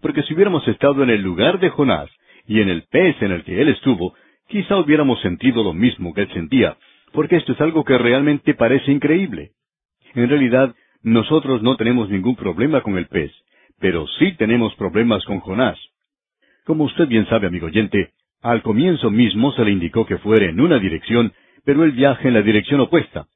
Porque 0.02 0.24
si 0.24 0.34
hubiéramos 0.34 0.68
estado 0.68 1.04
en 1.04 1.12
el 1.12 1.22
lugar 1.22 1.60
de 1.60 1.70
Jonás, 1.70 2.10
y 2.48 2.60
en 2.60 2.68
el 2.68 2.82
pez 2.90 3.16
en 3.22 3.32
el 3.32 3.44
que 3.44 3.62
él 3.62 3.70
estuvo, 3.70 4.16
quizá 4.48 4.78
hubiéramos 4.78 5.22
sentido 5.22 5.64
lo 5.64 5.74
mismo 5.74 6.16
que 6.16 6.22
él 6.22 6.34
sentía, 6.34 6.78
porque 7.12 7.36
esto 7.36 7.52
es 7.52 7.62
algo 7.62 7.84
que 7.84 7.96
realmente 7.96 8.56
parece 8.56 8.92
increíble. 8.92 9.52
En 10.16 10.28
realidad, 10.28 10.74
nosotros 11.04 11.62
no 11.62 11.78
tenemos 11.78 12.10
ningún 12.10 12.36
problema 12.36 12.82
con 12.82 12.98
el 12.98 13.06
pez, 13.06 13.32
pero 13.80 14.08
sí 14.18 14.32
tenemos 14.32 14.74
problemas 14.74 15.24
con 15.26 15.42
Jonás. 15.42 15.78
Como 16.66 16.86
usted 16.86 17.08
bien 17.08 17.28
sabe, 17.28 17.46
amigo 17.46 17.68
oyente, 17.68 18.14
al 18.42 18.64
comienzo 18.64 19.12
mismo 19.12 19.52
se 19.52 19.64
le 19.64 19.70
indicó 19.70 20.08
que 20.08 20.18
fuera 20.18 20.48
en 20.48 20.60
una 20.60 20.80
dirección, 20.80 21.34
pero 21.64 21.84
él 21.84 21.92
viaja 21.92 22.28
en 22.28 22.34
la 22.34 22.42
dirección 22.42 22.80
opuesta. 22.80 23.28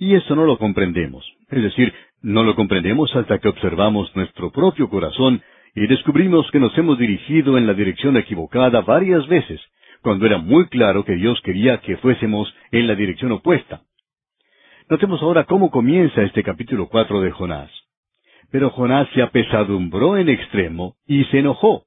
Y 0.00 0.14
eso 0.14 0.34
no 0.34 0.46
lo 0.46 0.56
comprendemos. 0.56 1.30
Es 1.50 1.62
decir, 1.62 1.92
no 2.22 2.42
lo 2.42 2.56
comprendemos 2.56 3.14
hasta 3.14 3.38
que 3.38 3.48
observamos 3.48 4.10
nuestro 4.16 4.50
propio 4.50 4.88
corazón 4.88 5.42
y 5.74 5.86
descubrimos 5.86 6.50
que 6.50 6.58
nos 6.58 6.76
hemos 6.78 6.98
dirigido 6.98 7.58
en 7.58 7.66
la 7.66 7.74
dirección 7.74 8.16
equivocada 8.16 8.80
varias 8.80 9.28
veces, 9.28 9.60
cuando 10.00 10.24
era 10.24 10.38
muy 10.38 10.68
claro 10.68 11.04
que 11.04 11.16
Dios 11.16 11.38
quería 11.42 11.82
que 11.82 11.98
fuésemos 11.98 12.52
en 12.72 12.86
la 12.86 12.94
dirección 12.94 13.30
opuesta. 13.32 13.82
Notemos 14.88 15.20
ahora 15.20 15.44
cómo 15.44 15.70
comienza 15.70 16.22
este 16.22 16.42
capítulo 16.42 16.88
cuatro 16.88 17.20
de 17.20 17.30
Jonás. 17.32 17.70
Pero 18.50 18.70
Jonás 18.70 19.06
se 19.14 19.20
apesadumbró 19.20 20.16
en 20.16 20.30
extremo 20.30 20.96
y 21.06 21.24
se 21.24 21.40
enojó. 21.40 21.84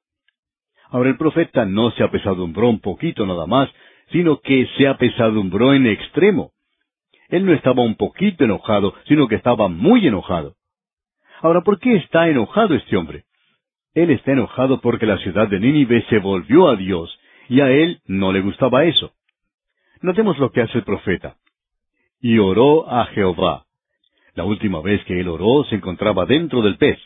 Ahora 0.88 1.10
el 1.10 1.16
profeta 1.16 1.66
no 1.66 1.90
se 1.90 2.04
apesadumbró 2.04 2.68
un 2.68 2.78
poquito 2.78 3.26
nada 3.26 3.46
más, 3.46 3.68
sino 4.12 4.38
que 4.38 4.68
se 4.78 4.86
apesadumbró 4.86 5.74
en 5.74 5.88
extremo. 5.88 6.52
Él 7.34 7.44
no 7.44 7.52
estaba 7.52 7.82
un 7.82 7.96
poquito 7.96 8.44
enojado, 8.44 8.94
sino 9.08 9.26
que 9.26 9.34
estaba 9.34 9.66
muy 9.66 10.06
enojado. 10.06 10.54
Ahora, 11.42 11.62
¿por 11.62 11.80
qué 11.80 11.96
está 11.96 12.28
enojado 12.28 12.76
este 12.76 12.96
hombre? 12.96 13.24
Él 13.92 14.10
está 14.10 14.30
enojado 14.30 14.80
porque 14.80 15.04
la 15.04 15.18
ciudad 15.18 15.48
de 15.48 15.58
Nínive 15.58 16.04
se 16.08 16.20
volvió 16.20 16.68
a 16.68 16.76
Dios, 16.76 17.18
y 17.48 17.60
a 17.60 17.70
él 17.70 17.98
no 18.06 18.32
le 18.32 18.40
gustaba 18.40 18.84
eso. 18.84 19.14
Notemos 20.00 20.38
lo 20.38 20.52
que 20.52 20.60
hace 20.60 20.78
el 20.78 20.84
profeta. 20.84 21.34
Y 22.20 22.38
oró 22.38 22.88
a 22.88 23.06
Jehová. 23.06 23.64
La 24.34 24.44
última 24.44 24.80
vez 24.80 25.04
que 25.04 25.18
él 25.18 25.26
oró 25.26 25.64
se 25.64 25.74
encontraba 25.74 26.26
dentro 26.26 26.62
del 26.62 26.76
pez. 26.76 27.00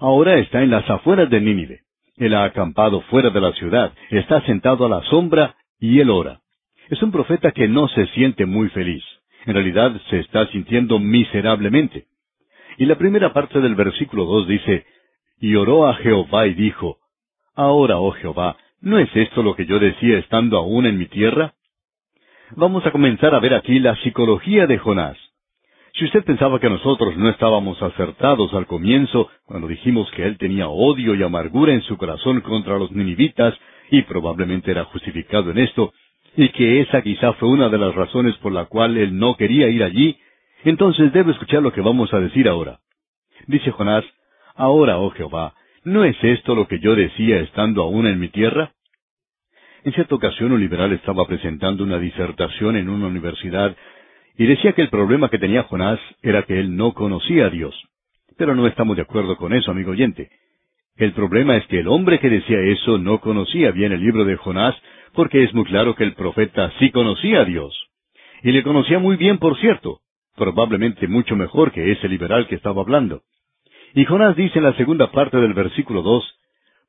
Ahora 0.00 0.40
está 0.40 0.64
en 0.64 0.70
las 0.70 0.90
afueras 0.90 1.30
de 1.30 1.40
Nínive. 1.40 1.82
Él 2.16 2.34
ha 2.34 2.42
acampado 2.42 3.02
fuera 3.02 3.30
de 3.30 3.40
la 3.40 3.52
ciudad, 3.52 3.92
está 4.10 4.44
sentado 4.44 4.86
a 4.86 4.88
la 4.88 5.02
sombra 5.02 5.54
y 5.78 6.00
él 6.00 6.10
ora. 6.10 6.40
Es 6.88 7.00
un 7.00 7.12
profeta 7.12 7.52
que 7.52 7.68
no 7.68 7.86
se 7.86 8.08
siente 8.08 8.44
muy 8.44 8.68
feliz. 8.70 9.04
En 9.46 9.54
realidad 9.54 9.92
se 10.08 10.20
está 10.20 10.46
sintiendo 10.48 10.98
miserablemente. 10.98 12.06
Y 12.78 12.86
la 12.86 12.96
primera 12.96 13.32
parte 13.32 13.60
del 13.60 13.74
versículo 13.74 14.24
dos 14.24 14.46
dice, 14.46 14.86
Y 15.40 15.54
oró 15.56 15.88
a 15.88 15.94
Jehová 15.94 16.46
y 16.46 16.54
dijo, 16.54 16.98
Ahora, 17.54 17.98
oh 17.98 18.12
Jehová, 18.12 18.56
¿no 18.80 18.98
es 18.98 19.10
esto 19.14 19.42
lo 19.42 19.54
que 19.54 19.66
yo 19.66 19.78
decía 19.78 20.18
estando 20.18 20.58
aún 20.58 20.86
en 20.86 20.98
mi 20.98 21.06
tierra? 21.06 21.54
Vamos 22.56 22.84
a 22.86 22.90
comenzar 22.90 23.34
a 23.34 23.40
ver 23.40 23.54
aquí 23.54 23.78
la 23.78 23.96
psicología 23.96 24.66
de 24.66 24.78
Jonás. 24.78 25.16
Si 25.94 26.06
usted 26.06 26.24
pensaba 26.24 26.58
que 26.58 26.70
nosotros 26.70 27.16
no 27.16 27.28
estábamos 27.28 27.80
acertados 27.82 28.52
al 28.54 28.66
comienzo, 28.66 29.28
cuando 29.44 29.68
dijimos 29.68 30.10
que 30.12 30.24
él 30.24 30.38
tenía 30.38 30.68
odio 30.68 31.14
y 31.14 31.22
amargura 31.22 31.74
en 31.74 31.82
su 31.82 31.98
corazón 31.98 32.40
contra 32.40 32.78
los 32.78 32.90
ninivitas, 32.92 33.54
y 33.90 34.02
probablemente 34.02 34.70
era 34.70 34.84
justificado 34.84 35.50
en 35.50 35.58
esto, 35.58 35.92
y 36.36 36.48
que 36.50 36.80
esa 36.80 37.02
quizá 37.02 37.34
fue 37.34 37.48
una 37.48 37.68
de 37.68 37.78
las 37.78 37.94
razones 37.94 38.36
por 38.36 38.52
la 38.52 38.66
cual 38.66 38.96
él 38.96 39.18
no 39.18 39.36
quería 39.36 39.68
ir 39.68 39.82
allí, 39.82 40.18
entonces 40.64 41.12
debe 41.12 41.32
escuchar 41.32 41.62
lo 41.62 41.72
que 41.72 41.80
vamos 41.80 42.12
a 42.14 42.20
decir 42.20 42.48
ahora. 42.48 42.80
Dice 43.46 43.70
Jonás, 43.70 44.04
Ahora, 44.54 44.98
oh 44.98 45.10
Jehová, 45.10 45.54
¿no 45.84 46.04
es 46.04 46.16
esto 46.22 46.54
lo 46.54 46.68
que 46.68 46.78
yo 46.78 46.94
decía 46.94 47.40
estando 47.40 47.82
aún 47.82 48.06
en 48.06 48.18
mi 48.18 48.28
tierra? 48.28 48.72
En 49.84 49.92
cierta 49.92 50.14
ocasión 50.14 50.52
un 50.52 50.60
liberal 50.60 50.92
estaba 50.92 51.26
presentando 51.26 51.82
una 51.82 51.98
disertación 51.98 52.76
en 52.76 52.88
una 52.88 53.06
universidad 53.06 53.74
y 54.36 54.46
decía 54.46 54.72
que 54.72 54.82
el 54.82 54.90
problema 54.90 55.28
que 55.28 55.38
tenía 55.38 55.64
Jonás 55.64 55.98
era 56.22 56.42
que 56.44 56.58
él 56.58 56.76
no 56.76 56.92
conocía 56.92 57.46
a 57.46 57.50
Dios. 57.50 57.74
Pero 58.36 58.54
no 58.54 58.66
estamos 58.66 58.96
de 58.96 59.02
acuerdo 59.02 59.36
con 59.36 59.52
eso, 59.52 59.70
amigo 59.70 59.92
oyente. 59.92 60.30
El 60.96 61.12
problema 61.12 61.56
es 61.56 61.66
que 61.66 61.80
el 61.80 61.88
hombre 61.88 62.18
que 62.18 62.28
decía 62.28 62.60
eso 62.60 62.98
no 62.98 63.20
conocía 63.20 63.70
bien 63.70 63.92
el 63.92 64.00
libro 64.00 64.24
de 64.24 64.36
Jonás, 64.36 64.76
porque 65.14 65.42
es 65.42 65.54
muy 65.54 65.64
claro 65.64 65.94
que 65.94 66.04
el 66.04 66.14
profeta 66.14 66.72
sí 66.78 66.90
conocía 66.90 67.40
a 67.40 67.44
Dios. 67.44 67.74
Y 68.42 68.52
le 68.52 68.62
conocía 68.62 68.98
muy 68.98 69.16
bien, 69.16 69.38
por 69.38 69.58
cierto, 69.58 70.00
probablemente 70.36 71.06
mucho 71.06 71.36
mejor 71.36 71.72
que 71.72 71.92
ese 71.92 72.08
liberal 72.08 72.46
que 72.48 72.56
estaba 72.56 72.82
hablando. 72.82 73.22
Y 73.94 74.04
Jonás 74.04 74.36
dice 74.36 74.58
en 74.58 74.64
la 74.64 74.74
segunda 74.74 75.10
parte 75.10 75.36
del 75.36 75.54
versículo 75.54 76.02
dos, 76.02 76.24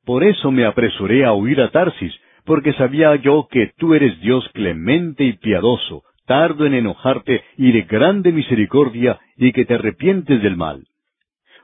Por 0.04 0.24
eso 0.24 0.50
me 0.50 0.64
apresuré 0.64 1.24
a 1.24 1.32
huir 1.32 1.60
a 1.60 1.70
Tarsis, 1.70 2.14
porque 2.44 2.72
sabía 2.74 3.14
yo 3.16 3.48
que 3.50 3.72
tú 3.78 3.94
eres 3.94 4.20
Dios 4.20 4.48
clemente 4.52 5.24
y 5.24 5.34
piadoso, 5.34 6.02
tardo 6.26 6.66
en 6.66 6.74
enojarte 6.74 7.42
y 7.56 7.72
de 7.72 7.82
grande 7.82 8.32
misericordia, 8.32 9.18
y 9.36 9.52
que 9.52 9.64
te 9.64 9.74
arrepientes 9.74 10.42
del 10.42 10.56
mal. 10.56 10.84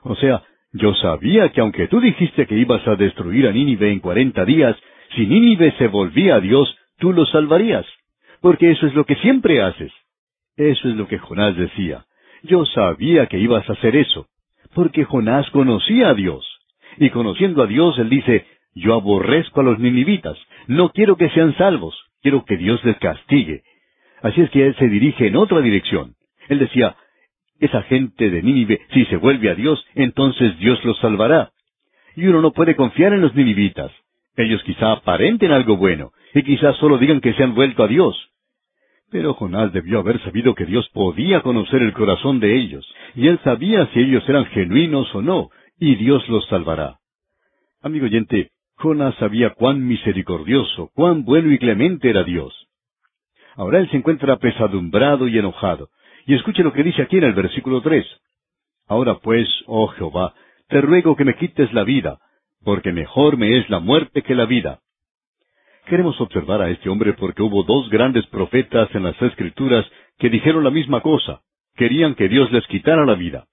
O 0.03 0.15
sea, 0.15 0.43
yo 0.73 0.93
sabía 0.95 1.49
que 1.49 1.61
aunque 1.61 1.87
tú 1.87 1.99
dijiste 1.99 2.45
que 2.47 2.55
ibas 2.55 2.87
a 2.87 2.95
destruir 2.95 3.47
a 3.47 3.51
Nínive 3.51 3.91
en 3.91 3.99
cuarenta 3.99 4.45
días, 4.45 4.75
si 5.15 5.25
Nínive 5.25 5.73
se 5.77 5.87
volvía 5.87 6.35
a 6.35 6.39
Dios, 6.39 6.77
tú 6.97 7.13
lo 7.13 7.25
salvarías. 7.25 7.85
Porque 8.41 8.71
eso 8.71 8.87
es 8.87 8.95
lo 8.95 9.05
que 9.05 9.15
siempre 9.17 9.61
haces. 9.61 9.91
Eso 10.57 10.89
es 10.89 10.95
lo 10.95 11.07
que 11.07 11.19
Jonás 11.19 11.55
decía. 11.55 12.05
Yo 12.43 12.65
sabía 12.65 13.27
que 13.27 13.39
ibas 13.39 13.69
a 13.69 13.73
hacer 13.73 13.95
eso. 13.95 14.27
Porque 14.73 15.05
Jonás 15.05 15.49
conocía 15.51 16.09
a 16.09 16.13
Dios. 16.13 16.45
Y 16.97 17.09
conociendo 17.09 17.63
a 17.63 17.67
Dios, 17.67 17.97
él 17.99 18.09
dice, 18.09 18.45
yo 18.73 18.95
aborrezco 18.95 19.61
a 19.61 19.63
los 19.63 19.79
ninivitas. 19.79 20.37
No 20.67 20.89
quiero 20.89 21.17
que 21.17 21.29
sean 21.29 21.55
salvos. 21.57 21.95
Quiero 22.21 22.45
que 22.45 22.57
Dios 22.57 22.83
les 22.83 22.97
castigue. 22.97 23.63
Así 24.21 24.41
es 24.41 24.49
que 24.51 24.65
él 24.65 24.75
se 24.77 24.87
dirige 24.87 25.27
en 25.27 25.35
otra 25.35 25.61
dirección. 25.61 26.15
Él 26.47 26.59
decía, 26.59 26.95
esa 27.59 27.83
gente 27.83 28.29
de 28.29 28.41
Nínive, 28.41 28.81
si 28.91 29.05
se 29.05 29.17
vuelve 29.17 29.49
a 29.49 29.55
Dios, 29.55 29.85
entonces 29.95 30.57
Dios 30.59 30.83
los 30.83 30.97
salvará. 30.99 31.51
Y 32.15 32.27
uno 32.27 32.41
no 32.41 32.51
puede 32.51 32.75
confiar 32.75 33.13
en 33.13 33.21
los 33.21 33.35
ninivitas. 33.35 33.91
Ellos 34.41 34.63
quizá 34.63 34.93
aparenten 34.93 35.51
algo 35.51 35.77
bueno, 35.77 36.11
y 36.33 36.43
quizá 36.43 36.73
solo 36.73 36.97
digan 36.97 37.21
que 37.21 37.33
se 37.33 37.43
han 37.43 37.53
vuelto 37.53 37.83
a 37.83 37.87
Dios. 37.87 38.29
Pero 39.11 39.33
Jonás 39.33 39.73
debió 39.73 39.99
haber 39.99 40.19
sabido 40.23 40.55
que 40.55 40.65
Dios 40.65 40.89
podía 40.93 41.41
conocer 41.41 41.81
el 41.81 41.93
corazón 41.93 42.39
de 42.39 42.57
ellos, 42.57 42.91
y 43.13 43.27
él 43.27 43.39
sabía 43.43 43.87
si 43.87 43.99
ellos 43.99 44.27
eran 44.27 44.45
genuinos 44.45 45.13
o 45.13 45.21
no, 45.21 45.49
y 45.77 45.95
Dios 45.95 46.27
los 46.29 46.47
salvará. 46.47 46.99
Amigo 47.81 48.05
oyente, 48.05 48.51
Jonás 48.77 49.15
sabía 49.15 49.51
cuán 49.51 49.85
misericordioso, 49.85 50.89
cuán 50.95 51.23
bueno 51.23 51.51
y 51.51 51.57
clemente 51.57 52.09
era 52.09 52.23
Dios. 52.23 52.67
Ahora 53.55 53.79
él 53.79 53.89
se 53.91 53.97
encuentra 53.97 54.37
pesadumbrado 54.37 55.27
y 55.27 55.37
enojado, 55.37 55.89
y 56.25 56.33
escuche 56.35 56.63
lo 56.63 56.73
que 56.73 56.83
dice 56.83 57.01
aquí 57.01 57.17
en 57.17 57.25
el 57.25 57.33
versículo 57.33 57.81
tres. 57.81 58.07
Ahora 58.87 59.19
pues, 59.19 59.47
oh 59.67 59.87
Jehová, 59.87 60.33
te 60.67 60.81
ruego 60.81 61.15
que 61.15 61.25
me 61.25 61.35
quites 61.35 61.73
la 61.73 61.83
vida, 61.83 62.19
porque 62.63 62.91
mejor 62.91 63.37
me 63.37 63.57
es 63.57 63.69
la 63.69 63.79
muerte 63.79 64.21
que 64.21 64.35
la 64.35 64.45
vida. 64.45 64.79
Queremos 65.87 66.19
observar 66.21 66.61
a 66.61 66.69
este 66.69 66.89
hombre 66.89 67.13
porque 67.13 67.41
hubo 67.41 67.63
dos 67.63 67.89
grandes 67.89 68.25
profetas 68.27 68.93
en 68.93 69.03
las 69.03 69.19
Escrituras 69.21 69.85
que 70.17 70.29
dijeron 70.29 70.63
la 70.63 70.69
misma 70.69 71.01
cosa. 71.01 71.41
Querían 71.75 72.15
que 72.15 72.29
Dios 72.29 72.51
les 72.51 72.65
quitara 72.67 73.05
la 73.05 73.15
vida. 73.15 73.45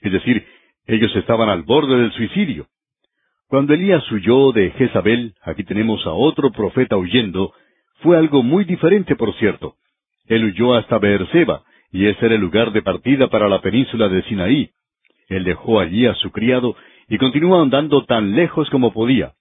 Es 0.00 0.12
decir, 0.12 0.46
ellos 0.86 1.14
estaban 1.16 1.48
al 1.48 1.62
borde 1.62 1.96
del 1.96 2.12
suicidio. 2.12 2.66
Cuando 3.48 3.74
Elías 3.74 4.10
huyó 4.10 4.52
de 4.52 4.70
Jezabel, 4.72 5.34
aquí 5.42 5.62
tenemos 5.62 6.04
a 6.06 6.12
otro 6.12 6.50
profeta 6.50 6.96
huyendo, 6.96 7.52
fue 8.00 8.16
algo 8.16 8.42
muy 8.42 8.64
diferente, 8.64 9.14
por 9.14 9.34
cierto. 9.36 9.76
Él 10.26 10.44
huyó 10.44 10.74
hasta 10.74 10.98
Beerseba, 10.98 11.62
y 11.92 12.06
ese 12.06 12.26
era 12.26 12.34
el 12.34 12.40
lugar 12.40 12.72
de 12.72 12.82
partida 12.82 13.28
para 13.28 13.48
la 13.48 13.60
península 13.60 14.08
de 14.08 14.22
Sinaí. 14.24 14.70
Él 15.28 15.44
dejó 15.44 15.80
allí 15.80 16.06
a 16.06 16.14
su 16.14 16.30
criado 16.30 16.76
y 17.08 17.18
continuó 17.18 17.60
andando 17.60 18.04
tan 18.04 18.34
lejos 18.34 18.68
como 18.70 18.92
podía. 18.92 19.32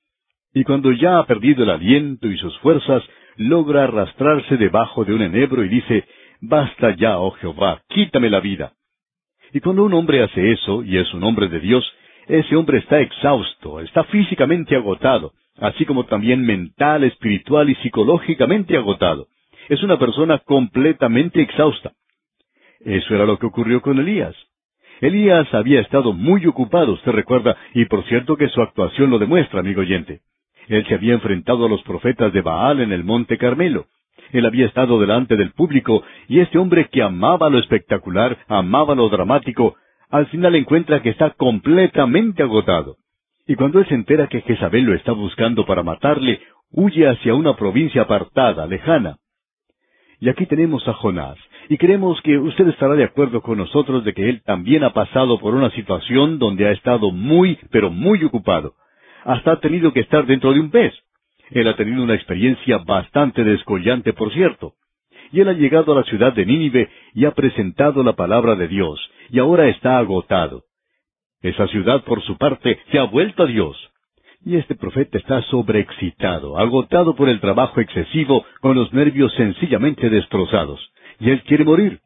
Y 0.54 0.64
cuando 0.64 0.92
ya 0.92 1.20
ha 1.20 1.26
perdido 1.26 1.64
el 1.64 1.70
aliento 1.70 2.28
y 2.28 2.38
sus 2.38 2.58
fuerzas, 2.60 3.04
logra 3.38 3.84
arrastrarse 3.84 4.58
debajo 4.58 5.04
de 5.04 5.14
un 5.14 5.22
enebro 5.22 5.64
y 5.64 5.70
dice, 5.70 6.06
Basta 6.42 6.96
ya, 6.96 7.18
oh 7.18 7.32
Jehová, 7.32 7.82
quítame 7.90 8.30
la 8.30 8.40
vida. 8.40 8.74
Y 9.54 9.60
cuando 9.62 9.84
un 9.84 9.94
hombre 9.94 10.24
hace 10.24 10.52
eso, 10.52 10.84
y 10.84 10.98
es 10.98 11.14
un 11.14 11.24
hombre 11.24 11.48
de 11.48 11.60
Dios, 11.60 11.86
ese 12.28 12.56
hombre 12.56 12.80
está 12.80 13.00
exhausto, 13.00 13.80
está 13.80 14.04
físicamente 14.06 14.76
agotado, 14.76 15.34
así 15.58 15.86
como 15.86 16.06
también 16.06 16.46
mental, 16.46 17.04
espiritual 17.04 17.70
y 17.70 17.76
psicológicamente 17.76 18.76
agotado. 18.78 19.28
Es 19.70 19.82
una 19.84 19.98
persona 19.98 20.40
completamente 20.40 21.42
exhausta. 21.42 21.94
Eso 22.80 23.16
era 23.16 23.26
lo 23.26 23.40
que 23.40 23.48
ocurrió 23.48 23.82
con 23.82 24.00
Elías. 24.00 24.36
Elías 25.02 25.54
había 25.54 25.82
estado 25.82 26.14
muy 26.14 26.46
ocupado, 26.46 26.94
usted 26.94 27.12
recuerda, 27.12 27.58
y 27.74 27.86
por 27.86 28.04
cierto 28.06 28.38
que 28.38 28.50
su 28.50 28.62
actuación 28.62 29.10
lo 29.10 29.20
demuestra, 29.20 29.60
amigo 29.60 29.82
oyente. 29.82 30.22
Él 30.68 30.86
se 30.88 30.96
había 30.96 31.14
enfrentado 31.14 31.66
a 31.66 31.70
los 31.70 31.84
profetas 31.84 32.34
de 32.34 32.42
Baal 32.42 32.80
en 32.80 32.92
el 32.92 33.04
monte 33.04 33.38
Carmelo. 33.38 33.88
Él 34.32 34.46
había 34.46 34.66
estado 34.66 35.00
delante 35.00 35.36
del 35.36 35.52
público, 35.52 36.04
y 36.28 36.40
este 36.40 36.58
hombre 36.58 36.88
que 36.92 37.04
amaba 37.04 37.50
lo 37.50 37.60
espectacular, 37.60 38.38
amaba 38.48 38.96
lo 38.96 39.10
dramático, 39.10 39.76
al 40.10 40.28
final 40.28 40.56
encuentra 40.56 41.02
que 41.02 41.10
está 41.10 41.32
completamente 41.32 42.42
agotado. 42.44 42.98
Y 43.48 43.56
cuando 43.56 43.80
él 43.80 43.88
se 43.88 43.96
entera 43.96 44.28
que 44.28 44.42
Jezabel 44.42 44.86
lo 44.86 44.96
está 44.96 45.12
buscando 45.12 45.66
para 45.66 45.84
matarle, 45.84 46.42
huye 46.72 47.08
hacia 47.08 47.36
una 47.36 47.56
provincia 47.56 48.04
apartada, 48.04 48.66
lejana. 48.66 49.18
Y 50.20 50.30
aquí 50.30 50.46
tenemos 50.46 50.88
a 50.88 50.94
Jonás, 50.94 51.38
y 51.70 51.78
creemos 51.78 52.22
que 52.22 52.38
usted 52.38 52.68
estará 52.68 52.96
de 52.96 53.04
acuerdo 53.04 53.42
con 53.42 53.58
nosotros 53.58 54.04
de 54.04 54.14
que 54.14 54.30
él 54.30 54.42
también 54.44 54.84
ha 54.84 54.94
pasado 54.94 55.40
por 55.40 55.56
una 55.56 55.72
situación 55.72 56.38
donde 56.38 56.68
ha 56.68 56.72
estado 56.72 57.12
muy, 57.12 57.58
pero 57.72 57.90
muy 57.90 58.24
ocupado. 58.24 58.74
Hasta 59.24 59.54
ha 59.54 59.60
tenido 59.60 59.92
que 59.92 60.02
estar 60.02 60.26
dentro 60.26 60.54
de 60.54 60.60
un 60.60 60.70
pez. 60.70 60.94
Él 61.52 61.68
ha 61.68 61.76
tenido 61.76 62.04
una 62.04 62.16
experiencia 62.16 62.78
bastante 62.80 63.44
descollante, 63.44 64.14
por 64.14 64.32
cierto. 64.34 64.74
Y 65.32 65.42
él 65.42 65.50
ha 65.50 65.54
llegado 65.54 65.94
a 65.94 65.96
la 65.96 66.04
ciudad 66.04 66.34
de 66.34 66.46
Nínive 66.46 66.90
y 67.14 67.26
ha 67.26 67.32
presentado 67.32 68.04
la 68.04 68.14
palabra 68.14 68.56
de 68.56 68.68
Dios, 68.68 69.00
y 69.32 69.40
ahora 69.40 69.68
está 69.68 69.98
agotado. 69.98 70.64
Esa 71.42 71.68
ciudad, 71.68 72.04
por 72.04 72.22
su 72.24 72.38
parte, 72.38 72.80
se 72.92 73.00
ha 73.00 73.04
vuelto 73.04 73.44
a 73.44 73.48
Dios. 73.48 73.76
Y 74.44 74.58
este 74.58 74.76
profeta 74.76 75.18
está 75.18 75.42
sobreexcitado, 75.44 76.60
agotado 76.60 77.16
por 77.16 77.30
el 77.30 77.40
trabajo 77.40 77.82
excesivo, 77.82 78.46
con 78.62 78.76
los 78.76 78.94
nervios 78.94 79.34
sencillamente 79.34 80.10
destrozados 80.12 80.92
y 81.20 81.30
él 81.30 81.44
quiere 81.44 81.64
morir. 81.64 82.00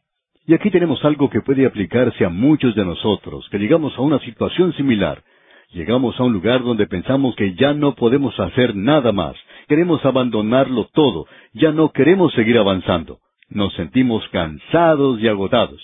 Y 0.47 0.53
aquí 0.53 0.71
tenemos 0.71 1.03
algo 1.05 1.29
que 1.29 1.41
puede 1.41 1.65
aplicarse 1.65 2.25
a 2.25 2.29
muchos 2.29 2.73
de 2.75 2.83
nosotros, 2.83 3.47
que 3.49 3.59
llegamos 3.59 3.95
a 3.97 4.01
una 4.01 4.19
situación 4.19 4.73
similar. 4.73 5.23
Llegamos 5.71 6.19
a 6.19 6.23
un 6.23 6.33
lugar 6.33 6.63
donde 6.63 6.87
pensamos 6.87 7.35
que 7.35 7.53
ya 7.53 7.75
no 7.75 7.93
podemos 7.93 8.39
hacer 8.39 8.75
nada 8.75 9.11
más, 9.11 9.35
queremos 9.67 10.03
abandonarlo 10.03 10.89
todo, 10.93 11.27
ya 11.53 11.71
no 11.71 11.91
queremos 11.91 12.33
seguir 12.33 12.57
avanzando. 12.57 13.19
Nos 13.49 13.73
sentimos 13.75 14.27
cansados 14.29 15.19
y 15.21 15.27
agotados. 15.27 15.79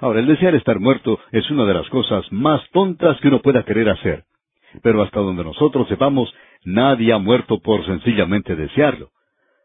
Ahora, 0.00 0.20
el 0.20 0.26
desear 0.26 0.54
estar 0.54 0.78
muerto 0.78 1.18
es 1.32 1.50
una 1.50 1.64
de 1.64 1.74
las 1.74 1.88
cosas 1.88 2.30
más 2.30 2.60
tontas 2.70 3.18
que 3.20 3.28
uno 3.28 3.40
pueda 3.40 3.64
querer 3.64 3.88
hacer. 3.88 4.24
Pero 4.82 5.02
hasta 5.02 5.20
donde 5.20 5.44
nosotros 5.44 5.88
sepamos, 5.88 6.32
nadie 6.64 7.12
ha 7.12 7.18
muerto 7.18 7.60
por 7.60 7.84
sencillamente 7.86 8.54
desearlo. 8.54 9.08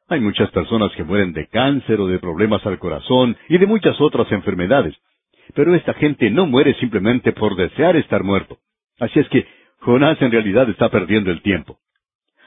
Hay 0.10 0.20
muchas 0.20 0.52
personas 0.52 0.92
que 0.94 1.04
mueren 1.04 1.34
de 1.34 1.48
cáncer 1.48 2.00
o 2.00 2.08
de 2.08 2.20
problemas 2.20 2.66
al 2.66 2.80
corazón 2.80 3.38
y 3.50 3.58
de 3.58 3.66
muchas 3.66 4.00
otras 4.02 4.32
enfermedades. 4.32 4.96
Pero 5.56 5.74
esta 5.76 5.94
gente 5.94 6.30
no 6.30 6.46
muere 6.46 6.74
simplemente 6.76 7.32
por 7.32 7.56
desear 7.56 7.96
estar 7.96 8.24
muerto. 8.24 8.58
Así 9.00 9.20
es 9.20 9.28
que 9.30 9.48
Jonás 9.80 10.22
en 10.22 10.32
realidad 10.32 10.70
está 10.70 10.90
perdiendo 10.90 11.32
el 11.32 11.42
tiempo. 11.42 11.80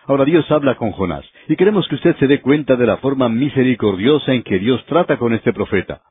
Ahora 0.07 0.25
Dios 0.25 0.49
habla 0.51 0.77
con 0.77 0.93
Jonás 0.93 1.25
y 1.49 1.57
queremos 1.57 1.89
que 1.89 1.97
usted 1.97 2.17
se 2.17 2.27
dé 2.27 2.41
cuenta 2.41 2.77
de 2.77 2.87
la 2.87 2.99
forma 2.99 3.29
misericordiosa 3.29 4.33
en 4.33 4.43
que 4.43 4.59
Dios 4.59 4.85
trata 4.87 5.17
con 5.17 5.33
este 5.33 5.53
profeta. 5.53 6.03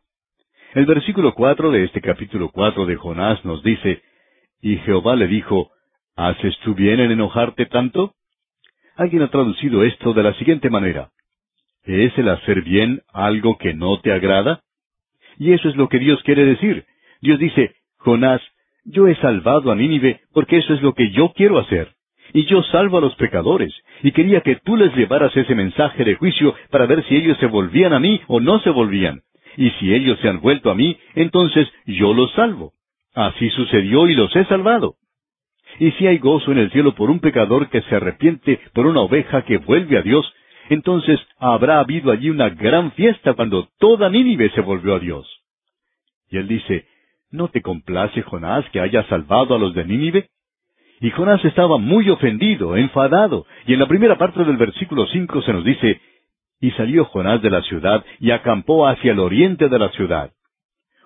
El 0.73 0.85
versículo 0.85 1.33
cuatro 1.33 1.71
de 1.71 1.85
este 1.85 2.01
capítulo 2.01 2.49
cuatro 2.49 2.85
de 2.85 2.97
Jonás 2.97 3.43
nos 3.45 3.63
dice, 3.63 4.01
Y 4.61 4.77
Jehová 4.77 5.15
le 5.15 5.27
dijo, 5.27 5.71
¿Haces 6.17 6.57
tú 6.63 6.73
bien 6.75 6.99
en 6.99 7.11
enojarte 7.11 7.65
tanto? 7.65 8.13
Alguien 8.95 9.21
ha 9.21 9.29
traducido 9.29 9.83
esto 9.83 10.13
de 10.13 10.23
la 10.23 10.33
siguiente 10.33 10.69
manera. 10.69 11.09
¿Es 11.85 12.17
el 12.17 12.29
hacer 12.29 12.63
bien 12.63 13.01
algo 13.13 13.57
que 13.57 13.73
no 13.73 13.99
te 13.99 14.11
agrada? 14.11 14.61
Y 15.37 15.53
eso 15.53 15.69
es 15.69 15.75
lo 15.75 15.89
que 15.89 15.99
Dios 15.99 16.21
quiere 16.23 16.45
decir. 16.45 16.85
Dios 17.21 17.39
dice, 17.39 17.75
Jonás, 17.97 18.41
yo 18.85 19.07
he 19.07 19.15
salvado 19.15 19.71
a 19.71 19.75
Nínive 19.75 20.21
porque 20.33 20.57
eso 20.57 20.73
es 20.73 20.81
lo 20.81 20.93
que 20.93 21.11
yo 21.11 21.33
quiero 21.35 21.59
hacer. 21.59 21.93
Y 22.33 22.45
yo 22.45 22.63
salvo 22.63 22.97
a 22.97 23.01
los 23.01 23.15
pecadores, 23.15 23.73
y 24.01 24.11
quería 24.11 24.41
que 24.41 24.57
tú 24.57 24.75
les 24.75 24.93
llevaras 24.95 25.35
ese 25.37 25.55
mensaje 25.55 26.03
de 26.03 26.15
juicio 26.15 26.55
para 26.69 26.85
ver 26.85 27.03
si 27.05 27.15
ellos 27.15 27.37
se 27.37 27.45
volvían 27.45 27.93
a 27.93 27.99
mí 27.99 28.19
o 28.27 28.39
no 28.39 28.59
se 28.59 28.71
volvían. 28.71 29.21
Y 29.57 29.69
si 29.71 29.93
ellos 29.93 30.19
se 30.19 30.27
han 30.27 30.41
vuelto 30.41 30.69
a 30.69 30.75
mí, 30.75 30.97
entonces 31.13 31.71
yo 31.85 32.13
los 32.13 32.31
salvo. 32.33 32.73
Así 33.13 33.49
sucedió 33.51 34.09
y 34.09 34.15
los 34.15 34.35
he 34.35 34.43
salvado. 34.45 34.95
Y 35.79 35.91
si 35.91 36.07
hay 36.07 36.17
gozo 36.17 36.51
en 36.51 36.57
el 36.57 36.71
cielo 36.71 36.95
por 36.95 37.09
un 37.09 37.19
pecador 37.19 37.69
que 37.69 37.81
se 37.83 37.95
arrepiente, 37.95 38.59
por 38.73 38.85
una 38.85 39.01
oveja 39.01 39.43
que 39.43 39.57
vuelve 39.57 39.97
a 39.97 40.01
Dios, 40.01 40.25
entonces 40.69 41.19
habrá 41.37 41.79
habido 41.79 42.11
allí 42.11 42.29
una 42.29 42.49
gran 42.49 42.91
fiesta 42.93 43.33
cuando 43.33 43.69
toda 43.79 44.09
Nínive 44.09 44.49
se 44.51 44.61
volvió 44.61 44.95
a 44.95 44.99
Dios. 44.99 45.27
Y 46.29 46.37
él 46.37 46.47
dice, 46.47 46.85
¿no 47.31 47.49
te 47.49 47.61
complace, 47.61 48.21
Jonás, 48.23 48.65
que 48.71 48.79
haya 48.79 49.07
salvado 49.07 49.55
a 49.55 49.59
los 49.59 49.73
de 49.73 49.85
Nínive? 49.85 50.29
Y 51.01 51.11
Jonás 51.11 51.43
estaba 51.45 51.77
muy 51.77 52.09
ofendido, 52.09 52.77
enfadado, 52.77 53.45
y 53.67 53.73
en 53.73 53.79
la 53.79 53.87
primera 53.87 54.17
parte 54.17 54.43
del 54.43 54.57
versículo 54.57 55.05
cinco 55.07 55.41
se 55.41 55.53
nos 55.53 55.63
dice, 55.63 56.01
y 56.61 56.71
salió 56.71 57.05
Jonás 57.05 57.41
de 57.41 57.49
la 57.49 57.61
ciudad 57.63 58.03
y 58.19 58.31
acampó 58.31 58.87
hacia 58.87 59.11
el 59.11 59.19
oriente 59.19 59.69
de 59.69 59.79
la 59.79 59.89
ciudad. 59.89 60.31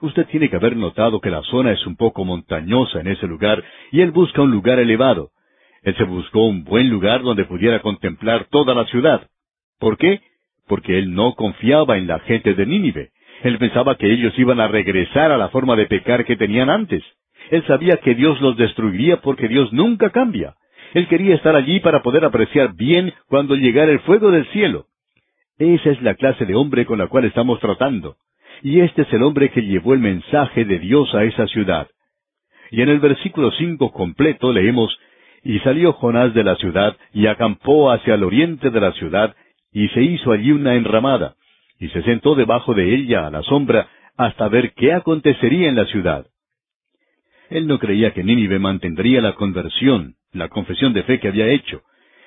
Usted 0.02 0.27
tiene 0.27 0.49
que 0.49 0.56
haber 0.56 0.77
notado 0.77 1.19
que 1.19 1.30
la 1.30 1.41
zona 1.44 1.72
es 1.72 1.86
un 1.86 1.98
poco 1.98 2.23
montañosa 2.23 3.02
en 3.02 3.07
ese 3.07 3.27
lugar, 3.27 3.64
y 3.91 4.02
él 4.02 4.11
busca 4.11 4.41
un 4.41 4.52
lugar 4.52 4.80
elevado. 4.80 5.31
Él 5.81 5.95
se 5.98 6.03
buscó 6.03 6.45
un 6.45 6.64
buen 6.64 6.90
lugar 6.90 7.22
donde 7.23 7.45
pudiera 7.45 7.81
contemplar 7.81 8.45
toda 8.49 8.73
la 8.73 8.86
ciudad. 8.86 9.27
¿Por 9.80 9.97
qué? 9.97 10.22
Porque 10.68 10.99
él 10.99 11.14
no 11.14 11.35
confiaba 11.35 11.97
en 11.97 12.07
la 12.07 12.19
gente 12.19 12.53
de 12.53 12.65
Nínive. 12.65 13.10
Él 13.43 13.57
pensaba 13.57 13.95
que 13.95 14.11
ellos 14.11 14.38
iban 14.38 14.60
a 14.60 14.68
regresar 14.68 15.31
a 15.31 15.38
la 15.38 15.49
forma 15.49 15.76
de 15.76 15.85
pecar 15.85 16.26
que 16.26 16.35
tenían 16.35 16.69
antes. 16.69 17.03
Él 17.49 17.64
sabía 17.65 17.97
que 17.97 18.15
Dios 18.15 18.39
los 18.41 18.57
destruiría 18.57 19.18
porque 19.22 19.47
Dios 19.47 19.72
nunca 19.72 20.10
cambia. 20.10 20.56
Él 20.93 21.07
quería 21.07 21.35
estar 21.35 21.56
allí 21.56 21.80
para 21.80 22.01
poder 22.01 22.26
apreciar 22.26 22.73
bien 22.76 23.14
cuando 23.27 23.56
llegara 23.56 23.91
el 23.91 23.99
fuego 24.01 24.31
del 24.31 24.45
cielo. 24.47 24.85
Esa 25.57 25.89
es 25.91 26.01
la 26.01 26.15
clase 26.15 26.45
de 26.45 26.56
hombre 26.56 26.85
con 26.85 26.99
la 26.99 27.07
cual 27.07 27.26
estamos 27.26 27.60
tratando. 27.60 28.18
Y 28.61 28.81
este 28.81 29.03
es 29.03 29.14
el 29.14 29.23
hombre 29.23 29.49
que 29.51 29.61
llevó 29.61 29.93
el 29.93 29.99
mensaje 29.99 30.65
de 30.65 30.80
Dios 30.80 31.14
a 31.15 31.23
esa 31.23 31.47
ciudad. 31.47 31.88
Y 32.72 32.81
en 32.81 32.89
el 32.89 32.99
versículo 32.99 33.51
cinco 33.51 33.91
completo 33.91 34.51
leemos, 34.51 34.97
Y 35.43 35.60
salió 35.60 35.93
Jonás 35.93 36.34
de 36.34 36.43
la 36.43 36.56
ciudad, 36.56 36.97
y 37.14 37.27
acampó 37.27 37.91
hacia 37.91 38.15
el 38.15 38.23
oriente 38.23 38.69
de 38.69 38.80
la 38.80 38.91
ciudad, 38.93 39.35
y 39.71 39.87
se 39.89 40.01
hizo 40.01 40.31
allí 40.31 40.51
una 40.51 40.75
enramada, 40.75 41.35
y 41.79 41.87
se 41.89 42.01
sentó 42.03 42.35
debajo 42.35 42.73
de 42.73 42.93
ella 42.93 43.27
a 43.27 43.31
la 43.31 43.43
sombra, 43.43 43.87
hasta 44.17 44.49
ver 44.49 44.73
qué 44.73 44.93
acontecería 44.93 45.69
en 45.69 45.75
la 45.75 45.85
ciudad. 45.85 46.27
Él 47.49 47.67
no 47.67 47.79
creía 47.79 48.13
que 48.13 48.23
Nínive 48.23 48.59
mantendría 48.59 49.21
la 49.21 49.33
conversión, 49.33 50.15
la 50.33 50.49
confesión 50.49 50.93
de 50.93 51.03
fe 51.03 51.19
que 51.19 51.29
había 51.29 51.47
hecho. 51.47 51.81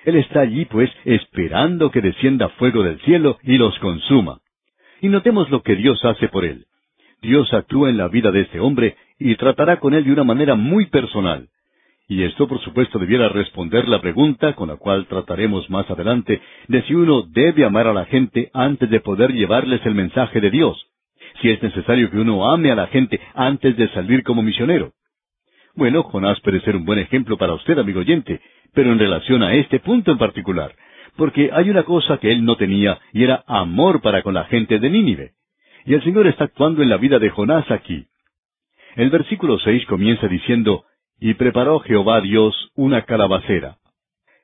Él 0.05 0.17
está 0.17 0.41
allí, 0.41 0.65
pues, 0.65 0.91
esperando 1.05 1.91
que 1.91 2.01
descienda 2.01 2.49
fuego 2.51 2.83
del 2.83 3.01
cielo 3.03 3.39
y 3.43 3.57
los 3.57 3.79
consuma. 3.79 4.41
Y 5.01 5.09
notemos 5.09 5.51
lo 5.51 5.63
que 5.63 5.77
Dios 5.77 6.05
hace 6.05 6.29
por 6.29 6.45
él. 6.45 6.67
Dios 7.21 7.53
actúa 7.55 7.89
en 7.89 7.99
la 7.99 8.09
vida 8.09 8.33
de 8.33 8.41
este 8.41 8.59
hombre 8.59 8.97
y 9.19 9.37
tratará 9.37 9.79
con 9.79 9.95
él 9.95 10.05
de 10.05 10.13
una 10.13 10.25
manera 10.25 10.57
muy 10.57 10.87
personal. 10.87 11.49
Y 12.13 12.25
esto, 12.25 12.47
por 12.47 12.61
supuesto, 12.61 12.99
debiera 12.99 13.31
responder 13.31 13.89
la 13.89 14.03
pregunta 14.03 14.53
con 14.53 14.69
la 14.69 14.77
cual 14.77 15.07
trataremos 15.07 15.71
más 15.71 15.91
adelante 15.91 16.43
de 16.69 16.83
si 16.83 16.95
uno 16.95 17.23
debe 17.23 17.65
amar 17.65 17.87
a 17.87 17.95
la 17.95 18.05
gente 18.05 18.51
antes 18.53 18.91
de 18.91 19.01
poder 19.01 19.33
llevarles 19.33 19.81
el 19.87 19.95
mensaje 19.95 20.39
de 20.43 20.51
Dios. 20.51 20.77
Si 21.41 21.49
es 21.49 21.63
necesario 21.63 22.11
que 22.11 22.19
uno 22.19 22.53
ame 22.53 22.71
a 22.71 22.75
la 22.75 22.89
gente 22.89 23.19
antes 23.33 23.79
de 23.79 23.89
salir 23.95 24.25
como 24.25 24.43
misionero. 24.43 24.93
Bueno, 25.75 26.03
Jonás 26.03 26.39
puede 26.41 26.61
ser 26.61 26.77
un 26.77 26.85
buen 26.85 26.99
ejemplo 26.99 27.39
para 27.39 27.55
usted, 27.55 27.79
amigo 27.79 28.01
oyente, 28.01 28.43
pero 28.75 28.93
en 28.93 28.99
relación 28.99 29.43
a 29.43 29.55
este 29.55 29.81
punto 29.81 30.13
en 30.13 30.19
particular, 30.19 30.75
porque 31.17 31.49
hay 31.51 31.71
una 31.71 31.85
cosa 31.85 32.19
que 32.19 32.31
él 32.31 32.45
no 32.45 32.57
tenía, 32.57 33.01
y 33.15 33.25
era 33.25 33.43
amor 33.47 34.03
para 34.03 34.21
con 34.23 34.35
la 34.35 34.45
gente 34.45 34.79
de 34.79 34.91
Nínive. 34.91 35.31
Y 35.87 35.95
el 35.95 36.05
Señor 36.05 36.27
está 36.27 36.45
actuando 36.45 36.83
en 36.83 36.91
la 36.91 36.99
vida 36.99 37.19
de 37.19 37.31
Jonás 37.31 37.71
aquí. 37.71 38.05
El 38.97 39.09
versículo 39.09 39.59
seis 39.61 39.87
comienza 39.87 40.29
diciendo, 40.29 40.85
Y 41.25 41.35
preparó 41.35 41.79
Jehová 41.79 42.21
Dios 42.21 42.53
una 42.75 43.03
calabacera. 43.03 43.77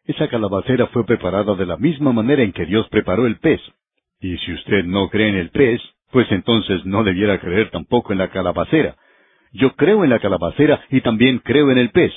Esa 0.05 0.29
calabacera 0.29 0.87
fue 0.87 1.05
preparada 1.05 1.57
de 1.57 1.67
la 1.67 1.77
misma 1.77 2.13
manera 2.13 2.45
en 2.45 2.53
que 2.53 2.67
Dios 2.67 2.89
preparó 2.89 3.27
el 3.27 3.41
pez. 3.41 3.61
Y 4.21 4.37
si 4.39 4.53
usted 4.53 4.85
no 4.85 5.09
cree 5.09 5.31
en 5.31 5.35
el 5.35 5.51
pez, 5.51 5.81
pues 6.13 6.31
entonces 6.31 6.87
no 6.87 7.03
debiera 7.03 7.41
creer 7.41 7.71
tampoco 7.71 8.13
en 8.13 8.19
la 8.19 8.31
calabacera, 8.31 8.95
yo 9.51 9.75
creo 9.75 10.05
en 10.05 10.11
la 10.11 10.21
calabacera 10.21 10.85
y 10.89 11.01
también 11.01 11.41
creo 11.41 11.73
en 11.73 11.79
el 11.79 11.91
pez. 11.91 12.13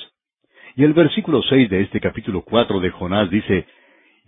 Y 0.76 0.84
el 0.84 0.92
versículo 0.92 1.42
seis 1.42 1.68
de 1.68 1.80
este 1.80 1.98
capítulo 1.98 2.42
cuatro 2.42 2.78
de 2.78 2.90
Jonás 2.90 3.30
dice, 3.30 3.66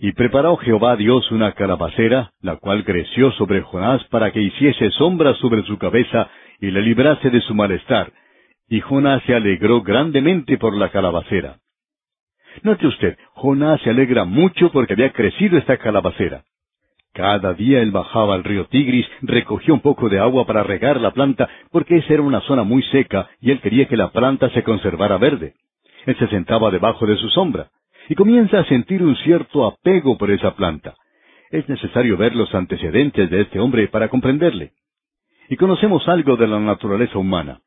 Y 0.01 0.15
preparó 0.15 0.57
Jehová 0.57 0.97
Dios 0.97 1.31
una 1.31 1.53
calabacera, 1.53 2.33
la 2.41 2.57
cual 2.57 2.83
creció 2.83 3.31
sobre 3.33 3.63
Jonás 3.63 4.03
para 4.09 4.33
que 4.33 4.41
hiciese 4.41 4.91
sombra 4.91 5.35
sobre 5.35 5.63
su 5.63 5.79
cabeza 5.79 6.29
y 6.61 6.73
le 6.73 6.83
librase 6.83 7.31
de 7.31 7.41
su 7.43 7.55
malestar. 7.55 8.13
Y 8.69 8.81
Jonás 8.81 9.23
se 9.25 9.35
alegró 9.35 9.83
grandemente 9.83 10.59
por 10.59 10.77
la 10.77 10.91
calabacera. 10.91 11.59
Note 12.63 12.87
usted, 12.87 13.19
Jonás 13.35 13.81
se 13.83 13.91
alegra 13.91 14.25
mucho 14.25 14.71
porque 14.73 14.95
había 14.95 15.13
crecido 15.13 15.59
esta 15.59 15.77
calabacera. 15.77 16.45
Cada 17.13 17.55
día 17.55 17.81
él 17.81 17.93
bajaba 17.93 18.35
al 18.35 18.43
río 18.43 18.67
Tigris, 18.67 19.07
recogió 19.23 19.73
un 19.73 19.81
poco 19.81 20.09
de 20.09 20.19
agua 20.19 20.47
para 20.47 20.65
regar 20.65 21.01
la 21.01 21.13
planta, 21.13 21.49
porque 21.71 21.99
esa 21.99 22.15
era 22.15 22.23
una 22.23 22.41
zona 22.41 22.65
muy 22.65 22.83
seca 22.85 23.29
y 23.41 23.53
él 23.53 23.61
quería 23.61 23.87
que 23.87 23.97
la 23.97 24.11
planta 24.11 24.51
se 24.51 24.65
conservara 24.65 25.17
verde. 25.17 25.55
Él 26.07 26.17
se 26.19 26.27
sentaba 26.29 26.71
debajo 26.71 27.07
de 27.07 27.17
su 27.17 27.29
sombra 27.29 27.71
y 28.09 28.17
comienza 28.17 28.59
a 28.59 28.65
sentir 28.65 29.03
un 29.03 29.17
cierto 29.17 29.65
apego 29.65 30.19
por 30.19 30.31
esa 30.31 30.57
planta. 30.57 30.95
Es 31.51 31.69
necesario 31.69 32.17
ver 32.17 32.35
los 32.35 32.53
antecedentes 32.53 33.31
de 33.31 33.43
este 33.43 33.61
hombre 33.61 33.87
para 33.87 34.09
comprenderle. 34.09 34.73
Y 35.49 35.57
conocemos 35.57 36.09
algo 36.09 36.37
de 36.37 36.49
la 36.49 36.59
naturaleza 36.59 37.17
humana. 37.17 37.61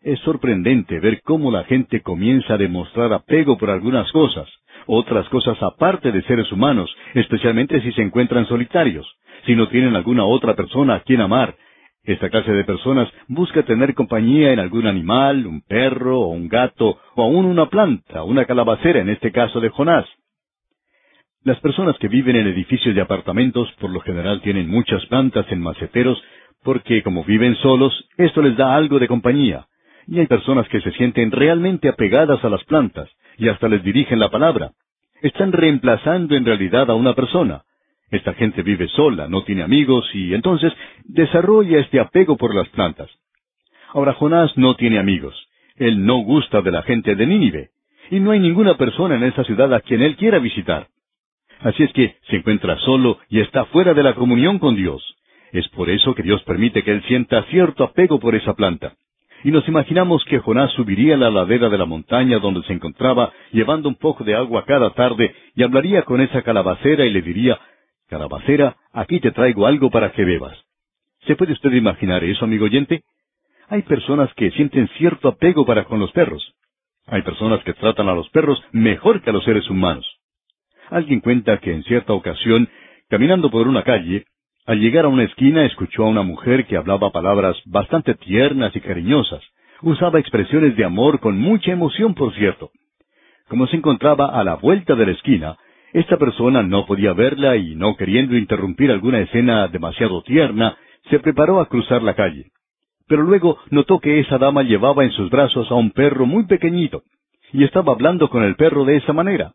Es 0.00 0.20
sorprendente 0.20 1.00
ver 1.00 1.22
cómo 1.22 1.50
la 1.50 1.64
gente 1.64 2.02
comienza 2.02 2.54
a 2.54 2.58
demostrar 2.58 3.12
apego 3.12 3.58
por 3.58 3.70
algunas 3.70 4.10
cosas, 4.12 4.48
otras 4.86 5.28
cosas 5.28 5.60
aparte 5.60 6.12
de 6.12 6.22
seres 6.22 6.50
humanos, 6.52 6.94
especialmente 7.14 7.80
si 7.80 7.92
se 7.92 8.02
encuentran 8.02 8.46
solitarios, 8.46 9.06
si 9.44 9.56
no 9.56 9.68
tienen 9.68 9.96
alguna 9.96 10.24
otra 10.24 10.54
persona 10.54 10.94
a 10.94 11.00
quien 11.00 11.20
amar. 11.20 11.56
Esta 12.04 12.30
clase 12.30 12.52
de 12.52 12.64
personas 12.64 13.08
busca 13.26 13.64
tener 13.64 13.94
compañía 13.94 14.52
en 14.52 14.60
algún 14.60 14.86
animal, 14.86 15.46
un 15.46 15.62
perro 15.62 16.20
o 16.20 16.28
un 16.28 16.48
gato, 16.48 16.98
o 17.16 17.22
aún 17.22 17.44
una 17.44 17.66
planta, 17.66 18.22
una 18.22 18.44
calabacera 18.44 19.00
en 19.00 19.10
este 19.10 19.32
caso 19.32 19.60
de 19.60 19.68
Jonás. 19.68 20.06
Las 21.42 21.58
personas 21.60 21.98
que 21.98 22.08
viven 22.08 22.36
en 22.36 22.46
edificios 22.46 22.94
de 22.94 23.00
apartamentos 23.00 23.70
por 23.80 23.90
lo 23.90 24.00
general 24.00 24.40
tienen 24.42 24.68
muchas 24.68 25.04
plantas 25.06 25.46
en 25.50 25.60
maceteros 25.60 26.22
porque 26.62 27.02
como 27.02 27.24
viven 27.24 27.56
solos, 27.56 28.08
esto 28.16 28.42
les 28.42 28.56
da 28.56 28.74
algo 28.74 28.98
de 28.98 29.08
compañía. 29.08 29.66
Y 30.10 30.20
hay 30.20 30.26
personas 30.26 30.66
que 30.68 30.80
se 30.80 30.90
sienten 30.92 31.30
realmente 31.30 31.88
apegadas 31.88 32.42
a 32.42 32.48
las 32.48 32.64
plantas, 32.64 33.10
y 33.36 33.48
hasta 33.48 33.68
les 33.68 33.84
dirigen 33.84 34.18
la 34.18 34.30
palabra. 34.30 34.72
Están 35.20 35.52
reemplazando 35.52 36.34
en 36.34 36.46
realidad 36.46 36.90
a 36.90 36.94
una 36.94 37.12
persona. 37.12 37.62
Esta 38.10 38.32
gente 38.32 38.62
vive 38.62 38.88
sola, 38.88 39.28
no 39.28 39.44
tiene 39.44 39.62
amigos 39.62 40.08
y 40.14 40.32
entonces 40.32 40.72
desarrolla 41.04 41.78
este 41.78 42.00
apego 42.00 42.38
por 42.38 42.54
las 42.54 42.68
plantas. 42.70 43.10
Ahora 43.92 44.14
Jonás 44.14 44.56
no 44.56 44.76
tiene 44.76 44.98
amigos. 44.98 45.34
Él 45.76 46.06
no 46.06 46.18
gusta 46.18 46.62
de 46.62 46.70
la 46.70 46.82
gente 46.82 47.14
de 47.14 47.26
Nínive. 47.26 47.70
Y 48.10 48.20
no 48.20 48.30
hay 48.30 48.40
ninguna 48.40 48.78
persona 48.78 49.16
en 49.16 49.24
esa 49.24 49.44
ciudad 49.44 49.74
a 49.74 49.80
quien 49.80 50.00
él 50.00 50.16
quiera 50.16 50.38
visitar. 50.38 50.86
Así 51.60 51.82
es 51.82 51.92
que 51.92 52.16
se 52.30 52.36
encuentra 52.36 52.78
solo 52.78 53.18
y 53.28 53.40
está 53.40 53.66
fuera 53.66 53.92
de 53.92 54.02
la 54.02 54.14
comunión 54.14 54.58
con 54.58 54.74
Dios. 54.74 55.02
Es 55.52 55.68
por 55.68 55.90
eso 55.90 56.14
que 56.14 56.22
Dios 56.22 56.42
permite 56.44 56.82
que 56.82 56.92
él 56.92 57.02
sienta 57.08 57.42
cierto 57.50 57.84
apego 57.84 58.18
por 58.18 58.34
esa 58.34 58.54
planta 58.54 58.94
y 59.44 59.50
nos 59.50 59.66
imaginamos 59.68 60.24
que 60.24 60.38
Jonás 60.38 60.72
subiría 60.72 61.14
a 61.14 61.18
la 61.18 61.30
ladera 61.30 61.68
de 61.68 61.78
la 61.78 61.84
montaña 61.84 62.38
donde 62.38 62.62
se 62.64 62.72
encontraba, 62.72 63.32
llevando 63.52 63.88
un 63.88 63.94
poco 63.94 64.24
de 64.24 64.34
agua 64.34 64.64
cada 64.66 64.90
tarde, 64.90 65.34
y 65.54 65.62
hablaría 65.62 66.02
con 66.02 66.20
esa 66.20 66.42
calabacera 66.42 67.04
y 67.04 67.10
le 67.10 67.22
diría, 67.22 67.58
Calabacera, 68.08 68.76
aquí 68.92 69.20
te 69.20 69.32
traigo 69.32 69.66
algo 69.66 69.90
para 69.90 70.12
que 70.12 70.24
bebas. 70.24 70.56
¿Se 71.26 71.36
puede 71.36 71.52
usted 71.52 71.72
imaginar 71.72 72.24
eso, 72.24 72.46
amigo 72.46 72.64
oyente? 72.64 73.02
Hay 73.68 73.82
personas 73.82 74.32
que 74.34 74.50
sienten 74.52 74.88
cierto 74.96 75.28
apego 75.28 75.66
para 75.66 75.84
con 75.84 76.00
los 76.00 76.10
perros. 76.12 76.54
Hay 77.06 77.20
personas 77.22 77.62
que 77.64 77.74
tratan 77.74 78.08
a 78.08 78.14
los 78.14 78.28
perros 78.30 78.62
mejor 78.72 79.22
que 79.22 79.28
a 79.28 79.32
los 79.34 79.44
seres 79.44 79.68
humanos. 79.68 80.06
Alguien 80.88 81.20
cuenta 81.20 81.58
que 81.58 81.70
en 81.70 81.84
cierta 81.84 82.14
ocasión, 82.14 82.68
caminando 83.10 83.50
por 83.50 83.68
una 83.68 83.82
calle, 83.82 84.24
al 84.68 84.80
llegar 84.80 85.06
a 85.06 85.08
una 85.08 85.24
esquina 85.24 85.64
escuchó 85.64 86.04
a 86.04 86.08
una 86.08 86.20
mujer 86.20 86.66
que 86.66 86.76
hablaba 86.76 87.10
palabras 87.10 87.56
bastante 87.64 88.14
tiernas 88.14 88.76
y 88.76 88.80
cariñosas. 88.82 89.42
Usaba 89.80 90.20
expresiones 90.20 90.76
de 90.76 90.84
amor 90.84 91.20
con 91.20 91.38
mucha 91.38 91.72
emoción, 91.72 92.12
por 92.12 92.34
cierto. 92.34 92.70
Como 93.48 93.66
se 93.66 93.76
encontraba 93.76 94.26
a 94.26 94.44
la 94.44 94.56
vuelta 94.56 94.94
de 94.94 95.06
la 95.06 95.12
esquina, 95.12 95.56
Esta 95.94 96.18
persona 96.18 96.62
no 96.62 96.84
podía 96.84 97.14
verla 97.14 97.56
y 97.56 97.74
no 97.74 97.96
queriendo 97.96 98.36
interrumpir 98.36 98.90
alguna 98.90 99.20
escena 99.20 99.68
demasiado 99.68 100.20
tierna, 100.20 100.76
se 101.08 101.18
preparó 101.18 101.60
a 101.60 101.68
cruzar 101.70 102.02
la 102.02 102.12
calle. 102.14 102.50
Pero 103.06 103.22
luego 103.22 103.56
notó 103.70 103.98
que 104.00 104.20
esa 104.20 104.36
dama 104.36 104.64
llevaba 104.64 105.02
en 105.02 105.12
sus 105.12 105.30
brazos 105.30 105.70
a 105.70 105.76
un 105.76 105.92
perro 105.92 106.26
muy 106.26 106.44
pequeñito, 106.44 107.04
y 107.54 107.64
estaba 107.64 107.94
hablando 107.94 108.28
con 108.28 108.44
el 108.44 108.54
perro 108.56 108.84
de 108.84 108.96
esa 108.96 109.14
manera. 109.14 109.54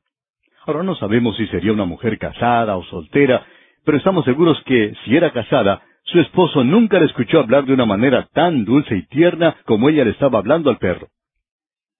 Ahora 0.65 0.81
no 0.81 0.95
sabemos 0.95 1.38
si 1.38 1.45
sería 1.45 1.72
una 1.72 1.85
mujer 1.85 2.18
casada 2.18 2.77
o 2.77 2.84
soltera, 2.85 3.45
pero 3.85 3.97
estamos 3.97 4.26
seguros 4.26 4.61
que, 4.65 4.93
si 5.03 5.15
era 5.15 5.31
casada, 5.31 5.81
su 6.03 6.19
esposo 6.19 6.64
nunca 6.64 6.99
le 6.99 7.05
escuchó 7.05 7.39
hablar 7.39 7.65
de 7.65 7.73
una 7.73 7.85
manera 7.85 8.27
tan 8.34 8.65
dulce 8.65 8.95
y 8.95 9.07
tierna 9.07 9.55
como 9.65 9.89
ella 9.89 10.03
le 10.03 10.11
estaba 10.11 10.39
hablando 10.39 10.69
al 10.69 10.77
perro. 10.77 11.07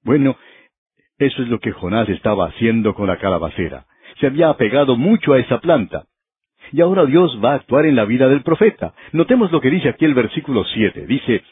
Bueno, 0.04 0.36
eso 1.18 1.42
es 1.42 1.48
lo 1.48 1.60
que 1.60 1.72
Jonás 1.72 2.10
estaba 2.10 2.48
haciendo 2.48 2.94
con 2.96 3.08
la 3.08 3.18
calabacera. 3.18 3.86
Se 4.20 4.28
había 4.28 4.50
apegado 4.50 4.98
mucho 4.98 5.34
a 5.34 5.40
esa 5.40 5.60
planta. 5.60 6.06
Y 6.72 6.82
ahora 6.82 7.06
Dios 7.06 7.40
va 7.44 7.54
a 7.54 7.56
actuar 7.56 7.86
en 7.86 7.96
la 7.96 8.06
vida 8.06 8.28
del 8.28 8.44
profeta. 8.44 8.94
Notemos 9.12 9.52
lo 9.52 9.62
que 9.62 9.70
dice 9.70 9.90
aquí 9.90 10.06
el 10.06 10.14
versículo 10.14 10.64
siete. 10.66 11.06
Dice, 11.06 11.44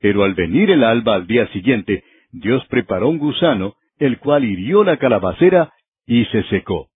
Pero 0.00 0.24
al 0.24 0.34
venir 0.34 0.70
el 0.70 0.84
alba 0.84 1.14
al 1.14 1.26
día 1.26 1.46
siguiente, 1.48 2.04
Dios 2.32 2.64
preparó 2.66 3.08
un 3.08 3.18
gusano, 3.18 3.74
el 3.98 4.18
cual 4.18 4.44
hirió 4.44 4.84
la 4.84 4.96
calabacera 4.96 5.72
y 6.06 6.24
se 6.26 6.42
secó. 6.44 6.88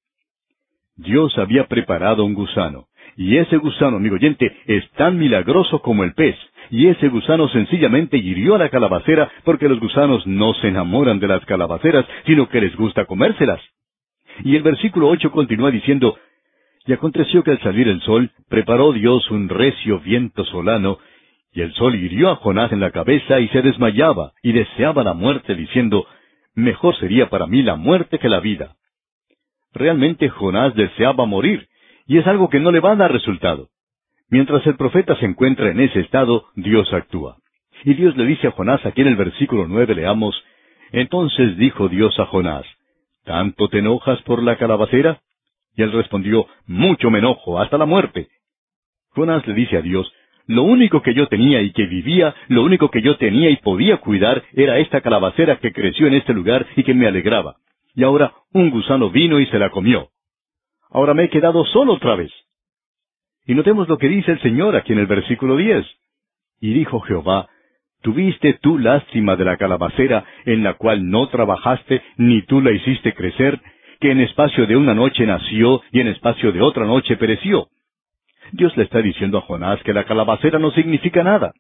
Dios 0.98 1.38
había 1.38 1.68
preparado 1.68 2.26
un 2.26 2.34
gusano. 2.34 2.88
Y 3.16 3.38
ese 3.38 3.58
gusano, 3.58 3.98
amigo 3.98 4.16
oyente, 4.16 4.56
es 4.66 4.90
tan 4.92 5.18
milagroso 5.18 5.82
como 5.82 6.04
el 6.04 6.14
pez. 6.14 6.36
Y 6.70 6.88
ese 6.88 7.08
gusano 7.08 7.48
sencillamente 7.50 8.18
hirió 8.18 8.56
a 8.56 8.58
la 8.58 8.70
calabacera 8.70 9.32
porque 9.44 9.70
los 9.70 9.80
gusanos 9.80 10.26
no 10.28 10.54
se 10.56 10.68
enamoran 10.68 11.20
de 11.20 11.28
las 11.28 11.46
calabaceras, 11.46 12.06
sino 12.26 12.50
que 12.50 12.62
les 12.62 12.76
gusta 12.76 13.06
comérselas. 13.06 13.62
Y 14.44 14.56
el 14.56 14.64
versículo 14.64 15.08
ocho 15.08 15.32
continúa 15.32 15.72
diciendo, 15.72 16.18
Y 16.86 16.94
aconteció 16.94 17.44
que 17.44 17.52
al 17.52 17.62
salir 17.62 17.88
el 17.88 18.02
sol, 18.02 18.32
preparó 18.50 18.92
Dios 18.92 19.30
un 19.32 19.50
recio 19.50 20.00
viento 20.00 20.46
solano, 20.46 21.00
y 21.54 21.62
el 21.62 21.74
sol 21.74 21.96
hirió 21.96 22.30
a 22.30 22.36
Jonás 22.36 22.72
en 22.72 22.80
la 22.80 22.92
cabeza 22.92 23.40
y 23.40 23.48
se 23.50 23.62
desmayaba, 23.62 24.34
y 24.44 24.52
deseaba 24.52 25.04
la 25.04 25.14
muerte, 25.14 25.56
diciendo, 25.56 26.06
Mejor 26.54 26.96
sería 26.98 27.30
para 27.30 27.48
mí 27.48 27.64
la 27.64 27.76
muerte 27.76 28.20
que 28.20 28.30
la 28.30 28.40
vida. 28.40 28.76
Realmente 29.78 30.30
Jonás 30.30 30.74
deseaba 30.74 31.26
morir, 31.28 31.68
y 32.08 32.18
es 32.18 32.26
algo 32.26 32.50
que 32.50 32.60
no 32.60 32.72
le 32.72 32.80
va 32.80 32.94
a 32.94 32.96
dar 32.96 33.12
resultado. 33.12 33.70
Mientras 34.30 34.66
el 34.66 34.76
profeta 34.76 35.16
se 35.18 35.26
encuentra 35.26 35.70
en 35.70 35.80
ese 35.80 36.00
estado, 36.00 36.48
Dios 36.56 36.92
actúa. 36.94 37.38
Y 37.84 37.94
Dios 37.94 38.18
le 38.18 38.26
dice 38.26 38.48
a 38.48 38.52
Jonás, 38.52 38.84
aquí 38.86 39.02
en 39.02 39.08
el 39.08 39.16
versículo 39.16 39.68
nueve 39.68 39.94
leamos, 39.94 40.44
Entonces 40.92 41.58
dijo 41.58 41.90
Dios 41.90 42.20
a 42.20 42.26
Jonás, 42.26 42.66
¿Tanto 43.24 43.68
te 43.70 43.80
enojas 43.80 44.20
por 44.24 44.42
la 44.42 44.58
calabacera? 44.58 45.22
Y 45.76 45.84
él 45.84 45.92
respondió, 45.92 46.48
Mucho 46.66 47.12
me 47.12 47.20
enojo, 47.20 47.60
hasta 47.60 47.78
la 47.78 47.86
muerte. 47.86 48.30
Jonás 49.10 49.46
le 49.46 49.54
dice 49.54 49.78
a 49.78 49.82
Dios, 49.82 50.12
Lo 50.48 50.64
único 50.64 51.04
que 51.04 51.14
yo 51.14 51.28
tenía 51.28 51.62
y 51.62 51.72
que 51.72 51.86
vivía, 51.86 52.34
lo 52.48 52.64
único 52.64 52.90
que 52.90 53.04
yo 53.04 53.18
tenía 53.18 53.52
y 53.52 53.58
podía 53.58 53.98
cuidar, 53.98 54.44
era 54.54 54.80
esta 54.80 55.02
calabacera 55.02 55.58
que 55.58 55.72
creció 55.72 56.08
en 56.08 56.16
este 56.16 56.34
lugar 56.34 56.66
y 56.76 56.84
que 56.84 56.96
me 56.96 57.06
alegraba. 57.06 57.58
Y 57.98 58.04
ahora 58.04 58.32
un 58.54 58.70
gusano 58.70 59.10
vino 59.10 59.40
y 59.40 59.48
se 59.48 59.58
la 59.58 59.72
comió. 59.72 60.10
Ahora 60.92 61.16
me 61.16 61.24
he 61.24 61.30
quedado 61.30 61.66
solo 61.66 61.94
otra 61.94 62.16
vez. 62.16 62.32
Y 63.48 63.56
notemos 63.56 63.90
lo 63.90 63.98
que 63.98 64.08
dice 64.08 64.34
el 64.34 64.42
Señor 64.42 64.76
aquí 64.76 64.94
en 64.94 65.00
el 65.00 65.08
versículo 65.08 65.58
diez. 65.58 65.84
Y 66.62 66.74
dijo 66.76 67.00
Jehová, 67.00 67.50
¿Tuviste 68.04 68.54
tú 68.62 68.78
lástima 68.78 69.36
de 69.36 69.46
la 69.46 69.58
calabacera 69.58 70.26
en 70.46 70.64
la 70.64 70.76
cual 70.76 71.10
no 71.10 71.28
trabajaste, 71.30 72.04
ni 72.18 72.44
tú 72.44 72.62
la 72.62 72.72
hiciste 72.72 73.16
crecer, 73.16 73.60
que 74.00 74.12
en 74.12 74.20
espacio 74.20 74.68
de 74.68 74.78
una 74.78 74.94
noche 74.94 75.26
nació 75.26 75.82
y 75.92 76.00
en 76.00 76.10
espacio 76.10 76.52
de 76.52 76.62
otra 76.62 76.86
noche 76.86 77.18
pereció? 77.18 77.70
Dios 78.52 78.78
le 78.78 78.84
está 78.84 79.02
diciendo 79.02 79.40
a 79.40 79.42
Jonás 79.42 79.82
que 79.82 79.94
la 79.94 80.06
calabacera 80.06 80.60
no 80.60 80.70
significa 80.70 81.24
nada. 81.24 81.52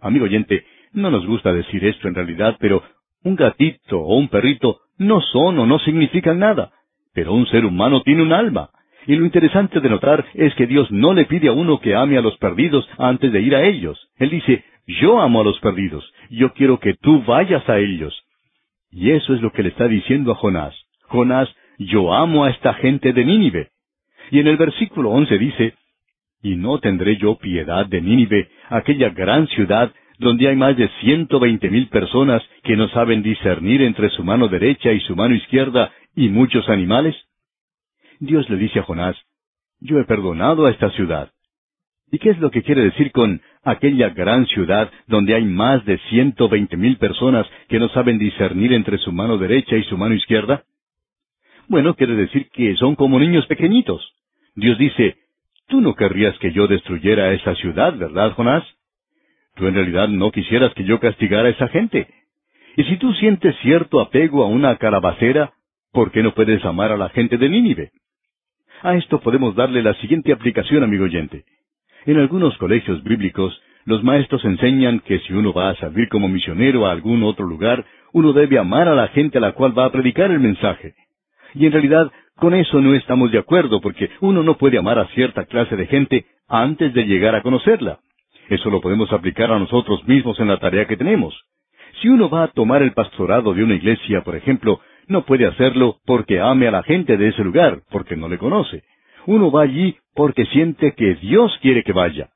Amigo 0.00 0.24
oyente, 0.24 0.64
no 0.92 1.10
nos 1.10 1.26
gusta 1.26 1.52
decir 1.52 1.84
esto 1.84 2.08
en 2.08 2.14
realidad, 2.14 2.56
pero 2.58 2.82
un 3.22 3.36
gatito 3.36 4.00
o 4.00 4.16
un 4.16 4.28
perrito 4.28 4.80
no 5.00 5.20
son 5.20 5.58
o 5.58 5.66
no 5.66 5.78
significan 5.80 6.38
nada. 6.38 6.70
Pero 7.14 7.32
un 7.32 7.46
ser 7.46 7.64
humano 7.64 8.02
tiene 8.02 8.22
un 8.22 8.32
alma. 8.32 8.70
Y 9.06 9.16
lo 9.16 9.24
interesante 9.24 9.80
de 9.80 9.88
notar 9.88 10.24
es 10.34 10.54
que 10.54 10.66
Dios 10.66 10.90
no 10.92 11.14
le 11.14 11.24
pide 11.24 11.48
a 11.48 11.52
uno 11.52 11.80
que 11.80 11.96
ame 11.96 12.18
a 12.18 12.20
los 12.20 12.36
perdidos 12.36 12.86
antes 12.98 13.32
de 13.32 13.40
ir 13.40 13.56
a 13.56 13.64
ellos. 13.64 13.98
Él 14.18 14.30
dice, 14.30 14.62
yo 14.86 15.18
amo 15.18 15.40
a 15.40 15.44
los 15.44 15.58
perdidos, 15.60 16.04
yo 16.28 16.52
quiero 16.52 16.78
que 16.78 16.94
tú 16.94 17.22
vayas 17.22 17.66
a 17.68 17.78
ellos. 17.78 18.14
Y 18.90 19.10
eso 19.10 19.34
es 19.34 19.40
lo 19.40 19.52
que 19.52 19.62
le 19.62 19.70
está 19.70 19.88
diciendo 19.88 20.32
a 20.32 20.34
Jonás. 20.34 20.74
Jonás, 21.08 21.48
yo 21.78 22.12
amo 22.12 22.44
a 22.44 22.50
esta 22.50 22.74
gente 22.74 23.14
de 23.14 23.24
Nínive. 23.24 23.70
Y 24.30 24.38
en 24.38 24.48
el 24.48 24.58
versículo 24.58 25.10
once 25.10 25.38
dice, 25.38 25.74
Y 26.42 26.56
no 26.56 26.78
tendré 26.78 27.16
yo 27.16 27.36
piedad 27.38 27.86
de 27.86 28.02
Nínive, 28.02 28.48
aquella 28.68 29.08
gran 29.08 29.46
ciudad 29.48 29.92
donde 30.20 30.48
hay 30.48 30.54
más 30.54 30.76
de 30.76 30.88
ciento 31.00 31.40
veinte 31.40 31.70
mil 31.70 31.88
personas 31.88 32.42
que 32.62 32.76
no 32.76 32.88
saben 32.90 33.22
discernir 33.22 33.80
entre 33.80 34.10
su 34.10 34.22
mano 34.22 34.48
derecha 34.48 34.92
y 34.92 35.00
su 35.00 35.16
mano 35.16 35.34
izquierda 35.34 35.90
y 36.14 36.28
muchos 36.28 36.68
animales? 36.68 37.16
Dios 38.18 38.48
le 38.50 38.56
dice 38.56 38.80
a 38.80 38.82
Jonás, 38.82 39.16
yo 39.80 39.98
he 39.98 40.04
perdonado 40.04 40.66
a 40.66 40.70
esta 40.70 40.90
ciudad. 40.90 41.30
¿Y 42.12 42.18
qué 42.18 42.30
es 42.30 42.38
lo 42.38 42.50
que 42.50 42.62
quiere 42.62 42.82
decir 42.82 43.12
con 43.12 43.40
aquella 43.62 44.10
gran 44.10 44.46
ciudad 44.46 44.90
donde 45.06 45.34
hay 45.34 45.44
más 45.44 45.86
de 45.86 45.96
ciento 46.10 46.50
veinte 46.50 46.76
mil 46.76 46.98
personas 46.98 47.46
que 47.68 47.78
no 47.78 47.88
saben 47.88 48.18
discernir 48.18 48.74
entre 48.74 48.98
su 48.98 49.12
mano 49.12 49.38
derecha 49.38 49.76
y 49.76 49.84
su 49.84 49.96
mano 49.96 50.14
izquierda? 50.14 50.64
Bueno, 51.66 51.94
quiere 51.94 52.14
decir 52.14 52.50
que 52.50 52.76
son 52.76 52.94
como 52.94 53.18
niños 53.18 53.46
pequeñitos. 53.46 54.02
Dios 54.54 54.76
dice, 54.76 55.16
tú 55.68 55.80
no 55.80 55.94
querrías 55.94 56.36
que 56.40 56.52
yo 56.52 56.66
destruyera 56.66 57.32
esa 57.32 57.54
ciudad, 57.54 57.96
¿verdad, 57.96 58.32
Jonás? 58.32 58.64
Tú 59.60 59.66
en 59.66 59.74
realidad 59.74 60.08
no 60.08 60.30
quisieras 60.30 60.72
que 60.72 60.84
yo 60.84 60.98
castigara 60.98 61.48
a 61.48 61.50
esa 61.50 61.68
gente. 61.68 62.06
Y 62.78 62.84
si 62.84 62.96
tú 62.96 63.12
sientes 63.12 63.54
cierto 63.60 64.00
apego 64.00 64.42
a 64.42 64.46
una 64.46 64.76
calabacera, 64.76 65.52
¿por 65.92 66.10
qué 66.12 66.22
no 66.22 66.32
puedes 66.32 66.64
amar 66.64 66.92
a 66.92 66.96
la 66.96 67.10
gente 67.10 67.36
de 67.36 67.50
Nínive? 67.50 67.90
A 68.82 68.94
esto 68.94 69.20
podemos 69.20 69.54
darle 69.54 69.82
la 69.82 69.92
siguiente 70.00 70.32
aplicación, 70.32 70.82
amigo 70.82 71.04
oyente. 71.04 71.44
En 72.06 72.16
algunos 72.16 72.56
colegios 72.56 73.04
bíblicos, 73.04 73.60
los 73.84 74.02
maestros 74.02 74.42
enseñan 74.46 75.00
que 75.00 75.18
si 75.18 75.34
uno 75.34 75.52
va 75.52 75.68
a 75.68 75.76
servir 75.76 76.08
como 76.08 76.26
misionero 76.26 76.86
a 76.86 76.92
algún 76.92 77.22
otro 77.22 77.44
lugar, 77.44 77.84
uno 78.14 78.32
debe 78.32 78.58
amar 78.58 78.88
a 78.88 78.94
la 78.94 79.08
gente 79.08 79.36
a 79.36 79.42
la 79.42 79.52
cual 79.52 79.78
va 79.78 79.84
a 79.84 79.92
predicar 79.92 80.30
el 80.30 80.40
mensaje. 80.40 80.94
Y 81.54 81.66
en 81.66 81.72
realidad, 81.72 82.10
con 82.36 82.54
eso 82.54 82.80
no 82.80 82.94
estamos 82.94 83.30
de 83.30 83.38
acuerdo, 83.40 83.82
porque 83.82 84.08
uno 84.20 84.42
no 84.42 84.56
puede 84.56 84.78
amar 84.78 84.98
a 84.98 85.08
cierta 85.08 85.44
clase 85.44 85.76
de 85.76 85.86
gente 85.86 86.24
antes 86.48 86.94
de 86.94 87.04
llegar 87.04 87.34
a 87.34 87.42
conocerla. 87.42 87.98
Eso 88.50 88.68
lo 88.68 88.80
podemos 88.80 89.12
aplicar 89.12 89.52
a 89.52 89.58
nosotros 89.60 90.06
mismos 90.08 90.38
en 90.40 90.48
la 90.48 90.58
tarea 90.58 90.86
que 90.86 90.96
tenemos. 90.96 91.40
Si 92.02 92.08
uno 92.08 92.28
va 92.28 92.42
a 92.42 92.48
tomar 92.48 92.82
el 92.82 92.92
pastorado 92.92 93.54
de 93.54 93.62
una 93.62 93.76
iglesia, 93.76 94.22
por 94.22 94.34
ejemplo, 94.34 94.80
no 95.06 95.24
puede 95.24 95.46
hacerlo 95.46 95.98
porque 96.04 96.40
ame 96.40 96.66
a 96.66 96.72
la 96.72 96.82
gente 96.82 97.16
de 97.16 97.28
ese 97.28 97.44
lugar, 97.44 97.82
porque 97.90 98.16
no 98.16 98.28
le 98.28 98.38
conoce. 98.38 98.82
Uno 99.26 99.52
va 99.52 99.62
allí 99.62 99.96
porque 100.14 100.46
siente 100.46 100.94
que 100.94 101.14
Dios 101.14 101.56
quiere 101.62 101.84
que 101.84 101.92
vaya. 101.92 102.30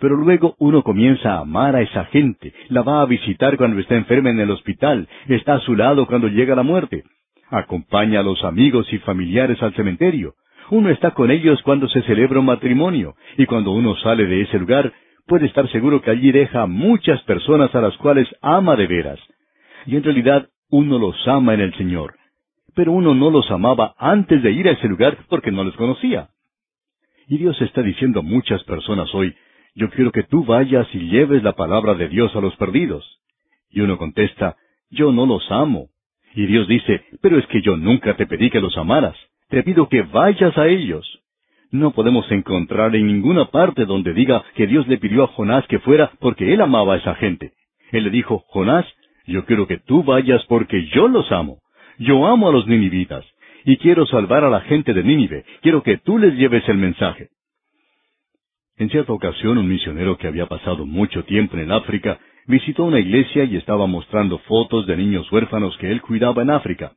Pero 0.00 0.16
luego 0.16 0.54
uno 0.58 0.82
comienza 0.82 1.34
a 1.34 1.40
amar 1.40 1.76
a 1.76 1.82
esa 1.82 2.06
gente, 2.06 2.54
la 2.70 2.80
va 2.80 3.02
a 3.02 3.06
visitar 3.06 3.58
cuando 3.58 3.78
está 3.80 3.96
enferma 3.96 4.30
en 4.30 4.40
el 4.40 4.50
hospital, 4.50 5.08
está 5.28 5.54
a 5.54 5.60
su 5.60 5.76
lado 5.76 6.06
cuando 6.06 6.28
llega 6.28 6.56
la 6.56 6.62
muerte, 6.62 7.04
acompaña 7.50 8.20
a 8.20 8.22
los 8.22 8.42
amigos 8.44 8.90
y 8.92 8.98
familiares 8.98 9.62
al 9.62 9.74
cementerio, 9.74 10.34
uno 10.70 10.90
está 10.90 11.12
con 11.12 11.30
ellos 11.30 11.62
cuando 11.62 11.88
se 11.88 12.02
celebra 12.02 12.40
un 12.40 12.46
matrimonio, 12.46 13.14
y 13.36 13.46
cuando 13.46 13.72
uno 13.72 13.94
sale 13.96 14.26
de 14.26 14.42
ese 14.42 14.58
lugar, 14.58 14.92
puede 15.26 15.46
estar 15.46 15.70
seguro 15.70 16.02
que 16.02 16.10
allí 16.10 16.32
deja 16.32 16.66
muchas 16.66 17.22
personas 17.22 17.74
a 17.74 17.80
las 17.80 17.96
cuales 17.96 18.28
ama 18.40 18.76
de 18.76 18.86
veras. 18.86 19.20
Y 19.86 19.96
en 19.96 20.02
realidad 20.02 20.48
uno 20.70 20.98
los 20.98 21.16
ama 21.28 21.54
en 21.54 21.60
el 21.60 21.74
Señor. 21.74 22.14
Pero 22.74 22.92
uno 22.92 23.14
no 23.14 23.30
los 23.30 23.50
amaba 23.50 23.94
antes 23.98 24.42
de 24.42 24.50
ir 24.50 24.68
a 24.68 24.72
ese 24.72 24.88
lugar 24.88 25.18
porque 25.28 25.52
no 25.52 25.64
les 25.64 25.74
conocía. 25.76 26.28
Y 27.28 27.38
Dios 27.38 27.60
está 27.62 27.82
diciendo 27.82 28.20
a 28.20 28.22
muchas 28.22 28.62
personas 28.64 29.14
hoy, 29.14 29.34
yo 29.74 29.90
quiero 29.90 30.12
que 30.12 30.24
tú 30.24 30.44
vayas 30.44 30.86
y 30.92 31.10
lleves 31.10 31.42
la 31.42 31.52
palabra 31.52 31.94
de 31.94 32.08
Dios 32.08 32.34
a 32.36 32.40
los 32.40 32.54
perdidos. 32.56 33.20
Y 33.70 33.80
uno 33.80 33.98
contesta, 33.98 34.56
yo 34.90 35.12
no 35.12 35.26
los 35.26 35.50
amo. 35.50 35.88
Y 36.34 36.46
Dios 36.46 36.68
dice, 36.68 37.04
pero 37.20 37.38
es 37.38 37.46
que 37.46 37.62
yo 37.62 37.76
nunca 37.76 38.16
te 38.16 38.26
pedí 38.26 38.50
que 38.50 38.60
los 38.60 38.76
amaras, 38.76 39.16
te 39.48 39.62
pido 39.62 39.88
que 39.88 40.02
vayas 40.02 40.56
a 40.58 40.66
ellos. 40.66 41.23
No 41.74 41.90
podemos 41.90 42.30
encontrar 42.30 42.94
en 42.94 43.08
ninguna 43.08 43.46
parte 43.46 43.84
donde 43.84 44.14
diga 44.14 44.44
que 44.54 44.68
Dios 44.68 44.86
le 44.86 44.96
pidió 44.98 45.24
a 45.24 45.26
Jonás 45.26 45.66
que 45.66 45.80
fuera 45.80 46.12
porque 46.20 46.54
él 46.54 46.60
amaba 46.60 46.94
a 46.94 46.98
esa 46.98 47.16
gente. 47.16 47.50
Él 47.90 48.04
le 48.04 48.10
dijo, 48.10 48.44
Jonás, 48.46 48.86
yo 49.26 49.44
quiero 49.44 49.66
que 49.66 49.78
tú 49.78 50.04
vayas 50.04 50.44
porque 50.46 50.86
yo 50.94 51.08
los 51.08 51.32
amo. 51.32 51.58
Yo 51.98 52.28
amo 52.28 52.48
a 52.48 52.52
los 52.52 52.68
ninivitas 52.68 53.24
y 53.64 53.76
quiero 53.78 54.06
salvar 54.06 54.44
a 54.44 54.50
la 54.50 54.60
gente 54.60 54.94
de 54.94 55.02
Nínive. 55.02 55.44
Quiero 55.62 55.82
que 55.82 55.98
tú 55.98 56.16
les 56.16 56.34
lleves 56.34 56.62
el 56.68 56.76
mensaje. 56.76 57.30
En 58.76 58.88
cierta 58.88 59.12
ocasión, 59.12 59.58
un 59.58 59.66
misionero 59.66 60.16
que 60.16 60.28
había 60.28 60.46
pasado 60.46 60.86
mucho 60.86 61.24
tiempo 61.24 61.56
en 61.56 61.64
el 61.64 61.72
África 61.72 62.20
visitó 62.46 62.84
una 62.84 63.00
iglesia 63.00 63.42
y 63.42 63.56
estaba 63.56 63.88
mostrando 63.88 64.38
fotos 64.38 64.86
de 64.86 64.96
niños 64.96 65.26
huérfanos 65.32 65.76
que 65.78 65.90
él 65.90 66.00
cuidaba 66.02 66.40
en 66.42 66.50
África. 66.50 66.92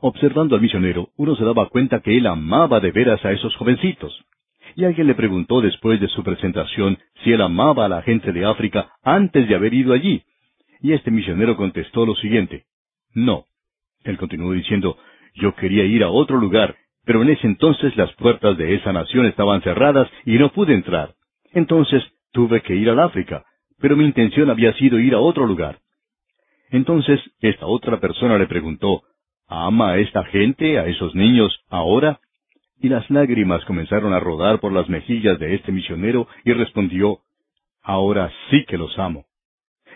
Observando 0.00 0.54
al 0.54 0.60
misionero, 0.60 1.08
uno 1.16 1.36
se 1.36 1.44
daba 1.44 1.68
cuenta 1.68 2.00
que 2.00 2.16
él 2.16 2.26
amaba 2.26 2.80
de 2.80 2.90
veras 2.90 3.24
a 3.24 3.32
esos 3.32 3.54
jovencitos. 3.56 4.24
Y 4.74 4.84
alguien 4.84 5.06
le 5.06 5.14
preguntó 5.14 5.60
después 5.60 6.00
de 6.00 6.08
su 6.08 6.22
presentación 6.22 6.98
si 7.22 7.32
él 7.32 7.40
amaba 7.40 7.86
a 7.86 7.88
la 7.88 8.02
gente 8.02 8.32
de 8.32 8.44
África 8.44 8.90
antes 9.02 9.48
de 9.48 9.54
haber 9.54 9.72
ido 9.72 9.94
allí. 9.94 10.22
Y 10.82 10.92
este 10.92 11.10
misionero 11.10 11.56
contestó 11.56 12.04
lo 12.04 12.14
siguiente, 12.14 12.64
No. 13.14 13.46
Él 14.04 14.18
continuó 14.18 14.52
diciendo, 14.52 14.98
Yo 15.34 15.54
quería 15.54 15.84
ir 15.84 16.04
a 16.04 16.10
otro 16.10 16.36
lugar, 16.36 16.76
pero 17.04 17.22
en 17.22 17.30
ese 17.30 17.46
entonces 17.46 17.96
las 17.96 18.12
puertas 18.14 18.58
de 18.58 18.74
esa 18.74 18.92
nación 18.92 19.26
estaban 19.26 19.62
cerradas 19.62 20.08
y 20.24 20.38
no 20.38 20.52
pude 20.52 20.74
entrar. 20.74 21.14
Entonces 21.52 22.04
tuve 22.32 22.60
que 22.60 22.74
ir 22.74 22.90
al 22.90 23.00
África, 23.00 23.44
pero 23.80 23.96
mi 23.96 24.04
intención 24.04 24.50
había 24.50 24.74
sido 24.74 24.98
ir 24.98 25.14
a 25.14 25.20
otro 25.20 25.46
lugar. 25.46 25.78
Entonces 26.70 27.20
esta 27.40 27.66
otra 27.66 28.00
persona 28.00 28.36
le 28.36 28.46
preguntó, 28.46 29.02
¿Ama 29.48 29.92
a 29.92 29.98
esta 29.98 30.24
gente, 30.24 30.78
a 30.78 30.86
esos 30.86 31.14
niños, 31.14 31.60
ahora? 31.70 32.20
Y 32.80 32.88
las 32.88 33.08
lágrimas 33.10 33.64
comenzaron 33.64 34.12
a 34.12 34.20
rodar 34.20 34.60
por 34.60 34.72
las 34.72 34.88
mejillas 34.88 35.38
de 35.38 35.54
este 35.54 35.72
misionero 35.72 36.28
y 36.44 36.52
respondió, 36.52 37.20
Ahora 37.82 38.32
sí 38.50 38.64
que 38.64 38.76
los 38.76 38.98
amo. 38.98 39.26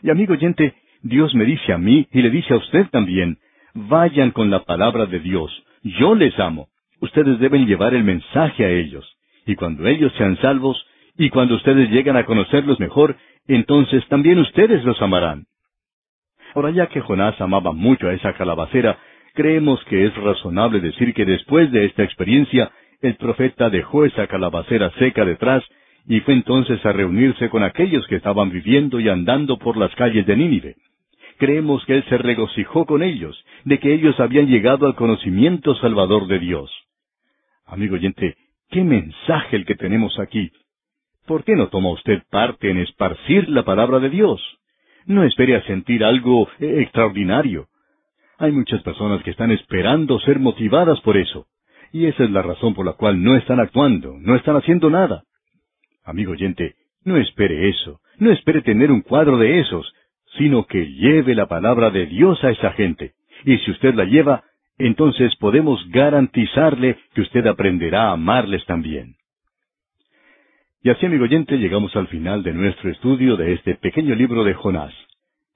Y 0.02 0.10
amigo 0.10 0.35
oyente, 0.35 0.74
Dios 1.02 1.35
me 1.35 1.44
dice 1.44 1.72
a 1.72 1.78
mí 1.78 2.06
y 2.12 2.22
le 2.22 2.31
dice 2.31 2.55
a 2.55 2.59
usted 2.59 2.86
también, 2.90 3.39
vayan 3.74 4.31
con 4.31 4.51
la 4.51 4.64
palabra 4.64 5.06
de 5.06 5.18
Dios, 5.18 5.51
yo 5.82 6.14
les 6.14 6.39
amo. 6.39 6.68
Ustedes 7.01 7.39
deben 7.40 7.66
llevar 7.66 7.94
el 7.94 8.05
mensaje 8.05 8.64
a 8.64 8.70
ellos. 8.70 9.16
Y 9.47 9.56
cuando 9.56 9.86
ellos 9.86 10.12
sean 10.16 10.36
salvos, 10.39 10.86
y 11.16 11.31
cuando 11.31 11.56
ustedes 11.56 11.90
llegan 11.90 12.16
a 12.16 12.24
conocerlos 12.24 12.78
mejor, 12.78 13.16
entonces 13.47 14.06
también 14.09 14.39
ustedes 14.39 14.85
los 14.85 15.01
amarán. 15.02 15.47
Ahora 16.55 16.70
ya 16.70 16.86
que 16.86 17.01
Jonás 17.01 17.40
amaba 17.40 17.72
mucho 17.72 18.09
a 18.09 18.14
esa 18.14 18.32
calabacera, 18.35 18.98
creemos 19.35 19.82
que 19.85 20.05
es 20.05 20.15
razonable 20.16 20.81
decir 20.81 21.15
que 21.15 21.24
después 21.24 21.70
de 21.73 21.86
esta 21.86 22.05
experiencia, 22.05 22.70
el 23.01 23.16
profeta 23.16 23.70
dejó 23.70 24.05
esa 24.05 24.27
calabacera 24.27 24.90
seca 24.98 25.24
detrás 25.24 25.65
y 26.07 26.20
fue 26.20 26.35
entonces 26.35 26.85
a 26.85 26.93
reunirse 26.93 27.48
con 27.48 27.62
aquellos 27.62 28.07
que 28.07 28.16
estaban 28.16 28.51
viviendo 28.51 29.01
y 29.01 29.09
andando 29.09 29.59
por 29.59 29.77
las 29.77 29.94
calles 29.94 30.27
de 30.27 30.36
Nínive. 30.36 30.77
Creemos 31.39 31.85
que 31.86 31.97
él 31.97 32.05
se 32.09 32.19
regocijó 32.19 32.85
con 32.85 33.02
ellos, 33.02 33.43
de 33.65 33.78
que 33.78 33.94
ellos 33.94 34.19
habían 34.20 34.47
llegado 34.47 34.86
al 34.86 34.94
conocimiento 34.94 35.74
salvador 35.77 36.27
de 36.27 36.39
Dios. 36.39 36.70
Amigo 37.66 37.94
oyente, 37.94 38.36
qué 38.70 38.82
mensaje 38.85 39.57
el 39.57 39.65
que 39.65 39.74
tenemos 39.74 40.19
aquí. 40.19 40.51
¿Por 41.27 41.44
qué 41.44 41.55
no 41.55 41.69
toma 41.69 41.90
usted 41.93 42.23
parte 42.31 42.70
en 42.70 42.78
esparcir 42.78 43.48
la 43.48 43.65
palabra 43.65 44.01
de 44.01 44.11
Dios? 44.11 44.40
No 45.07 45.24
espere 45.24 45.57
a 45.57 45.62
sentir 45.62 46.05
algo 46.05 46.48
eh, 46.59 46.82
extraordinario. 46.82 47.69
Hay 48.40 48.52
muchas 48.52 48.82
personas 48.82 49.22
que 49.22 49.32
están 49.32 49.50
esperando 49.50 50.18
ser 50.20 50.38
motivadas 50.38 50.98
por 51.02 51.18
eso. 51.18 51.46
Y 51.92 52.06
esa 52.06 52.24
es 52.24 52.30
la 52.30 52.40
razón 52.40 52.74
por 52.74 52.86
la 52.86 52.94
cual 52.94 53.22
no 53.22 53.36
están 53.36 53.60
actuando, 53.60 54.16
no 54.18 54.34
están 54.34 54.56
haciendo 54.56 54.88
nada. 54.88 55.24
Amigo 56.04 56.32
oyente, 56.32 56.74
no 57.04 57.18
espere 57.18 57.68
eso, 57.68 58.00
no 58.16 58.32
espere 58.32 58.62
tener 58.62 58.90
un 58.90 59.02
cuadro 59.02 59.36
de 59.36 59.60
esos, 59.60 59.92
sino 60.38 60.64
que 60.64 60.86
lleve 60.90 61.34
la 61.34 61.48
palabra 61.48 61.90
de 61.90 62.06
Dios 62.06 62.42
a 62.42 62.50
esa 62.50 62.72
gente. 62.72 63.12
Y 63.44 63.58
si 63.58 63.72
usted 63.72 63.94
la 63.94 64.06
lleva, 64.06 64.44
entonces 64.78 65.36
podemos 65.36 65.78
garantizarle 65.90 66.96
que 67.14 67.20
usted 67.20 67.46
aprenderá 67.46 68.08
a 68.08 68.12
amarles 68.12 68.64
también. 68.64 69.16
Y 70.82 70.88
así, 70.88 71.04
amigo 71.04 71.24
oyente, 71.24 71.58
llegamos 71.58 71.94
al 71.94 72.08
final 72.08 72.42
de 72.42 72.54
nuestro 72.54 72.90
estudio 72.90 73.36
de 73.36 73.52
este 73.52 73.74
pequeño 73.74 74.14
libro 74.14 74.44
de 74.44 74.54
Jonás. 74.54 74.94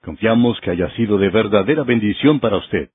Confiamos 0.04 0.60
que 0.60 0.70
haya 0.70 0.90
sido 0.90 1.16
de 1.18 1.30
verdadera 1.30 1.82
bendición 1.82 2.38
para 2.40 2.58
usted. 2.58 2.90